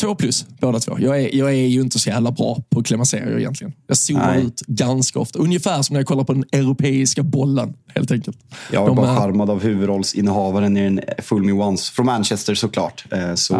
Två 0.00 0.14
plus 0.14 0.46
båda 0.60 0.80
två. 0.80 0.96
Jag 1.00 1.22
är, 1.22 1.34
jag 1.34 1.48
är 1.48 1.66
ju 1.66 1.80
inte 1.80 1.98
så 1.98 2.08
jävla 2.08 2.30
bra 2.30 2.62
på 2.70 2.80
att 2.80 2.86
klämma 2.86 3.04
serier 3.04 3.38
egentligen. 3.38 3.72
Jag 3.86 3.96
zoomar 3.96 4.36
ut 4.36 4.60
ganska 4.66 5.18
ofta. 5.18 5.38
Ungefär 5.38 5.82
som 5.82 5.94
när 5.94 6.00
jag 6.00 6.06
kollar 6.06 6.24
på 6.24 6.32
den 6.32 6.44
europeiska 6.52 7.22
bollen, 7.22 7.74
helt 7.94 8.10
enkelt. 8.10 8.38
Jag 8.72 8.82
är 8.82 8.86
De, 8.86 8.96
bara 8.96 9.16
charmad 9.16 9.50
av 9.50 9.62
huvudrollsinnehavaren 9.62 10.76
i 10.76 10.80
en 10.80 11.00
Full 11.18 11.44
Me 11.44 11.52
Once. 11.52 11.92
Från 11.92 12.06
Manchester 12.06 12.54
såklart. 12.54 13.04
Eh, 13.12 13.34
så 13.34 13.54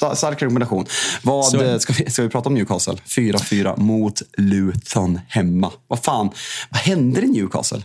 ja. 0.00 0.14
stark 0.14 0.42
rekommendation. 0.42 0.86
Vad, 1.22 1.44
så. 1.44 1.78
ska, 1.78 1.92
vi, 1.92 2.10
ska 2.10 2.22
vi 2.22 2.28
prata 2.28 2.48
om 2.48 2.54
Newcastle? 2.54 2.94
4-4 3.06 3.80
mot 3.80 4.22
Luton 4.36 5.20
hemma. 5.28 5.72
Vad 5.88 6.04
fan, 6.04 6.30
vad 6.70 6.80
händer 6.80 7.24
i 7.24 7.28
Newcastle? 7.28 7.82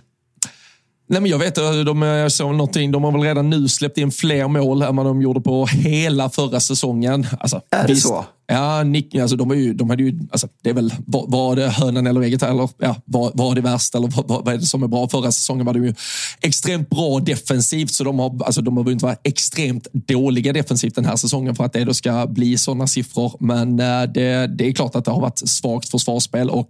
Nej, 1.07 1.21
men 1.21 1.31
jag 1.31 1.39
vet 1.39 1.55
de, 1.55 2.01
jag 2.01 2.31
såg 2.31 2.51
någonting. 2.51 2.91
De 2.91 3.03
har 3.03 3.11
väl 3.11 3.21
redan 3.21 3.49
nu 3.49 3.67
släppt 3.67 3.97
in 3.97 4.11
fler 4.11 4.47
mål 4.47 4.81
än 4.81 4.95
vad 4.95 5.05
de 5.05 5.21
gjorde 5.21 5.41
på 5.41 5.65
hela 5.65 6.29
förra 6.29 6.59
säsongen. 6.59 7.27
Alltså, 7.39 7.61
är 7.71 7.87
det 7.87 7.95
så? 7.95 8.25
Ja, 8.47 8.83
Nick, 8.83 9.15
alltså 9.15 9.35
de, 9.35 9.47
var 9.47 9.55
ju, 9.55 9.73
de 9.73 9.89
hade 9.89 10.03
ju, 10.03 10.19
alltså, 10.31 10.47
det 10.63 10.69
är 10.69 10.73
väl, 10.73 10.93
var, 11.05 11.25
var 11.27 11.55
det 11.55 11.69
hönan 11.69 12.07
eller 12.07 12.21
ägget? 12.21 12.43
Eller 12.43 12.69
ja, 12.77 12.95
var, 13.05 13.31
var 13.33 13.55
det 13.55 13.61
värst? 13.61 13.95
Eller 13.95 14.07
vad, 14.07 14.45
vad 14.45 14.53
är 14.53 14.57
det 14.57 14.65
som 14.65 14.83
är 14.83 14.87
bra? 14.87 15.07
Förra 15.07 15.31
säsongen 15.31 15.65
var 15.65 15.73
de 15.73 15.83
ju 15.85 15.93
extremt 16.41 16.89
bra 16.89 17.19
defensivt, 17.19 17.91
så 17.91 18.03
de 18.03 18.19
har, 18.19 18.43
alltså, 18.45 18.61
de 18.61 18.77
har 18.77 18.91
inte 18.91 19.05
varit 19.05 19.21
extremt 19.23 19.87
dåliga 19.93 20.53
defensivt 20.53 20.95
den 20.95 21.05
här 21.05 21.15
säsongen 21.15 21.55
för 21.55 21.63
att 21.63 21.73
det 21.73 21.83
då 21.83 21.93
ska 21.93 22.27
bli 22.27 22.57
sådana 22.57 22.87
siffror. 22.87 23.33
Men 23.39 23.79
eh, 23.79 24.03
det, 24.03 24.47
det 24.47 24.67
är 24.67 24.71
klart 24.71 24.95
att 24.95 25.05
det 25.05 25.11
har 25.11 25.21
varit 25.21 25.49
svagt 25.49 25.89
försvarsspel 25.89 26.49
och 26.49 26.69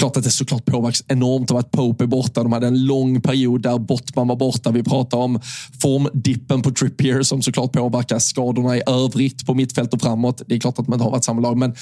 klart 0.00 0.16
att 0.16 0.24
det 0.24 0.30
såklart 0.30 0.64
påverkas 0.64 1.02
enormt 1.08 1.50
av 1.50 1.56
att 1.56 1.70
Pope 1.70 2.04
är 2.04 2.06
borta. 2.06 2.42
De 2.42 2.52
hade 2.52 2.66
en 2.66 2.86
lång 2.86 3.20
period 3.20 3.62
där 3.62 3.78
Bottman 3.78 4.28
var 4.28 4.36
borta. 4.36 4.70
Vi 4.70 4.82
pratar 4.82 5.18
om 5.18 5.40
formdippen 5.82 6.62
på 6.62 6.70
Trippier 6.70 7.22
som 7.22 7.42
såklart 7.42 7.72
påverkar 7.72 8.18
skadorna 8.18 8.76
i 8.76 8.82
övrigt 8.86 9.46
på 9.46 9.54
mittfält 9.54 9.94
och 9.94 10.00
framåt. 10.00 10.42
Det 10.46 10.54
är 10.54 10.58
klart 10.58 10.78
att 10.78 10.88
man 10.88 10.99
inte 11.00 11.06
har 11.06 11.10
varit 11.10 11.24
samma 11.24 11.40
lag, 11.40 11.56
men 11.56 11.74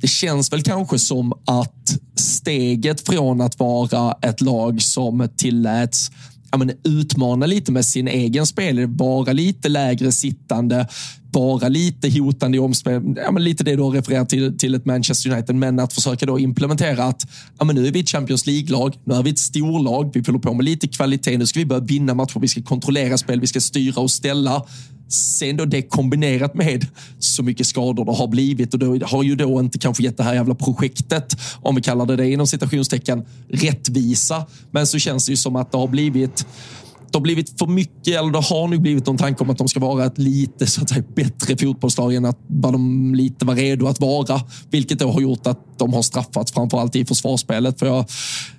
det 0.00 0.06
känns 0.06 0.52
väl 0.52 0.62
kanske 0.62 0.98
som 0.98 1.32
att 1.46 1.98
steget 2.16 3.06
från 3.06 3.40
att 3.40 3.58
vara 3.58 4.16
ett 4.22 4.40
lag 4.40 4.82
som 4.82 5.28
tilläts 5.36 6.10
ja, 6.50 6.58
men, 6.58 6.72
utmana 6.84 7.46
lite 7.46 7.72
med 7.72 7.84
sin 7.84 8.08
egen 8.08 8.46
spel, 8.46 8.86
vara 8.86 9.32
lite 9.32 9.68
lägre 9.68 10.12
sittande, 10.12 10.88
vara 11.32 11.68
lite 11.68 12.20
hotande 12.20 12.56
i 12.56 12.60
omspel. 12.60 13.02
Ja, 13.16 13.32
men 13.32 13.44
lite 13.44 13.64
det 13.64 13.76
du 13.76 13.82
har 13.82 13.90
refererat 13.90 14.28
till, 14.28 14.58
till 14.58 14.74
ett 14.74 14.84
Manchester 14.84 15.30
United, 15.30 15.56
men 15.56 15.78
att 15.78 15.92
försöka 15.92 16.26
då 16.26 16.38
implementera 16.38 17.04
att 17.04 17.26
ja, 17.58 17.64
men 17.64 17.76
nu 17.76 17.86
är 17.86 17.92
vi 17.92 18.00
ett 18.00 18.10
Champions 18.10 18.46
League-lag, 18.46 18.98
nu 19.04 19.14
är 19.14 19.22
vi 19.22 19.30
ett 19.30 19.38
storlag, 19.38 20.10
vi 20.14 20.24
fyller 20.24 20.38
på 20.38 20.54
med 20.54 20.64
lite 20.64 20.88
kvalitet, 20.88 21.38
nu 21.38 21.46
ska 21.46 21.58
vi 21.58 21.66
börja 21.66 21.82
vinna 21.82 22.14
matcher, 22.14 22.40
vi 22.40 22.48
ska 22.48 22.62
kontrollera 22.62 23.18
spel, 23.18 23.40
vi 23.40 23.46
ska 23.46 23.60
styra 23.60 24.00
och 24.00 24.10
ställa. 24.10 24.62
Sen 25.08 25.56
då 25.56 25.64
det 25.64 25.82
kombinerat 25.82 26.54
med 26.54 26.86
så 27.18 27.42
mycket 27.42 27.66
skador 27.66 28.04
det 28.04 28.12
har 28.12 28.28
blivit 28.28 28.74
och 28.74 28.78
det 28.80 29.06
har 29.06 29.22
ju 29.22 29.36
då 29.36 29.60
inte 29.60 29.78
kanske 29.78 30.02
gett 30.02 30.16
det 30.16 30.22
här 30.22 30.34
jävla 30.34 30.54
projektet, 30.54 31.36
om 31.62 31.74
vi 31.74 31.82
kallar 31.82 32.06
det 32.06 32.16
det 32.16 32.30
inom 32.30 32.46
citationstecken, 32.46 33.24
rättvisa. 33.48 34.46
Men 34.70 34.86
så 34.86 34.98
känns 34.98 35.26
det 35.26 35.32
ju 35.32 35.36
som 35.36 35.56
att 35.56 35.72
det 35.72 35.78
har 35.78 35.88
blivit 35.88 36.46
det 37.14 37.18
har 37.18 37.22
blivit 37.22 37.58
för 37.58 37.66
mycket, 37.66 38.20
eller 38.20 38.30
det 38.30 38.40
har 38.40 38.68
nog 38.68 38.80
blivit 38.80 39.06
någon 39.06 39.16
tanke 39.16 39.44
om 39.44 39.50
att 39.50 39.58
de 39.58 39.68
ska 39.68 39.80
vara 39.80 40.04
ett 40.04 40.18
lite 40.18 40.66
så 40.66 40.82
att 40.82 40.88
säga, 40.88 41.04
bättre 41.14 41.56
fotbollslag 41.56 42.14
än 42.14 42.24
att 42.24 42.38
vad 42.46 42.72
de 42.74 43.14
lite 43.14 43.44
var 43.44 43.54
redo 43.54 43.86
att 43.86 44.00
vara. 44.00 44.40
Vilket 44.70 44.98
då 44.98 45.10
har 45.10 45.20
gjort 45.20 45.46
att 45.46 45.78
de 45.78 45.92
har 45.92 46.02
straffats, 46.02 46.52
framförallt 46.52 46.96
i 46.96 47.04
försvarsspelet. 47.04 47.78
För 47.78 47.86
jag, 47.86 48.06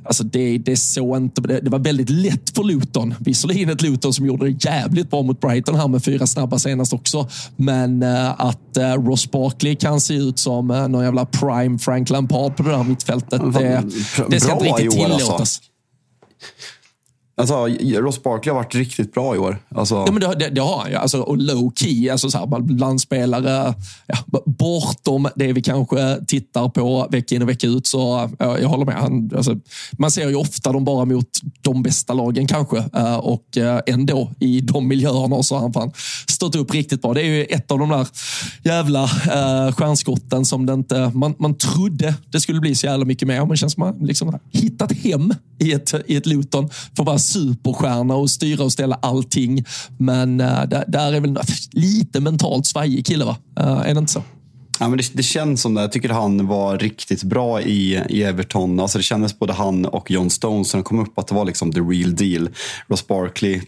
alltså 0.03 0.23
det, 0.23 0.57
det, 0.57 0.77
så 0.77 1.15
inte, 1.15 1.41
det, 1.41 1.59
det 1.59 1.69
var 1.69 1.79
väldigt 1.79 2.09
lätt 2.09 2.49
för 2.55 2.63
Luton. 2.63 3.13
Visserligen 3.19 3.69
ett 3.69 3.81
Luton 3.81 4.13
som 4.13 4.25
gjorde 4.25 4.45
det 4.45 4.65
jävligt 4.65 5.09
bra 5.09 5.21
mot 5.21 5.41
Brighton 5.41 5.75
här 5.75 5.87
med 5.87 6.03
fyra 6.03 6.27
snabba 6.27 6.59
senast 6.59 6.93
också. 6.93 7.27
Men 7.55 8.03
uh, 8.03 8.41
att 8.41 8.77
uh, 8.77 8.83
Ross 8.83 9.31
Barkley 9.31 9.75
kan 9.75 10.01
se 10.01 10.13
ut 10.13 10.39
som 10.39 10.71
uh, 10.71 10.87
någon 10.87 11.03
jävla 11.03 11.25
prime 11.25 11.79
Frank 11.79 12.09
Lampard 12.09 12.55
på 12.55 12.63
det 12.63 12.69
där 12.69 12.83
mittfältet, 12.83 13.41
det, 13.53 13.83
det 14.29 14.39
ska 14.39 14.53
inte 14.53 14.65
riktigt 14.65 14.85
alltså. 14.85 15.17
tillåtas. 15.17 15.39
Alltså, 15.39 15.61
Alltså, 17.37 17.67
Ross 18.01 18.23
Barkley 18.23 18.53
har 18.53 18.59
varit 18.63 18.75
riktigt 18.75 19.13
bra 19.13 19.35
i 19.35 19.37
år. 19.37 19.57
Alltså... 19.75 19.95
Ja, 19.95 20.11
men 20.11 20.21
det, 20.21 20.35
det, 20.35 20.49
det 20.49 20.61
har 20.61 20.79
han 20.79 20.91
ju. 20.91 20.95
Alltså, 20.95 21.21
och 21.21 21.37
low 21.37 21.71
key, 21.75 22.09
alltså 22.09 22.29
så 22.31 22.37
här, 22.37 22.59
blandspelare 22.59 23.73
ja, 24.07 24.17
bortom 24.45 25.27
det 25.35 25.53
vi 25.53 25.61
kanske 25.61 26.17
tittar 26.27 26.69
på 26.69 27.07
vecka 27.11 27.35
in 27.35 27.41
och 27.41 27.49
vecka 27.49 27.67
ut. 27.67 27.87
Så 27.87 28.29
ja, 28.39 28.59
jag 28.59 28.69
håller 28.69 28.85
med. 28.85 28.95
Han, 28.95 29.31
alltså, 29.35 29.55
man 29.91 30.11
ser 30.11 30.29
ju 30.29 30.35
ofta 30.35 30.71
dem 30.71 30.85
bara 30.85 31.05
mot 31.05 31.29
de 31.61 31.83
bästa 31.83 32.13
lagen 32.13 32.47
kanske. 32.47 32.77
Uh, 32.77 33.15
och 33.15 33.57
uh, 33.57 33.79
ändå 33.85 34.31
i 34.39 34.61
de 34.61 34.87
miljöerna 34.87 35.43
så 35.43 35.55
har 35.55 35.61
han 35.61 35.73
fan 35.73 35.91
stått 36.29 36.55
upp 36.55 36.73
riktigt 36.73 37.01
bra. 37.01 37.13
Det 37.13 37.21
är 37.21 37.25
ju 37.25 37.43
ett 37.43 37.71
av 37.71 37.79
de 37.79 37.89
där 37.89 38.07
jävla 38.63 39.03
uh, 39.03 39.71
stjärnskotten 39.71 40.45
som 40.45 40.65
det 40.65 40.73
inte, 40.73 41.11
man, 41.13 41.35
man 41.39 41.57
trodde 41.57 42.13
det 42.31 42.39
skulle 42.39 42.59
bli 42.59 42.75
så 42.75 42.85
jävla 42.85 43.05
mycket 43.05 43.27
mer. 43.27 43.39
Men 43.39 43.49
det 43.49 43.57
känns 43.57 43.73
som 43.73 43.83
att 43.83 43.97
man 43.97 44.07
liksom 44.07 44.39
hittat 44.51 44.91
hem 44.91 45.33
i 45.59 45.71
ett, 45.71 45.93
i 46.07 46.15
ett 46.15 46.25
Luton. 46.25 46.69
För 46.95 47.03
bara 47.03 47.19
superstjärna 47.25 48.15
och 48.15 48.29
styra 48.29 48.63
och 48.63 48.71
ställa 48.71 48.95
allting. 49.01 49.65
Men 49.97 50.41
uh, 50.41 50.63
där, 50.67 50.83
där, 50.87 51.13
är 51.13 51.19
väl 51.19 51.39
lite 51.71 52.19
mentalt 52.19 52.65
svajig 52.65 53.05
kille, 53.05 53.25
va? 53.25 53.37
Uh, 53.59 53.89
är 53.89 53.93
det 53.93 53.99
inte 53.99 54.11
så? 54.11 54.23
Ja, 54.79 54.89
men 54.89 54.97
det, 54.97 55.11
det, 55.13 55.23
känns 55.23 55.61
som 55.61 55.73
det. 55.73 55.81
Jag 55.81 55.91
tycker 55.91 56.09
han 56.09 56.47
var 56.47 56.77
riktigt 56.77 57.23
bra 57.23 57.61
i, 57.61 58.01
i 58.09 58.23
Everton. 58.23 58.79
Alltså 58.79 58.97
det 58.97 59.03
kändes 59.03 59.39
både 59.39 59.53
han 59.53 59.85
och 59.85 60.11
John 60.11 60.29
Stones 60.29 60.73
när 60.73 60.79
de 60.79 60.83
kom 60.83 60.99
upp 60.99 61.19
att 61.19 61.27
det 61.27 61.35
var 61.35 61.45
liksom 61.45 61.71
the 61.71 61.79
real 61.79 62.15
deal. 62.15 62.49
Ross 62.87 63.07
Barkley 63.07 63.61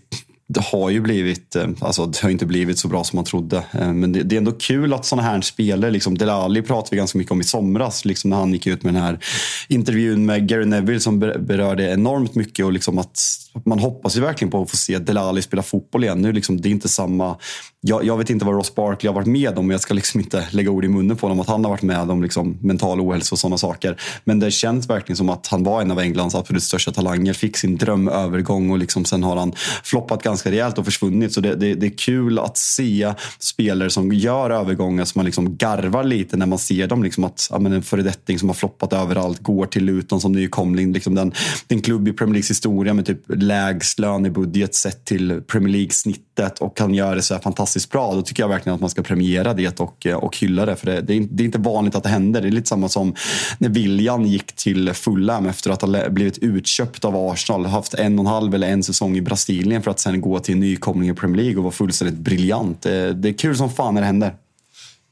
det 0.49 0.61
har 0.61 0.89
ju 0.89 1.01
blivit, 1.01 1.55
eh, 1.55 1.67
alltså 1.79 2.05
det 2.05 2.21
har 2.21 2.29
inte 2.29 2.45
blivit 2.45 2.79
så 2.79 2.87
bra 2.87 3.03
som 3.03 3.17
man 3.17 3.25
trodde. 3.25 3.57
Eh, 3.71 3.93
men 3.93 4.11
det, 4.11 4.23
det 4.23 4.35
är 4.35 4.37
ändå 4.37 4.51
kul 4.51 4.93
att 4.93 5.05
sådana 5.05 5.27
här 5.27 5.41
spelare, 5.41 5.91
liksom 5.91 6.17
Delali 6.17 6.61
pratade 6.61 6.87
vi 6.91 6.97
ganska 6.97 7.17
mycket 7.17 7.31
om 7.31 7.41
i 7.41 7.43
somras, 7.43 8.05
liksom 8.05 8.29
när 8.29 8.37
han 8.37 8.53
gick 8.53 8.67
ut 8.67 8.83
med 8.83 8.93
den 8.93 9.03
här 9.03 9.19
intervjun 9.67 10.25
med 10.25 10.47
Gary 10.47 10.65
Neville 10.65 10.99
som 10.99 11.19
berörde 11.19 11.91
enormt 11.91 12.35
mycket 12.35 12.65
och 12.65 12.71
liksom 12.71 12.97
att 12.97 13.19
man 13.65 13.79
hoppas 13.79 14.17
ju 14.17 14.21
verkligen 14.21 14.51
på 14.51 14.61
att 14.61 14.69
få 14.69 14.77
se 14.77 14.99
Delali 14.99 15.41
spela 15.41 15.63
fotboll 15.63 16.03
igen. 16.03 16.21
Nu 16.21 16.31
liksom, 16.31 16.61
det 16.61 16.69
är 16.69 16.71
inte 16.71 16.89
samma 16.89 17.35
jag, 17.81 18.05
jag, 18.05 18.17
vet 18.17 18.29
inte 18.29 18.45
vad 18.45 18.55
Ross 18.55 18.75
Barkley 18.75 19.09
har 19.09 19.15
varit 19.15 19.27
med 19.27 19.57
om. 19.57 19.71
Jag 19.71 19.81
ska 19.81 19.93
liksom 19.93 20.19
inte 20.19 20.47
lägga 20.51 20.71
ord 20.71 20.85
i 20.85 20.87
munnen 20.87 21.17
på 21.17 21.27
honom 21.27 21.39
att 21.39 21.47
han 21.47 21.63
har 21.63 21.71
varit 21.71 21.81
med 21.81 22.11
om 22.11 22.23
liksom 22.23 22.57
mental 22.61 23.01
ohälsa 23.01 23.35
och 23.35 23.39
sådana 23.39 23.57
saker. 23.57 24.01
Men 24.23 24.39
det 24.39 24.51
känns 24.51 24.89
verkligen 24.89 25.17
som 25.17 25.29
att 25.29 25.47
han 25.47 25.63
var 25.63 25.81
en 25.81 25.91
av 25.91 25.99
Englands 25.99 26.35
absolut 26.35 26.63
största 26.63 26.91
talanger. 26.91 27.33
Fick 27.33 27.57
sin 27.57 27.77
drömövergång 27.77 28.71
och 28.71 28.77
liksom 28.77 29.05
sen 29.05 29.23
har 29.23 29.35
han 29.35 29.53
floppat 29.83 30.23
ganska 30.23 30.36
rejält 30.45 30.77
och 30.77 30.85
försvunnit. 30.85 31.33
Så 31.33 31.41
det, 31.41 31.55
det, 31.55 31.73
det 31.73 31.85
är 31.85 31.97
kul 31.97 32.39
att 32.39 32.57
se 32.57 33.13
spelare 33.39 33.89
som 33.89 34.13
gör 34.13 34.49
övergångar 34.49 35.05
som 35.05 35.19
man 35.19 35.25
liksom 35.25 35.57
garvar 35.57 36.03
lite 36.03 36.37
när 36.37 36.45
man 36.45 36.59
ser 36.59 36.87
dem. 36.87 37.03
Liksom 37.03 37.23
att 37.23 37.47
ja, 37.51 37.59
men 37.59 37.73
en 37.73 37.83
föredetting 37.83 38.39
som 38.39 38.49
har 38.49 38.53
floppat 38.53 38.93
överallt 38.93 39.39
går 39.39 39.65
till 39.65 39.85
Luton 39.85 40.21
som 40.21 40.31
nykomling. 40.31 40.93
Liksom 40.93 41.15
den, 41.15 41.33
den 41.67 41.81
klubb 41.81 42.07
i 42.07 42.13
Premier 42.13 42.33
Leagues 42.33 42.49
historia 42.49 42.93
med 42.93 43.05
typ 43.05 43.21
lägst 43.27 43.99
lönebudget 43.99 44.75
sett 44.75 45.05
till 45.05 45.41
Premier 45.47 45.73
League-snittet 45.73 46.59
och 46.59 46.77
kan 46.77 46.93
göra 46.93 47.15
det 47.15 47.21
så 47.21 47.33
här 47.33 47.41
fantastiskt 47.41 47.91
bra. 47.91 48.13
Då 48.15 48.21
tycker 48.21 48.43
jag 48.43 48.49
verkligen 48.49 48.75
att 48.75 48.81
man 48.81 48.89
ska 48.89 49.03
premiera 49.03 49.53
det 49.53 49.79
och, 49.79 50.05
och 50.05 50.37
hylla 50.37 50.65
det. 50.65 50.75
För 50.75 50.85
det, 50.85 51.01
det, 51.01 51.13
är, 51.13 51.27
det 51.31 51.43
är 51.43 51.45
inte 51.45 51.59
vanligt 51.59 51.95
att 51.95 52.03
det 52.03 52.09
händer. 52.09 52.41
Det 52.41 52.47
är 52.47 52.51
lite 52.51 52.69
samma 52.69 52.89
som 52.89 53.15
när 53.57 53.69
William 53.69 54.25
gick 54.25 54.55
till 54.55 54.93
Fulham 54.93 55.45
efter 55.45 55.71
att 55.71 55.81
ha 55.81 56.09
blivit 56.09 56.37
utköpt 56.37 57.05
av 57.05 57.15
Arsenal. 57.15 57.65
Haft 57.65 57.93
en 57.93 58.19
och 58.19 58.25
en 58.25 58.31
halv 58.31 58.55
eller 58.55 58.67
en 58.67 58.83
säsong 58.83 59.17
i 59.17 59.21
Brasilien 59.21 59.83
för 59.83 59.91
att 59.91 59.99
sen 59.99 60.21
gå 60.21 60.26
till 60.39 60.53
en 60.53 60.59
nykomling 60.59 61.09
i 61.09 61.13
Premier 61.13 61.43
League 61.43 61.57
och 61.57 61.63
vara 61.63 61.71
fullständigt 61.71 62.17
briljant. 62.17 62.85
Eh, 62.85 62.91
det, 62.91 63.29
är 63.29 63.33
kul 63.33 63.57
som 63.57 63.69
fan 63.69 63.93
när 63.93 64.01
det 64.01 64.07
händer. 64.07 64.33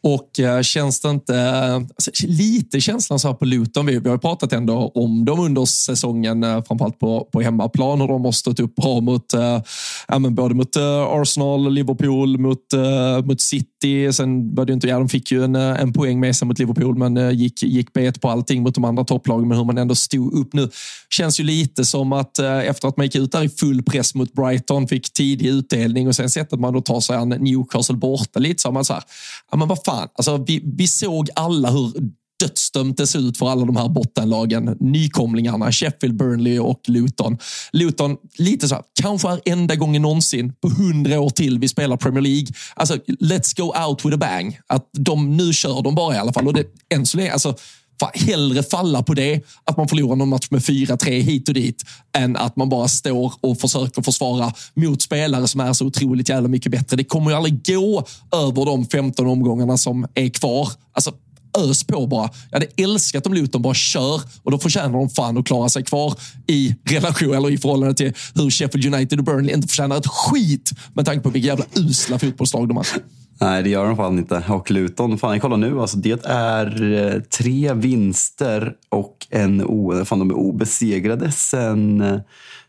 Och 0.04 0.40
äh, 0.40 0.62
känns 0.62 1.00
det 1.00 1.10
inte... 1.10 1.52
Alltså, 1.74 2.12
lite 2.28 2.82
känslan 2.82 3.20
så 3.20 3.28
här 3.28 3.36
på 3.36 3.46
Luton. 3.46 3.86
Vi, 3.86 4.00
vi 4.00 4.10
har 4.10 4.18
pratat 4.18 4.54
ändå 4.54 4.92
om 4.96 5.26
dem 5.26 5.40
under 5.40 5.66
säsongen, 5.66 6.44
äh, 6.44 6.64
framförallt 6.64 7.00
på, 7.00 7.30
på 7.32 7.42
hemmaplan, 7.42 8.02
hur 8.02 8.08
de 8.08 8.26
har 8.26 8.32
stått 8.32 8.60
upp 8.60 8.76
bra 8.76 9.02
mot, 9.02 9.34
äh, 9.34 10.20
både 10.30 10.56
mot 10.56 10.78
Arsenal, 11.10 11.74
Liverpool, 11.74 12.38
mot, 12.38 12.60
mot 13.24 13.42
City. 13.42 13.75
Sen 14.14 14.56
var 14.56 14.66
det 14.66 14.74
inte, 14.74 14.88
ja, 14.88 15.00
de 15.00 15.10
fick 15.10 15.32
ju 15.32 15.44
en, 15.44 15.56
eh, 15.56 15.82
en 15.82 15.94
poäng 15.94 16.20
med 16.20 16.36
sig 16.36 16.48
mot 16.48 16.60
Liverpool, 16.60 16.98
men 16.98 17.18
eh, 17.18 17.32
gick, 17.32 17.64
gick 17.64 17.94
bet 17.94 18.22
på 18.22 18.30
allting 18.30 18.64
mot 18.64 18.76
de 18.76 18.84
andra 18.84 19.04
topplagen. 19.04 19.48
Men 19.48 19.58
hur 19.58 19.66
man 19.66 19.78
ändå 19.78 19.96
stod 19.96 20.34
upp 20.34 20.54
nu 20.54 20.70
känns 21.10 21.40
ju 21.40 21.44
lite 21.44 21.86
som 21.86 22.14
att 22.14 22.40
eh, 22.40 22.58
efter 22.58 22.88
att 22.88 22.98
man 22.98 23.06
gick 23.06 23.16
ut 23.16 23.32
där 23.32 23.44
i 23.44 23.50
full 23.50 23.84
press 23.84 24.16
mot 24.16 24.34
Brighton, 24.34 24.88
fick 24.88 25.14
tidig 25.14 25.48
utdelning 25.48 26.08
och 26.08 26.16
sen 26.16 26.30
sättet 26.30 26.60
man 26.60 26.74
då 26.74 26.82
tar 26.82 27.00
sig 27.00 27.16
an 27.16 27.30
Newcastle 27.30 27.96
borta 27.96 28.40
lite 28.40 28.62
så 28.62 28.68
har 28.68 28.74
man 28.74 28.86
så 28.86 28.94
här, 28.94 29.04
ja 29.52 29.58
men 29.58 29.68
vad 29.68 29.84
fan 29.86 29.96
fan, 29.96 30.10
alltså, 30.14 30.44
vi, 30.48 30.62
vi 30.78 30.88
såg 30.88 31.30
alla 31.36 31.70
hur 31.70 31.92
dödsdömt 32.40 32.98
det 32.98 33.08
ser 33.08 33.20
ut 33.20 33.38
för 33.38 33.50
alla 33.50 33.66
de 33.66 33.76
här 33.76 33.90
bottenlagen. 33.90 34.78
Nykomlingarna, 34.80 35.72
Sheffield, 35.72 36.18
Burnley 36.18 36.60
och 36.60 36.82
Luton. 36.88 37.38
Luton, 37.72 38.18
lite 38.38 38.68
så 38.68 38.76
här, 38.76 38.84
kanske 39.02 39.28
är 39.30 39.40
enda 39.46 39.76
gången 39.76 40.02
någonsin 40.02 40.54
på 40.54 40.70
hundra 40.70 41.20
år 41.20 41.30
till 41.30 41.60
vi 41.60 41.68
spelar 41.68 41.98
Premier 41.98 42.22
League. 42.22 42.48
Alltså, 42.76 42.96
let's 43.20 43.58
go 43.58 43.74
out 43.88 44.06
with 44.06 44.16
a 44.16 44.18
bang. 44.18 44.60
Att 44.68 44.90
de, 44.92 45.38
nu 45.38 45.54
kör 45.54 45.82
de 45.82 45.96
bara 45.96 46.16
i 46.16 46.18
alla 46.18 46.34
fall. 46.34 46.48
Och 46.48 46.54
det, 46.54 46.66
än 46.94 47.06
så 47.06 47.18
länge, 47.18 47.34
alltså, 47.34 47.56
hellre 48.14 48.64
falla 48.64 49.04
på 49.04 49.14
det, 49.14 49.42
att 49.64 49.78
man 49.78 49.88
förlorar 49.88 50.16
någon 50.16 50.30
match 50.30 50.48
med 50.52 50.62
4-3 50.62 51.10
hit 51.10 51.48
och 51.48 51.54
dit, 51.54 51.84
än 52.18 52.36
att 52.36 52.56
man 52.56 52.70
bara 52.70 52.88
står 52.88 53.34
och 53.42 53.60
försöker 53.60 54.02
försvara 54.02 54.54
mot 54.74 55.02
spelare 55.02 55.48
som 55.48 55.62
är 55.62 55.74
så 55.74 55.86
otroligt 55.86 56.30
jävla 56.30 56.48
mycket 56.48 56.72
bättre. 56.72 56.98
Det 56.98 57.04
kommer 57.04 57.32
ju 57.32 57.38
aldrig 57.38 57.66
gå 57.66 58.06
över 58.32 58.66
de 58.66 58.86
15 58.86 59.28
omgångarna 59.28 59.78
som 59.78 60.08
är 60.14 60.30
kvar. 60.30 60.70
Alltså, 60.94 61.14
ös 61.58 61.84
på 61.84 62.08
bara. 62.08 62.30
Jag 62.52 62.60
hade 62.60 62.84
älskat 62.84 63.28
om 63.28 63.34
Luton 63.34 63.62
bara 63.62 63.74
kör 63.74 64.22
och 64.44 64.52
då 64.52 64.58
förtjänar 64.58 65.00
de 65.00 65.10
fan 65.10 65.38
att 65.38 65.46
klara 65.46 65.70
sig 65.70 65.84
kvar 65.84 66.14
i 66.48 66.76
relation 66.90 67.34
eller 67.34 67.52
i 67.52 67.58
förhållande 67.58 67.96
till 67.96 68.14
hur 68.36 68.50
Sheffield 68.50 68.96
United 68.96 69.20
och 69.20 69.26
Burnley 69.26 69.56
inte 69.56 69.68
förtjänar 69.68 69.98
ett 69.98 70.08
skit 70.08 70.72
med 70.94 71.06
tanke 71.06 71.22
på 71.22 71.30
vilka 71.30 71.48
jävla 71.48 71.66
usla 71.76 72.20
fotbollslag 72.20 72.68
de 72.68 72.78
har. 72.78 72.88
Nej, 73.40 73.64
det 73.64 73.70
gör 73.70 73.86
de 73.86 73.98
fan 73.98 74.18
inte. 74.18 74.44
Och 74.50 74.72
Luton, 74.72 75.18
fan 75.18 75.32
jag 75.32 75.42
kollar 75.42 75.58
nu, 75.58 75.80
alltså, 75.82 75.98
det 75.98 76.26
är 76.26 76.94
eh, 76.94 77.22
tre 77.22 77.74
vinster 77.74 78.74
och 78.90 79.28
en 79.30 79.66
o... 79.66 80.06
Fan, 80.06 80.20
de 80.20 80.30
är 80.30 80.36
obesegrade 80.36 81.32
sen 81.32 82.02
eh, 82.02 82.20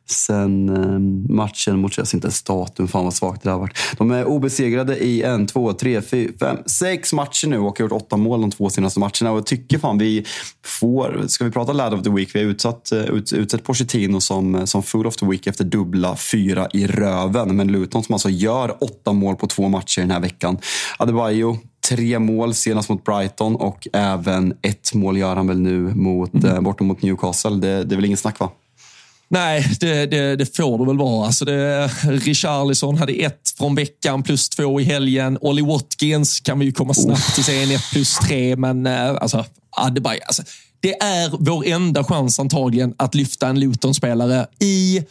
sen 0.06 0.68
eh, 0.68 0.98
matchen 1.34 1.78
mot, 1.78 2.14
inte 2.14 2.30
statum, 2.30 2.88
fan 2.88 3.04
vad 3.04 3.14
svagt 3.14 3.42
det 3.42 3.50
har 3.50 3.58
varit. 3.58 3.78
De 3.98 4.10
är 4.10 4.24
obesegrade 4.24 4.98
i 4.98 5.22
en, 5.22 5.46
två, 5.46 5.72
tre, 5.72 6.02
fyra, 6.02 6.32
fem, 6.40 6.56
sex 6.66 7.12
matcher 7.12 7.48
nu 7.48 7.58
och 7.58 7.78
har 7.78 7.84
gjort 7.84 7.92
åtta 7.92 8.16
mål 8.16 8.40
de 8.40 8.50
två 8.50 8.70
senaste 8.70 9.00
matcherna. 9.00 9.30
Och 9.30 9.36
jag 9.36 9.46
tycker 9.46 9.78
fan 9.78 9.98
vi 9.98 10.24
får, 10.64 11.24
ska 11.26 11.44
vi 11.44 11.50
prata 11.50 11.72
Lad 11.72 11.94
of 11.94 12.02
the 12.02 12.10
Week, 12.10 12.34
vi 12.34 12.38
har 12.38 12.46
utsatt, 12.46 12.92
eh, 12.92 12.98
ut, 12.98 13.32
utsett 13.32 13.64
Pochettino 13.64 14.20
som, 14.20 14.66
som 14.66 14.82
Food 14.82 15.06
of 15.06 15.16
the 15.16 15.26
Week 15.26 15.46
efter 15.46 15.64
dubbla 15.64 16.16
fyra 16.16 16.68
i 16.72 16.86
röven. 16.86 17.56
Men 17.56 17.72
Luton 17.72 18.02
som 18.02 18.12
alltså 18.12 18.28
gör 18.28 18.84
åtta 18.84 19.12
mål 19.12 19.36
på 19.36 19.46
två 19.46 19.68
matcher 19.68 20.00
den 20.00 20.10
här 20.10 20.20
veckan. 20.20 20.58
Adebayo, 20.98 21.58
tre 21.88 22.18
mål 22.18 22.54
senast 22.54 22.88
mot 22.88 23.04
Brighton 23.04 23.56
och 23.56 23.88
även 23.92 24.54
ett 24.62 24.94
mål 24.94 25.18
gör 25.18 25.36
han 25.36 25.46
väl 25.46 25.60
nu 25.60 25.94
mot, 25.94 26.34
mm. 26.34 26.46
eh, 26.46 26.60
bortom 26.60 26.86
mot 26.86 27.02
Newcastle. 27.02 27.50
Det, 27.50 27.84
det 27.84 27.94
är 27.94 27.96
väl 27.96 28.04
ingen 28.04 28.18
snack 28.18 28.40
va? 28.40 28.50
Nej, 29.28 29.66
det, 29.80 30.06
det, 30.06 30.36
det, 30.36 30.56
får 30.56 30.78
det 30.78 30.84
väl 30.86 30.98
vara. 30.98 31.26
Alltså 31.26 31.44
det, 31.44 31.86
Richarlison 32.02 32.98
hade 32.98 33.12
ett 33.12 33.54
från 33.58 33.74
veckan 33.74 34.22
plus 34.22 34.48
två 34.48 34.80
i 34.80 34.84
helgen. 34.84 35.38
Ollie 35.40 35.64
Watkins 35.64 36.40
kan 36.40 36.58
vi 36.58 36.64
ju 36.64 36.72
komma 36.72 36.94
snabbt 36.94 37.34
till 37.34 37.44
sen, 37.44 37.70
ett 37.70 37.90
plus 37.92 38.18
tre. 38.18 38.56
Men 38.56 38.86
eh, 38.86 39.10
alltså, 39.10 39.44
Adebayo, 39.76 40.20
alltså, 40.26 40.42
det 40.80 41.02
är 41.02 41.30
vår 41.38 41.66
enda 41.66 42.04
chans 42.04 42.40
antagligen 42.40 42.94
att 42.96 43.14
lyfta 43.14 43.48
en 43.48 43.60
Luton-spelare 43.60 44.46
i 44.60 45.02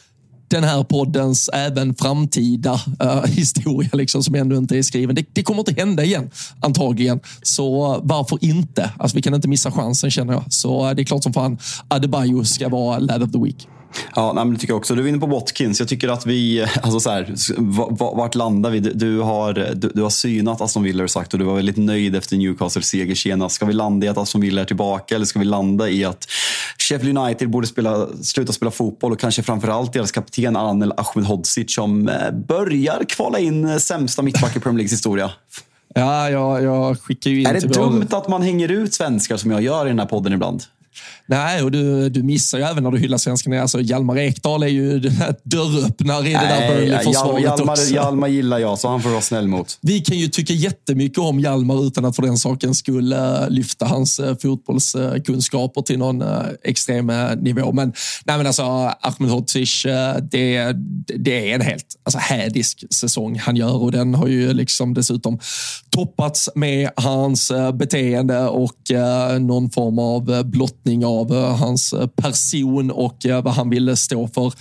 den 0.48 0.64
här 0.64 0.84
poddens 0.84 1.50
även 1.54 1.96
framtida 1.96 2.74
uh, 3.04 3.26
historia 3.26 3.90
liksom, 3.94 4.24
som 4.24 4.36
ännu 4.36 4.58
inte 4.58 4.78
är 4.78 4.84
skriven. 4.84 5.16
Det, 5.16 5.26
det, 5.34 5.44
kommer 5.44 5.60
inte 5.60 5.82
hända 5.82 6.04
igen 6.04 6.30
antagligen. 6.60 7.20
Så 7.42 8.00
varför 8.04 8.46
inte? 8.46 8.92
Alltså, 8.98 9.16
vi 9.16 9.22
kan 9.22 9.34
inte 9.34 9.48
missa 9.48 9.72
chansen 9.72 10.12
känner 10.12 10.34
jag. 10.34 10.44
Så 10.50 10.90
uh, 10.90 10.96
det 10.96 11.02
är 11.02 11.06
klart 11.06 11.24
som 11.24 11.34
fan 11.34 11.58
Adebayo 11.88 12.44
ska 12.44 12.70
vara 12.70 13.00
lad 13.00 13.24
of 13.24 13.32
the 13.32 13.40
week. 13.40 13.68
Ja, 14.16 14.34
nej, 14.34 14.46
det 14.46 14.58
tycker 14.58 14.74
jag 14.74 14.78
också. 14.78 14.96
Du 14.96 15.04
är 15.04 15.08
inne 15.08 15.20
på 15.20 15.26
Watkins. 15.26 15.80
Jag 15.80 15.90
tycker 15.90 16.08
att 16.10 16.26
vi, 16.26 16.68
alltså 16.82 17.00
så 17.00 17.10
här, 17.10 17.34
vart 18.16 18.36
landar 18.36 18.70
vi? 18.70 18.80
Du 18.80 19.20
har, 19.20 19.54
du, 19.54 19.92
du 19.94 20.02
har 20.02 20.10
synat 20.10 20.62
Aston 20.62 20.84
Villa 20.84 21.04
och 21.04 21.10
sagt 21.10 21.34
och 21.34 21.40
du 21.40 21.46
var 21.46 21.56
väldigt 21.56 21.78
nöjd 21.78 22.16
efter 22.16 22.38
Newcastles 22.38 22.88
seger 22.88 23.16
senast. 23.16 23.56
Ska 23.56 23.66
vi 23.66 23.74
landa 23.74 24.06
i 24.06 24.10
att 24.10 24.18
Aston 24.18 24.42
Villa 24.42 24.62
är 24.62 24.66
tillbaka 24.66 25.16
eller 25.16 25.26
ska 25.26 25.40
vi 25.40 25.46
landa 25.46 25.90
i 25.90 26.06
att 26.06 26.28
Sheffield 26.78 27.18
United 27.18 27.50
borde 27.50 27.68
spela, 27.68 28.08
sluta 28.24 28.54
spela 28.54 28.72
fotboll 28.72 29.12
och 29.12 29.20
kanske 29.20 29.44
framförallt 29.44 29.94
deras 29.94 30.12
kapten 30.12 30.56
Anel 30.56 30.94
Ahmedhodzic 30.98 31.76
som 31.76 32.10
eh, 32.10 32.32
börjar 32.32 33.04
kvala 33.10 33.40
in 33.40 33.66
eh, 33.66 33.78
sämsta 33.78 34.22
mittback 34.22 34.56
i 34.56 34.60
Premier 34.60 34.78
Leagues 34.78 34.94
historia? 34.94 35.32
Ja, 35.96 36.30
jag, 36.30 36.64
jag 36.64 37.00
skickar 37.00 37.32
ju 37.32 37.40
in 37.40 37.48
Är 37.48 37.54
det 37.54 37.68
dumt 37.68 38.08
att 38.12 38.28
man 38.28 38.42
hänger 38.42 38.72
ut 38.72 38.94
svenskar 38.94 39.38
som 39.38 39.52
jag 39.52 39.62
gör 39.62 39.86
i 39.86 39.90
den 39.90 40.00
här 40.00 40.06
podden 40.06 40.34
ibland? 40.34 40.64
Nej, 41.28 41.64
och 41.64 41.72
du, 41.72 42.10
du 42.10 42.24
missar 42.24 42.58
ju 42.58 42.64
även 42.64 42.84
när 42.84 42.92
du 42.92 42.98
hyllar 42.98 43.18
svenskarna. 43.18 43.62
Alltså, 43.62 43.82
Hjalmar 43.82 44.18
Ekdal 44.18 44.64
är 44.64 44.68
ju 44.68 45.00
dörröppnare 45.44 46.30
i 46.30 46.34
det 46.34 46.40
där 46.40 46.76
Burnley-försvaret 46.76 47.44
Hjalmar, 47.44 47.74
också. 47.74 47.94
Hjalmar 47.94 48.28
gillar 48.28 48.60
jag, 48.60 48.80
så 48.80 48.88
han 48.88 49.02
får 49.02 49.10
vara 49.10 49.22
snäll 49.22 49.48
mot. 49.48 49.78
Vi 49.82 50.00
kan 50.00 50.18
ju 50.18 50.28
tycka 50.28 50.54
jättemycket 50.54 51.18
om 51.18 51.40
Hjalmar 51.40 51.88
utan 51.88 52.06
att 52.06 52.16
för 52.16 52.24
den 52.24 52.38
saken 52.38 52.76
skulle 52.76 53.50
lyfta 53.50 53.86
hans 53.86 54.20
uh, 54.20 54.36
fotbollskunskaper 54.42 55.82
till 55.82 56.00
någon 56.00 56.22
uh, 56.22 56.42
extrem 56.64 57.12
nivå. 57.38 57.72
Men, 57.72 57.94
nej, 58.26 58.38
men 58.38 58.48
alltså, 58.48 58.64
Ahmedhodzic, 59.02 59.84
det, 60.32 60.76
det 61.18 61.52
är 61.52 61.56
en 61.56 61.62
helt 61.62 61.86
alltså, 62.04 62.20
hädisk 62.20 62.84
säsong 62.94 63.40
han 63.40 63.56
gör 63.56 63.76
och 63.76 63.92
den 63.92 64.16
har 64.16 64.28
ju 64.28 64.54
liksom 64.54 64.94
dessutom 64.94 65.40
toppats 65.90 66.50
med 66.56 66.90
hans 66.96 67.52
beteende 67.74 68.48
och 68.48 68.78
någon 69.40 69.70
form 69.70 70.00
av 70.00 70.44
blottning 70.44 71.06
av 71.06 71.15
Eh, 71.22 71.56
hans 71.56 71.94
eh, 71.94 72.08
person 72.08 72.92
och 72.92 73.26
eh, 73.26 73.44
vad 73.44 73.54
han 73.54 73.70
ville 73.70 73.96
stå 73.96 74.28
för. 74.28 74.54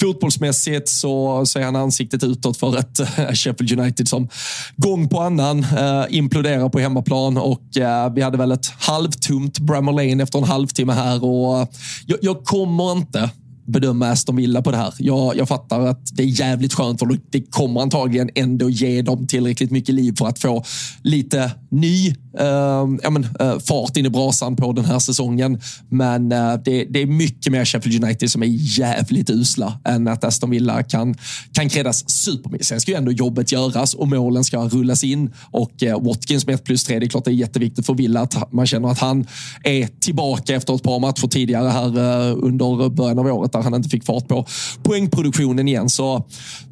Fotbollsmässigt 0.00 0.88
så, 0.88 1.46
så 1.46 1.58
är 1.58 1.62
han 1.62 1.76
ansiktet 1.76 2.24
utåt 2.24 2.56
för 2.56 2.78
ett 2.78 2.98
Sheffield 3.38 3.80
United 3.80 4.08
som 4.08 4.28
gång 4.76 5.08
på 5.08 5.20
annan 5.20 5.58
eh, 5.78 6.04
imploderar 6.08 6.68
på 6.68 6.78
hemmaplan 6.78 7.36
och 7.36 7.76
eh, 7.76 8.12
vi 8.12 8.22
hade 8.22 8.38
väl 8.38 8.52
ett 8.52 8.66
halvtomt 8.78 9.58
Bramall 9.58 9.94
Lane 9.94 10.22
efter 10.22 10.38
en 10.38 10.44
halvtimme 10.44 10.92
här 10.92 11.24
och 11.24 11.68
jag, 12.06 12.18
jag 12.22 12.44
kommer 12.44 12.92
inte 12.92 13.30
bedöma 13.66 14.08
Aston 14.08 14.36
Villa 14.36 14.62
på 14.62 14.70
det 14.70 14.76
här. 14.76 14.94
Jag, 14.98 15.36
jag 15.36 15.48
fattar 15.48 15.86
att 15.86 16.16
det 16.16 16.22
är 16.22 16.26
jävligt 16.26 16.74
skönt 16.74 16.98
för 16.98 17.18
det 17.30 17.40
kommer 17.40 17.80
antagligen 17.80 18.30
ändå 18.34 18.70
ge 18.70 19.02
dem 19.02 19.26
tillräckligt 19.26 19.70
mycket 19.70 19.94
liv 19.94 20.14
för 20.18 20.26
att 20.26 20.38
få 20.38 20.64
lite 21.02 21.50
ny 21.70 22.14
eh, 22.38 22.88
ja, 23.02 23.10
men, 23.10 23.26
eh, 23.40 23.58
fart 23.58 23.96
in 23.96 24.06
i 24.06 24.10
brasan 24.10 24.56
på 24.56 24.72
den 24.72 24.84
här 24.84 24.98
säsongen. 24.98 25.60
Men 25.88 26.32
eh, 26.32 26.54
det, 26.64 26.84
det, 26.84 27.02
är 27.02 27.06
mycket 27.06 27.52
mer 27.52 27.64
Sheffield 27.64 28.04
United 28.04 28.30
som 28.30 28.42
är 28.42 28.78
jävligt 28.78 29.30
usla 29.30 29.80
än 29.84 30.08
att 30.08 30.24
Aston 30.24 30.50
Villa 30.50 30.82
kan, 30.82 31.14
kan 31.52 31.68
krädas 31.68 32.10
supermycket. 32.10 32.66
Sen 32.66 32.80
ska 32.80 32.90
ju 32.90 32.96
ändå 32.96 33.12
jobbet 33.12 33.52
göras 33.52 33.94
och 33.94 34.08
målen 34.08 34.44
ska 34.44 34.58
rullas 34.58 35.04
in. 35.04 35.30
Och 35.50 35.82
eh, 35.82 36.00
Watkins 36.00 36.46
med 36.46 36.54
1 36.54 36.64
plus 36.64 36.84
3, 36.84 36.98
det 36.98 37.06
är 37.06 37.08
klart 37.08 37.24
det 37.24 37.30
är 37.30 37.32
jätteviktigt 37.32 37.86
för 37.86 37.94
Villa 37.94 38.20
att 38.20 38.52
man 38.52 38.66
känner 38.66 38.88
att 38.88 38.98
han 38.98 39.26
är 39.64 39.88
tillbaka 40.00 40.54
efter 40.54 40.74
ett 40.74 40.82
par 40.82 40.98
matcher 40.98 41.28
tidigare 41.28 41.68
här 41.68 41.86
eh, 41.86 42.36
under 42.36 42.88
början 42.88 43.18
av 43.18 43.26
året 43.26 43.49
där 43.52 43.62
han 43.62 43.74
inte 43.74 43.88
fick 43.88 44.04
fart 44.04 44.28
på 44.28 44.46
poängproduktionen 44.82 45.68
igen. 45.68 45.88
Så 45.88 46.26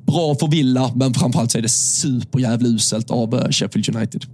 bra 0.06 0.34
för 0.34 0.48
Villa, 0.48 0.92
men 0.94 1.14
framförallt 1.14 1.50
så 1.50 1.58
är 1.58 1.62
det 1.62 1.68
superjävla 1.68 2.68
uselt 2.68 3.10
av 3.10 3.34
eh, 3.34 3.50
Sheffield 3.50 3.96
United. 3.96 4.24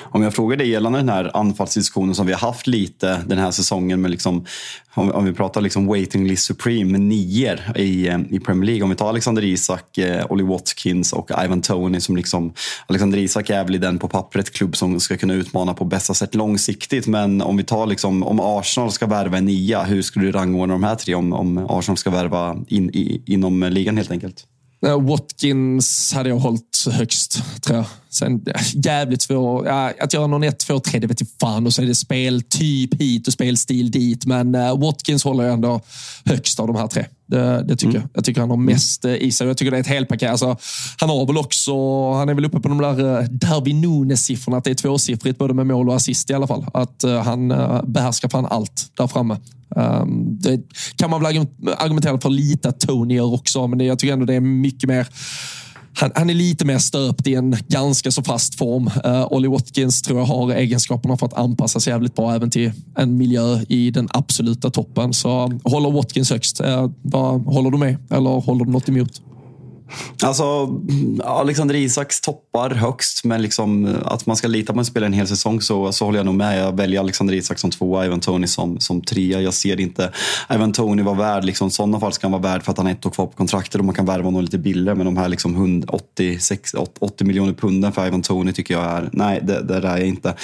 Om 0.00 0.22
jag 0.22 0.34
frågar 0.34 0.56
dig 0.56 0.68
gällande 0.68 0.98
den 0.98 1.08
här 1.08 1.36
anfallsdiskussionen 1.36 2.14
som 2.14 2.26
vi 2.26 2.32
har 2.32 2.40
haft 2.40 2.66
lite 2.66 3.22
den 3.26 3.38
här 3.38 3.50
säsongen 3.50 4.00
med 4.00 4.10
liksom, 4.10 4.44
om, 4.94 5.10
om 5.10 5.24
vi 5.24 5.32
pratar 5.32 5.60
liksom 5.60 5.86
waiting 5.86 6.28
list 6.28 6.44
supreme 6.44 6.92
med 6.92 7.00
nior 7.00 7.60
i, 7.76 8.08
eh, 8.08 8.18
i 8.30 8.40
Premier 8.40 8.66
League. 8.66 8.82
Om 8.82 8.90
vi 8.90 8.96
tar 8.96 9.08
Alexander 9.08 9.44
Isak, 9.44 9.98
eh, 9.98 10.46
Watkins 10.48 11.12
och 11.12 11.30
Ivan 11.44 11.62
Tony 11.62 12.00
som 12.00 12.16
liksom, 12.16 12.52
Alexander 12.86 13.18
Isak 13.18 13.50
är 13.50 13.64
väl 13.64 13.80
den 13.80 13.98
på 13.98 14.08
pappret 14.08 14.52
klubb 14.52 14.76
som 14.76 15.00
ska 15.00 15.16
kunna 15.16 15.34
utmana 15.34 15.74
på 15.74 15.84
bästa 15.84 16.14
sätt 16.14 16.34
långsiktigt. 16.34 17.06
Men 17.06 17.42
om 17.42 17.56
vi 17.56 17.64
tar 17.64 17.86
liksom, 17.86 18.22
om 18.22 18.40
Arsenal 18.40 18.92
ska 18.92 19.06
värva 19.06 19.38
en 19.38 19.44
nia, 19.44 19.82
hur 19.82 20.02
skulle 20.02 20.26
du 20.26 20.32
rangordna 20.32 20.74
de 20.74 20.82
här 20.82 20.94
tre 20.94 21.14
om, 21.14 21.32
om 21.32 21.66
Arsenal 21.68 21.96
ska 21.96 22.10
värva 22.10 22.56
in, 22.68 22.90
i, 22.90 23.22
inom 23.26 23.62
ligan 23.62 23.96
helt 23.96 24.10
enkelt? 24.10 24.46
Watkins 24.80 26.12
hade 26.12 26.28
jag 26.28 26.38
hållit 26.38 26.86
högst, 26.90 27.42
tror 27.62 27.76
jag. 27.76 27.86
Sen 28.10 28.44
jävligt 28.72 29.22
svår. 29.22 29.66
Ja, 29.66 29.92
att 30.00 30.12
göra 30.12 30.26
någon 30.26 30.42
1, 30.42 30.58
2, 30.58 30.80
3, 30.80 30.98
det 30.98 31.06
vet 31.06 31.20
jag 31.20 31.28
fan. 31.40 31.66
Och 31.66 31.72
så 31.72 31.82
är 31.82 31.86
det 31.86 31.94
speltyp 31.94 32.94
hit 32.94 33.26
och 33.26 33.32
spelstil 33.32 33.90
dit. 33.90 34.26
Men 34.26 34.54
uh, 34.54 34.80
Watkins 34.80 35.24
håller 35.24 35.44
jag 35.44 35.52
ändå 35.52 35.80
högst 36.24 36.60
av 36.60 36.66
de 36.66 36.76
här 36.76 36.86
tre. 36.86 37.06
Det, 37.26 37.64
det 37.68 37.76
tycker 37.76 37.96
mm. 37.96 38.02
jag. 38.02 38.10
Jag 38.14 38.24
tycker 38.24 38.40
han 38.40 38.50
har 38.50 38.56
mest 38.56 39.04
uh, 39.04 39.14
i 39.14 39.32
sig. 39.32 39.46
Jag 39.46 39.56
tycker 39.56 39.70
det 39.70 39.76
är 39.76 39.80
ett 39.80 39.86
helpaket. 39.86 40.30
Alltså, 40.30 40.56
han 40.98 41.08
har 41.08 41.26
väl 41.26 41.38
också, 41.38 41.72
han 42.12 42.28
är 42.28 42.34
väl 42.34 42.44
uppe 42.44 42.60
på 42.60 42.68
de 42.68 42.78
där 42.78 43.00
uh, 43.00 43.28
Darwin 43.28 43.80
Nunes-siffrorna. 43.80 44.56
Att 44.56 44.64
det 44.64 44.70
är 44.70 44.74
tvåsiffrigt 44.74 45.38
både 45.38 45.54
med 45.54 45.66
mål 45.66 45.88
och 45.88 45.96
assist 45.96 46.30
i 46.30 46.34
alla 46.34 46.46
fall. 46.46 46.66
Att 46.74 47.04
uh, 47.04 47.18
han 47.18 47.50
uh, 47.50 47.84
behärskar 47.84 48.28
fan 48.28 48.46
allt 48.46 48.90
där 48.96 49.06
framme. 49.06 49.36
Um, 49.76 50.38
det 50.40 50.60
kan 50.96 51.10
man 51.10 51.22
väl 51.22 51.46
argumentera 51.78 52.20
för 52.20 52.30
lite 52.30 52.68
att 52.68 52.80
Tony 52.80 53.14
gör 53.14 53.34
också, 53.34 53.66
men 53.66 53.78
det, 53.78 53.84
jag 53.84 53.98
tycker 53.98 54.12
ändå 54.12 54.26
det 54.26 54.34
är 54.34 54.40
mycket 54.40 54.88
mer 54.88 55.06
han, 56.00 56.12
han, 56.14 56.30
är 56.30 56.34
lite 56.34 56.64
mer 56.64 56.78
stöpt 56.78 57.26
i 57.26 57.34
en 57.34 57.56
ganska 57.68 58.10
så 58.10 58.22
fast 58.22 58.54
form. 58.54 58.90
Eh, 59.04 59.10
uh, 59.10 59.32
Ollie 59.32 59.48
Watkins 59.48 60.02
tror 60.02 60.18
jag 60.18 60.26
har 60.26 60.52
egenskaperna 60.52 61.16
för 61.16 61.26
att 61.26 61.34
anpassa 61.34 61.80
sig 61.80 61.90
jävligt 61.90 62.14
bra 62.14 62.34
även 62.34 62.50
till 62.50 62.72
en 62.96 63.16
miljö 63.16 63.60
i 63.68 63.90
den 63.90 64.08
absoluta 64.10 64.70
toppen. 64.70 65.12
Så 65.12 65.42
eh, 65.42 65.50
håller 65.64 65.90
Watkins 65.90 66.30
högst. 66.30 66.60
Uh, 66.60 66.90
vad, 67.02 67.40
håller 67.40 67.70
du 67.70 67.78
med 67.78 67.96
eller 68.10 68.30
håller 68.30 68.64
du 68.64 68.70
något 68.70 68.88
emot? 68.88 69.22
Alltså, 70.22 70.68
Alexander 71.24 71.74
Isaks 71.74 72.20
toppar 72.20 72.70
högst, 72.70 73.24
men 73.24 73.42
liksom, 73.42 73.96
att 74.04 74.26
man 74.26 74.36
ska 74.36 74.48
lita 74.48 74.72
på 74.72 74.78
en 74.78 74.84
spelare 74.84 75.06
en 75.06 75.12
hel 75.12 75.26
säsong 75.26 75.60
så, 75.60 75.92
så 75.92 76.04
håller 76.04 76.18
jag 76.18 76.26
nog 76.26 76.34
med. 76.34 76.60
Jag 76.60 76.76
väljer 76.76 77.00
Alexander 77.00 77.34
Isak 77.34 77.58
som 77.58 77.70
tvåa, 77.70 78.06
Ivan 78.06 78.20
Tony 78.20 78.46
som, 78.46 78.80
som 78.80 79.00
trea. 79.00 79.40
Jag 79.40 79.54
ser 79.54 79.80
inte 79.80 80.12
Ivan 80.54 80.72
Tony 80.72 81.02
vara 81.02 81.14
värd, 81.14 81.44
liksom, 81.44 81.70
sådana 81.70 82.00
fall 82.00 82.12
ska 82.12 82.24
han 82.26 82.32
vara 82.32 82.52
värd 82.52 82.62
för 82.62 82.72
att 82.72 82.78
han 82.78 82.86
har 82.86 82.92
ett 82.92 83.06
år 83.06 83.10
kvar 83.10 83.26
på 83.26 83.32
kontraktet 83.32 83.78
och 83.78 83.84
man 83.84 83.94
kan 83.94 84.06
värva 84.06 84.24
honom 84.24 84.42
lite 84.42 84.58
billigare. 84.58 84.96
Men 84.96 85.06
de 85.06 85.16
här 85.16 85.28
liksom 85.28 85.54
180 85.54 86.38
80 86.98 87.24
miljoner 87.24 87.52
punden 87.52 87.92
för 87.92 88.06
Ivan 88.06 88.22
Tony 88.22 88.52
tycker 88.52 88.74
jag 88.74 88.84
är, 88.84 89.08
nej, 89.12 89.40
det, 89.42 89.62
det 89.62 89.80
där 89.80 89.82
är 89.82 89.96
jag 89.96 90.08
inte. 90.08 90.34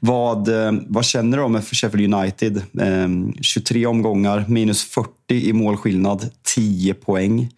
Vad, 0.00 0.48
eh, 0.48 0.72
vad 0.88 1.04
känner 1.04 1.36
du 1.36 1.42
om 1.42 1.62
Sheffield 1.62 2.14
United? 2.14 2.56
Eh, 2.56 3.08
23 3.40 3.86
omgångar, 3.86 4.44
minus 4.48 4.84
40 4.84 5.10
i 5.28 5.52
målskillnad, 5.52 6.30
10 6.54 6.94
poäng. 6.94 7.48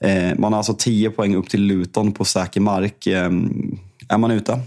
Eh, 0.00 0.38
man 0.38 0.52
har 0.52 0.58
alltså 0.58 0.74
10 0.78 1.10
poäng 1.10 1.34
upp 1.34 1.48
till 1.48 1.62
Luton 1.62 2.12
på 2.12 2.24
säker 2.24 2.60
mark. 2.60 3.06
Eh, 3.06 3.30
är 4.08 4.18
man 4.18 4.30
ute? 4.30 4.60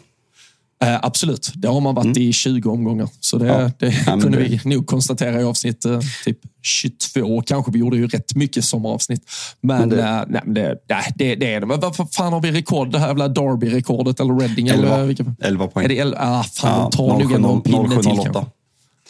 Eh, 0.83 0.99
absolut, 1.01 1.51
det 1.55 1.67
har 1.67 1.81
man 1.81 1.95
varit 1.95 2.05
mm. 2.17 2.21
i 2.29 2.33
20 2.33 2.69
omgångar. 2.69 3.09
Så 3.19 3.37
det, 3.37 3.47
ja. 3.47 3.71
det 3.79 3.93
ja, 4.05 4.19
kunde 4.19 4.37
det... 4.37 4.43
vi 4.63 4.75
nog 4.75 4.87
konstatera 4.87 5.41
i 5.41 5.43
avsnitt 5.43 5.85
eh, 5.85 5.99
typ 6.25 6.37
22. 6.61 7.41
Kanske 7.41 7.71
vi 7.71 7.79
gjorde 7.79 7.97
ju 7.97 8.07
rätt 8.07 8.35
mycket 8.35 8.65
som 8.65 8.85
avsnitt. 8.85 9.21
Men, 9.61 9.79
men 9.79 9.89
det... 9.89 10.03
Eh, 10.03 10.21
nej, 10.27 10.41
det, 10.45 10.77
nej, 10.89 11.13
det, 11.15 11.35
det 11.35 11.53
är 11.53 11.59
det. 11.59 11.65
Men 11.65 11.79
vad 11.79 12.13
fan 12.13 12.33
har 12.33 12.41
vi 12.41 12.51
rekord? 12.51 12.91
Det 12.91 12.99
här 12.99 13.07
jävla 13.07 13.27
Derby-rekordet 13.27 14.19
eller 14.19 14.39
Reading? 14.39 14.67
11, 14.67 14.95
eller, 14.95 15.05
vilka... 15.05 15.35
11 15.41 15.67
poäng. 15.67 15.85
Är 15.85 15.89
det 15.89 15.99
11? 15.99 16.17
Ah, 16.19 16.43
fan, 16.43 16.71
ja, 16.71 16.89
de 16.91 16.97
tar 16.97 17.39
nog 17.39 17.55
en 17.55 17.61
pinne 17.61 18.01
till 18.01 18.03
kanske. 18.03 18.45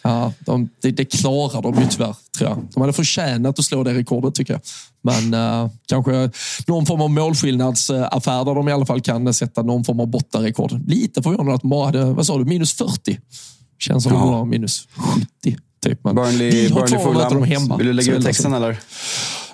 Ja, 0.05 0.33
de, 0.39 0.69
det, 0.81 0.91
det 0.91 1.05
klarar 1.05 1.61
de 1.61 1.81
ju 1.81 1.87
tyvärr, 1.89 2.15
tror 2.37 2.49
jag. 2.49 2.57
De 2.73 2.81
hade 2.81 2.93
förtjänat 2.93 3.59
att 3.59 3.65
slå 3.65 3.83
det 3.83 3.93
rekordet, 3.93 4.35
tycker 4.35 4.53
jag. 4.53 4.61
Men 5.01 5.33
uh, 5.33 5.69
kanske 5.87 6.29
någon 6.67 6.85
form 6.85 7.01
av 7.01 7.09
målskillnadsaffär 7.09 8.45
där 8.45 8.55
de 8.55 8.69
i 8.69 8.71
alla 8.71 8.85
fall 8.85 9.01
kan 9.01 9.33
sätta 9.33 9.61
någon 9.61 9.83
form 9.83 9.99
av 9.99 10.07
bottarekord. 10.07 10.89
Lite 10.89 11.21
förvånad 11.21 11.55
att 11.55 11.61
de 11.61 11.69
bara 11.69 11.85
hade, 11.85 12.03
vad 12.03 12.25
sa 12.25 12.37
du, 12.37 12.45
minus 12.45 12.73
40? 12.73 13.19
Känns 13.79 14.03
som 14.03 14.13
ja. 14.13 14.19
de 14.19 14.31
var 14.31 14.45
minus 14.45 14.87
70. 14.95 15.57
Typ. 15.83 15.99
Men 16.03 16.15
Burnley, 16.15 16.69
Burnley 16.69 17.03
Fulham. 17.03 17.77
Vill 17.77 17.87
du 17.87 17.93
lägga 17.93 18.15
ut 18.15 18.25
texten 18.25 18.53
eller? 18.53 18.79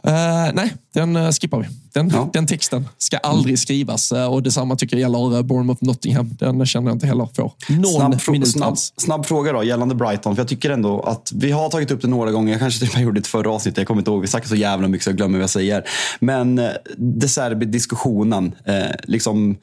Uh, 0.08 0.54
nej, 0.54 0.74
den 0.94 1.16
uh, 1.16 1.32
skippar 1.32 1.60
vi. 1.60 1.68
Den, 1.94 2.10
ja. 2.10 2.30
den 2.34 2.48
texten 2.48 2.88
ska 2.98 3.18
aldrig 3.18 3.60
skrivas 3.60 4.12
uh, 4.12 4.26
och 4.26 4.44
detsamma 4.44 4.76
tycker 4.76 4.98
jag 4.98 5.02
gäller 5.02 5.44
Bournemouth 5.44 5.84
Nottingham. 5.84 6.30
Den 6.40 6.66
känner 6.66 6.88
jag 6.88 6.96
inte 6.96 7.08
heller 7.08 7.28
får 7.36 7.52
någon 7.68 8.20
snabb, 8.20 8.34
minut 8.34 8.52
snabb, 8.52 8.78
snabb 8.78 9.26
fråga 9.26 9.54
då 9.54 9.64
gällande 9.64 9.96
Brighton. 9.96 10.36
För 10.36 10.42
jag 10.42 10.48
tycker 10.48 10.70
ändå 10.70 11.00
att 11.02 11.32
vi 11.36 11.52
har 11.52 11.70
tagit 11.70 11.92
upp 11.92 12.02
det 12.02 12.08
några 12.08 12.32
gånger. 12.32 12.52
Jag 12.52 12.60
kanske 12.60 12.86
typ 12.86 13.00
gjorde 13.00 13.20
det 13.20 13.28
förra 13.28 13.52
avsnittet. 13.52 13.78
Jag 13.78 13.88
kommer 13.88 14.02
inte 14.02 14.12
ihåg. 14.12 14.22
Vi 14.22 14.28
snackar 14.28 14.48
så 14.48 14.56
jävla 14.56 14.88
mycket 14.88 15.04
så 15.04 15.10
jag 15.10 15.18
glömmer 15.18 15.38
vad 15.38 15.44
jag 15.44 15.50
säger. 15.50 15.84
Men 16.20 16.62
De 16.98 17.28
Serbi-diskussionen. 17.28 18.56
liksom, 19.04 19.58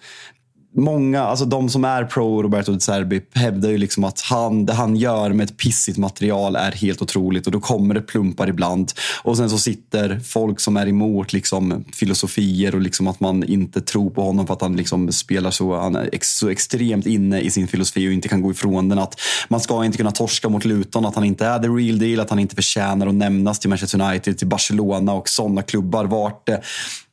många, 0.79 1.23
alltså 1.23 1.45
de 1.45 1.69
som 1.69 1.85
är 1.85 2.05
pro 2.05 2.43
Roberto 2.43 2.73
De 2.73 2.81
Serbi 2.81 3.21
hävdar 3.35 3.71
ju 3.71 3.79
liksom 3.79 4.05
att 4.05 4.21
han, 4.21 4.67
det 4.67 4.73
han 4.73 4.97
gör 4.97 5.33
med 5.33 5.45
ett 5.45 5.57
pissigt 5.57 5.99
material 5.99 6.57
är 6.57 6.73
helt 6.73 7.03
otroligt 7.03 7.47
och 7.47 7.53
då 7.53 7.61
kommer 7.61 7.95
det 7.95 8.01
plumpar 8.01 8.49
ibland. 8.49 8.93
Och 9.23 9.37
sen 9.37 9.51
så 9.51 9.59
sitter 9.59 10.21
folk 10.21 10.61
som 10.61 10.77
är 10.77 10.89
emot 10.89 11.33
liksom 11.33 11.85
filosofier 11.95 12.75
och 12.75 12.81
liksom 12.81 13.07
att 13.07 13.21
man 13.21 13.45
inte 13.45 13.81
tror 13.81 14.11
på 14.11 14.23
honom 14.23 14.47
för 14.47 14.55
att 14.55 14.63
han 14.63 14.77
liksom 14.77 15.13
spelar 15.13 15.51
så, 15.51 15.77
han 15.77 15.97
är 15.97 16.09
ex, 16.13 16.39
så 16.39 16.49
extremt 16.49 17.07
inne 17.07 17.41
i 17.41 17.51
sin 17.51 17.69
filosofi 17.69 18.09
och 18.09 18.13
inte 18.13 18.29
kan 18.29 18.43
gå 18.43 18.51
ifrån 18.51 18.89
den. 18.89 18.99
Att 18.99 19.21
man 19.49 19.61
ska 19.61 19.85
inte 19.85 19.99
kunna 19.99 20.11
torska 20.11 20.49
mot 20.49 20.65
Luton, 20.65 21.07
att 21.07 21.15
han 21.15 21.25
inte 21.25 21.47
är 21.47 21.59
the 21.59 21.69
real 21.69 21.99
deal, 21.99 22.21
att 22.21 22.31
han 22.31 22.39
inte 22.39 22.55
förtjänar 22.55 23.07
att 23.07 23.15
nämnas 23.15 23.59
till 23.59 23.71
Manchester 23.71 24.03
United, 24.03 24.39
till 24.39 24.49
Barcelona 24.49 25.13
och 25.13 25.29
sådana 25.29 25.63
klubbar. 25.63 26.05
Vart 26.05 26.47
det 26.47 26.63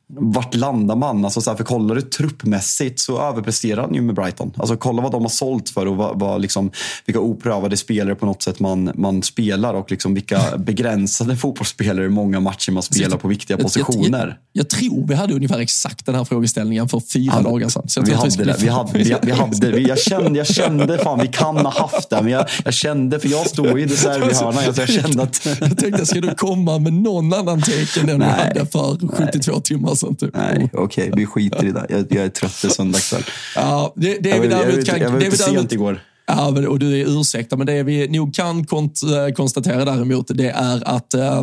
vart 0.08 0.54
landar 0.54 0.96
man? 0.96 1.24
Alltså 1.24 1.40
så 1.40 1.50
här, 1.50 1.56
för 1.56 1.64
kollar 1.64 1.94
du 1.94 2.02
truppmässigt 2.02 3.00
så 3.00 3.20
överpresterar 3.20 3.82
han 3.82 3.94
ju 3.94 4.02
med 4.02 4.14
Brighton. 4.14 4.52
Alltså 4.56 4.76
kolla 4.76 5.02
vad 5.02 5.12
de 5.12 5.22
har 5.22 5.28
sålt 5.28 5.70
för 5.70 5.86
och 5.86 5.96
vad, 5.96 6.20
vad 6.20 6.40
liksom, 6.40 6.70
vilka 7.06 7.20
oprövade 7.20 7.76
spelare 7.76 8.14
på 8.14 8.26
något 8.26 8.42
sätt 8.42 8.60
man, 8.60 8.92
man 8.94 9.22
spelar 9.22 9.74
och 9.74 9.90
liksom 9.90 10.14
vilka 10.14 10.40
begränsade 10.58 11.36
fotbollsspelare 11.36 12.08
många 12.08 12.40
matcher 12.40 12.72
man 12.72 12.82
spelar 12.82 13.16
på 13.16 13.28
viktiga 13.28 13.56
positioner. 13.56 14.18
Jag, 14.18 14.28
jag, 14.28 14.36
jag, 14.52 14.68
tror 14.68 15.06
vi 15.06 15.14
hade 15.14 15.34
ungefär 15.34 15.58
exakt 15.58 16.06
den 16.06 16.14
här 16.14 16.24
frågeställningen 16.24 16.88
för 16.88 17.00
fyra 17.00 17.32
ja, 17.36 17.42
dagar 17.42 17.68
sedan. 17.68 18.04
Vi, 18.04 18.12
hade 18.12 18.36
vi, 18.38 18.44
det. 18.44 18.56
vi 18.58 18.68
hade 18.68 18.98
vi, 18.98 19.16
vi 19.22 19.32
hade 19.32 19.70
vi, 19.70 19.88
jag, 19.88 19.98
kände, 19.98 20.38
jag 20.38 20.46
kände, 20.46 20.98
fan 20.98 21.20
vi 21.22 21.28
kan 21.28 21.56
ha 21.56 21.70
haft 21.70 22.10
det. 22.10 22.22
Men 22.22 22.32
jag, 22.32 22.46
jag 22.64 22.74
kände, 22.74 23.20
för 23.20 23.28
jag 23.28 23.46
stod 23.46 23.80
i 23.80 23.84
De 23.84 23.96
Serbi-hörnan. 23.96 24.64
Jag, 24.64 24.78
jag 24.78 24.88
kände 24.88 25.22
att... 25.22 25.46
jag 25.60 25.78
tänkte, 25.78 26.06
ska 26.06 26.20
du 26.20 26.34
komma 26.34 26.78
med 26.78 26.92
någon 26.92 27.32
annan 27.32 27.60
take 27.60 28.00
än 28.00 28.06
den 28.06 28.18
du 28.18 28.26
hade 28.26 28.66
för 28.66 29.08
72 29.16 29.52
nej. 29.70 29.95
Sedan? 29.96 30.16
Typ. 30.16 30.36
Nej, 30.36 30.70
okej, 30.72 31.10
okay, 31.10 31.20
vi 31.20 31.26
skiter 31.26 31.66
i 31.66 31.72
det. 31.72 31.86
Jag, 31.88 32.06
jag 32.10 32.24
är 32.24 32.28
trött, 32.28 32.58
det 32.62 32.68
är 32.68 32.72
söndagskväll. 32.72 33.22
Ja, 33.54 33.92
det, 33.96 34.18
det 34.18 34.30
är 34.30 34.40
vi 34.40 34.48
däremot 34.48 34.86
kan... 34.86 35.00
Jag 35.00 35.10
var 35.10 35.20
ute 35.20 35.36
sent 35.36 35.72
igår. 35.72 36.00
Ja, 36.28 36.68
och 36.68 36.78
du 36.78 37.00
är 37.00 37.20
ursäktad, 37.20 37.56
men 37.56 37.66
det 37.66 37.82
vi 37.82 38.08
nog 38.08 38.34
kan 38.34 38.66
kont 38.66 39.00
eh, 39.02 39.34
konstatera 39.34 39.84
däremot, 39.84 40.26
det 40.28 40.50
är 40.50 40.88
att 40.88 41.14
eh, 41.14 41.42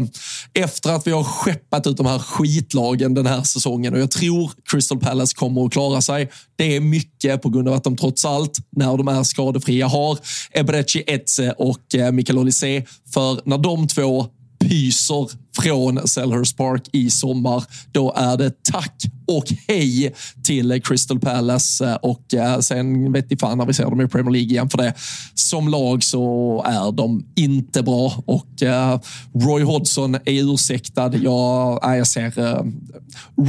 efter 0.53 0.91
att 0.91 1.07
vi 1.07 1.11
har 1.11 1.23
skeppat 1.23 1.87
ut 1.87 1.97
de 1.97 2.05
här 2.05 2.19
skitlagen 2.19 3.13
den 3.13 3.25
här 3.25 3.41
säsongen 3.41 3.93
och 3.93 3.99
jag 3.99 4.11
tror 4.11 4.51
Crystal 4.71 4.99
Palace 4.99 5.35
kommer 5.35 5.65
att 5.65 5.71
klara 5.71 6.01
sig. 6.01 6.31
Det 6.55 6.75
är 6.75 6.79
mycket 6.79 7.41
på 7.41 7.49
grund 7.49 7.67
av 7.67 7.73
att 7.73 7.83
de 7.83 7.97
trots 7.97 8.25
allt, 8.25 8.57
när 8.69 8.97
de 8.97 9.07
är 9.07 9.23
skadefria, 9.23 9.87
har 9.87 10.17
Eberechi 10.51 11.03
Etze 11.07 11.51
och 11.51 11.95
eh, 11.95 12.11
Mikael 12.11 12.39
Olise. 12.39 12.83
För 13.13 13.41
när 13.45 13.57
de 13.57 13.87
två 13.87 14.27
pyser 14.59 15.42
från 15.61 16.07
Selhurst 16.07 16.57
Park 16.57 16.89
i 16.91 17.09
sommar. 17.09 17.63
Då 17.91 18.13
är 18.15 18.37
det 18.37 18.63
tack 18.63 19.03
och 19.27 19.53
hej 19.67 20.13
till 20.43 20.81
Crystal 20.83 21.19
Palace 21.19 21.85
eh, 21.85 21.95
och 21.95 22.33
eh, 22.33 22.59
sen 22.59 23.11
vet 23.11 23.29
ni 23.29 23.37
fan 23.37 23.57
när 23.57 23.65
vi 23.65 23.73
ser 23.73 23.83
dem 23.83 24.01
i 24.01 24.07
Premier 24.07 24.31
League 24.31 24.49
igen 24.49 24.69
för 24.69 24.77
det. 24.77 24.93
Som 25.33 25.67
lag 25.67 26.03
så 26.03 26.63
är 26.67 26.91
de 26.91 27.25
inte 27.35 27.83
bra 27.83 28.23
och 28.25 28.63
eh, 28.63 28.99
Roy 29.33 29.63
Hodgson 29.63 30.15
är 30.15 30.53
ursäktad. 30.53 31.15
Jag, 31.15 31.79
jag 31.83 32.07
ser 32.07 32.33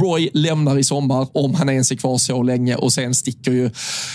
Roy 0.01 0.29
lämnar 0.33 0.77
i 0.77 0.83
sommar 0.83 1.27
om 1.33 1.55
han 1.55 1.69
ens 1.69 1.91
är 1.91 1.95
kvar 1.95 2.17
så 2.17 2.43
länge 2.43 2.75
och 2.75 2.93
sen 2.93 3.15
sticker 3.15 3.51
ju 3.51 3.69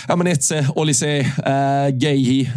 ja, 0.07 0.15
men 0.15 0.27
Etze, 0.27 0.67
Olise, 0.75 1.17
äh, 1.19 1.97
Gehi, 1.99 2.49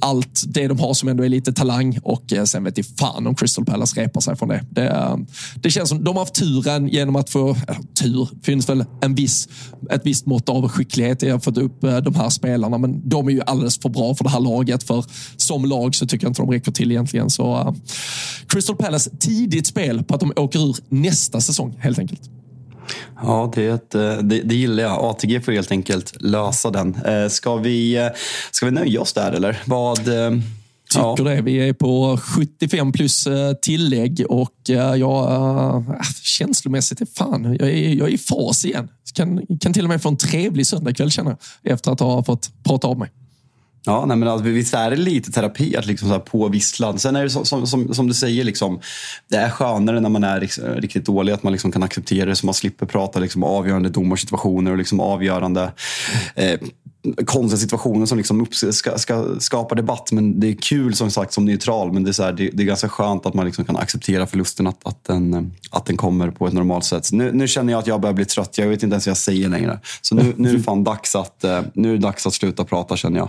allt 0.00 0.42
det 0.46 0.68
de 0.68 0.78
har 0.78 0.94
som 0.94 1.08
ändå 1.08 1.24
är 1.24 1.28
lite 1.28 1.52
talang 1.52 1.98
och 2.02 2.32
sen 2.44 2.64
vet 2.64 2.76
ni 2.76 2.82
fan 2.82 3.26
om 3.26 3.34
Crystal 3.34 3.64
Palace 3.64 4.00
repar 4.00 4.20
sig 4.20 4.36
från 4.38 4.48
det. 4.48 4.64
Det, 4.70 4.86
eh, 4.86 5.16
det 5.54 5.70
känns 5.70 5.88
som 5.88 6.04
de 6.04 6.16
har 6.16 6.22
haft 6.22 6.34
turen 6.34 6.88
genom 6.88 7.16
att 7.16 7.30
få, 7.30 7.50
eh, 7.50 7.76
tur, 8.00 8.28
finns 8.42 8.68
väl 8.68 8.84
en 9.00 9.14
viss, 9.14 9.48
ett 9.90 10.00
visst 10.04 10.26
mått 10.26 10.48
av 10.48 10.68
skicklighet 10.68 11.22
i 11.22 11.30
att 11.30 11.44
få 11.44 11.50
upp 11.50 11.84
eh, 11.84 11.96
de 11.96 12.14
här 12.14 12.28
spelarna, 12.28 12.78
men 12.78 13.08
de 13.08 13.28
är 13.28 13.32
ju 13.32 13.40
alldeles 13.46 13.78
för 13.78 13.88
bra 13.88 14.14
för 14.14 14.24
det 14.24 14.30
här 14.30 14.40
laget. 14.40 14.82
För 14.82 15.04
som 15.36 15.64
lag 15.64 15.94
så 15.94 16.06
tycker 16.06 16.26
jag 16.26 16.30
inte 16.30 16.42
de 16.42 16.50
räcker 16.50 16.72
till 16.72 16.90
egentligen. 16.90 17.30
Så 17.30 17.56
uh, 17.56 17.74
Crystal 18.46 18.76
Palace, 18.76 19.10
tidigt 19.18 19.66
spel 19.66 20.04
på 20.04 20.14
att 20.14 20.20
de 20.20 20.32
åker 20.36 20.68
ur 20.68 20.76
nästa 20.88 21.40
säsong 21.40 21.76
helt 21.80 21.98
enkelt. 21.98 22.20
Ja, 23.22 23.52
det, 23.54 23.90
det, 23.90 24.42
det, 24.42 24.54
gillar 24.54 24.82
jag. 24.82 25.04
ATG 25.04 25.40
får 25.40 25.52
helt 25.52 25.70
enkelt 25.70 26.16
lösa 26.20 26.70
den. 26.70 26.96
Ska 27.30 27.56
vi, 27.56 28.10
ska 28.50 28.66
vi 28.66 28.72
nöja 28.72 29.00
oss 29.00 29.12
där 29.12 29.32
eller? 29.32 29.62
Vad, 29.66 29.98
tycker 30.90 31.24
ja. 31.24 31.24
det. 31.24 31.42
Vi 31.42 31.68
är 31.68 31.72
på 31.72 32.18
75 32.22 32.92
plus 32.92 33.26
eh, 33.26 33.52
tillägg 33.52 34.24
och 34.28 34.70
eh, 34.70 34.94
jag, 34.94 35.32
äh, 35.32 35.82
känslomässigt 36.22 37.00
är 37.00 37.06
fan, 37.14 37.56
jag 37.60 37.68
är, 37.68 37.94
jag 37.94 38.08
är 38.08 38.12
i 38.12 38.18
fas 38.18 38.64
igen. 38.64 38.88
Kan, 39.14 39.46
kan 39.60 39.72
till 39.72 39.84
och 39.84 39.88
med 39.88 40.02
få 40.02 40.08
en 40.08 40.16
trevlig 40.16 40.66
söndagkväll 40.66 41.10
känner 41.10 41.36
jag, 41.62 41.72
efter 41.72 41.92
att 41.92 42.00
ha 42.00 42.24
fått 42.24 42.50
prata 42.64 42.88
av 42.88 42.98
mig. 42.98 43.10
Ja, 43.84 44.04
nej, 44.06 44.16
men 44.16 44.28
alltså, 44.28 44.48
visst 44.48 44.74
är 44.74 44.90
det 44.90 44.96
lite 44.96 45.32
terapi 45.32 45.76
att 45.76 45.86
liksom 45.86 46.08
så 46.08 46.14
här 46.14 46.20
påvissla. 46.20 46.98
Sen 46.98 47.16
är 47.16 47.22
det 47.22 47.30
som, 47.30 47.66
som, 47.66 47.94
som, 47.94 48.06
du 48.06 48.14
säger, 48.14 48.44
liksom, 48.44 48.80
det 49.28 49.36
är 49.36 49.50
skönare 49.50 50.00
när 50.00 50.08
man 50.08 50.24
är 50.24 50.40
riktigt 50.80 51.04
dålig 51.04 51.32
att 51.32 51.42
man 51.42 51.52
liksom 51.52 51.72
kan 51.72 51.82
acceptera 51.82 52.26
det 52.26 52.36
så 52.36 52.46
man 52.46 52.54
slipper 52.54 52.86
prata 52.86 53.20
liksom, 53.20 53.44
avgörande 53.44 53.88
domarsituationer 53.88 54.70
och 54.70 54.78
liksom, 54.78 55.00
avgörande 55.00 55.72
eh, 56.34 56.60
konstiga 57.26 57.58
situationer 57.58 58.06
som 58.06 58.18
liksom 58.18 58.40
upp, 58.40 58.54
ska, 58.54 58.98
ska 58.98 59.34
skapa 59.38 59.74
debatt. 59.74 60.12
Men 60.12 60.40
det 60.40 60.48
är 60.48 60.54
kul 60.54 60.94
som 60.94 61.10
sagt 61.10 61.32
som 61.32 61.44
neutral. 61.44 61.92
Men 61.92 62.04
det 62.04 62.10
är, 62.10 62.12
så 62.12 62.22
här, 62.22 62.32
det, 62.32 62.50
det, 62.52 62.62
är 62.62 62.66
ganska 62.66 62.88
skönt 62.88 63.26
att 63.26 63.34
man 63.34 63.46
liksom 63.46 63.64
kan 63.64 63.76
acceptera 63.76 64.26
förlusten. 64.26 64.66
Att, 64.66 64.86
att, 64.86 65.04
den, 65.04 65.52
att 65.70 65.86
den 65.86 65.96
kommer 65.96 66.30
på 66.30 66.46
ett 66.46 66.52
normalt 66.52 66.84
sätt. 66.84 67.12
Nu, 67.12 67.32
nu 67.32 67.48
känner 67.48 67.72
jag 67.72 67.80
att 67.80 67.86
jag 67.86 68.00
börjar 68.00 68.14
bli 68.14 68.24
trött. 68.24 68.58
Jag 68.58 68.68
vet 68.68 68.82
inte 68.82 68.94
ens 68.94 69.06
vad 69.06 69.10
jag 69.10 69.16
säger 69.16 69.48
längre. 69.48 69.80
Så 70.02 70.14
nu, 70.14 70.34
nu 70.36 70.48
är 70.48 70.52
det 70.52 70.62
fan 70.62 70.84
dags 70.84 71.16
att, 71.16 71.44
eh, 71.44 71.60
nu 71.74 71.88
är 71.88 71.92
det 71.92 71.98
dags 71.98 72.26
att 72.26 72.34
sluta 72.34 72.64
prata 72.64 72.96
känner 72.96 73.18
jag. 73.18 73.28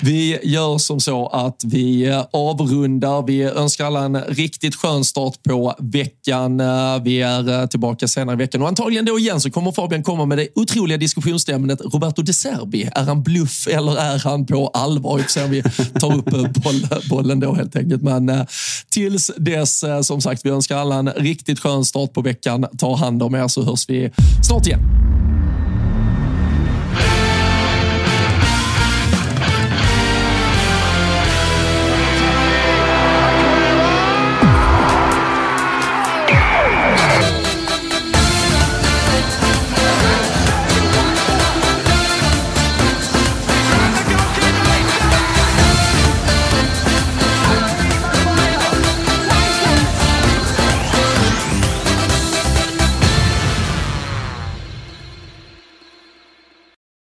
Vi 0.00 0.38
gör 0.42 0.78
som 0.78 1.00
så 1.00 1.26
att 1.26 1.62
vi 1.64 2.06
eh, 2.06 2.24
avrundar. 2.32 3.26
Vi 3.26 3.42
önskar 3.42 3.84
alla 3.84 4.04
en 4.04 4.20
riktigt 4.20 4.74
skön 4.74 5.04
start 5.04 5.42
på 5.42 5.74
veckan. 5.78 6.60
Eh, 6.60 7.02
vi 7.02 7.22
är 7.22 7.60
eh, 7.60 7.66
tillbaka 7.66 8.08
senare 8.08 8.34
i 8.34 8.36
veckan 8.36 8.62
och 8.62 8.68
antagligen 8.68 9.04
då 9.04 9.18
igen 9.18 9.40
så 9.40 9.50
kommer 9.50 9.72
Fabian 9.72 10.02
komma 10.02 10.26
med 10.26 10.38
det 10.38 10.48
otroliga 10.54 10.98
diskussionsämnet 10.98 11.80
Roberto 11.80 12.22
De 12.22 12.32
Serbi. 12.32 12.90
Är 12.94 13.04
han 13.04 13.22
bluff 13.22 13.66
eller 13.66 13.96
är 13.96 14.18
han 14.18 14.46
på 14.46 14.68
allvar? 14.68 15.16
Vi 15.16 15.22
får 15.22 15.30
se 15.30 15.44
om 15.44 15.50
vi 15.50 15.62
tar 16.00 16.16
upp 16.16 16.54
bollen 17.10 17.40
då 17.40 17.54
helt 17.54 17.76
enkelt. 17.76 18.02
Men 18.02 18.46
tills 18.90 19.30
dess, 19.36 19.84
som 20.02 20.20
sagt, 20.20 20.46
vi 20.46 20.50
önskar 20.50 20.76
alla 20.76 20.94
en 20.94 21.08
riktigt 21.08 21.60
skön 21.60 21.84
start 21.84 22.12
på 22.12 22.20
veckan. 22.20 22.66
Ta 22.78 22.96
hand 22.96 23.22
om 23.22 23.34
er 23.34 23.48
så 23.48 23.62
hörs 23.62 23.88
vi 23.88 24.10
snart 24.42 24.66
igen. 24.66 25.17